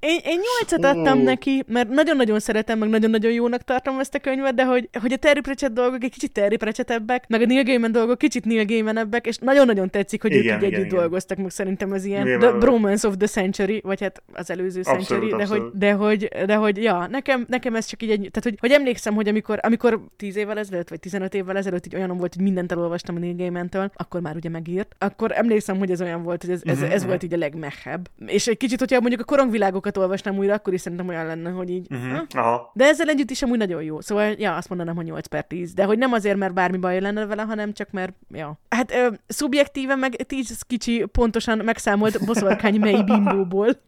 én, 0.00 0.18
én 0.24 0.40
nyolcat 0.40 0.84
adtam 0.84 1.18
neki, 1.18 1.64
mert 1.66 1.88
nagyon-nagyon 1.88 2.40
szeretem, 2.40 2.78
meg 2.78 2.88
nagyon-nagyon 2.88 3.32
jónak 3.32 3.62
tartom 3.62 3.98
ezt 3.98 4.14
a 4.14 4.18
könyvet, 4.18 4.54
de 4.54 4.64
hogy, 4.64 4.88
hogy 5.00 5.12
a 5.12 5.16
Terry 5.16 5.40
Pratchett 5.40 5.72
dolgok 5.72 6.04
egy 6.04 6.10
kicsit 6.10 6.32
Terry 6.32 6.56
Pratchettebbek, 6.56 7.24
meg 7.28 7.42
a 7.42 7.46
Neil 7.46 7.62
Gaiman 7.64 7.92
dolgok 7.92 8.18
kicsit 8.18 8.44
Neil 8.44 8.64
Gaimanebbek, 8.64 9.26
és 9.26 9.36
nagyon-nagyon 9.36 9.90
tetszik, 9.90 10.22
hogy 10.22 10.32
igen, 10.32 10.44
ők 10.44 10.50
így 10.50 10.56
igen, 10.56 10.72
együtt 10.72 10.86
igen. 10.86 10.98
dolgoztak, 10.98 11.38
meg 11.38 11.50
szerintem 11.50 11.92
ez 11.92 12.04
ilyen 12.04 12.22
Nyilván 12.22 12.48
The 12.48 12.58
Bromance 12.58 13.08
of 13.08 13.14
the 13.16 13.26
Century, 13.26 13.80
vagy 13.84 14.00
hát 14.00 14.22
az 14.32 14.50
előző 14.50 14.80
abszolút, 14.80 15.06
Century, 15.06 15.30
de 15.30 15.46
hogy, 15.46 15.62
de 15.72 15.92
hogy, 15.92 16.28
de 16.46 16.54
hogy, 16.54 16.82
ja, 16.82 17.06
nekem, 17.10 17.44
nekem 17.48 17.74
ez 17.74 17.86
csak 17.86 18.02
így 18.02 18.10
egy, 18.10 18.18
tehát 18.18 18.42
hogy, 18.42 18.56
hogy 18.60 18.70
emlékszem, 18.70 19.14
hogy 19.14 19.28
amikor, 19.28 19.58
amikor 19.62 20.00
10 20.16 20.36
évvel 20.36 20.58
ezelőtt, 20.58 20.88
vagy 20.88 21.00
15 21.00 21.34
évvel 21.34 21.56
ezelőtt 21.56 21.86
így 21.86 21.94
olyan 21.94 22.16
volt, 22.16 22.34
hogy 22.34 22.42
mindent 22.42 22.72
elolvastam 22.72 23.16
a 23.16 23.18
Neil 23.18 23.34
Gaiman-től, 23.34 23.90
akkor 23.94 24.20
már 24.20 24.36
ugye 24.36 24.48
megírt, 24.48 24.94
akkor 24.98 25.32
emlékszem, 25.32 25.78
hogy 25.78 25.90
ez 25.90 26.00
olyan 26.00 26.22
volt, 26.22 26.42
hogy 26.42 26.50
ez, 26.50 26.60
ez, 26.64 26.76
uh-huh. 26.76 26.92
ez 26.92 27.04
volt 27.04 27.22
így 27.22 27.34
a 27.34 27.36
legmehebb. 27.36 28.08
És 28.28 28.46
egy 28.46 28.56
kicsit, 28.56 28.78
hogyha 28.78 29.00
mondjuk 29.00 29.20
a 29.20 29.24
korongvilágokat 29.24 29.96
olvasnám 29.96 30.36
újra, 30.36 30.54
akkor 30.54 30.72
is 30.72 30.80
szerintem 30.80 31.08
olyan 31.08 31.26
lenne, 31.26 31.50
hogy 31.50 31.70
így. 31.70 31.86
Uh-huh. 31.90 32.20
Aha. 32.30 32.70
De 32.74 32.84
ezzel 32.84 33.08
együtt 33.08 33.30
is 33.30 33.42
amúgy 33.42 33.58
nagyon 33.58 33.82
jó. 33.82 34.00
Szóval, 34.00 34.34
ja, 34.38 34.56
azt 34.56 34.68
mondanám, 34.68 34.96
hogy 34.96 35.04
8 35.04 35.26
per 35.26 35.44
10. 35.44 35.72
De 35.74 35.84
hogy 35.84 35.98
nem 35.98 36.12
azért, 36.12 36.36
mert 36.36 36.54
bármi 36.54 36.76
baj 36.76 37.00
lenne 37.00 37.26
vele, 37.26 37.42
hanem 37.42 37.72
csak 37.72 37.90
mert, 37.90 38.12
ja. 38.30 38.60
Hát 38.68 38.92
ö, 38.92 39.08
szubjektíven 39.26 39.98
meg 39.98 40.16
10 40.16 40.60
kicsi 40.66 41.04
pontosan 41.12 41.58
megszámolt 41.58 42.24
boszorkány 42.24 42.80
mely 42.80 43.02
bimbóból. 43.02 43.80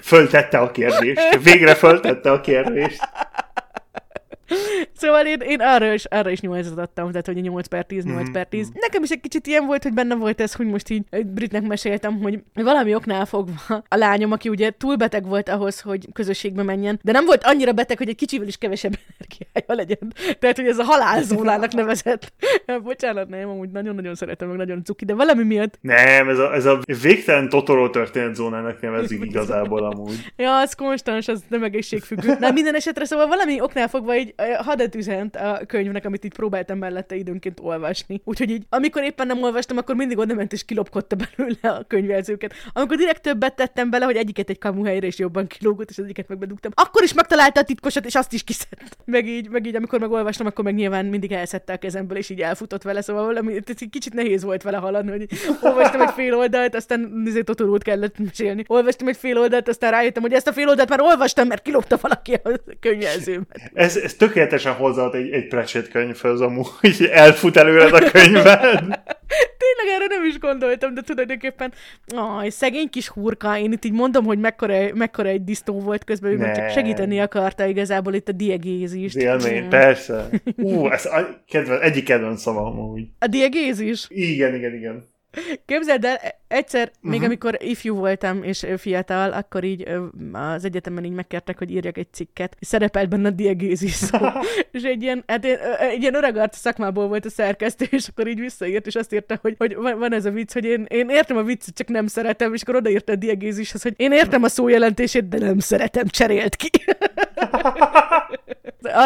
Föltette 0.00 0.58
a 0.58 0.70
kérdést. 0.70 1.42
Végre 1.42 1.74
föltette 1.74 2.30
a 2.30 2.40
kérdést. 2.40 3.08
Szóval 4.96 5.26
én, 5.26 5.40
én 5.40 5.60
arra 5.60 5.92
is, 5.92 6.04
arra 6.04 6.30
is 6.30 6.40
nyolcat 6.40 6.78
adtam, 6.78 7.10
tehát 7.10 7.26
hogy 7.26 7.42
8 7.42 7.66
per 7.66 7.84
10, 7.84 8.04
8 8.04 8.16
mm-hmm. 8.22 8.32
per 8.32 8.46
10. 8.46 8.68
Mhm. 8.68 8.78
Nekem 8.80 9.02
is 9.02 9.10
egy 9.10 9.20
kicsit 9.20 9.46
ilyen 9.46 9.66
volt, 9.66 9.82
hogy 9.82 9.92
benne 9.92 10.14
volt 10.14 10.40
ez, 10.40 10.54
hogy 10.54 10.66
most 10.66 10.90
így 10.90 11.02
britnek 11.26 11.62
meséltem, 11.62 12.20
hogy 12.22 12.38
valami 12.54 12.94
oknál 12.94 13.26
fogva 13.26 13.84
a 13.88 13.96
lányom, 13.96 14.32
aki 14.32 14.48
ugye 14.48 14.70
túl 14.78 14.96
beteg 14.96 15.26
volt 15.26 15.48
ahhoz, 15.48 15.80
hogy 15.80 16.08
közösségbe 16.12 16.62
menjen, 16.62 16.98
de 17.02 17.12
nem 17.12 17.24
volt 17.24 17.44
annyira 17.44 17.72
beteg, 17.72 17.98
hogy 17.98 18.08
egy 18.08 18.16
kicsivel 18.16 18.46
is 18.46 18.56
kevesebb 18.56 18.98
energiája 19.18 19.74
legyen. 19.84 20.12
Tehát, 20.38 20.56
hogy 20.56 20.66
ez 20.66 20.78
a 20.78 20.84
halálzónának 20.84 21.72
nevezett. 21.80 22.32
Bocsánat, 22.82 23.28
nem, 23.28 23.48
amúgy 23.48 23.70
nagyon-nagyon 23.70 24.14
szeretem, 24.14 24.48
meg 24.48 24.56
nagyon 24.56 24.84
cuki, 24.84 25.04
de 25.04 25.14
valami 25.14 25.42
miatt. 25.42 25.78
Nem, 25.80 26.28
ez 26.28 26.38
a, 26.38 26.54
ez 26.54 26.64
a 26.64 26.80
végtelen 27.02 27.48
Totoro 27.48 27.90
zónának 28.32 28.80
nevezik 28.80 29.24
igazából 29.24 29.84
amúgy. 29.84 30.32
Ja, 30.36 30.58
az 30.58 30.74
konstans, 30.74 31.28
az 31.28 31.42
nem 31.48 31.62
egészségfüggő. 31.62 32.36
Na, 32.40 32.50
minden 32.50 32.74
esetre 32.74 33.04
szóval 33.04 33.26
valami 33.26 33.60
oknál 33.60 33.88
fogva 33.88 34.16
így 34.16 34.33
hadet 34.58 34.94
üzent 34.94 35.36
a 35.36 35.60
könyvnek, 35.66 36.04
amit 36.04 36.24
így 36.24 36.34
próbáltam 36.34 36.78
mellette 36.78 37.14
időnként 37.14 37.60
olvasni. 37.62 38.20
Úgyhogy 38.24 38.50
így, 38.50 38.62
amikor 38.68 39.02
éppen 39.02 39.26
nem 39.26 39.42
olvastam, 39.42 39.76
akkor 39.76 39.94
mindig 39.94 40.18
oda 40.18 40.34
ment 40.34 40.52
és 40.52 40.64
kilopkodta 40.64 41.16
belőle 41.16 41.78
a 41.78 41.84
könyvelzőket. 41.86 42.52
Amikor 42.72 42.96
direkt 42.96 43.22
többet 43.22 43.56
tettem 43.56 43.90
bele, 43.90 44.04
hogy 44.04 44.16
egyiket 44.16 44.50
egy 44.50 44.58
kamu 44.58 44.84
helyre 44.84 45.06
és 45.06 45.18
jobban 45.18 45.46
kilógott, 45.46 45.90
és 45.90 45.98
az 45.98 46.04
egyiket 46.04 46.28
megbedugtam, 46.28 46.72
akkor 46.74 47.02
is 47.02 47.12
megtalálta 47.12 47.60
a 47.60 47.64
titkosat, 47.64 48.06
és 48.06 48.14
azt 48.14 48.32
is 48.32 48.44
kiszedte. 48.44 48.96
Meg 49.04 49.28
így, 49.28 49.48
meg 49.48 49.66
így, 49.66 49.76
amikor 49.76 50.00
megolvastam, 50.00 50.46
akkor 50.46 50.64
meg 50.64 50.74
nyilván 50.74 51.04
mindig 51.04 51.32
elszedte 51.32 51.72
a 51.72 51.76
kezemből, 51.76 52.16
és 52.16 52.30
így 52.30 52.40
elfutott 52.40 52.82
vele, 52.82 53.00
szóval 53.00 53.24
valami, 53.24 53.54
egy 53.54 53.88
kicsit 53.90 54.14
nehéz 54.14 54.42
volt 54.42 54.62
vele 54.62 54.76
haladni, 54.76 55.10
hogy 55.10 55.26
olvastam 55.62 56.00
egy 56.00 56.12
fél 56.14 56.34
oldalt, 56.34 56.74
aztán 56.74 57.22
azért 57.26 57.44
Totorót 57.44 57.82
kellett 57.82 58.18
mesélni. 58.18 58.64
Olvastam 58.66 59.08
egy 59.08 59.16
fél 59.16 59.38
oldalt, 59.38 59.68
aztán 59.68 59.90
rájöttem, 59.90 60.22
hogy 60.22 60.32
ezt 60.32 60.48
a 60.48 60.52
fél 60.52 60.68
oldalt 60.68 60.88
már 60.88 61.00
olvastam, 61.00 61.46
mert 61.46 61.62
kilopta 61.62 61.98
valaki 62.00 62.32
a 62.32 62.50
könyvelzőmet. 62.80 63.70
Ez, 63.72 63.96
ez 63.96 64.16
tökéletesen 64.26 64.72
hozzáad 64.72 65.14
egy, 65.14 65.30
egy 65.30 65.46
Pratchett 65.46 65.88
könyvhöz, 65.88 66.40
amúgy 66.40 67.08
elfut 67.12 67.56
előred 67.56 67.92
a 67.92 68.10
könyved. 68.10 69.02
Tényleg 69.64 69.94
erre 69.94 70.06
nem 70.08 70.24
is 70.24 70.38
gondoltam, 70.38 70.94
de 70.94 71.00
tulajdonképpen 71.00 71.72
aj, 72.16 72.48
szegény 72.48 72.90
kis 72.90 73.08
hurka, 73.08 73.58
én 73.58 73.72
itt 73.72 73.84
így 73.84 73.92
mondom, 73.92 74.24
hogy 74.24 74.38
mekkora, 74.38 74.94
mekkora 74.94 75.28
egy 75.28 75.44
disztó 75.44 75.80
volt 75.80 76.04
közben, 76.04 76.30
ő 76.30 76.52
csak 76.54 76.70
segíteni 76.70 77.20
akarta 77.20 77.66
igazából 77.66 78.14
itt 78.14 78.28
a 78.28 78.32
diegézist. 78.32 79.16
Élmény, 79.16 79.64
mm. 79.64 79.68
persze. 79.68 80.28
Ú, 80.56 80.88
ez 80.88 81.06
a 81.06 81.42
kedven, 81.48 81.80
egyik 81.80 82.04
kedvenc 82.04 82.40
szavam 82.40 82.66
amúgy. 82.66 83.06
A 83.18 83.26
diegézis? 83.26 84.06
Igen, 84.08 84.54
igen, 84.54 84.74
igen. 84.74 85.04
Képzeld 85.66 86.04
el, 86.04 86.18
egyszer, 86.48 86.90
uh-huh. 86.96 87.10
még 87.10 87.22
amikor 87.22 87.56
ifjú 87.62 87.94
voltam 87.94 88.42
és 88.42 88.66
fiatal, 88.76 89.32
akkor 89.32 89.64
így 89.64 89.88
az 90.32 90.64
egyetemen 90.64 91.04
így 91.04 91.12
megkértek, 91.12 91.58
hogy 91.58 91.70
írjak 91.70 91.98
egy 91.98 92.12
cikket, 92.12 92.56
és 92.58 92.66
szerepelt 92.66 93.08
benne 93.08 93.28
a 93.28 93.30
diegézis 93.30 93.92
szó. 93.92 94.18
és 94.72 94.82
egy 94.82 95.02
ilyen, 95.02 95.24
hát 95.26 95.44
egy 95.80 96.00
ilyen 96.00 96.14
öreg 96.14 96.36
arc 96.36 96.56
szakmából 96.56 97.08
volt 97.08 97.24
a 97.24 97.30
szerkesztő, 97.30 97.86
és 97.90 98.08
akkor 98.08 98.26
így 98.26 98.40
visszaírt, 98.40 98.86
és 98.86 98.94
azt 98.94 99.12
írta, 99.12 99.38
hogy, 99.42 99.54
hogy 99.58 99.74
van 99.74 100.12
ez 100.12 100.24
a 100.24 100.30
vicc, 100.30 100.52
hogy 100.52 100.64
én, 100.64 100.86
én 100.88 101.08
értem 101.08 101.36
a 101.36 101.42
viccet, 101.42 101.74
csak 101.74 101.88
nem 101.88 102.06
szeretem, 102.06 102.54
és 102.54 102.62
akkor 102.62 102.76
odaírta 102.76 103.12
a 103.12 103.16
diegézishez, 103.16 103.82
hogy 103.82 103.94
én 103.96 104.12
értem 104.12 104.42
a 104.42 104.48
szó 104.48 104.68
jelentését, 104.68 105.28
de 105.28 105.38
nem 105.38 105.58
szeretem, 105.58 106.06
cserélt 106.06 106.56
ki. 106.56 106.70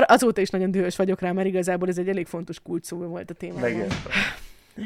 Azóta 0.07 0.41
is 0.41 0.51
nagyon 0.51 0.71
dühös 0.71 0.97
vagyok 0.97 1.21
rá, 1.21 1.33
mert 1.33 1.47
igazából 1.47 1.89
ez 1.89 1.99
egy 1.99 2.09
elég 2.09 2.27
fontos 2.27 2.61
kulcs 2.61 2.85
szó 2.85 2.97
volt 2.97 3.31
a 3.31 3.35
témában. 3.35 3.87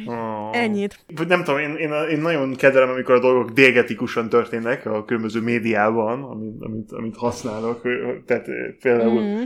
Oh. 0.06 0.51
Ennyit. 0.52 0.98
Nem 1.28 1.44
tudom, 1.44 1.60
én, 1.60 1.74
én, 1.74 1.90
én 2.10 2.20
nagyon 2.20 2.55
kedvelem, 2.55 2.89
amikor 2.89 3.14
a 3.14 3.20
dolgok 3.20 3.51
diegetikusan 3.51 4.28
történnek 4.28 4.86
a 4.86 5.05
különböző 5.05 5.40
médiában, 5.40 6.23
amit, 6.23 6.55
amit, 6.60 6.93
amit 6.93 7.16
használok. 7.16 7.82
Tehát 8.27 8.48
például 8.81 9.20
mm. 9.20 9.43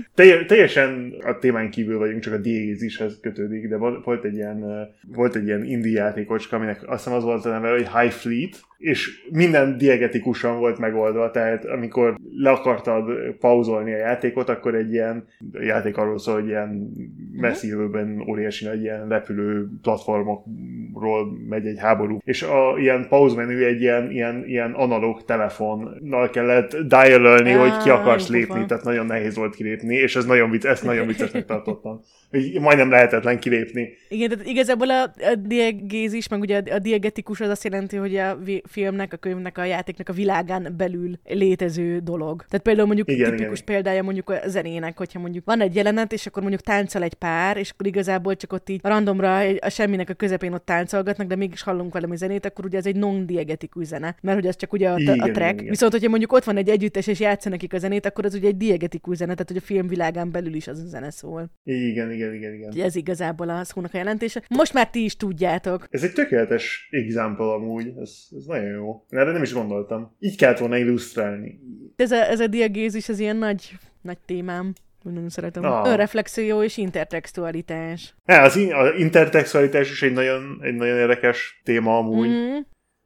teljesen 0.47 1.15
a 1.25 1.39
témán 1.39 1.71
kívül 1.71 1.99
vagyunk, 1.99 2.23
csak 2.23 2.33
a 2.33 2.39
diegézishez 2.39 3.19
kötődik, 3.21 3.69
de 3.69 3.77
volt 3.77 4.25
egy 4.25 4.35
ilyen, 4.35 4.89
volt 5.13 5.37
egy 5.37 5.47
ilyen 5.47 5.65
indie 5.65 6.01
játékocska, 6.01 6.57
aminek 6.57 6.89
azt 6.89 7.05
hiszem 7.05 7.19
az 7.19 7.25
volt 7.25 7.45
a 7.45 7.49
neve, 7.49 7.71
hogy 7.71 7.89
High 8.01 8.13
Fleet, 8.13 8.61
és 8.79 9.29
minden 9.31 9.79
diegetikusan 9.79 10.59
volt 10.59 10.79
megoldva, 10.79 11.31
tehát 11.31 11.65
amikor 11.65 12.17
le 12.37 12.51
akartad 12.51 13.11
pauzolni 13.41 13.93
a 13.93 13.97
játékot, 13.97 14.49
akkor 14.49 14.75
egy 14.75 14.93
ilyen 14.93 15.25
a 15.53 15.63
játék 15.63 15.97
arról 15.97 16.19
szól, 16.19 16.35
hogy 16.35 16.47
ilyen 16.47 16.91
messzi 17.33 17.69
jövőben 17.69 18.25
óriási 18.29 18.65
nagy 18.65 18.83
ilyen 18.83 19.09
repülő 19.09 19.69
platformokról 19.83 21.27
megy 21.49 21.67
egy 21.67 21.79
háború, 21.79 22.19
és 22.25 22.43
a 22.43 22.75
ilyen 22.79 23.07
pauzmenü 23.09 23.65
egy 23.65 23.81
ilyen, 23.81 24.11
ilyen, 24.11 24.45
ilyen 24.47 24.73
analóg 24.73 25.25
telefonnal 25.25 26.31
kellett 26.31 26.77
dialölni, 26.77 27.53
hogy 27.53 27.77
ki 27.83 27.91
akarsz 27.91 28.29
lépni, 28.29 28.65
tehát 28.67 28.85
nagyon 28.85 29.07
nehéz 29.07 29.37
volt 29.37 29.55
kilépni, 29.55 29.95
és 29.95 30.17
ez 30.17 30.25
nagyon 30.25 30.51
vicc, 30.51 30.65
ezt 30.65 30.85
nagyon 30.85 31.07
viccesnek 31.07 31.45
tartottam. 31.45 32.01
Hogy 32.31 32.61
majdnem 32.61 32.91
lehetetlen 32.91 33.39
kilépni. 33.39 33.89
Igen, 34.09 34.29
tehát 34.29 34.47
igazából 34.47 34.91
a, 34.91 35.03
a 35.03 35.35
diegézis, 35.39 36.29
meg 36.29 36.41
ugye 36.41 36.63
a, 36.67 36.75
a 36.75 36.79
diegetikus 36.79 37.41
az 37.41 37.49
azt 37.49 37.65
jelenti, 37.65 37.97
hogy 37.97 38.17
a 38.17 38.39
filmnek, 38.69 39.13
a 39.13 39.17
könyvnek, 39.17 39.59
a 39.59 39.65
játéknak 39.65 40.09
a 40.09 40.13
világán 40.13 40.75
belül 40.77 41.19
létező 41.25 41.99
dolog. 41.99 42.45
Tehát 42.49 42.65
például 42.65 42.87
mondjuk 42.87 43.11
igen, 43.11 43.31
tipikus 43.31 43.61
igen. 43.61 43.75
példája 43.75 44.03
mondjuk 44.03 44.31
a 44.31 44.39
zenének, 44.47 44.99
hogyha 44.99 45.19
mondjuk 45.19 45.45
van 45.45 45.61
egy 45.61 45.75
jelenet, 45.75 46.13
és 46.13 46.27
akkor 46.27 46.43
mondjuk 46.43 46.63
táncol 46.63 47.03
egy 47.03 47.15
pár, 47.15 47.57
és 47.57 47.71
akkor 47.71 47.87
igazából 47.87 48.37
csak 48.37 48.53
ott 48.53 48.69
így 48.69 48.81
randomra 48.83 49.39
a 49.39 49.69
semminek 49.69 50.11
a 50.11 50.15
közepén 50.15 50.53
ott 50.53 50.65
táncolgatnak, 50.65 51.27
de 51.27 51.37
mégis 51.37 51.63
hallunk 51.63 51.93
valami 51.93 52.17
zenét, 52.17 52.47
akkor 52.47 52.65
ugye 52.65 52.79
ez 52.79 52.87
egy 52.87 52.97
non-diegetikus 52.97 53.87
zene, 53.87 54.17
mert 54.21 54.39
hogy 54.39 54.47
az 54.47 54.57
csak 54.57 54.73
ugye 54.73 54.91
a, 54.91 54.99
igen, 54.99 55.19
a 55.21 55.31
track. 55.31 55.61
Igen. 55.61 55.71
Viszont, 55.71 55.93
hogyha 55.93 56.09
mondjuk 56.09 56.33
ott 56.33 56.45
van 56.45 56.57
egy 56.57 56.69
együttes, 56.69 57.07
és 57.07 57.21
játszanak 57.21 57.55
nekik 57.57 57.73
a 57.73 57.79
zenét, 57.79 58.07
akkor 58.07 58.25
az 58.25 58.35
ugye 58.35 58.49
egy 58.49 58.57
diegetikus 58.57 59.17
zene, 59.17 59.33
tehát 59.33 59.49
hogy 59.49 59.57
a 59.57 59.67
film 59.67 59.87
világán 59.87 60.31
belül 60.31 60.55
is 60.55 60.69
az 60.69 60.79
a 60.79 60.87
zene 60.87 61.11
szól. 61.11 61.51
Igen, 61.65 62.11
igen, 62.17 62.35
igen, 62.35 62.55
igen. 62.55 62.73
Ez 62.87 62.97
igazából 62.97 63.49
a 63.49 63.65
szónak 63.65 63.95
a 63.95 63.97
jelentése. 63.97 64.43
Most 64.49 64.73
már 64.73 64.91
ti 64.91 65.05
is 65.05 65.17
tudjátok. 65.17 65.87
Ez 65.91 66.03
egy 66.03 66.13
tökéletes 66.13 66.89
example 66.91 67.53
amúgy, 67.53 67.93
ez, 68.01 68.11
ez 68.37 68.45
nagyon 68.45 68.71
jó. 68.71 69.05
Erre 69.09 69.33
nem 69.33 69.43
is 69.43 69.53
gondoltam. 69.53 70.17
Így 70.19 70.37
kellett 70.37 70.59
volna 70.59 70.77
illusztrálni. 70.77 71.61
Ez 71.97 72.11
a, 72.11 72.31
ez 72.31 72.41
a 72.41 72.47
diagézis, 72.47 73.09
ez 73.09 73.19
ilyen 73.19 73.37
nagy, 73.37 73.71
nagy 74.03 74.19
témám. 74.27 74.73
Nagyon 75.03 75.29
szeretem. 75.29 75.65
Ah. 75.65 75.89
Önreflexió 75.89 76.63
és 76.63 76.77
intertextualitás. 76.77 78.15
Ja, 78.27 78.41
az, 78.43 78.57
in- 78.57 78.73
az 78.73 78.89
intertextualitás 78.99 79.91
is 79.91 80.03
egy 80.03 80.13
nagyon, 80.13 80.59
egy 80.63 80.75
nagyon 80.75 80.97
érdekes 80.97 81.61
téma 81.65 81.99
amúgy. 81.99 82.29
Mm-hmm. 82.29 82.59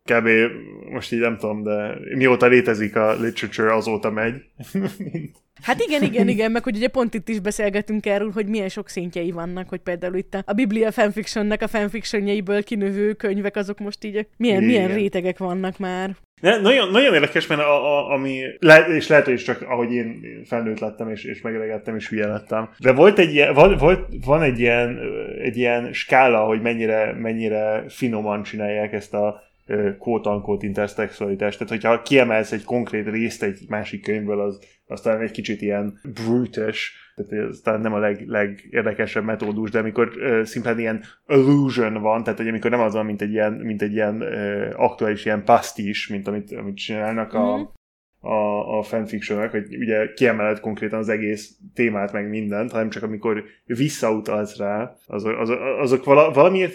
Kb. 0.05 0.29
most 0.91 1.13
így 1.13 1.21
nem 1.21 1.37
tudom, 1.37 1.63
de 1.63 1.99
mióta 2.15 2.47
létezik 2.47 2.97
a 2.97 3.13
literature, 3.13 3.75
azóta 3.75 4.11
megy. 4.11 4.35
Hát 5.63 5.81
igen, 5.81 6.03
igen, 6.03 6.29
igen, 6.29 6.51
meg 6.51 6.63
hogy 6.63 6.77
ugye 6.77 6.89
pont 6.89 7.15
itt 7.15 7.29
is 7.29 7.41
beszélgetünk 7.41 8.07
erről, 8.07 8.31
hogy 8.31 8.47
milyen 8.47 8.69
sok 8.69 8.89
szintjei 8.89 9.31
vannak, 9.31 9.69
hogy 9.69 9.81
például 9.81 10.15
itt 10.15 10.35
a, 10.35 10.43
a 10.47 10.53
Biblia 10.53 10.91
fanfictionnek 10.91 11.63
a 11.63 11.69
fanfictionjeiből 11.69 12.63
kinövő 12.63 13.13
könyvek, 13.13 13.57
azok 13.57 13.79
most 13.79 14.05
így 14.05 14.27
milyen, 14.37 14.65
milyen 14.65 14.95
rétegek 14.95 15.39
vannak 15.39 15.79
már. 15.79 16.11
Ne, 16.41 16.61
nagyon, 16.61 16.91
nagyon 16.91 17.15
érdekes, 17.15 17.47
mert 17.47 17.61
a, 17.61 17.99
a, 17.99 18.13
ami, 18.13 18.41
le, 18.59 18.79
és 18.79 19.09
lehet, 19.09 19.25
hogy 19.25 19.37
csak 19.37 19.63
ahogy 19.63 19.93
én 19.93 20.23
felnőtt 20.45 20.79
lettem, 20.79 21.11
és, 21.11 21.25
és 21.25 21.41
megelegettem, 21.41 21.97
és 21.97 22.09
hülye 22.09 22.27
lettem. 22.27 22.71
De 22.79 22.93
volt 22.93 23.19
egy 23.19 23.33
ilyen, 23.33 23.55
van, 23.55 23.77
volt, 23.77 24.09
van 24.25 24.43
egy 24.43 24.59
ilyen, 24.59 24.99
egy 25.43 25.57
ilyen 25.57 25.93
skála, 25.93 26.45
hogy 26.45 26.61
mennyire, 26.61 27.13
mennyire 27.13 27.85
finoman 27.89 28.43
csinálják 28.43 28.93
ezt 28.93 29.15
a 29.15 29.43
quote-unquote 29.99 30.67
interszexualitás. 30.67 31.57
Tehát, 31.57 31.69
hogyha 31.69 32.03
kiemelsz 32.03 32.53
egy 32.53 32.65
konkrét 32.65 33.09
részt 33.09 33.43
egy 33.43 33.65
másik 33.69 34.03
könyvből, 34.03 34.41
az, 34.41 34.59
az 34.87 35.01
talán 35.01 35.21
egy 35.21 35.31
kicsit 35.31 35.63
ilyen 35.63 35.99
brutish, 36.03 36.81
tehát 37.15 37.49
ez 37.49 37.61
talán 37.63 37.81
nem 37.81 37.93
a 37.93 37.99
leg, 37.99 38.25
legérdekesebb 38.27 39.25
metódus, 39.25 39.71
de 39.71 39.79
amikor 39.79 40.13
uh, 40.17 40.43
szimplán 40.43 40.79
ilyen 40.79 41.03
illusion 41.29 41.93
van, 41.93 42.23
tehát 42.23 42.39
hogy 42.39 42.49
amikor 42.49 42.71
nem 42.71 42.81
az 42.81 42.95
van, 42.95 43.05
mint 43.05 43.23
egy 43.23 43.33
ilyen, 43.33 43.53
mint 43.53 43.83
egy 43.83 43.93
ilyen 43.93 44.23
uh, 44.23 44.73
aktuális 44.77 45.25
ilyen 45.25 45.45
pastis, 45.45 46.09
mint 46.09 46.29
amit, 46.29 46.53
amit 46.53 46.77
csinálnak 46.77 47.33
a, 47.33 47.57
mm 47.57 47.63
a, 48.21 48.79
a 48.79 48.83
fanfictionek, 48.83 49.51
hogy 49.51 49.77
ugye 49.77 50.13
kiemeled 50.13 50.61
konkrétan 50.61 50.99
az 50.99 51.09
egész 51.09 51.57
témát, 51.75 52.13
meg 52.13 52.29
mindent, 52.29 52.71
hanem 52.71 52.91
csak 52.91 53.03
amikor 53.03 53.45
visszautalsz 53.65 54.57
rá, 54.57 54.97
azok, 55.07 55.39
azok, 55.39 55.61
azok 55.81 56.05
vala, 56.05 56.31
valamiért 56.31 56.75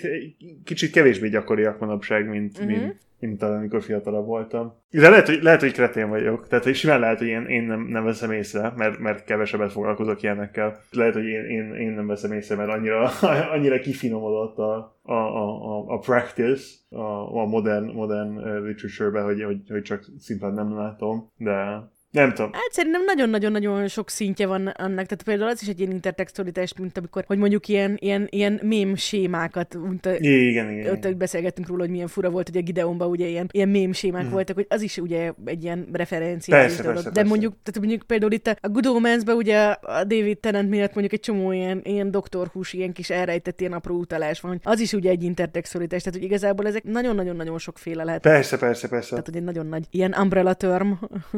kicsit 0.64 0.92
kevésbé 0.92 1.30
gyakoriak 1.30 1.80
manapság, 1.80 2.30
mint, 2.30 2.60
mm-hmm. 2.60 2.68
mint, 2.68 2.96
mint 3.27 3.43
amikor 3.43 3.81
fiatalabb 3.81 4.26
voltam. 4.26 4.73
De 4.89 5.10
lehet, 5.10 5.26
hogy, 5.27 5.39
lehet, 5.41 5.60
hogy 5.61 5.72
kretén 5.72 6.10
vagyok. 6.10 6.47
Tehát 6.47 6.64
hogy 6.64 6.76
simán 6.76 6.99
lehet, 6.99 7.18
hogy 7.18 7.27
én, 7.27 7.45
én 7.45 7.64
nem, 7.64 7.81
nem 7.81 8.03
veszem 8.03 8.31
észre, 8.31 8.73
mert, 8.76 8.99
mert 8.99 9.23
kevesebbet 9.23 9.72
foglalkozok 9.72 10.22
ilyenekkel. 10.22 10.80
Lehet, 10.91 11.14
hogy 11.14 11.26
én, 11.26 11.43
én, 11.43 11.73
én 11.73 11.91
nem 11.91 12.07
veszem 12.07 12.31
észre, 12.31 12.56
mert 12.56 12.69
annyira, 12.69 13.10
annyira 13.56 13.80
kifinomodott 13.80 14.57
a, 14.57 14.99
a, 15.02 15.14
a, 15.14 15.84
a 15.88 15.97
practice 15.97 16.65
a, 16.89 17.38
a 17.41 17.45
modern, 17.45 17.91
modern 17.91 18.35
literature-be, 18.65 19.22
hogy, 19.22 19.43
hogy, 19.43 19.57
hogy 19.69 19.81
csak 19.81 20.06
szimplán 20.18 20.53
nem 20.53 20.76
látom. 20.76 21.31
De 21.38 21.93
nem 22.16 22.34
tudom. 22.34 22.52
Hát 22.54 22.72
szerintem 22.72 23.04
nagyon-nagyon-nagyon 23.04 23.88
sok 23.88 24.10
szintje 24.10 24.48
van 24.48 24.68
annak. 24.68 25.06
Tehát 25.06 25.24
például 25.24 25.50
az 25.50 25.62
is 25.62 25.68
egy 25.68 25.80
ilyen 25.80 25.92
intertextualitás, 25.92 26.74
mint 26.78 26.98
amikor, 26.98 27.24
hogy 27.28 27.38
mondjuk 27.38 27.68
ilyen, 27.68 27.98
ilyen, 28.00 28.28
ilyen 28.30 28.60
mém 28.64 28.96
sémákat, 28.96 29.78
mint 29.88 30.06
a, 30.06 30.16
igen, 30.18 30.72
igen, 30.72 30.92
ott 30.92 30.98
igen. 30.98 31.18
beszélgettünk 31.18 31.68
róla, 31.68 31.82
hogy 31.82 31.90
milyen 31.90 32.08
fura 32.08 32.30
volt, 32.30 32.48
hogy 32.48 32.58
a 32.58 32.62
Gideonban 32.62 33.10
ugye 33.10 33.28
ilyen, 33.28 33.50
ilyen 33.52 33.70
mém 33.70 33.94
sémák 33.94 34.26
mm. 34.26 34.30
voltak, 34.30 34.56
hogy 34.56 34.66
az 34.70 34.82
is 34.82 34.98
ugye 34.98 35.32
egy 35.46 35.64
ilyen 35.64 35.88
referencia. 35.92 36.56
Persze, 36.56 36.82
dolog. 36.82 36.94
Persze, 36.94 37.10
De 37.10 37.16
persze. 37.16 37.30
mondjuk, 37.30 37.54
tehát 37.64 37.80
mondjuk 37.80 38.08
például 38.08 38.32
itt 38.32 38.48
a 38.48 38.70
Good 38.70 38.86
omens 38.86 39.24
ugye 39.26 39.60
a 39.66 40.04
David 40.04 40.38
Tennant 40.38 40.70
miatt 40.70 40.94
mondjuk 40.94 41.14
egy 41.14 41.20
csomó 41.20 41.52
ilyen, 41.52 41.82
ilyen 41.84 42.12
doktorhús, 42.12 42.74
ilyen 42.74 42.94
kis 42.94 43.10
elrejtett 43.10 43.60
ilyen 43.60 43.74
apró 43.74 43.96
utalás 43.96 44.40
van, 44.42 44.52
hogy 44.52 44.62
az 44.64 44.80
is 44.80 44.94
ugye 44.94 45.10
egy 45.10 45.24
intertextualitás, 45.24 46.04
tehát 46.04 46.20
hogy 46.20 46.28
igazából 46.28 46.68
ezek 46.68 46.84
nagyon-nagyon-nagyon 46.84 47.58
sokféle 47.58 48.04
lehet. 48.04 48.22
Persze, 48.22 48.58
persze, 48.58 48.88
persze. 48.88 49.10
Tehát, 49.10 49.26
hogy 49.26 49.36
egy 49.36 49.44
nagyon 49.44 49.66
nagy 49.66 49.86
ilyen 49.92 50.16
umbrella 50.22 50.54
term. 50.54 50.92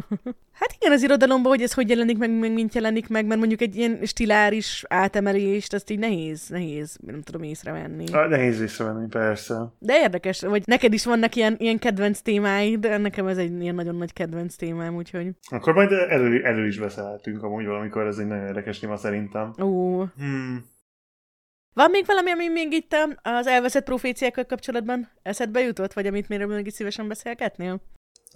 hát 0.59 0.66
igen, 0.79 0.91
az 0.93 1.03
irodalomban, 1.03 1.51
hogy 1.51 1.61
ez 1.61 1.73
hogy 1.73 1.89
jelenik 1.89 2.17
meg, 2.17 2.31
meg 2.31 2.53
mint 2.53 2.75
jelenik 2.75 3.07
meg, 3.07 3.25
mert 3.25 3.39
mondjuk 3.39 3.61
egy 3.61 3.75
ilyen 3.75 3.99
stiláris 4.03 4.83
átemelést, 4.87 5.73
azt 5.73 5.89
így 5.89 5.99
nehéz, 5.99 6.49
nehéz, 6.49 6.97
nem 7.05 7.21
tudom 7.21 7.43
észrevenni. 7.43 8.11
A, 8.11 8.27
nehéz 8.27 8.61
észrevenni, 8.61 9.07
persze. 9.07 9.73
De 9.79 9.99
érdekes, 9.99 10.41
vagy 10.41 10.63
neked 10.65 10.93
is 10.93 11.05
vannak 11.05 11.35
ilyen, 11.35 11.55
ilyen 11.57 11.79
kedvenc 11.79 12.19
témáid, 12.19 12.79
de 12.79 12.97
nekem 12.97 13.27
ez 13.27 13.37
egy 13.37 13.61
ilyen 13.61 13.75
nagyon 13.75 13.95
nagy 13.95 14.13
kedvenc 14.13 14.55
témám, 14.55 14.95
úgyhogy... 14.95 15.29
Akkor 15.49 15.73
majd 15.73 15.91
elő, 15.91 16.43
elő 16.43 16.67
is 16.67 16.79
beszélhetünk 16.79 17.43
amúgy 17.43 17.65
valamikor, 17.65 18.07
ez 18.07 18.17
egy 18.17 18.27
nagyon 18.27 18.45
érdekes 18.45 18.79
téma 18.79 18.97
szerintem. 18.97 19.53
Ó. 19.61 20.03
Hmm. 20.17 20.65
Van 21.73 21.89
még 21.89 22.05
valami, 22.05 22.31
ami 22.31 22.47
még 22.47 22.73
itt 22.73 22.95
az 23.21 23.47
elveszett 23.47 23.83
proféciákkal 23.83 24.45
kapcsolatban 24.45 25.09
eszedbe 25.21 25.59
jutott, 25.59 25.93
vagy 25.93 26.07
amit 26.07 26.29
még 26.29 26.71
szívesen 26.71 27.07
beszélgetnél? 27.07 27.81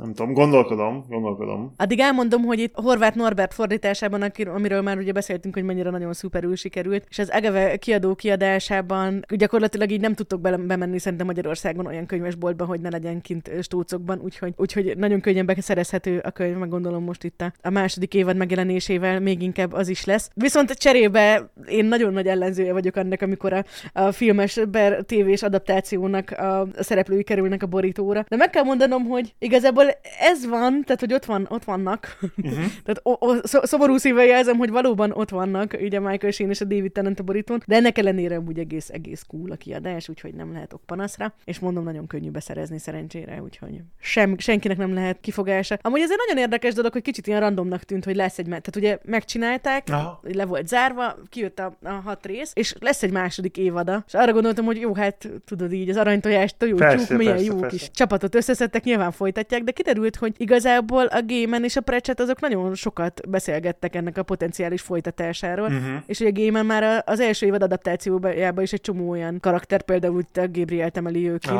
Nem 0.01 0.13
tudom, 0.13 0.33
gondolkodom, 0.33 1.05
gondolkodom. 1.09 1.73
Addig 1.77 1.99
elmondom, 1.99 2.43
hogy 2.43 2.59
itt 2.59 2.73
Horváth 2.75 3.17
Norbert 3.17 3.53
fordításában, 3.53 4.31
amiről 4.53 4.81
már 4.81 4.97
ugye 4.97 5.11
beszéltünk, 5.11 5.53
hogy 5.53 5.63
mennyire 5.63 5.89
nagyon 5.89 6.13
szuperül 6.13 6.55
sikerült, 6.55 7.05
és 7.09 7.19
az 7.19 7.31
Egeve 7.31 7.77
kiadó 7.77 8.15
kiadásában 8.15 9.25
gyakorlatilag 9.29 9.91
így 9.91 10.01
nem 10.01 10.13
tudtok 10.13 10.41
be- 10.41 10.57
bemenni 10.57 10.99
szerintem 10.99 11.27
Magyarországon 11.27 11.85
olyan 11.85 12.05
könyvesboltba, 12.05 12.65
hogy 12.65 12.81
ne 12.81 12.89
legyen 12.89 13.21
kint 13.21 13.51
stócokban, 13.61 14.19
úgyhogy, 14.23 14.53
úgyhogy 14.57 14.97
nagyon 14.97 15.21
könnyen 15.21 15.45
beszerezhető 15.45 16.19
a 16.23 16.31
könyv, 16.31 16.57
meg 16.57 16.69
gondolom 16.69 17.03
most 17.03 17.23
itt 17.23 17.41
a, 17.41 17.53
a 17.61 17.69
második 17.69 18.13
évad 18.13 18.35
megjelenésével 18.35 19.19
még 19.19 19.41
inkább 19.41 19.73
az 19.73 19.87
is 19.87 20.05
lesz. 20.05 20.29
Viszont 20.33 20.71
cserébe 20.71 21.51
én 21.67 21.85
nagyon 21.85 22.13
nagy 22.13 22.27
ellenzője 22.27 22.73
vagyok 22.73 22.95
annak, 22.95 23.21
amikor 23.21 23.53
a, 23.53 23.63
a 23.93 24.11
filmes 24.11 24.59
ber 24.71 25.03
tévés 25.03 25.43
adaptációnak 25.43 26.31
a, 26.31 26.61
a 26.61 26.67
szereplői 26.79 27.23
kerülnek 27.23 27.63
a 27.63 27.67
borítóra. 27.67 28.25
De 28.27 28.35
meg 28.35 28.49
kell 28.49 28.63
mondanom, 28.63 29.05
hogy 29.05 29.33
igazából 29.39 29.90
ez 30.19 30.45
van, 30.45 30.83
tehát 30.83 30.99
hogy 30.99 31.13
ott, 31.13 31.25
van, 31.25 31.47
ott 31.49 31.63
vannak. 31.63 32.17
Uh-huh. 32.21 32.53
tehát 32.85 32.99
o, 33.03 33.11
o, 33.19 33.35
szomorú 33.43 33.97
szívvel 33.97 34.25
jelzem, 34.25 34.57
hogy 34.57 34.69
valóban 34.69 35.11
ott 35.11 35.29
vannak, 35.29 35.77
ugye 35.81 35.99
Michael 35.99 36.31
Sheen 36.31 36.49
és 36.49 36.61
a 36.61 36.65
David 36.65 36.91
Tennant 36.91 37.19
a 37.19 37.23
borítón, 37.23 37.63
de 37.65 37.75
ennek 37.75 37.97
ellenére 37.97 38.39
úgy 38.39 38.59
egész, 38.59 38.89
egész 38.89 39.23
cool 39.27 39.51
a 39.51 39.55
kiadás, 39.55 40.09
úgyhogy 40.09 40.33
nem 40.33 40.51
lehet 40.53 40.73
ok 40.73 40.81
panaszra, 40.85 41.33
és 41.45 41.59
mondom, 41.59 41.83
nagyon 41.83 42.07
könnyű 42.07 42.29
beszerezni 42.29 42.79
szerencsére, 42.79 43.41
úgyhogy 43.41 43.81
sem, 43.99 44.37
senkinek 44.37 44.77
nem 44.77 44.93
lehet 44.93 45.19
kifogása. 45.21 45.77
Amúgy 45.81 46.01
ez 46.01 46.11
egy 46.11 46.17
nagyon 46.27 46.43
érdekes 46.43 46.73
dolog, 46.73 46.91
hogy 46.91 47.01
kicsit 47.01 47.27
ilyen 47.27 47.39
randomnak 47.39 47.83
tűnt, 47.83 48.05
hogy 48.05 48.15
lesz 48.15 48.37
egy, 48.37 48.45
tehát 48.45 48.75
ugye 48.75 48.97
megcsinálták, 49.03 49.87
Aha. 49.91 50.19
le 50.23 50.45
volt 50.45 50.67
zárva, 50.67 51.15
kijött 51.29 51.59
a, 51.59 51.77
a 51.83 51.89
hat 51.89 52.25
rész, 52.25 52.51
és 52.55 52.75
lesz 52.79 53.03
egy 53.03 53.11
második 53.11 53.57
évada, 53.57 54.03
és 54.07 54.13
arra 54.13 54.33
gondoltam, 54.33 54.65
hogy 54.65 54.79
jó, 54.79 54.95
hát 54.95 55.29
tudod 55.45 55.73
így, 55.73 55.89
az 55.89 55.97
aranytojást 55.97 56.57
tojótyúk, 56.57 57.09
milyen 57.09 57.33
persze, 57.33 57.51
jó 57.51 57.55
persze. 57.55 57.77
kis 57.77 57.91
csapatot 57.91 58.35
összeszedtek, 58.35 58.83
nyilván 58.83 59.11
folytatják, 59.11 59.63
de 59.63 59.71
kiderült, 59.81 60.15
hogy 60.15 60.33
igazából 60.37 61.05
a 61.05 61.21
Gémen 61.21 61.63
és 61.63 61.75
a 61.75 61.81
Precset 61.81 62.19
azok 62.19 62.41
nagyon 62.41 62.75
sokat 62.75 63.29
beszélgettek 63.29 63.95
ennek 63.95 64.17
a 64.17 64.23
potenciális 64.23 64.81
folytatásáról, 64.81 65.65
uh-huh. 65.65 66.01
és 66.05 66.19
ugye 66.19 66.29
a 66.29 66.33
Gémen 66.33 66.65
már 66.65 67.03
az 67.05 67.19
első 67.19 67.45
évad 67.45 67.63
adaptációjában 67.63 68.63
is 68.63 68.73
egy 68.73 68.81
csomó 68.81 69.09
olyan 69.09 69.39
karakter, 69.39 69.81
például 69.81 70.21
a 70.33 70.47
Gabriel 70.51 70.89
temeli 70.89 71.29
ő 71.29 71.37
ki, 71.37 71.53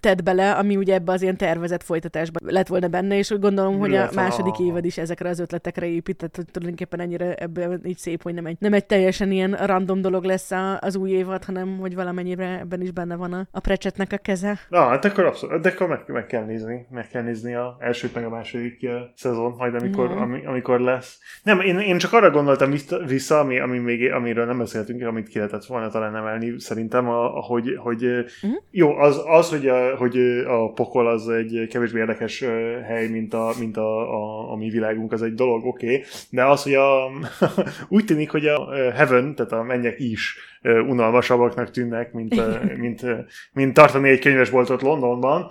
tett 0.00 0.22
bele, 0.22 0.52
ami 0.52 0.76
ugye 0.76 0.94
ebbe 0.94 1.12
az 1.12 1.22
ilyen 1.22 1.36
tervezett 1.36 1.82
folytatásban 1.82 2.52
lett 2.52 2.66
volna 2.66 2.88
benne, 2.88 3.16
és 3.16 3.30
úgy 3.30 3.40
gondolom, 3.40 3.78
hogy 3.78 3.94
a 3.94 4.08
második 4.14 4.58
évad 4.58 4.84
is 4.84 4.98
ezekre 4.98 5.28
az 5.28 5.38
ötletekre 5.38 5.86
épített, 5.86 6.36
hogy 6.36 6.44
tulajdonképpen 6.50 7.00
ennyire 7.00 7.34
ebben 7.34 7.80
így 7.84 7.98
szép, 7.98 8.22
hogy 8.22 8.34
nem 8.34 8.46
egy, 8.46 8.56
nem 8.58 8.72
egy 8.72 8.86
teljesen 8.86 9.30
ilyen 9.30 9.50
random 9.50 10.00
dolog 10.00 10.24
lesz 10.24 10.50
az 10.80 10.96
új 10.96 11.10
évad, 11.10 11.44
hanem 11.44 11.78
hogy 11.78 11.94
valamennyire 11.94 12.58
ebben 12.58 12.80
is 12.80 12.90
benne 12.90 13.16
van 13.16 13.32
a, 13.32 13.46
a 13.50 13.60
Precsetnek 13.60 14.12
a 14.12 14.16
keze. 14.16 14.58
Na, 14.68 14.88
hát 14.88 15.04
akkor 15.04 15.24
abszolút, 15.24 15.62
de 15.62 15.68
akkor 15.68 15.88
meg, 15.88 16.02
meg 16.06 16.26
kell 16.26 16.44
nézni, 16.44 16.86
meg 16.90 17.08
kell 17.08 17.22
nézni 17.22 17.53
a 17.54 17.76
elsőt 17.78 18.14
meg 18.14 18.24
a 18.24 18.28
második 18.28 18.78
uh, 18.82 18.90
szezon, 19.14 19.54
majd 19.58 19.74
amikor, 19.74 20.08
no. 20.08 20.20
ami, 20.20 20.46
amikor 20.46 20.80
lesz. 20.80 21.18
Nem, 21.42 21.60
én, 21.60 21.78
én 21.78 21.98
csak 21.98 22.12
arra 22.12 22.30
gondoltam 22.30 22.74
vissza, 23.06 23.38
ami, 23.38 23.58
ami 23.58 23.78
még, 23.78 24.12
amiről 24.12 24.46
nem 24.46 24.58
beszéltünk, 24.58 25.06
amit 25.06 25.28
ki 25.28 25.38
lehetett 25.38 25.64
volna 25.64 25.88
talán 25.88 26.16
emelni, 26.16 26.54
szerintem, 26.58 27.08
a, 27.08 27.26
hogy, 27.26 27.76
hogy 27.78 28.04
uh-huh. 28.04 28.62
jó, 28.70 28.96
az, 28.96 29.22
az 29.26 29.50
hogy, 29.50 29.68
a, 29.68 29.96
hogy 29.96 30.18
a 30.46 30.72
pokol 30.72 31.08
az 31.08 31.28
egy 31.28 31.66
kevésbé 31.70 31.98
érdekes 31.98 32.40
hely, 32.86 33.08
mint 33.08 33.34
a, 33.34 33.52
mint 33.58 33.76
a, 33.76 34.14
a, 34.14 34.52
a 34.52 34.56
mi 34.56 34.70
világunk, 34.70 35.12
az 35.12 35.22
egy 35.22 35.34
dolog, 35.34 35.66
oké, 35.66 35.86
okay. 35.86 36.04
de 36.30 36.44
az, 36.44 36.62
hogy 36.62 36.74
a, 36.74 37.10
úgy 37.88 38.04
tűnik, 38.04 38.30
hogy 38.30 38.46
a 38.46 38.72
Heaven, 38.72 39.34
tehát 39.34 39.52
a 39.52 39.62
mennyek 39.62 40.00
is 40.00 40.36
unalmasabbaknak 40.64 41.70
tűnnek, 41.70 42.12
mint, 42.12 42.34
mint, 42.78 43.04
mint 43.52 43.74
tartani 43.74 44.08
egy 44.08 44.18
könyvesboltot 44.18 44.82
Londonban. 44.82 45.50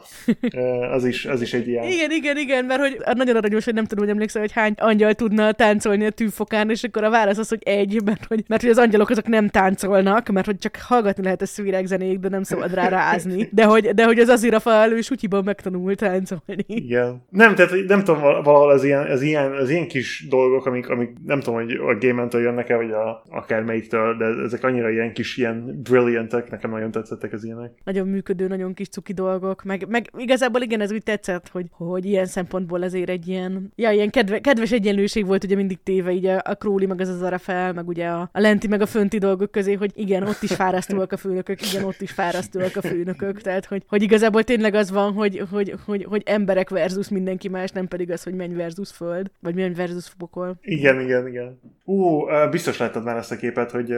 Az 0.91 1.05
is, 1.05 1.25
az 1.25 1.41
is 1.41 1.53
egy 1.53 1.67
ilyen... 1.67 1.83
Igen, 1.83 2.11
igen, 2.11 2.37
igen, 2.37 2.65
mert 2.65 2.81
hogy 2.81 2.97
nagyon 3.15 3.35
aranyos, 3.35 3.65
hogy 3.65 3.73
nem 3.73 3.85
tudom, 3.85 4.03
hogy 4.03 4.13
emlékszel, 4.13 4.41
hogy 4.41 4.51
hány 4.51 4.73
angyal 4.77 5.13
tudna 5.13 5.51
táncolni 5.51 6.05
a 6.05 6.09
tűfokán, 6.09 6.69
és 6.69 6.83
akkor 6.83 7.03
a 7.03 7.09
válasz 7.09 7.37
az, 7.37 7.49
hogy 7.49 7.61
egy, 7.63 8.01
mert 8.05 8.25
hogy, 8.25 8.43
mert 8.47 8.61
hogy 8.61 8.71
az 8.71 8.77
angyalok 8.77 9.09
azok 9.09 9.27
nem 9.27 9.47
táncolnak, 9.47 10.29
mert 10.29 10.45
hogy 10.45 10.57
csak 10.57 10.75
hallgatni 10.75 11.23
lehet 11.23 11.41
a 11.41 11.45
szűreg 11.45 11.85
zenék, 11.85 12.19
de 12.19 12.29
nem 12.29 12.43
szabad 12.43 12.73
rá 12.73 12.87
rázni. 12.87 13.49
De 13.51 13.63
hogy, 13.63 13.87
de 13.87 14.05
hogy 14.05 14.19
az 14.19 14.27
azért 14.27 14.53
a 14.53 14.59
felelő 14.59 15.01
sutyiban 15.01 15.43
megtanult 15.43 15.97
táncolni. 15.97 16.65
Igen. 16.67 17.25
Nem, 17.29 17.55
tehát 17.55 17.71
nem 17.87 18.03
tudom, 18.03 18.21
valahol 18.21 18.69
az 18.69 18.83
ilyen, 18.83 19.11
az 19.11 19.21
ilyen, 19.21 19.51
az 19.51 19.69
ilyen 19.69 19.87
kis 19.87 20.25
dolgok, 20.29 20.65
amik, 20.65 20.89
amik 20.89 21.09
nem 21.25 21.39
tudom, 21.39 21.59
hogy 21.59 21.71
a 21.71 21.97
game 21.99 22.27
jönnek 22.31 22.69
el, 22.69 22.77
vagy 22.77 22.91
a, 22.91 23.23
akármelyiktől, 23.29 24.17
de 24.17 24.25
ezek 24.43 24.63
annyira 24.63 24.89
ilyen 24.89 25.02
ilyen 25.03 25.15
kis 25.15 25.37
ilyen 25.37 25.81
brilliantek, 25.81 26.49
nekem 26.49 26.71
nagyon 26.71 26.91
tetszettek 26.91 27.33
az 27.33 27.43
ilyenek. 27.43 27.71
Nagyon 27.83 28.07
működő, 28.07 28.47
nagyon 28.47 28.73
kis 28.73 28.87
cuki 28.87 29.13
dolgok, 29.13 29.63
meg, 29.63 29.85
meg 29.87 30.09
igazából 30.17 30.61
igen, 30.61 30.81
ez 30.81 30.91
úgy 30.91 31.03
tetszett, 31.03 31.47
hogy, 31.47 31.65
hogy 31.71 32.05
ilyen 32.05 32.25
szempontból 32.25 32.81
azért 32.81 33.09
egy 33.09 33.27
ilyen, 33.27 33.71
ja, 33.75 33.91
ilyen 33.91 34.09
kedve, 34.09 34.39
kedves 34.39 34.71
egyenlőség 34.71 35.25
volt 35.25 35.43
ugye 35.43 35.55
mindig 35.55 35.83
téve, 35.83 36.11
így 36.11 36.25
a, 36.25 36.41
a 36.43 36.55
Crowley, 36.55 36.87
meg 36.87 37.01
az 37.01 37.09
az 37.09 37.21
Arafel, 37.21 37.73
meg 37.73 37.87
ugye 37.87 38.07
a, 38.07 38.29
a 38.31 38.39
lenti, 38.39 38.67
meg 38.67 38.81
a 38.81 38.85
fönti 38.85 39.17
dolgok 39.17 39.51
közé, 39.51 39.73
hogy 39.73 39.91
igen, 39.95 40.23
ott 40.23 40.41
is 40.41 40.51
fárasztóak 40.53 41.11
a 41.11 41.17
főnökök, 41.17 41.71
igen, 41.71 41.83
ott 41.83 42.01
is 42.01 42.11
fárasztóak 42.11 42.75
a 42.75 42.81
főnökök, 42.81 43.41
tehát 43.41 43.65
hogy, 43.65 43.83
hogy 43.87 44.01
igazából 44.01 44.43
tényleg 44.43 44.73
az 44.73 44.91
van, 44.91 45.13
hogy, 45.13 45.43
hogy, 45.51 45.75
hogy, 45.85 46.03
hogy 46.03 46.21
emberek 46.25 46.69
versus 46.69 47.09
mindenki 47.09 47.49
más, 47.49 47.71
nem 47.71 47.87
pedig 47.87 48.11
az, 48.11 48.23
hogy 48.23 48.33
menj 48.33 48.53
versus 48.53 48.91
föld, 48.91 49.31
vagy 49.39 49.55
menj 49.55 49.73
versus 49.73 50.13
pokol. 50.17 50.55
Igen, 50.61 51.01
igen, 51.01 51.27
igen. 51.27 51.59
Ú, 51.83 52.25
biztos 52.51 52.77
láttad 52.77 53.03
már 53.03 53.17
ezt 53.17 53.31
a 53.31 53.35
képet, 53.35 53.71
hogy 53.71 53.95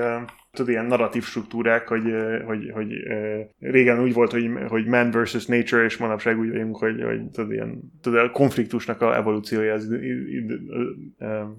tudod, 0.56 0.72
ilyen 0.72 0.86
narratív 0.86 1.24
struktúrák, 1.24 1.88
hogy, 1.88 2.04
hogy, 2.46 2.72
hogy 2.74 2.88
régen 3.60 4.02
úgy 4.02 4.14
volt, 4.14 4.32
hogy, 4.32 4.50
hogy 4.68 4.86
man 4.86 5.12
versus 5.12 5.46
nature, 5.46 5.84
és 5.84 5.98
manapság 5.98 6.40
úgy 6.40 6.50
vagyunk, 6.50 6.78
hogy, 6.78 7.04
hogy 7.04 7.30
tudod, 7.32 7.52
ilyen, 7.52 7.80
tudod, 8.02 8.20
a 8.20 8.32
konfliktusnak 8.32 9.02
a 9.02 9.16
evolúciója 9.16 9.74
az, 9.74 9.92
idő, 10.30 10.60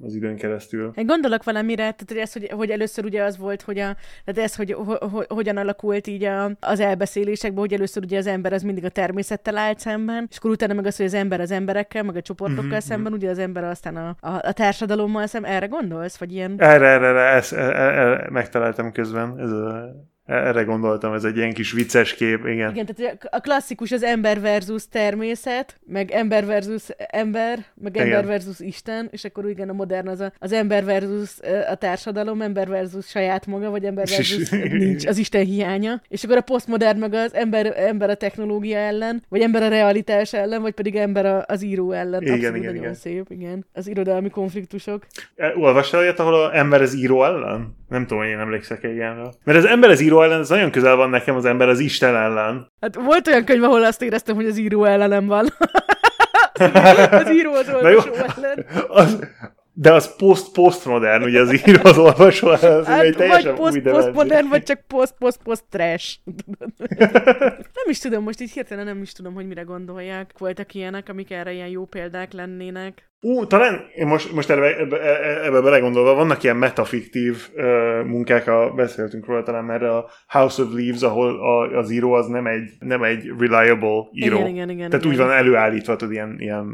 az 0.01 0.15
időn 0.15 0.37
keresztül. 0.37 0.93
Gondolok 0.95 1.45
valamire, 1.45 1.77
tehát 1.77 2.05
hogy 2.09 2.17
ez, 2.17 2.33
hogy, 2.33 2.49
hogy 2.51 2.71
először 2.71 3.05
ugye 3.05 3.23
az 3.23 3.39
volt, 3.39 3.63
hogy, 3.63 3.79
a, 3.79 3.97
tehát 4.25 4.51
ez, 4.51 4.57
hogy 4.57 4.73
ho, 4.73 5.09
ho, 5.09 5.23
hogyan 5.29 5.57
alakult 5.57 6.07
így 6.07 6.25
a, 6.25 6.51
az 6.61 6.81
elbeszélésekben, 6.81 7.61
hogy 7.61 7.73
először 7.73 8.03
ugye 8.03 8.19
az 8.19 8.27
ember 8.27 8.53
az 8.53 8.63
mindig 8.63 8.85
a 8.85 8.89
természettel 8.89 9.57
állt 9.57 9.79
szemben, 9.79 10.27
és 10.31 10.37
akkor 10.37 10.51
utána 10.51 10.75
meg 10.75 10.87
az, 10.87 10.97
hogy 10.97 11.07
az 11.07 11.15
ember 11.15 11.41
az 11.41 11.51
emberekkel, 11.51 12.03
meg 12.03 12.17
a 12.17 12.23
csoportokkal 12.23 12.65
mm-hmm. 12.65 12.79
szemben, 12.79 13.13
ugye 13.13 13.31
az 13.31 13.39
ember 13.39 13.65
aztán 13.65 13.97
a, 13.97 14.17
a, 14.21 14.31
a 14.31 14.53
társadalommal 14.53 15.27
szemben. 15.27 15.51
Erre 15.51 15.67
gondolsz? 15.67 16.17
Vagy 16.17 16.33
ilyen... 16.33 16.55
Erre, 16.59 16.87
erre, 16.87 17.07
erre, 17.07 17.21
ezt, 17.21 17.53
erre, 17.53 17.75
erre 17.75 18.31
megtaláltam 18.31 18.86
közben. 18.93 19.39
Ez 19.39 19.51
a 19.51 19.95
erre 20.27 20.63
gondoltam, 20.63 21.13
ez 21.13 21.25
egy 21.25 21.37
ilyen 21.37 21.53
kis 21.53 21.73
vicces 21.73 22.15
kép, 22.15 22.47
igen. 22.47 22.71
Igen, 22.71 22.87
tehát 22.87 23.29
a 23.31 23.41
klasszikus 23.41 23.93
az 23.93 24.03
ember 24.03 24.41
versus 24.41 24.89
természet, 24.89 25.81
meg 25.87 26.11
ember 26.11 26.47
versus 26.47 26.83
ember, 26.97 27.65
meg 27.75 27.97
ember 27.97 28.19
igen. 28.19 28.27
versus 28.27 28.61
Isten, 28.61 29.09
és 29.11 29.25
akkor 29.25 29.49
igen, 29.49 29.69
a 29.69 29.73
modern 29.73 30.09
az 30.09 30.21
a, 30.21 30.33
az 30.39 30.53
ember 30.53 30.85
versus 30.85 31.37
a 31.71 31.75
társadalom, 31.75 32.43
ember 32.43 32.69
versus 32.69 33.07
saját 33.07 33.47
maga, 33.47 33.71
vagy 33.71 33.85
ember 33.85 34.07
versus 34.07 34.49
nincs, 34.51 35.07
az 35.07 35.19
Isten 35.19 35.45
hiánya. 35.45 36.03
És 36.09 36.25
akkor 36.25 36.37
a 36.37 36.41
posztmodern 36.41 36.99
meg 36.99 37.13
az 37.13 37.35
ember, 37.35 37.73
ember 37.77 38.11
a 38.11 38.15
technológia 38.15 38.79
ellen, 38.79 39.25
vagy 39.29 39.41
ember 39.41 39.63
a 39.63 39.69
realitás 39.69 40.33
ellen, 40.33 40.63
vagy 40.63 40.75
pedig 40.75 40.97
ember 40.97 41.27
a, 41.27 41.45
az 41.47 41.63
író 41.63 41.93
ellen. 41.93 42.23
Igen, 42.23 42.35
Abszolút 42.35 42.57
igen, 42.57 42.69
nagyon 42.69 42.83
igen. 42.83 42.95
szép, 42.95 43.27
igen. 43.29 43.67
Az 43.73 43.89
irodalmi 43.89 44.31
konfliktusok. 44.31 45.07
E, 45.37 45.53
olvastál 45.57 46.01
olyat, 46.01 46.19
ahol 46.19 46.45
az 46.45 46.53
ember 46.53 46.83
az 46.83 46.95
író 46.95 47.25
ellen? 47.25 47.77
Nem 47.89 48.07
tudom, 48.07 48.23
én 48.23 48.39
emlékszek 48.39 48.83
ilyenre. 48.83 49.31
Mert 49.45 49.59
az 49.59 49.65
ember 49.65 49.91
az 49.91 50.01
író 50.01 50.23
ellen, 50.23 50.41
ez 50.41 50.49
nagyon 50.49 50.71
közel 50.71 50.97
van 50.97 51.11
nekem 51.11 51.37
az 51.37 51.45
ember 51.45 51.69
az 51.69 51.79
Isten 51.79 52.17
ellen. 52.17 52.73
Hát 52.81 52.95
volt 52.95 53.29
olyan 53.29 53.45
könyv, 53.45 53.63
ahol 53.63 53.85
azt 53.85 54.03
éreztem, 54.03 54.35
hogy 54.35 54.47
az 54.47 54.59
író 54.59 54.85
ellenem 54.85 55.27
van. 55.27 55.47
az 57.11 57.31
író 57.31 57.53
az 57.53 57.69
olvasó 57.69 58.13
ellen. 58.13 58.67
Az, 58.89 59.19
de 59.79 59.93
az 59.93 60.17
post-postmodern, 60.17 61.23
ugye 61.23 61.41
az 61.41 61.53
író 61.53 61.81
az 61.83 61.99
olvasó, 61.99 62.49
az 62.49 62.61
hát, 62.61 63.03
egy 63.03 63.17
teljesen 63.17 63.55
vagy 63.55 63.83
post, 63.83 63.97
postmodern, 63.97 64.49
vagy 64.49 64.63
csak 64.63 64.81
post-post-post 64.87 65.65
trash. 65.71 66.19
nem 67.79 67.89
is 67.89 67.99
tudom, 67.99 68.23
most 68.23 68.41
így 68.41 68.51
hirtelen 68.51 68.85
nem 68.85 69.03
is 69.03 69.13
tudom, 69.13 69.35
hogy 69.35 69.47
mire 69.47 69.63
gondolják. 69.63 70.33
Voltak 70.39 70.75
ilyenek, 70.75 71.09
amik 71.09 71.31
erre 71.31 71.53
ilyen 71.53 71.69
jó 71.69 71.85
példák 71.85 72.33
lennének. 72.33 73.06
Ú, 73.21 73.47
talán 73.47 73.81
én 73.95 74.07
most, 74.07 74.33
most 74.33 74.51
ebbe, 74.51 74.79
ebbe, 74.79 74.99
ebbe 75.45 75.61
belegondolva, 75.61 76.15
vannak 76.15 76.43
ilyen 76.43 76.57
metafiktív 76.57 77.49
uh, 77.55 78.05
munkák, 78.05 78.47
a, 78.47 78.73
beszéltünk 78.75 79.27
róla 79.27 79.43
talán 79.43 79.65
mert 79.65 79.83
a 79.83 80.11
House 80.29 80.63
of 80.63 80.73
Leaves, 80.73 81.03
ahol 81.03 81.41
a, 81.41 81.79
az 81.79 81.91
író 81.91 82.13
az 82.13 82.27
nem 82.27 82.47
egy, 82.47 82.71
nem 82.79 83.03
egy 83.03 83.33
reliable 83.39 84.09
író. 84.13 84.37
Igen, 84.37 84.49
igen, 84.49 84.71
igen, 84.71 84.91
Tehát 84.91 85.05
igen. 85.05 85.17
úgy 85.17 85.17
van 85.17 85.31
előállítva, 85.31 85.97
tudod, 85.97 86.15
ilyen, 86.15 86.37
ilyen 86.39 86.65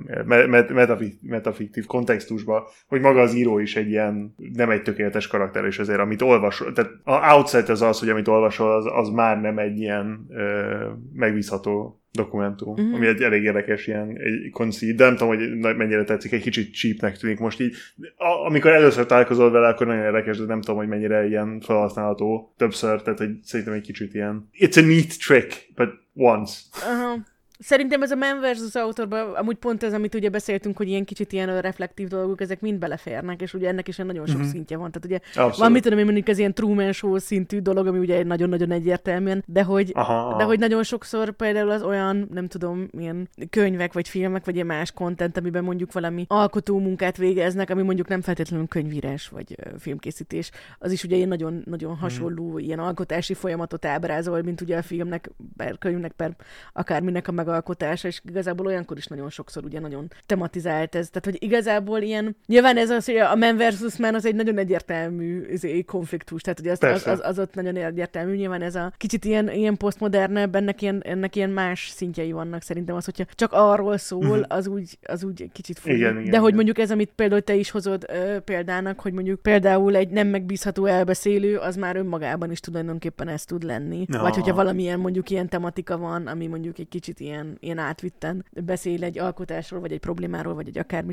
metafiktív, 0.68 1.30
metafiktív 1.30 1.86
kontextusban, 1.86 2.62
hogy 2.86 3.00
maga 3.00 3.20
az 3.20 3.34
író 3.34 3.58
is 3.58 3.76
egy 3.76 3.88
ilyen, 3.88 4.34
nem 4.52 4.70
egy 4.70 4.82
tökéletes 4.82 5.26
karakter, 5.26 5.64
és 5.64 5.78
azért 5.78 5.98
amit 5.98 6.22
olvasol, 6.22 6.72
tehát 6.72 6.90
a 7.02 7.34
outset 7.34 7.68
az 7.68 7.82
az, 7.82 7.98
hogy 7.98 8.08
amit 8.08 8.28
olvasol, 8.28 8.72
az, 8.72 8.86
az 8.92 9.08
már 9.08 9.40
nem 9.40 9.58
egy 9.58 9.78
ilyen 9.78 10.26
uh, 10.28 10.98
megbízható 11.12 12.01
dokumentum, 12.12 12.68
uh-huh. 12.68 12.94
ami 12.94 13.06
egy 13.06 13.22
elég 13.22 13.42
érdekes 13.42 13.86
ilyen 13.86 14.18
egy 14.18 14.50
conceit, 14.50 14.96
de 14.96 15.04
nem 15.04 15.16
tudom, 15.16 15.36
hogy 15.36 15.76
mennyire 15.76 16.04
tetszik, 16.04 16.32
egy 16.32 16.42
kicsit 16.42 16.74
cheapnek 16.74 17.16
tűnik 17.16 17.38
most 17.38 17.60
így. 17.60 17.74
A, 18.16 18.46
amikor 18.46 18.70
először 18.70 19.06
találkozol 19.06 19.50
vele, 19.50 19.68
akkor 19.68 19.86
nagyon 19.86 20.04
érdekes, 20.04 20.38
de 20.38 20.44
nem 20.44 20.60
tudom, 20.60 20.76
hogy 20.76 20.88
mennyire 20.88 21.26
ilyen 21.26 21.60
felhasználható 21.60 22.54
többször, 22.56 23.02
tehát 23.02 23.18
hogy 23.18 23.30
szerintem 23.42 23.74
egy 23.74 23.82
kicsit 23.82 24.14
ilyen 24.14 24.48
it's 24.58 24.78
a 24.78 24.86
neat 24.86 25.18
trick, 25.26 25.68
but 25.74 25.88
once. 26.14 26.60
Uh-huh. 26.74 27.20
Szerintem 27.62 28.02
ez 28.02 28.10
a 28.10 28.16
Man 28.16 28.40
versus 28.40 28.74
Autorban 28.74 29.34
amúgy 29.34 29.56
pont 29.56 29.82
ez, 29.82 29.92
amit 29.92 30.14
ugye 30.14 30.28
beszéltünk, 30.28 30.76
hogy 30.76 30.88
ilyen 30.88 31.04
kicsit 31.04 31.32
ilyen 31.32 31.60
reflektív 31.60 32.08
dolgok, 32.08 32.40
ezek 32.40 32.60
mind 32.60 32.78
beleférnek, 32.78 33.40
és 33.40 33.54
ugye 33.54 33.68
ennek 33.68 33.88
is 33.88 33.96
nagyon 33.96 34.26
sok 34.26 34.38
mm-hmm. 34.38 34.48
szintje 34.48 34.76
van. 34.76 34.90
Tehát 34.90 35.04
ugye 35.04 35.18
Abszolút. 35.28 35.56
van, 35.56 35.72
mit 35.72 35.82
tudom 35.82 35.98
én 35.98 36.04
mondjuk 36.04 36.28
ez 36.28 36.38
ilyen 36.38 36.54
Truman 36.54 36.92
Show 36.92 37.18
szintű 37.18 37.60
dolog, 37.60 37.86
ami 37.86 37.98
ugye 37.98 38.24
nagyon-nagyon 38.24 38.70
egyértelműen, 38.70 39.44
de 39.46 39.62
hogy, 39.62 39.90
aha, 39.94 40.36
de 40.36 40.44
hogy 40.44 40.58
nagyon 40.58 40.82
sokszor 40.82 41.30
például 41.30 41.70
az 41.70 41.82
olyan, 41.82 42.28
nem 42.32 42.48
tudom, 42.48 42.88
ilyen 42.98 43.28
könyvek, 43.50 43.92
vagy 43.92 44.08
filmek, 44.08 44.44
vagy 44.44 44.54
ilyen 44.54 44.66
más 44.66 44.92
content, 44.92 45.36
amiben 45.36 45.64
mondjuk 45.64 45.92
valami 45.92 46.24
alkotó 46.28 46.78
munkát 46.78 47.16
végeznek, 47.16 47.70
ami 47.70 47.82
mondjuk 47.82 48.08
nem 48.08 48.20
feltétlenül 48.20 48.66
könyvírás, 48.66 49.28
vagy 49.28 49.56
filmkészítés, 49.78 50.50
az 50.78 50.92
is 50.92 51.04
ugye 51.04 51.16
ilyen 51.16 51.28
nagyon-nagyon 51.28 51.92
mhm. 51.92 52.00
hasonló 52.00 52.52
mm. 52.52 52.58
ilyen 52.58 52.78
alkotási 52.78 53.34
folyamatot 53.34 53.84
ábrázol, 53.84 54.42
mint 54.42 54.60
ugye 54.60 54.76
a 54.76 54.82
filmnek, 54.82 55.30
per 55.56 55.78
könyvnek, 55.78 56.12
per 56.12 56.36
akárminek 56.72 57.28
a 57.28 57.32
meg 57.32 57.48
megalkotása, 57.52 58.08
és 58.08 58.20
igazából 58.28 58.66
olyankor 58.66 58.96
is 58.96 59.06
nagyon 59.06 59.30
sokszor 59.30 59.64
ugye 59.64 59.80
nagyon 59.80 60.10
tematizált 60.26 60.94
ez. 60.94 61.08
Tehát, 61.08 61.24
hogy 61.24 61.42
igazából 61.42 62.00
ilyen, 62.00 62.36
nyilván 62.46 62.76
ez 62.76 62.90
az, 62.90 63.04
hogy 63.04 63.16
a 63.16 63.34
Man 63.34 63.56
versus 63.56 63.96
Man 63.96 64.14
az 64.14 64.26
egy 64.26 64.34
nagyon 64.34 64.58
egyértelmű 64.58 65.44
egy 65.60 65.84
konfliktus, 65.84 66.42
tehát 66.42 66.58
hogy 66.58 66.68
az, 66.68 66.82
az, 66.82 67.06
az, 67.06 67.20
az, 67.22 67.38
ott 67.38 67.54
nagyon 67.54 67.76
egyértelmű, 67.76 68.34
nyilván 68.34 68.62
ez 68.62 68.74
a 68.74 68.92
kicsit 68.96 69.24
ilyen, 69.24 69.50
ilyen 69.50 69.76
posztmodernebb, 69.76 70.54
ennek 70.54 70.82
ilyen, 70.82 71.02
ennek 71.04 71.36
ilyen 71.36 71.50
más 71.50 71.88
szintjei 71.88 72.32
vannak 72.32 72.62
szerintem 72.62 72.96
az, 72.96 73.04
hogyha 73.04 73.24
csak 73.34 73.52
arról 73.52 73.96
szól, 73.96 74.38
mhm. 74.38 74.42
az 74.48 74.66
úgy, 74.66 74.98
az 75.02 75.24
úgy 75.24 75.50
kicsit 75.52 75.78
fúj. 75.78 75.92
Igen, 75.92 76.18
igen, 76.18 76.30
De 76.30 76.38
hogy 76.38 76.54
mondjuk 76.54 76.78
ez, 76.78 76.90
amit 76.90 77.10
például 77.14 77.40
te 77.40 77.54
is 77.54 77.70
hozod 77.70 78.04
ö, 78.08 78.38
példának, 78.40 79.00
hogy 79.00 79.12
mondjuk 79.12 79.40
például 79.42 79.96
egy 79.96 80.08
nem 80.08 80.28
megbízható 80.28 80.86
elbeszélő, 80.86 81.56
az 81.56 81.76
már 81.76 81.96
önmagában 81.96 82.50
is 82.50 82.60
tulajdonképpen 82.60 83.28
ez 83.28 83.44
tud 83.44 83.62
lenni. 83.62 84.04
No. 84.06 84.20
Vagy 84.20 84.34
hogyha 84.34 84.54
valamilyen 84.54 84.98
mondjuk 84.98 85.30
ilyen 85.30 85.48
tematika 85.48 85.98
van, 85.98 86.26
ami 86.26 86.46
mondjuk 86.46 86.78
egy 86.78 86.88
kicsit 86.88 87.20
ilyen 87.20 87.41
ilyen, 87.42 87.56
ilyen 87.60 87.78
átvitten 87.78 88.44
beszél 88.50 89.04
egy 89.04 89.18
alkotásról, 89.18 89.80
vagy 89.80 89.92
egy 89.92 90.00
problémáról, 90.00 90.54
vagy 90.54 90.68
egy 90.68 90.78
akár 90.78 91.04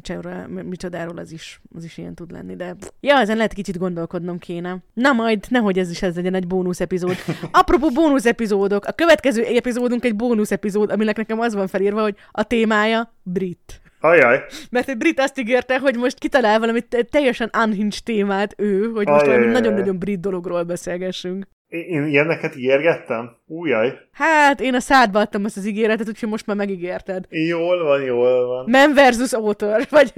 micsodáról, 0.63 1.17
az 1.17 1.31
is, 1.31 1.61
az 1.75 1.83
is 1.83 1.97
ilyen 1.97 2.15
tud 2.15 2.31
lenni, 2.31 2.55
de 2.55 2.75
ja, 2.99 3.17
ezen 3.17 3.35
lehet 3.35 3.53
kicsit 3.53 3.77
gondolkodnom 3.77 4.37
kéne. 4.37 4.77
Na 4.93 5.11
majd, 5.11 5.45
nehogy 5.49 5.79
ez 5.79 5.89
is 5.89 6.01
ez 6.01 6.15
legyen 6.15 6.33
egy 6.33 6.47
bónusz 6.47 6.79
epizód. 6.79 7.15
Apropó 7.51 7.89
bónusz 7.89 8.25
epizódok, 8.25 8.85
a 8.85 8.91
következő 8.91 9.43
epizódunk 9.43 10.05
egy 10.05 10.15
bónusz 10.15 10.51
epizód, 10.51 10.91
aminek 10.91 11.17
nekem 11.17 11.39
az 11.39 11.53
van 11.53 11.67
felírva, 11.67 12.01
hogy 12.01 12.15
a 12.31 12.43
témája 12.43 13.13
brit. 13.23 13.81
Ajaj. 14.01 14.43
Mert 14.69 14.89
egy 14.89 14.97
brit 14.97 15.19
azt 15.19 15.39
ígérte, 15.39 15.79
hogy 15.79 15.95
most 15.95 16.19
kitalál 16.19 16.59
valami 16.59 16.81
teljesen 17.09 17.49
unhinged 17.63 18.03
témát 18.03 18.53
ő, 18.57 18.91
hogy 18.91 19.07
most 19.07 19.25
valami 19.25 19.45
nagyon-nagyon 19.45 19.99
brit 19.99 20.19
dologról 20.19 20.63
beszélgessünk. 20.63 21.47
Én 21.69 22.05
ilyeneket 22.05 22.55
ígérgettem? 22.55 23.37
Újjaj. 23.45 23.93
Hát, 24.11 24.61
én 24.61 24.73
a 24.73 24.79
szádba 24.79 25.19
adtam 25.19 25.45
ezt 25.45 25.57
az 25.57 25.65
ígéretet, 25.65 26.07
úgyhogy 26.07 26.29
most 26.29 26.45
már 26.45 26.55
megígérted. 26.55 27.25
Jól 27.29 27.83
van, 27.83 28.01
jól 28.01 28.47
van. 28.47 28.65
Men 28.69 28.93
versus 28.93 29.33
author, 29.33 29.87
vagy 29.89 30.13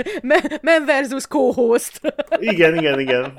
men 0.61 0.86
versus 0.86 1.28
co-host. 1.28 2.02
igen, 2.40 2.76
igen, 2.76 2.99
igen. 2.99 3.34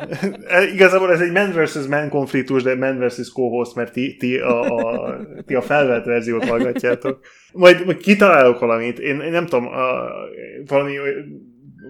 E, 0.49 0.63
igazából 0.63 1.13
ez 1.13 1.21
egy 1.21 1.33
men 1.33 1.53
versus 1.53 1.87
man 1.87 2.09
konfliktus, 2.09 2.63
de 2.63 2.75
men 2.75 2.99
versus 2.99 3.33
co-host, 3.33 3.75
mert 3.75 3.93
ti, 3.93 4.17
ti, 4.17 4.37
a, 4.37 4.61
a, 4.61 5.17
ti 5.47 5.55
a 5.55 5.63
felvett 5.63 6.05
verziót 6.05 6.49
hallgatjátok. 6.49 7.21
Majd, 7.53 7.85
majd 7.85 7.97
kitalálok 7.97 8.59
valamit. 8.59 8.99
Én, 8.99 9.21
én 9.21 9.31
nem 9.31 9.47
tudom, 9.47 9.67
a, 9.67 10.09
valami 10.67 10.93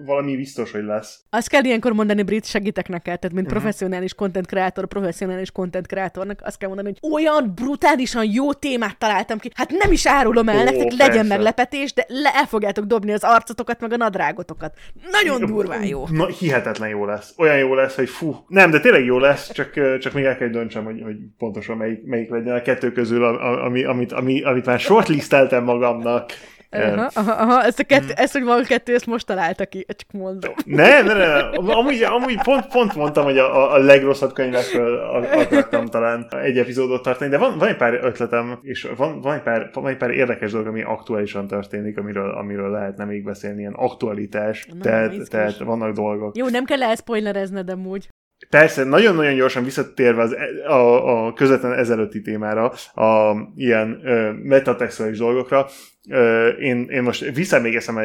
valami 0.05 0.35
biztos, 0.35 0.71
hogy 0.71 0.83
lesz. 0.83 1.19
Azt 1.29 1.49
kell 1.49 1.63
ilyenkor 1.63 1.93
mondani, 1.93 2.23
Brit, 2.23 2.45
segítek 2.45 2.87
neked, 2.87 3.19
tehát 3.19 3.35
mint 3.35 3.45
uh-huh. 3.45 3.61
professzionális 3.61 4.13
content 4.13 4.45
creator, 4.45 4.87
professzionális 4.87 5.51
content 5.51 5.87
creatornak 5.87 6.41
azt 6.43 6.57
kell 6.57 6.67
mondani, 6.67 6.93
hogy 6.99 7.11
olyan 7.11 7.51
brutálisan 7.55 8.25
jó 8.31 8.53
témát 8.53 8.97
találtam 8.97 9.37
ki, 9.37 9.51
hát 9.53 9.69
nem 9.69 9.91
is 9.91 10.07
árulom 10.07 10.49
el 10.49 10.59
Ó, 10.59 10.63
nektek, 10.63 10.87
persze. 10.87 11.07
legyen 11.07 11.25
meglepetés, 11.25 11.93
de 11.93 12.05
le 12.07 12.31
el 12.33 12.45
fogjátok 12.45 12.85
dobni 12.85 13.11
az 13.11 13.23
arcotokat, 13.23 13.79
meg 13.79 13.91
a 13.91 13.97
nadrágotokat. 13.97 14.73
Nagyon 15.11 15.45
durván 15.45 15.85
jó. 15.85 16.05
Na, 16.11 16.25
hihetetlen 16.27 16.89
jó 16.89 17.05
lesz. 17.05 17.33
Olyan 17.37 17.57
jó 17.57 17.75
lesz, 17.75 17.95
hogy 17.95 18.09
fú. 18.09 18.35
Nem, 18.47 18.71
de 18.71 18.79
tényleg 18.79 19.05
jó 19.05 19.19
lesz, 19.19 19.51
csak, 19.51 19.99
csak 19.99 20.13
még 20.13 20.23
el 20.23 20.37
kell 20.37 20.47
döntsem, 20.47 20.83
hogy, 20.83 21.01
hogy 21.03 21.15
pontosan 21.37 21.77
melyik, 21.77 22.03
melyik 22.05 22.29
legyen 22.29 22.55
a 22.55 22.61
kettő 22.61 22.91
közül, 22.91 23.23
ami, 23.23 23.83
amit, 23.83 24.11
ami, 24.11 24.41
amit 24.41 24.65
már 24.65 24.79
shortlisteltem 24.79 25.63
magamnak. 25.63 26.31
Aha, 26.73 27.09
aha, 27.13 27.31
aha, 27.31 27.63
ezt, 27.63 27.79
a 27.79 27.83
kettő, 27.83 28.05
mm. 28.05 28.15
ezt, 28.15 28.33
hogy 28.33 28.43
van 28.43 28.63
kettő, 28.63 28.93
ezt 28.93 29.05
most 29.05 29.25
találta 29.25 29.65
ki, 29.65 29.85
csak 29.87 30.11
mondom. 30.11 30.53
Ne, 30.65 31.01
ne, 31.01 31.13
ne, 31.13 31.39
amúgy, 31.73 32.01
amúgy 32.01 32.41
pont, 32.43 32.67
pont 32.67 32.95
mondtam, 32.95 33.23
hogy 33.23 33.37
a, 33.37 33.73
a 33.73 33.77
legrosszabb 33.77 34.33
könyvekről 34.33 34.97
akartam 34.97 35.85
talán 35.85 36.27
egy 36.43 36.57
epizódot 36.57 37.03
tartani, 37.03 37.29
de 37.29 37.37
van, 37.37 37.57
van 37.57 37.67
egy 37.67 37.75
pár 37.75 37.93
ötletem, 37.93 38.59
és 38.61 38.87
van, 38.97 39.21
van, 39.21 39.33
egy 39.33 39.41
pár, 39.41 39.69
van 39.73 39.87
egy 39.87 39.97
pár 39.97 40.09
érdekes 40.09 40.51
dolog, 40.51 40.67
ami 40.67 40.81
aktuálisan 40.81 41.47
történik, 41.47 41.97
amiről, 41.97 42.29
amiről 42.29 42.71
lehetne 42.71 43.05
még 43.05 43.23
beszélni, 43.23 43.59
ilyen 43.59 43.73
aktualitás, 43.73 44.65
Na, 44.65 44.81
tehát, 44.81 45.29
tehát 45.29 45.57
vannak 45.57 45.93
dolgok. 45.93 46.37
Jó, 46.37 46.47
nem 46.47 46.63
kell 46.63 46.83
elszpoilerezned 46.83 47.69
amúgy. 47.69 48.09
Persze, 48.53 48.83
nagyon-nagyon 48.83 49.35
gyorsan 49.35 49.63
visszatérve 49.63 50.21
az, 50.21 50.35
e- 50.35 50.69
a, 50.69 51.25
a 51.25 51.33
közvetlen 51.33 51.73
ezelőtti 51.73 52.21
témára, 52.21 52.73
a 52.93 53.35
ilyen 53.55 53.99
ö, 54.03 54.31
metatextuális 54.31 55.17
dolgokra, 55.17 55.67
ö, 56.09 56.47
én, 56.47 56.87
én 56.89 57.03
most 57.03 57.33
visszaemlékezem 57.33 57.95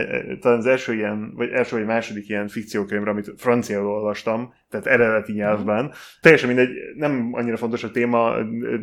talán 0.41 0.59
az 0.59 0.67
első 0.67 0.95
ilyen, 0.95 1.33
vagy 1.35 1.51
első 1.51 1.77
vagy 1.77 1.87
második 1.87 2.29
ilyen 2.29 2.49
fikciókönyvre, 2.49 3.11
amit 3.11 3.33
franciául 3.37 3.87
olvastam, 3.87 4.55
tehát 4.71 4.87
eredeti 4.87 5.33
nyelvben. 5.33 5.93
Teljesen 6.21 6.49
mindegy, 6.49 6.71
nem 6.97 7.29
annyira 7.33 7.57
fontos 7.57 7.85
a 7.85 7.91
téma, 7.91 8.35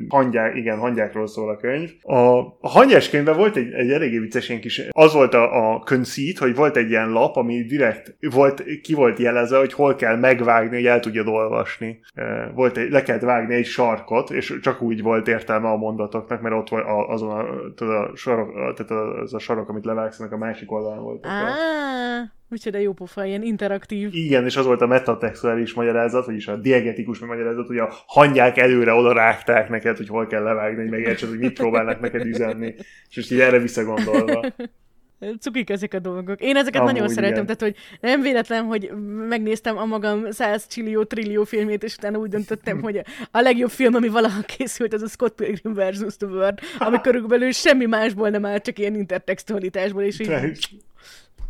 hangyák, 0.08 0.56
igen, 0.56 0.78
hangyákról 0.78 1.28
szól 1.28 1.50
a 1.50 1.58
könyv. 1.58 1.92
A, 2.02 2.38
a 2.40 2.70
hangyás 2.70 3.10
könyvben 3.10 3.38
volt 3.38 3.56
egy, 3.56 3.72
egy 3.72 3.92
eléggé 3.92 4.20
vicces 4.20 4.50
ilyen 4.50 4.62
kis, 4.62 4.82
az 4.90 5.14
volt 5.14 5.34
a, 5.34 5.74
a 5.74 5.80
conceit, 5.80 6.38
hogy 6.38 6.56
volt 6.56 6.76
egy 6.76 6.90
ilyen 6.90 7.10
lap, 7.10 7.36
ami 7.36 7.64
direkt 7.64 8.18
volt, 8.20 8.64
ki 8.82 8.94
volt 8.94 9.20
jelezve, 9.20 9.58
hogy 9.58 9.74
hol 9.74 9.96
kell 9.96 10.16
megvágni, 10.18 10.76
hogy 10.76 10.86
el 10.86 11.00
tudjad 11.00 11.28
olvasni. 11.28 12.00
Volt 12.54 12.78
egy, 12.78 12.92
le 12.92 13.04
kellett 13.04 13.22
vágni 13.22 13.56
egy 13.56 13.66
sarkot, 13.66 14.32
és 14.32 14.58
csak 14.62 14.82
úgy 14.82 15.02
volt 15.02 15.28
értelme 15.28 15.68
a 15.68 15.78
mondatoknak, 15.78 16.42
mert 16.42 16.56
ott 16.56 16.70
volt 16.70 16.86
azon 17.08 17.30
a, 17.30 17.46
tudod, 17.76 17.96
a 17.96 18.16
sarok, 18.16 18.54
tehát 18.76 19.04
az 19.22 19.34
a 19.34 19.40
sarok, 19.40 19.70
amit 19.70 19.86
levágsz, 19.86 20.20
a 20.20 20.38
másik 20.38 20.72
oldalon 20.72 21.04
volt. 21.04 21.26
Ah. 21.26 22.34
Úgyhogy 22.50 22.82
jó 22.82 22.94
pofa, 22.94 23.26
ilyen 23.26 23.44
interaktív. 23.44 24.14
Igen, 24.14 24.46
és 24.46 24.56
az 24.56 24.66
volt 24.66 24.82
a 24.82 24.88
metatextuális 24.88 25.74
magyarázat, 25.74 26.26
vagyis 26.26 26.48
a 26.48 26.56
diegetikus 26.56 27.20
magyarázat, 27.20 27.68
hogy 27.68 27.78
a 27.78 27.94
hangyák 28.08 28.58
előre 28.58 28.94
oda 28.94 29.14
rágták 29.14 29.70
neked, 29.70 29.98
hogy 29.98 30.08
hol 30.08 30.28
kell 30.28 30.44
levágni, 30.44 30.82
hogy 30.82 30.92
megértsed, 30.92 31.30
hogy 31.30 31.40
mit 31.40 31.54
próbálnak 31.54 32.00
neked 32.00 32.26
üzenni. 32.26 32.74
És 33.10 33.16
most 33.16 33.32
így 33.32 33.40
erre 33.40 33.60
visszagondolva. 33.60 34.42
Cukik 35.40 35.70
ezek 35.70 35.94
a 35.94 36.00
dolgok. 36.00 36.42
Én 36.42 36.56
ezeket 36.56 36.82
Amúgy 36.82 36.94
nagyon 36.94 37.08
szeretem, 37.08 37.44
igen. 37.44 37.46
tehát 37.46 37.62
hogy 37.62 37.76
nem 38.02 38.22
véletlen, 38.22 38.64
hogy 38.64 38.92
megnéztem 39.28 39.78
a 39.78 39.86
magam 39.86 40.32
100 40.32 40.68
csillió, 40.68 41.04
trillió 41.04 41.44
filmét, 41.44 41.84
és 41.84 41.96
utána 41.96 42.18
úgy 42.18 42.30
döntöttem, 42.30 42.82
hogy 42.82 43.02
a 43.32 43.40
legjobb 43.40 43.70
film, 43.70 43.96
ami 43.96 44.08
valaha 44.08 44.42
készült, 44.42 44.94
az 44.94 45.02
a 45.02 45.08
Scott 45.08 45.36
Pilgrim 45.36 45.74
vs. 45.74 46.18
The 46.18 46.28
World, 46.28 46.60
ami 46.78 47.02
körülbelül 47.02 47.52
semmi 47.52 47.86
másból 47.86 48.30
nem 48.30 48.46
áll, 48.46 48.60
csak 48.60 48.80
ilyen 48.80 48.96
intertextualitásból, 48.96 50.04
és 50.04 50.20
így 50.20 50.30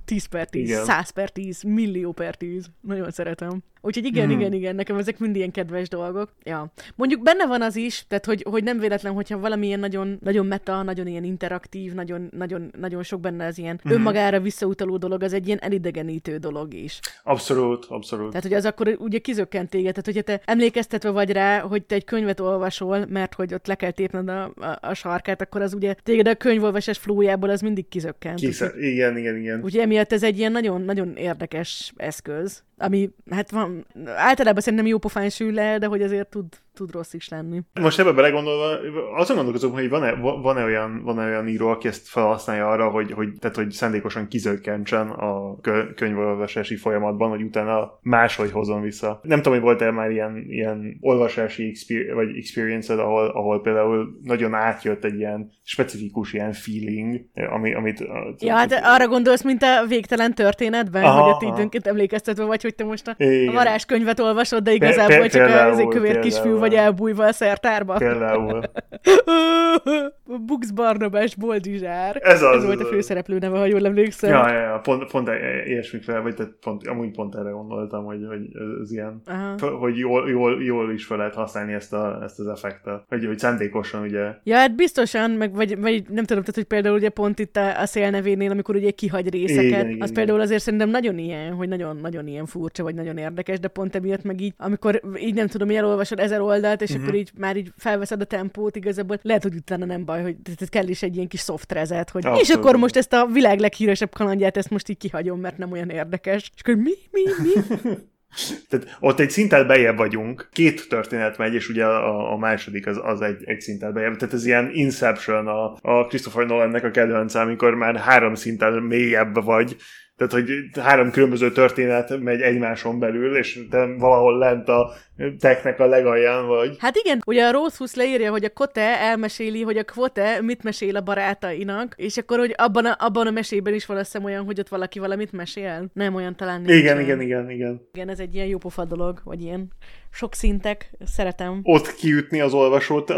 10 0.06 0.28
per 0.28 0.50
10, 0.50 0.72
igen. 0.72 0.84
100 0.86 1.12
per 1.12 1.32
10, 1.32 1.68
millió 1.68 2.12
per 2.12 2.36
10. 2.36 2.68
Nagyon 2.82 3.12
szeretem. 3.12 3.64
Úgyhogy 3.86 4.06
igen, 4.06 4.30
hmm. 4.30 4.40
igen, 4.40 4.54
igen, 4.54 4.76
nekem 4.76 4.98
ezek 4.98 5.20
mind 5.20 5.36
ilyen 5.36 5.52
kedves 5.52 5.88
dolgok. 5.88 6.30
Ja. 6.44 6.72
Mondjuk 6.96 7.22
benne 7.22 7.48
van 7.48 7.62
az 7.62 7.76
is, 7.76 8.06
tehát 8.08 8.26
hogy, 8.26 8.46
hogy 8.50 8.64
nem 8.64 8.80
véletlen, 8.80 9.14
hogyha 9.14 9.40
valamilyen 9.40 9.80
nagyon, 9.80 10.20
nagyon 10.24 10.46
meta, 10.46 10.84
nagyon 10.84 11.08
ilyen 11.08 11.24
interaktív, 11.24 11.94
nagyon, 11.94 12.30
nagyon, 12.38 12.72
nagyon 12.80 13.04
sok 13.04 13.20
benne 13.20 13.46
az 13.46 13.58
ilyen 13.58 13.80
hmm. 13.84 13.92
önmagára 13.92 14.40
visszautaló 14.40 14.98
dolog, 14.98 15.24
az 15.24 15.34
egy 15.34 15.48
ilyen 15.48 15.60
elidegenítő 15.60 16.38
dolog 16.38 16.74
is. 16.74 17.00
Abszolút, 17.24 17.86
abszolút. 17.86 18.28
Tehát, 18.30 18.44
hogy 18.44 18.54
az 18.54 18.66
akkor 18.66 18.96
ugye 19.00 19.18
kizökkent 19.18 19.70
téged, 19.70 19.94
tehát 19.94 20.06
hogyha 20.06 20.22
te 20.22 20.52
emlékeztetve 20.52 21.10
vagy 21.10 21.32
rá, 21.32 21.60
hogy 21.60 21.84
te 21.84 21.96
egy 21.96 22.04
könyvet 22.04 22.40
olvasol, 22.40 23.06
mert 23.10 23.34
hogy 23.34 23.54
ott 23.54 23.68
le 23.68 23.76
kell 23.76 23.92
tépned 23.92 24.28
a, 24.30 24.44
a, 24.44 24.78
a 24.82 24.94
sarkát, 24.94 25.42
akkor 25.42 25.62
az 25.62 25.74
ugye 25.74 25.96
téged 26.04 26.28
a 26.28 26.36
könyvolvasás 26.36 26.98
flójából 26.98 27.50
az 27.50 27.62
mindig 27.62 27.88
kizökkent. 27.88 28.40
Kisze, 28.40 28.72
igen, 28.80 29.18
igen, 29.18 29.38
igen. 29.38 29.64
Ugye 29.64 29.82
emiatt 29.82 30.12
ez 30.12 30.24
egy 30.24 30.38
ilyen 30.38 30.52
nagyon, 30.52 30.82
nagyon 30.82 31.16
érdekes 31.16 31.94
eszköz 31.96 32.64
ami 32.78 33.10
hát 33.30 33.52
van, 33.52 33.86
általában 34.06 34.62
szerintem 34.62 34.88
jó 34.88 34.98
pofán 34.98 35.30
sül 35.30 35.54
le, 35.54 35.78
de 35.78 35.86
hogy 35.86 36.02
azért 36.02 36.30
tud, 36.30 36.46
tud 36.76 36.92
rossz 36.92 37.14
is 37.14 37.30
lenni. 37.30 37.62
Most 37.82 38.00
ebbe 38.00 38.12
belegondolva, 38.12 38.80
azon 39.16 39.36
gondolkozom, 39.36 39.72
hogy 39.72 39.90
van-e, 39.90 40.12
van-e, 40.42 40.64
olyan, 40.64 41.02
van-e 41.04 41.26
olyan 41.26 41.48
író, 41.48 41.68
aki 41.68 41.88
ezt 41.88 42.08
felhasználja 42.08 42.70
arra, 42.70 42.90
hogy, 42.90 43.12
hogy, 43.12 43.30
tehát, 43.40 43.56
hogy 43.56 43.72
szándékosan 43.72 44.28
kizökkentsen 44.28 45.10
a 45.10 45.60
könyvolvasási 45.96 46.76
folyamatban, 46.76 47.30
hogy 47.30 47.42
utána 47.42 48.00
máshogy 48.02 48.52
hozom 48.52 48.82
vissza. 48.82 49.20
Nem 49.24 49.38
tudom, 49.38 49.54
hogy 49.54 49.62
volt-e 49.64 49.92
már 49.92 50.12
ilyen, 50.12 50.46
ilyen 50.48 50.98
olvasási 51.02 51.68
exper- 51.70 52.14
vagy 52.14 52.38
experience 52.38 52.94
ahol, 52.94 53.28
ahol 53.28 53.62
például 53.62 54.20
nagyon 54.24 54.54
átjött 54.54 55.04
egy 55.04 55.18
ilyen 55.18 55.52
specifikus 55.64 56.34
ilyen 56.34 56.54
feeling, 56.54 57.22
ami, 57.52 57.74
amit... 57.74 58.04
Ja, 58.38 58.56
hát 58.56 58.80
arra 58.84 59.08
gondolsz, 59.08 59.44
mint 59.44 59.64
a 59.64 59.86
végtelen 59.88 60.34
történetben, 60.34 61.04
aha, 61.04 61.22
hogy 61.22 61.32
ott 61.34 61.54
időnként 61.54 61.88
emlékeztetve 61.88 62.44
vagy, 62.44 62.62
hogy 62.62 62.76
te 62.76 62.84
most 62.84 63.08
a, 63.08 63.16
varázskönyvet 63.52 64.20
olvasod, 64.20 64.64
de 64.64 64.72
igazából 64.72 65.28
csak 65.28 65.48
a, 65.48 65.72
a 65.72 65.88
kövér 65.88 66.20
kisfiú 66.20 66.58
vagy 66.68 66.74
elbújva 66.74 67.26
a 67.26 67.32
szertárba. 67.32 67.94
Például. 67.94 68.62
Bux 70.46 70.72
Barnabás 70.72 71.36
Boldizsár. 71.36 72.20
Ez, 72.24 72.42
az, 72.42 72.56
Ez 72.56 72.66
volt 72.66 72.82
a 72.82 72.86
főszereplő 72.86 73.38
neve, 73.38 73.58
ha 73.58 73.66
jól 73.66 73.86
emlékszem. 73.86 74.30
Ja, 74.30 74.52
ja, 74.52 74.60
ja. 74.60 74.80
pont, 74.80 75.12
pont 75.12 75.30
ilyesmikre, 75.66 76.20
vagy 76.20 76.36
tehát 76.36 76.54
pont, 76.62 76.88
amúgy 76.88 77.12
pont 77.12 77.36
erre 77.36 77.50
gondoltam, 77.50 78.06
hogy, 78.06 78.26
hogy 78.28 78.42
ez 78.82 78.92
ilyen, 78.92 79.22
Aha. 79.26 79.78
hogy 79.78 79.98
jól, 79.98 80.30
jól, 80.30 80.64
jól 80.64 80.94
is 80.94 81.06
fel 81.06 81.18
lehet 81.18 81.34
használni 81.34 81.74
ezt, 81.74 81.94
a, 81.94 82.20
ezt 82.24 82.40
az 82.40 82.48
effektet, 82.48 83.04
hogy, 83.08 83.26
hogy 83.26 83.40
szándékosan 83.40 84.02
ugye. 84.02 84.34
Ja, 84.44 84.56
hát 84.56 84.76
biztosan, 84.76 85.32
meg 85.32 85.56
vagy, 85.56 85.80
vagy 85.80 86.04
nem 86.10 86.24
tudom, 86.24 86.44
tehát, 86.44 86.56
hogy 86.56 86.64
például 86.64 86.96
ugye 86.96 87.10
pont 87.10 87.40
itt 87.40 87.56
a, 87.56 87.80
a 87.82 87.86
szélnevénél, 87.86 88.52
amikor 88.52 88.76
ugye 88.76 88.92
kihagy 88.92 89.30
részeket, 89.30 89.64
igen, 89.64 89.80
igen, 89.80 90.02
az 90.02 90.10
igen. 90.10 90.14
például 90.14 90.40
azért 90.40 90.62
szerintem 90.62 90.90
nagyon 90.90 91.18
ilyen, 91.18 91.54
hogy 91.54 91.68
nagyon, 91.68 91.98
nagyon 92.02 92.28
ilyen 92.28 92.46
furcsa, 92.46 92.84
vagy 92.84 92.96
nagyon 92.96 93.18
érdekes, 93.18 93.60
de 93.60 93.68
pont 93.68 93.96
emiatt 93.96 94.24
meg 94.24 94.42
így, 94.42 94.54
amikor 94.58 95.02
így 95.18 95.34
nem 95.34 95.48
tudom, 95.48 95.68
hogy 95.68 95.78
elolvasod 95.78 96.20
ezer 96.20 96.42
oldalt, 96.56 96.82
és 96.82 96.90
uh-huh. 96.90 97.04
akkor 97.04 97.16
így 97.16 97.32
már 97.38 97.58
így 97.58 97.72
felveszed 97.78 98.22
a 98.22 98.26
tempót, 98.26 98.76
igazából 98.76 99.20
lehet, 99.22 99.44
hogy 99.44 99.56
utána 99.56 99.86
nem 99.86 100.06
baj, 100.06 100.22
hogy 100.22 100.36
tehát 100.44 100.70
kell 100.70 100.88
is 100.88 101.04
egy 101.04 101.16
ilyen 101.16 101.28
kis 101.28 101.42
soft 101.42 101.72
rezet, 101.72 102.10
hogy 102.10 102.26
Abszolút. 102.26 102.48
és 102.48 102.54
akkor 102.54 102.76
most 102.76 102.96
ezt 102.96 103.14
a 103.14 103.26
világ 103.26 103.60
leghíresebb 103.60 104.14
kalandját, 104.14 104.58
ezt 104.58 104.70
most 104.70 104.90
így 104.90 104.98
kihagyom, 104.98 105.40
mert 105.40 105.58
nem 105.58 105.72
olyan 105.72 105.90
érdekes. 105.90 106.52
És 106.56 106.62
akkor 106.62 106.76
mi, 106.76 106.94
mi, 107.12 107.22
mi? 107.44 107.90
Tehát 108.70 108.98
ott 109.00 109.20
egy 109.20 109.30
szinten 109.30 109.68
bejebb 109.68 109.98
vagyunk, 109.98 110.50
két 110.52 110.90
történet 110.90 111.38
megy, 111.38 111.54
és 111.54 111.70
ugye 111.70 111.86
a, 111.86 112.34
a 112.34 112.38
második 112.38 112.88
az, 112.88 113.00
az 113.04 113.22
egy, 113.22 113.44
egy 113.46 113.62
szinten 113.62 113.94
bejebb. 113.94 114.16
Tehát 114.16 114.34
ez 114.34 114.46
ilyen 114.46 114.70
Inception 114.74 115.48
a, 115.48 115.78
a 115.82 116.06
Christopher 116.08 116.46
Nolannek 116.46 116.84
a 116.84 116.92
kedvence, 116.92 117.40
amikor 117.40 117.76
már 117.76 117.96
három 117.96 118.36
szinten 118.36 118.74
mélyebb 118.74 119.44
vagy, 119.44 119.76
tehát, 120.18 120.34
hogy 120.34 120.50
három 120.82 121.12
különböző 121.12 121.52
történet 121.52 122.20
megy 122.20 122.42
egymáson 122.42 123.00
belül, 123.00 123.38
és 123.38 123.60
te 123.70 123.86
valahol 123.98 124.38
lent 124.38 124.70
a 124.70 124.92
teknek 125.40 125.80
a 125.80 125.86
legalján 125.86 126.48
vagy. 126.48 126.76
Hát 126.80 126.96
igen, 126.96 127.22
ugye 127.26 127.46
a 127.46 127.52
Rothfuss 127.52 127.94
leírja, 127.94 128.32
hogy 128.32 128.44
a 128.44 128.54
Kote 128.54 129.00
elmeséli, 129.00 129.62
hogy 129.62 129.78
a 129.78 129.84
Kvote 129.84 130.42
mit 130.42 130.64
mesél 130.64 130.96
a 130.96 131.02
barátainak, 131.02 131.94
és 131.98 132.18
akkor, 132.18 132.38
hogy 132.38 132.54
abban 132.58 132.86
a, 132.86 132.96
abban 133.00 133.28
a 133.28 133.32
mesében 133.32 133.74
is 133.74 133.86
van 133.86 133.98
azt 133.98 134.20
olyan, 134.24 134.46
hogy 134.46 134.60
ott 134.60 134.68
valaki 134.68 135.00
valamit 135.00 135.32
mesél. 135.32 135.86
Nem 135.94 136.16
olyan 136.16 136.36
talán 136.36 136.62
nincs. 136.62 136.80
Igen, 136.80 137.00
igen, 137.00 137.22
igen, 137.22 137.50
igen. 137.50 137.90
Igen, 137.94 138.10
ez 138.10 138.20
egy 138.20 138.36
ilyen 138.36 138.48
jópofa 138.48 138.86
dolog, 138.86 139.22
vagy 139.24 139.42
ilyen 139.42 139.72
sok 140.16 140.34
szintek, 140.34 140.92
szeretem. 141.06 141.60
Ott 141.64 141.96
kiütni 141.96 142.40
az 142.40 142.54
olvasót 142.54 143.10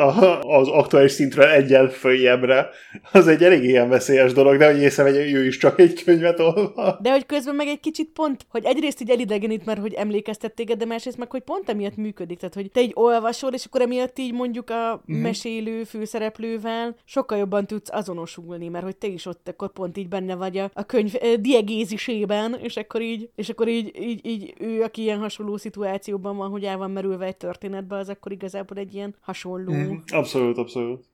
az 0.42 0.68
aktuális 0.68 1.12
szintre 1.12 1.54
egyel 1.54 1.90
följebbre, 1.90 2.70
az 3.12 3.28
egy 3.28 3.44
elég 3.44 3.64
ilyen 3.64 3.90
veszélyes 3.90 4.34
dolog, 4.34 4.58
de 4.58 4.72
hogy 4.72 4.82
észrevegye, 4.82 5.24
hogy 5.24 5.34
ő 5.34 5.46
is 5.46 5.58
csak 5.58 5.80
egy 5.80 6.04
könyvet 6.04 6.40
olva. 6.40 7.00
De 7.02 7.12
hogy 7.12 7.26
közben 7.26 7.56
meg 7.56 7.68
egy 7.68 7.80
kicsit 7.80 8.10
pont, 8.14 8.46
hogy 8.50 8.66
egyrészt 8.66 9.02
így 9.02 9.10
elidegenít, 9.10 9.66
mert 9.66 9.80
hogy 9.80 9.94
emlékeztet 9.94 10.54
téged, 10.54 10.78
de 10.78 10.86
másrészt 10.86 11.18
meg, 11.18 11.32
hogy 11.32 11.42
pont 11.42 11.70
emiatt 11.70 11.96
működik. 11.96 12.38
Tehát, 12.40 12.54
hogy 12.54 12.72
te 12.72 12.82
így 12.82 12.92
olvasol, 12.94 13.54
és 13.54 13.66
akkor 13.66 13.82
emiatt 13.82 14.20
így 14.20 14.34
mondjuk 14.34 14.70
a 14.70 15.04
mm-hmm. 15.12 15.22
mesélő 15.22 15.84
főszereplővel 15.84 16.96
sokkal 17.06 17.38
jobban 17.38 17.68
tudsz 17.68 17.90
azonosulni, 17.92 18.68
mert 18.68 18.86
hogy 18.86 18.96
te 18.96 19.08
is 19.08 19.26
ott 19.26 19.48
akkor 19.48 19.72
pont 19.72 19.98
így 19.98 20.08
benne 20.08 20.36
vagy 20.36 20.58
a, 20.58 20.70
a 20.74 20.84
könyv 20.84 21.14
eh, 21.22 21.34
diegézisében, 21.34 22.58
és 22.62 22.76
akkor 22.76 23.02
így, 23.02 23.30
és 23.36 23.50
akkor 23.50 23.68
így, 23.68 23.92
így, 24.00 24.26
így 24.26 24.54
ő, 24.60 24.82
aki 24.82 25.02
ilyen 25.02 25.20
hasonló 25.20 25.58
szituációban 25.58 26.38
van, 26.38 26.50
hogy 26.50 26.64
el 26.64 26.78
van 26.78 26.87
van 26.88 26.96
merülve 26.96 27.26
egy 27.26 27.38
történetbe, 27.38 27.96
az 27.96 28.10
akkor 28.10 28.32
igazából 28.32 28.78
egy 28.78 28.94
ilyen 28.94 29.16
hasonló. 29.20 29.74
Mm, 29.74 29.96
abszolút, 30.08 30.58
abszolút. 30.58 31.06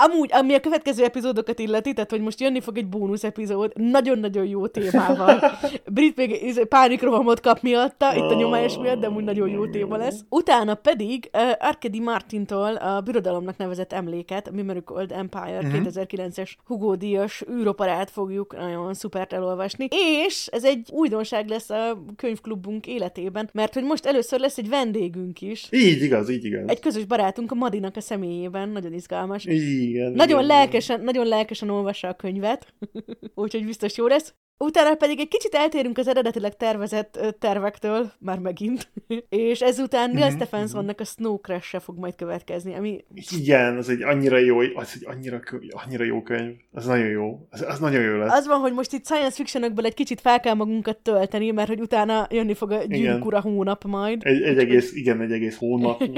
Amúgy, 0.00 0.30
ami 0.32 0.54
a 0.54 0.60
következő 0.60 1.04
epizódokat 1.04 1.58
illeti, 1.58 1.92
tehát 1.92 2.10
hogy 2.10 2.20
most 2.20 2.40
jönni 2.40 2.60
fog 2.60 2.78
egy 2.78 2.86
bónusz 2.86 3.24
epizód, 3.24 3.72
nagyon-nagyon 3.74 4.46
jó 4.46 4.66
témával. 4.66 5.40
Brit 5.94 6.16
még 6.16 6.66
pánikrohamot 6.68 7.40
kap 7.40 7.62
miatta, 7.62 8.14
itt 8.14 8.30
a 8.30 8.34
nyomás 8.34 8.78
miatt, 8.78 9.00
de 9.00 9.06
amúgy 9.06 9.24
nagyon 9.24 9.48
jó 9.48 9.66
téma 9.66 9.96
lesz. 9.96 10.20
Utána 10.28 10.74
pedig 10.74 11.30
uh, 11.32 11.40
Arkady 11.58 12.00
Martintól 12.00 12.74
a 12.74 13.00
Birodalomnak 13.00 13.56
nevezett 13.56 13.92
emléket, 13.92 14.48
a 14.48 14.50
Mimeric 14.50 14.90
Old 14.90 15.12
Empire 15.12 15.58
uh-huh. 15.58 15.72
Mhm. 15.72 15.88
2009-es 15.88 16.50
Hugo 16.64 16.96
Díjas 16.96 17.44
űroparát 17.50 18.10
fogjuk 18.10 18.56
nagyon 18.56 18.94
szupert 18.94 19.32
elolvasni, 19.32 19.88
és 20.26 20.46
ez 20.46 20.64
egy 20.64 20.88
újdonság 20.92 21.48
lesz 21.48 21.70
a 21.70 22.04
könyvklubunk 22.16 22.86
életében, 22.86 23.50
mert 23.52 23.74
hogy 23.74 23.84
most 23.84 24.06
először 24.06 24.40
lesz 24.40 24.58
egy 24.58 24.68
vendégünk 24.68 25.40
is. 25.40 25.68
Így 25.70 26.02
igaz, 26.02 26.30
így 26.30 26.44
igaz. 26.44 26.62
Egy 26.66 26.80
közös 26.80 27.04
barátunk 27.04 27.52
a 27.52 27.54
Madinak 27.54 27.96
a 27.96 28.00
személyében, 28.00 28.68
nagyon 28.68 28.92
izgalmas. 28.92 29.46
Így 29.46 29.87
igen. 29.88 30.12
Nagyon 30.12 30.44
igen, 30.44 30.56
lelkesen, 30.56 31.00
nagyon 31.00 31.26
lelkesen 31.26 31.70
olvassa 31.70 32.08
a 32.08 32.14
könyvet, 32.14 32.74
úgyhogy 33.34 33.64
biztos 33.64 33.96
jó 33.96 34.06
lesz. 34.06 34.34
Utána 34.58 34.94
pedig 34.94 35.20
egy 35.20 35.28
kicsit 35.28 35.54
eltérünk 35.54 35.98
az 35.98 36.08
eredetileg 36.08 36.56
tervezett 36.56 37.36
tervektől, 37.38 38.12
már 38.18 38.38
megint, 38.38 38.88
és 39.28 39.60
ezután 39.60 40.10
Neil 40.10 40.26
mm-hmm. 40.26 40.34
Stephensonnak 40.34 41.00
a 41.00 41.04
Snow 41.04 41.40
crash 41.40 41.80
fog 41.80 41.98
majd 41.98 42.14
következni, 42.14 42.74
ami... 42.74 43.04
Igen, 43.38 43.76
az 43.76 43.88
egy 43.88 44.02
annyira 44.02 44.38
jó, 44.38 44.58
az 44.74 44.92
egy 44.94 45.06
annyira, 45.06 45.40
annyira 45.68 46.04
jó 46.04 46.22
könyv, 46.22 46.54
az 46.72 46.86
nagyon 46.86 47.08
jó, 47.08 47.46
az, 47.50 47.64
az 47.68 47.78
nagyon 47.78 48.02
jó 48.02 48.16
lesz. 48.16 48.32
Az 48.32 48.46
van, 48.46 48.60
hogy 48.60 48.72
most 48.72 48.92
itt 48.92 49.04
science 49.04 49.34
fictionokból 49.34 49.84
egy 49.84 49.94
kicsit 49.94 50.20
fel 50.20 50.40
kell 50.40 50.54
magunkat 50.54 50.96
tölteni, 50.96 51.50
mert 51.50 51.68
hogy 51.68 51.80
utána 51.80 52.26
jönni 52.30 52.54
fog 52.54 52.70
a 52.70 52.84
gyűrűk 52.84 53.24
ura 53.24 53.40
hónap 53.40 53.84
majd. 53.84 54.20
Egy, 54.24 54.42
egy 54.42 54.58
egész, 54.58 54.94
igen, 54.94 55.20
egy 55.20 55.32
egész 55.32 55.56
hónap. 55.56 56.02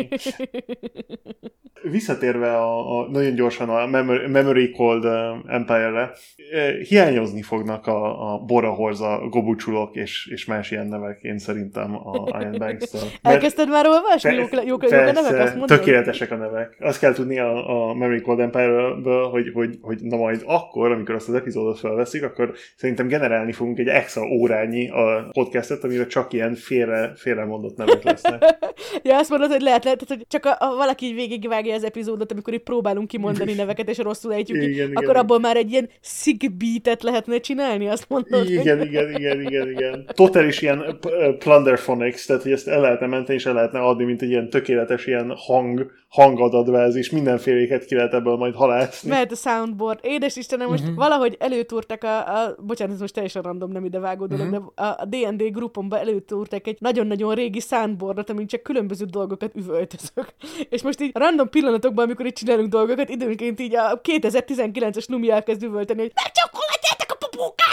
Visszatérve 1.83 2.57
a, 2.57 2.99
a 2.99 3.11
nagyon 3.11 3.35
gyorsan 3.35 3.69
a 3.69 3.87
Memory, 3.87 4.27
Memory 4.27 4.71
Cold 4.71 5.05
Empire-re, 5.47 6.13
hiányozni 6.89 7.43
fognak 7.43 7.87
a, 7.87 8.30
a 8.30 8.30
Bora 8.39 8.71
Horza, 8.71 9.29
Gobucsulok 9.31 9.97
és, 9.97 10.29
és 10.33 10.45
más 10.45 10.71
ilyen 10.71 10.87
nevek, 10.87 11.19
én 11.23 11.39
szerintem 11.39 11.95
a 11.95 12.41
Iron 12.41 12.59
Banks-től. 12.59 13.01
Elkezdted 13.23 13.69
már 13.69 13.87
olvasni? 13.87 14.35
Jók, 14.35 14.53
jók, 14.53 14.67
jók, 14.67 14.83
a 14.83 15.13
nevek? 15.13 15.39
Azt 15.39 15.57
mondod? 15.57 15.79
tökéletesek 15.79 16.31
a 16.31 16.37
nevek. 16.37 16.77
Azt 16.81 16.99
kell 16.99 17.13
tudni 17.13 17.39
a, 17.39 17.89
a 17.89 17.95
Memory 17.95 18.21
Cold 18.21 18.41
Empire-ből, 18.41 19.29
hogy, 19.29 19.51
hogy, 19.55 19.79
hogy 19.81 19.99
na 20.03 20.17
majd 20.17 20.43
akkor, 20.47 20.91
amikor 20.91 21.15
azt 21.15 21.29
az 21.29 21.35
epizódot 21.35 21.79
felveszik, 21.79 22.23
akkor 22.23 22.53
szerintem 22.77 23.09
generálni 23.09 23.53
fogunk 23.53 23.79
egy 23.79 23.89
extra 23.89 24.23
órányi 24.23 24.91
a 24.91 25.29
podcastet, 25.33 25.85
amire 25.85 26.07
csak 26.07 26.33
ilyen 26.33 26.55
félre, 26.55 27.13
félre 27.17 27.45
mondott 27.45 27.77
nevek 27.77 28.03
lesznek. 28.03 28.43
ja, 29.03 29.17
azt 29.19 29.31
mondod, 29.31 29.51
hogy 29.51 29.61
lehet, 29.61 29.85
lehet 29.85 30.05
hogy 30.09 30.27
csak 30.29 30.45
a, 30.45 30.57
a, 30.59 30.75
valaki 30.77 31.07
így 31.07 31.15
végigvágja 31.15 31.75
az 31.75 31.85
epizódot, 31.85 32.33
amikor 32.33 32.53
itt 32.53 32.63
próbálunk 32.63 33.09
kimondani 33.09 33.53
neveket, 33.63 33.89
és 33.89 33.99
rosszul 33.99 34.33
ejtjük 34.33 34.57
igen, 34.57 34.71
igen, 34.71 34.91
akkor 34.91 35.03
igen. 35.03 35.17
abból 35.17 35.39
már 35.39 35.57
egy 35.57 35.71
ilyen 35.71 35.89
sick 36.01 36.53
beatet 36.53 37.03
lehetne 37.03 37.39
csinálni, 37.39 37.89
azt 37.89 38.05
mondod. 38.09 38.20
Igen, 38.29 38.79
hogy... 38.79 38.87
igen, 38.87 39.11
igen, 39.11 39.41
igen, 39.41 39.71
igen. 39.71 40.11
Total 40.15 40.45
is 40.45 40.63
ilyen 40.63 40.99
plunderphonics, 41.39 42.27
tehát 42.27 42.43
hogy 42.43 42.53
ezt 42.53 42.69
el 42.69 42.81
lehetne 42.81 43.07
menteni, 43.07 43.39
és 43.39 43.47
el 43.47 43.55
lehetne 43.55 43.81
adni, 43.81 44.05
mint 44.05 44.23
egy 44.23 44.31
ilyen 44.31 44.51
tökéletes 44.51 45.07
ilyen 45.07 45.33
hang, 45.37 45.91
hangadadvázis, 46.09 47.11
mindenféléket 47.11 47.85
ki 47.85 47.95
lehet 47.95 48.15
ebből 48.15 48.37
majd 48.37 48.55
halászni. 48.55 49.09
Mehet 49.09 49.33
a 49.33 49.35
soundboard. 49.35 49.99
Édes 50.03 50.37
Istenem, 50.37 50.69
most 50.69 50.83
uh-huh. 50.83 50.97
valahogy 50.97 51.37
előtúrtak 51.39 52.05
a, 52.05 52.19
a, 52.19 52.55
bocsánat, 52.59 52.95
ez 52.95 53.01
most 53.01 53.15
teljesen 53.15 53.43
random, 53.43 53.71
nem 53.71 53.85
ide 53.85 53.99
vágó 53.99 54.27
dolog, 54.27 54.47
uh-huh. 54.47 54.73
de 54.75 54.83
a, 54.83 54.87
a 54.87 55.05
D&D 55.05 55.53
grupomba 55.53 55.99
előtúrtak 55.99 56.67
egy 56.67 56.77
nagyon-nagyon 56.81 57.35
régi 57.35 57.61
soundboardot, 57.61 58.31
amin 58.31 58.47
csak 58.47 58.63
különböző 58.63 59.05
dolgokat 59.05 59.55
üvöltözök. 59.55 60.35
És 60.75 60.83
most 60.83 61.01
így 61.01 61.11
random 61.15 61.49
pillanatokban, 61.49 62.05
amikor 62.05 62.27
itt 62.27 62.35
csinálunk 62.35 62.69
dolgokat, 62.69 63.09
időnként 63.09 63.61
így 63.61 63.75
a 63.77 64.01
2019-es 64.01 65.09
Numi 65.09 65.31
elkezd 65.31 65.63
üvölteni, 65.63 66.01
hogy 66.01 66.13
megcsokolhatjátok 66.25 67.11
a 67.11 67.17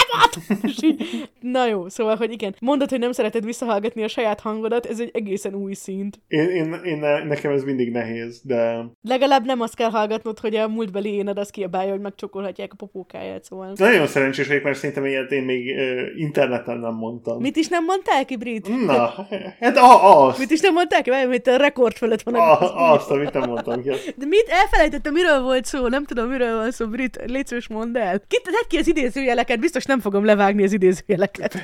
popókámat! 0.07 0.63
És 0.63 0.83
így, 0.83 1.29
na 1.39 1.67
jó, 1.67 1.89
szóval, 1.89 2.15
hogy 2.15 2.31
igen, 2.31 2.55
mondod, 2.59 2.89
hogy 2.89 2.99
nem 2.99 3.11
szereted 3.11 3.45
visszahallgatni 3.45 4.03
a 4.03 4.07
saját 4.07 4.39
hangodat, 4.39 4.85
ez 4.85 4.99
egy 4.99 5.11
egészen 5.13 5.55
új 5.55 5.73
szint. 5.73 6.19
Én, 6.27 6.49
én, 6.49 6.73
én 6.83 6.97
nekem 7.27 7.51
ez 7.51 7.63
mindig 7.63 7.91
nehéz, 7.91 8.41
de... 8.43 8.85
Legalább 9.01 9.45
nem 9.45 9.61
azt 9.61 9.75
kell 9.75 9.89
hallgatnod, 9.89 10.39
hogy 10.39 10.55
a 10.55 10.67
múltbeli 10.67 11.13
éned 11.13 11.37
az 11.37 11.49
kiabálja, 11.49 11.91
hogy 11.91 12.01
megcsokolhatják 12.01 12.71
a 12.71 12.75
popókáját, 12.75 13.43
szóval. 13.43 13.73
Nagyon 13.75 14.07
szerencsés 14.07 14.47
vagyok, 14.47 14.63
mert 14.63 14.77
szerintem 14.77 15.05
ilyet 15.05 15.31
én 15.31 15.43
még 15.43 15.75
uh, 15.75 16.19
interneten 16.19 16.77
nem 16.77 16.93
mondtam. 16.93 17.41
Mit 17.41 17.55
is 17.55 17.67
nem 17.67 17.83
mondtál 17.83 18.25
ki, 18.25 18.35
Brit? 18.35 18.85
Na, 18.85 19.27
hát 19.59 19.77
a, 19.77 20.25
azt. 20.25 20.39
Mit 20.39 20.51
is 20.51 20.59
nem 20.59 20.73
mondtál 20.73 21.01
ki? 21.01 21.09
Mert 21.09 21.47
a 21.47 21.55
rekord 21.55 21.95
fölött 21.95 22.21
van. 22.21 22.35
A, 22.35 22.91
azt, 22.93 23.11
amit 23.11 23.33
nem 23.33 23.49
mondtam 23.49 23.81
ki. 23.81 23.89
De 24.15 24.25
mit? 24.25 24.45
Elfelejtettem, 24.47 25.13
miről 25.13 25.41
volt 25.41 25.65
szó? 25.65 25.87
Nem 25.87 26.03
tudom, 26.03 26.29
miről 26.29 26.55
van 26.55 26.71
szó, 26.71 26.87
Brit. 26.87 27.19
Légy 27.25 27.47
szíves, 27.47 27.67
mondd 27.67 27.97
el. 27.97 28.21
Ki, 28.27 28.37
ki 28.67 28.77
az 28.77 28.87
idézőjeleket, 28.87 29.59
biztos 29.59 29.85
nem 29.85 29.96
fogom 29.99 30.25
levágni 30.25 30.63
az 30.63 30.73
idézőjeleket. 30.73 31.57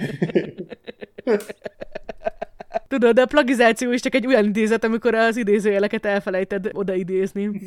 Tudod, 2.93 3.15
de 3.15 3.21
a 3.21 3.25
plagizáció 3.25 3.91
is 3.91 4.01
csak 4.01 4.15
egy 4.15 4.27
olyan 4.27 4.45
idézet, 4.45 4.83
amikor 4.83 5.15
az 5.15 5.37
idézőjeleket 5.37 6.05
elfelejted 6.05 6.69
odaidézni. 6.73 7.49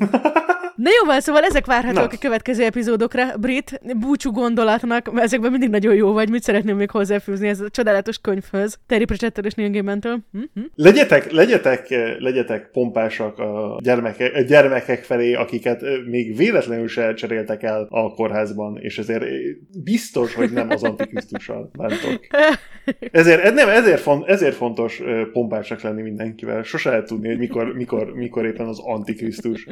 Na 0.77 0.91
jó 1.01 1.19
szóval 1.19 1.43
ezek 1.43 1.67
várhatók 1.67 2.11
Na. 2.11 2.17
a 2.17 2.19
következő 2.21 2.65
epizódokra. 2.65 3.37
Brit, 3.37 3.81
búcsú 3.99 4.31
gondolatnak, 4.31 5.13
mert 5.13 5.27
ezekben 5.27 5.51
mindig 5.51 5.69
nagyon 5.71 5.95
jó 5.95 6.13
vagy. 6.13 6.31
Mit 6.31 6.43
szeretném 6.43 6.77
még 6.77 6.91
hozzáfűzni 6.91 7.49
ez 7.49 7.61
a 7.61 7.69
csodálatos 7.69 8.19
könyvhöz? 8.19 8.79
Terry 8.87 9.05
Pratchett 9.05 9.39
és 9.39 9.55
Neil 9.55 9.71
Gaiman-től. 9.71 10.19
Hm-hm. 10.33 10.67
Legyetek, 10.75 11.31
legyetek, 11.31 11.89
legyetek 12.19 12.71
pompásak 12.73 13.39
a 13.39 13.81
gyermekek, 13.83 14.35
a 14.35 14.41
gyermekek 14.41 15.05
felé, 15.05 15.35
akiket 15.35 15.83
még 16.07 16.37
véletlenül 16.37 16.89
se 16.89 17.15
cseréltek 17.15 17.63
el 17.63 17.87
a 17.91 18.15
kórházban, 18.15 18.79
és 18.81 18.99
ezért 18.99 19.25
biztos, 19.85 20.35
hogy 20.35 20.53
nem 20.53 20.71
az 20.71 20.83
antikrisztussal 20.91 21.71
bántok. 21.77 22.27
Ezért, 23.11 23.55
nem, 23.55 23.69
ezért, 23.69 24.01
font, 24.01 24.29
ezért 24.29 24.55
fontos 24.55 25.03
pompásak 25.33 25.81
lenni 25.81 26.03
mindenkivel. 26.03 26.63
Sose 26.63 26.91
lehet 26.91 27.07
tudni, 27.07 27.29
hogy 27.29 27.39
mikor, 27.39 27.75
mikor, 27.75 28.15
mikor 28.15 28.47
éppen 28.47 28.67
az 28.67 28.79
antikrisztus. 28.79 29.67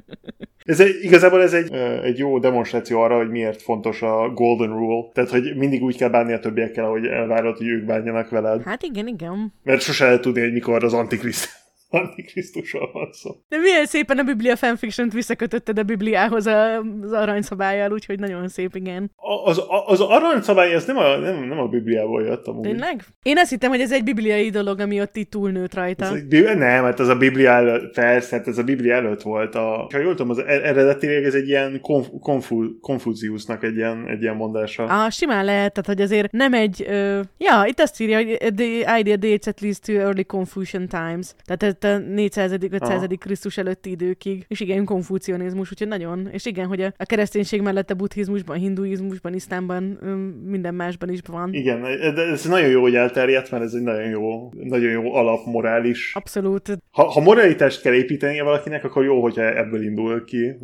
Ez 0.65 0.81
egy, 0.81 0.95
igazából 1.03 1.43
ez 1.43 1.53
egy, 1.53 1.73
egy 2.03 2.19
jó 2.19 2.39
demonstráció 2.39 3.01
arra, 3.01 3.17
hogy 3.17 3.31
miért 3.31 3.63
fontos 3.63 4.03
a 4.03 4.31
Golden 4.35 4.77
Rule. 4.77 5.11
Tehát, 5.13 5.31
hogy 5.31 5.57
mindig 5.57 5.83
úgy 5.83 5.97
kell 5.97 6.09
bánni 6.09 6.33
a 6.33 6.39
többiekkel, 6.39 6.85
ahogy 6.85 7.07
elvárod, 7.07 7.57
hogy 7.57 7.69
ők 7.69 7.85
bánjanak 7.85 8.31
veled. 8.31 8.63
Hát 8.63 8.83
igen, 8.83 9.07
igen. 9.07 9.53
Mert 9.63 9.81
sose 9.81 10.05
lehet 10.05 10.21
tudni, 10.21 10.41
hogy 10.41 10.53
mikor 10.53 10.85
az 10.85 10.93
Antikriszt 10.93 11.64
Antikrisztusról 11.95 12.91
van 12.93 13.13
szó. 13.13 13.31
De 13.49 13.59
milyen 13.59 13.87
szépen 13.87 14.19
a 14.19 14.23
Biblia 14.23 14.57
fanfiction 14.57 15.09
visszakötötted 15.09 15.79
a 15.79 15.83
Bibliához 15.83 16.47
az 16.47 17.13
aranyszabályjal, 17.13 17.93
úgyhogy 17.93 18.19
nagyon 18.19 18.49
szép, 18.49 18.75
igen. 18.75 19.11
Az, 19.45 19.63
az 19.87 20.01
aranyszabály, 20.01 20.73
ez 20.73 20.87
nem 20.87 20.97
a, 20.97 21.17
nem, 21.17 21.49
nem 21.49 21.59
a 21.59 21.69
Bibliából 21.69 22.23
jött 22.23 22.47
amúgy. 22.47 22.63
Tényleg? 22.63 23.05
Én 23.23 23.39
azt 23.39 23.51
hittem, 23.51 23.71
hogy 23.71 23.81
ez 23.81 23.93
egy 23.93 24.05
bibliai 24.05 24.51
dolog, 24.51 24.81
ami 24.81 25.01
ott 25.01 25.17
itt 25.17 25.31
túlnőtt 25.31 25.75
rajta. 25.75 26.05
Ez 26.05 26.13
egy, 26.13 26.57
nem, 26.57 26.85
hát 26.85 27.01
ez 27.01 27.09
a 27.09 27.17
Biblia 27.17 27.51
előtt, 27.51 27.95
persze, 27.95 28.37
hát 28.37 28.49
ez 28.49 28.59
a 28.59 28.63
Biblia 28.63 28.95
előtt 28.95 29.23
volt. 29.23 29.55
A, 29.55 29.89
ha 29.93 29.99
jól 29.99 30.15
tudom, 30.15 30.31
az 30.31 30.39
e- 30.39 30.45
eredetileg 30.63 31.25
ez 31.25 31.35
egy 31.35 31.49
ilyen 31.49 31.81
konf, 31.81 32.07
konfu, 32.21 32.81
Konfúziusnak 32.81 33.65
egy 33.65 33.77
ilyen, 33.77 34.09
egy 34.09 34.23
ilyen 34.23 34.37
mondása. 34.37 34.85
Ah, 34.85 35.11
simán 35.11 35.45
lehet, 35.45 35.73
tehát 35.73 35.87
hogy 35.87 36.01
azért 36.01 36.33
nem 36.33 36.53
egy, 36.55 36.85
ö, 36.89 37.21
ja, 37.39 37.65
itt 37.67 37.81
azt 37.81 38.01
írja, 38.01 38.17
hogy 38.17 38.53
the 38.57 38.99
idea 38.99 39.17
dates 39.17 39.47
at 39.47 39.61
least 39.61 39.85
to 39.85 39.93
early 39.93 40.23
Confucian 40.23 40.89
times. 40.89 41.35
Tehát 41.45 41.63
a 41.85 41.99
400.-500. 41.99 43.17
Krisztus 43.19 43.59
előtti 43.59 43.91
időkig. 43.91 44.45
És 44.49 44.61
igen, 44.61 44.85
konfucionizmus, 44.85 45.71
úgyhogy 45.71 45.89
nagyon. 45.89 46.29
És 46.33 46.47
igen, 46.47 46.67
hogy 46.67 46.81
a, 46.81 46.93
a 46.97 47.05
kereszténység 47.05 47.61
mellett 47.61 47.91
a 47.91 47.95
buddhizmusban, 47.95 48.57
hinduizmusban, 48.57 49.35
isztánban, 49.35 49.83
minden 50.45 50.75
másban 50.75 51.09
is 51.09 51.21
van. 51.27 51.53
Igen, 51.53 51.81
de 52.15 52.23
ez 52.23 52.45
nagyon 52.45 52.69
jó, 52.69 52.81
hogy 52.81 52.95
elterjedt, 52.95 53.51
mert 53.51 53.63
ez 53.63 53.73
egy 53.73 53.83
nagyon 53.83 54.09
jó, 54.09 54.51
nagyon 54.63 54.91
jó 54.91 55.15
alapmorális. 55.15 56.15
Abszolút. 56.15 56.79
Ha, 56.91 57.03
ha 57.03 57.21
moralitást 57.21 57.81
kell 57.81 57.93
építeni 57.93 58.41
valakinek, 58.41 58.85
akkor 58.85 59.05
jó, 59.05 59.23
hogyha 59.23 59.57
ebből 59.57 59.83
indul 59.83 60.25
ki. 60.25 60.57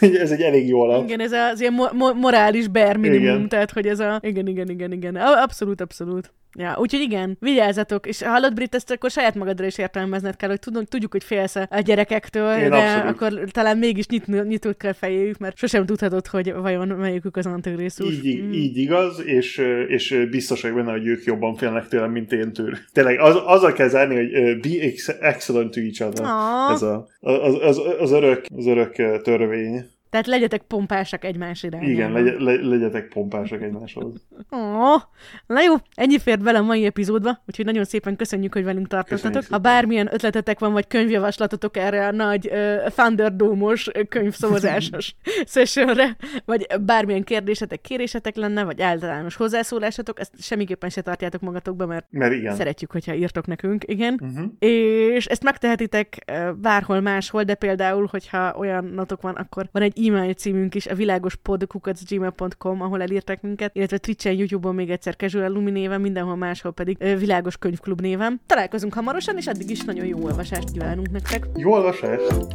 ez 0.00 0.30
egy 0.30 0.40
elég 0.40 0.68
jó 0.68 0.80
alap. 0.80 1.04
Igen, 1.04 1.20
ez 1.20 1.32
az 1.32 1.60
ilyen 1.60 1.72
mo- 1.72 1.92
mo- 1.92 2.14
morális 2.14 2.68
bare 2.68 2.96
minimum, 2.96 3.22
igen. 3.22 3.48
tehát 3.48 3.70
hogy 3.70 3.86
ez 3.86 4.00
a... 4.00 4.20
Igen, 4.22 4.46
igen, 4.46 4.68
igen, 4.68 4.92
igen. 4.92 5.16
Abszolút, 5.16 5.80
abszolút. 5.80 6.32
Ja, 6.58 6.76
úgyhogy 6.78 7.00
igen, 7.00 7.36
vigyázzatok, 7.40 8.06
és 8.06 8.22
hallod 8.22 8.54
Brit, 8.54 8.74
ezt 8.74 8.90
akkor 8.90 9.10
saját 9.10 9.34
magadra 9.34 9.66
is 9.66 9.78
értelmezned 9.78 10.36
kell, 10.36 10.48
hogy 10.48 10.58
tudunk, 10.58 10.88
tudjuk, 10.88 11.12
hogy 11.12 11.24
félsz 11.24 11.56
a 11.56 11.80
gyerekektől, 11.84 12.56
Én 12.56 12.70
de 12.70 12.76
abszolút. 12.76 13.14
akkor 13.14 13.50
talán 13.50 13.78
mégis 13.78 14.06
nyit, 14.06 14.26
nyitott 14.26 14.76
kell 14.76 14.92
fejéjük, 14.92 15.38
mert 15.38 15.56
sosem 15.56 15.86
tudhatod, 15.86 16.26
hogy 16.26 16.52
vajon 16.52 16.88
melyikük 16.88 17.36
az 17.36 17.46
antigrészus. 17.46 18.14
Így, 18.22 18.42
mm. 18.42 18.52
így 18.52 18.76
igaz, 18.76 19.22
és, 19.24 19.62
és 19.88 20.26
biztos 20.30 20.62
vagyok 20.62 20.76
benne, 20.76 20.90
hogy 20.90 21.06
ők 21.06 21.24
jobban 21.24 21.54
félnek 21.54 21.88
tőlem, 21.88 22.10
mint 22.10 22.32
én 22.32 22.52
tőle. 22.52 22.78
Tényleg, 22.92 23.20
az, 23.20 23.36
azzal 23.44 23.72
kell 23.72 23.88
zárni, 23.88 24.14
hogy 24.14 24.60
be 24.60 24.92
excellent 25.20 25.70
to 25.70 25.80
each 25.80 26.02
other. 26.02 26.24
Aww. 26.24 26.74
Ez 26.74 26.82
a, 26.82 27.06
az, 27.20 27.58
az, 27.62 27.80
az, 27.98 28.10
örök, 28.10 28.44
az 28.56 28.66
örök 28.66 29.22
törvény. 29.22 29.84
Tehát 30.12 30.26
legyetek 30.26 30.62
pompásak 30.62 31.24
egymás 31.24 31.62
irányába. 31.62 31.90
Igen, 31.90 32.12
legy- 32.12 32.40
le- 32.40 32.68
legyetek 32.68 33.08
pompásak 33.08 33.62
egymáshoz. 33.62 34.26
Oh, 34.50 35.00
na 35.46 35.62
jó, 35.62 35.74
ennyi 35.94 36.18
fért 36.18 36.42
bele 36.42 36.58
a 36.58 36.62
mai 36.62 36.84
epizódba, 36.84 37.42
úgyhogy 37.46 37.64
nagyon 37.64 37.84
szépen 37.84 38.16
köszönjük, 38.16 38.52
hogy 38.52 38.64
velünk 38.64 38.88
tartottatok. 38.88 39.42
Ha 39.50 39.58
bármilyen 39.58 40.08
ötletetek 40.12 40.58
van, 40.58 40.72
vagy 40.72 40.86
könyvjavaslatotok 40.86 41.76
erre 41.76 42.06
a 42.06 42.10
nagy 42.10 42.50
uh, 42.52 42.86
Thunderdome-os 42.86 43.90
könyvszavazásos 44.08 45.14
sessionre, 45.54 46.16
vagy 46.44 46.66
bármilyen 46.80 47.24
kérdésetek, 47.24 47.80
kérésetek 47.80 48.36
lenne, 48.36 48.64
vagy 48.64 48.82
általános 48.82 49.36
hozzászólásatok, 49.36 50.20
ezt 50.20 50.32
semmiképpen 50.42 50.90
se 50.90 51.00
tartjátok 51.00 51.40
magatokba, 51.40 51.86
mert, 51.86 52.06
mert 52.10 52.32
igen. 52.32 52.54
szeretjük, 52.54 52.90
hogyha 52.90 53.14
írtok 53.14 53.46
nekünk, 53.46 53.84
igen. 53.86 54.20
Uh-huh. 54.22 54.52
És 54.58 55.26
ezt 55.26 55.42
megtehetitek 55.42 56.32
bárhol 56.56 57.00
máshol, 57.00 57.42
de 57.42 57.54
például, 57.54 58.08
hogyha 58.10 58.54
olyan 58.56 58.84
natok 58.84 59.22
van, 59.22 59.34
akkor 59.34 59.68
van 59.72 59.82
egy 59.82 60.00
e-mail 60.06 60.34
címünk 60.34 60.74
is, 60.74 60.86
a 60.86 60.94
világospodkukacgmail.com, 60.94 62.82
ahol 62.82 63.02
elírtak 63.02 63.40
minket, 63.40 63.74
illetve 63.74 63.98
Twitch-en, 63.98 64.34
YouTube-on 64.34 64.74
még 64.74 64.90
egyszer 64.90 65.16
Casual 65.16 65.50
Lumi 65.50 65.70
néven, 65.70 66.00
mindenhol 66.00 66.36
máshol 66.36 66.72
pedig 66.72 66.98
Világos 67.18 67.56
Könyvklub 67.56 68.00
néven. 68.00 68.40
Találkozunk 68.46 68.94
hamarosan, 68.94 69.36
és 69.36 69.46
addig 69.46 69.70
is 69.70 69.80
nagyon 69.80 70.06
jó 70.06 70.24
olvasást 70.24 70.70
kívánunk 70.70 71.10
nektek. 71.10 71.46
Jó 71.56 71.72
olvasást! 71.72 72.50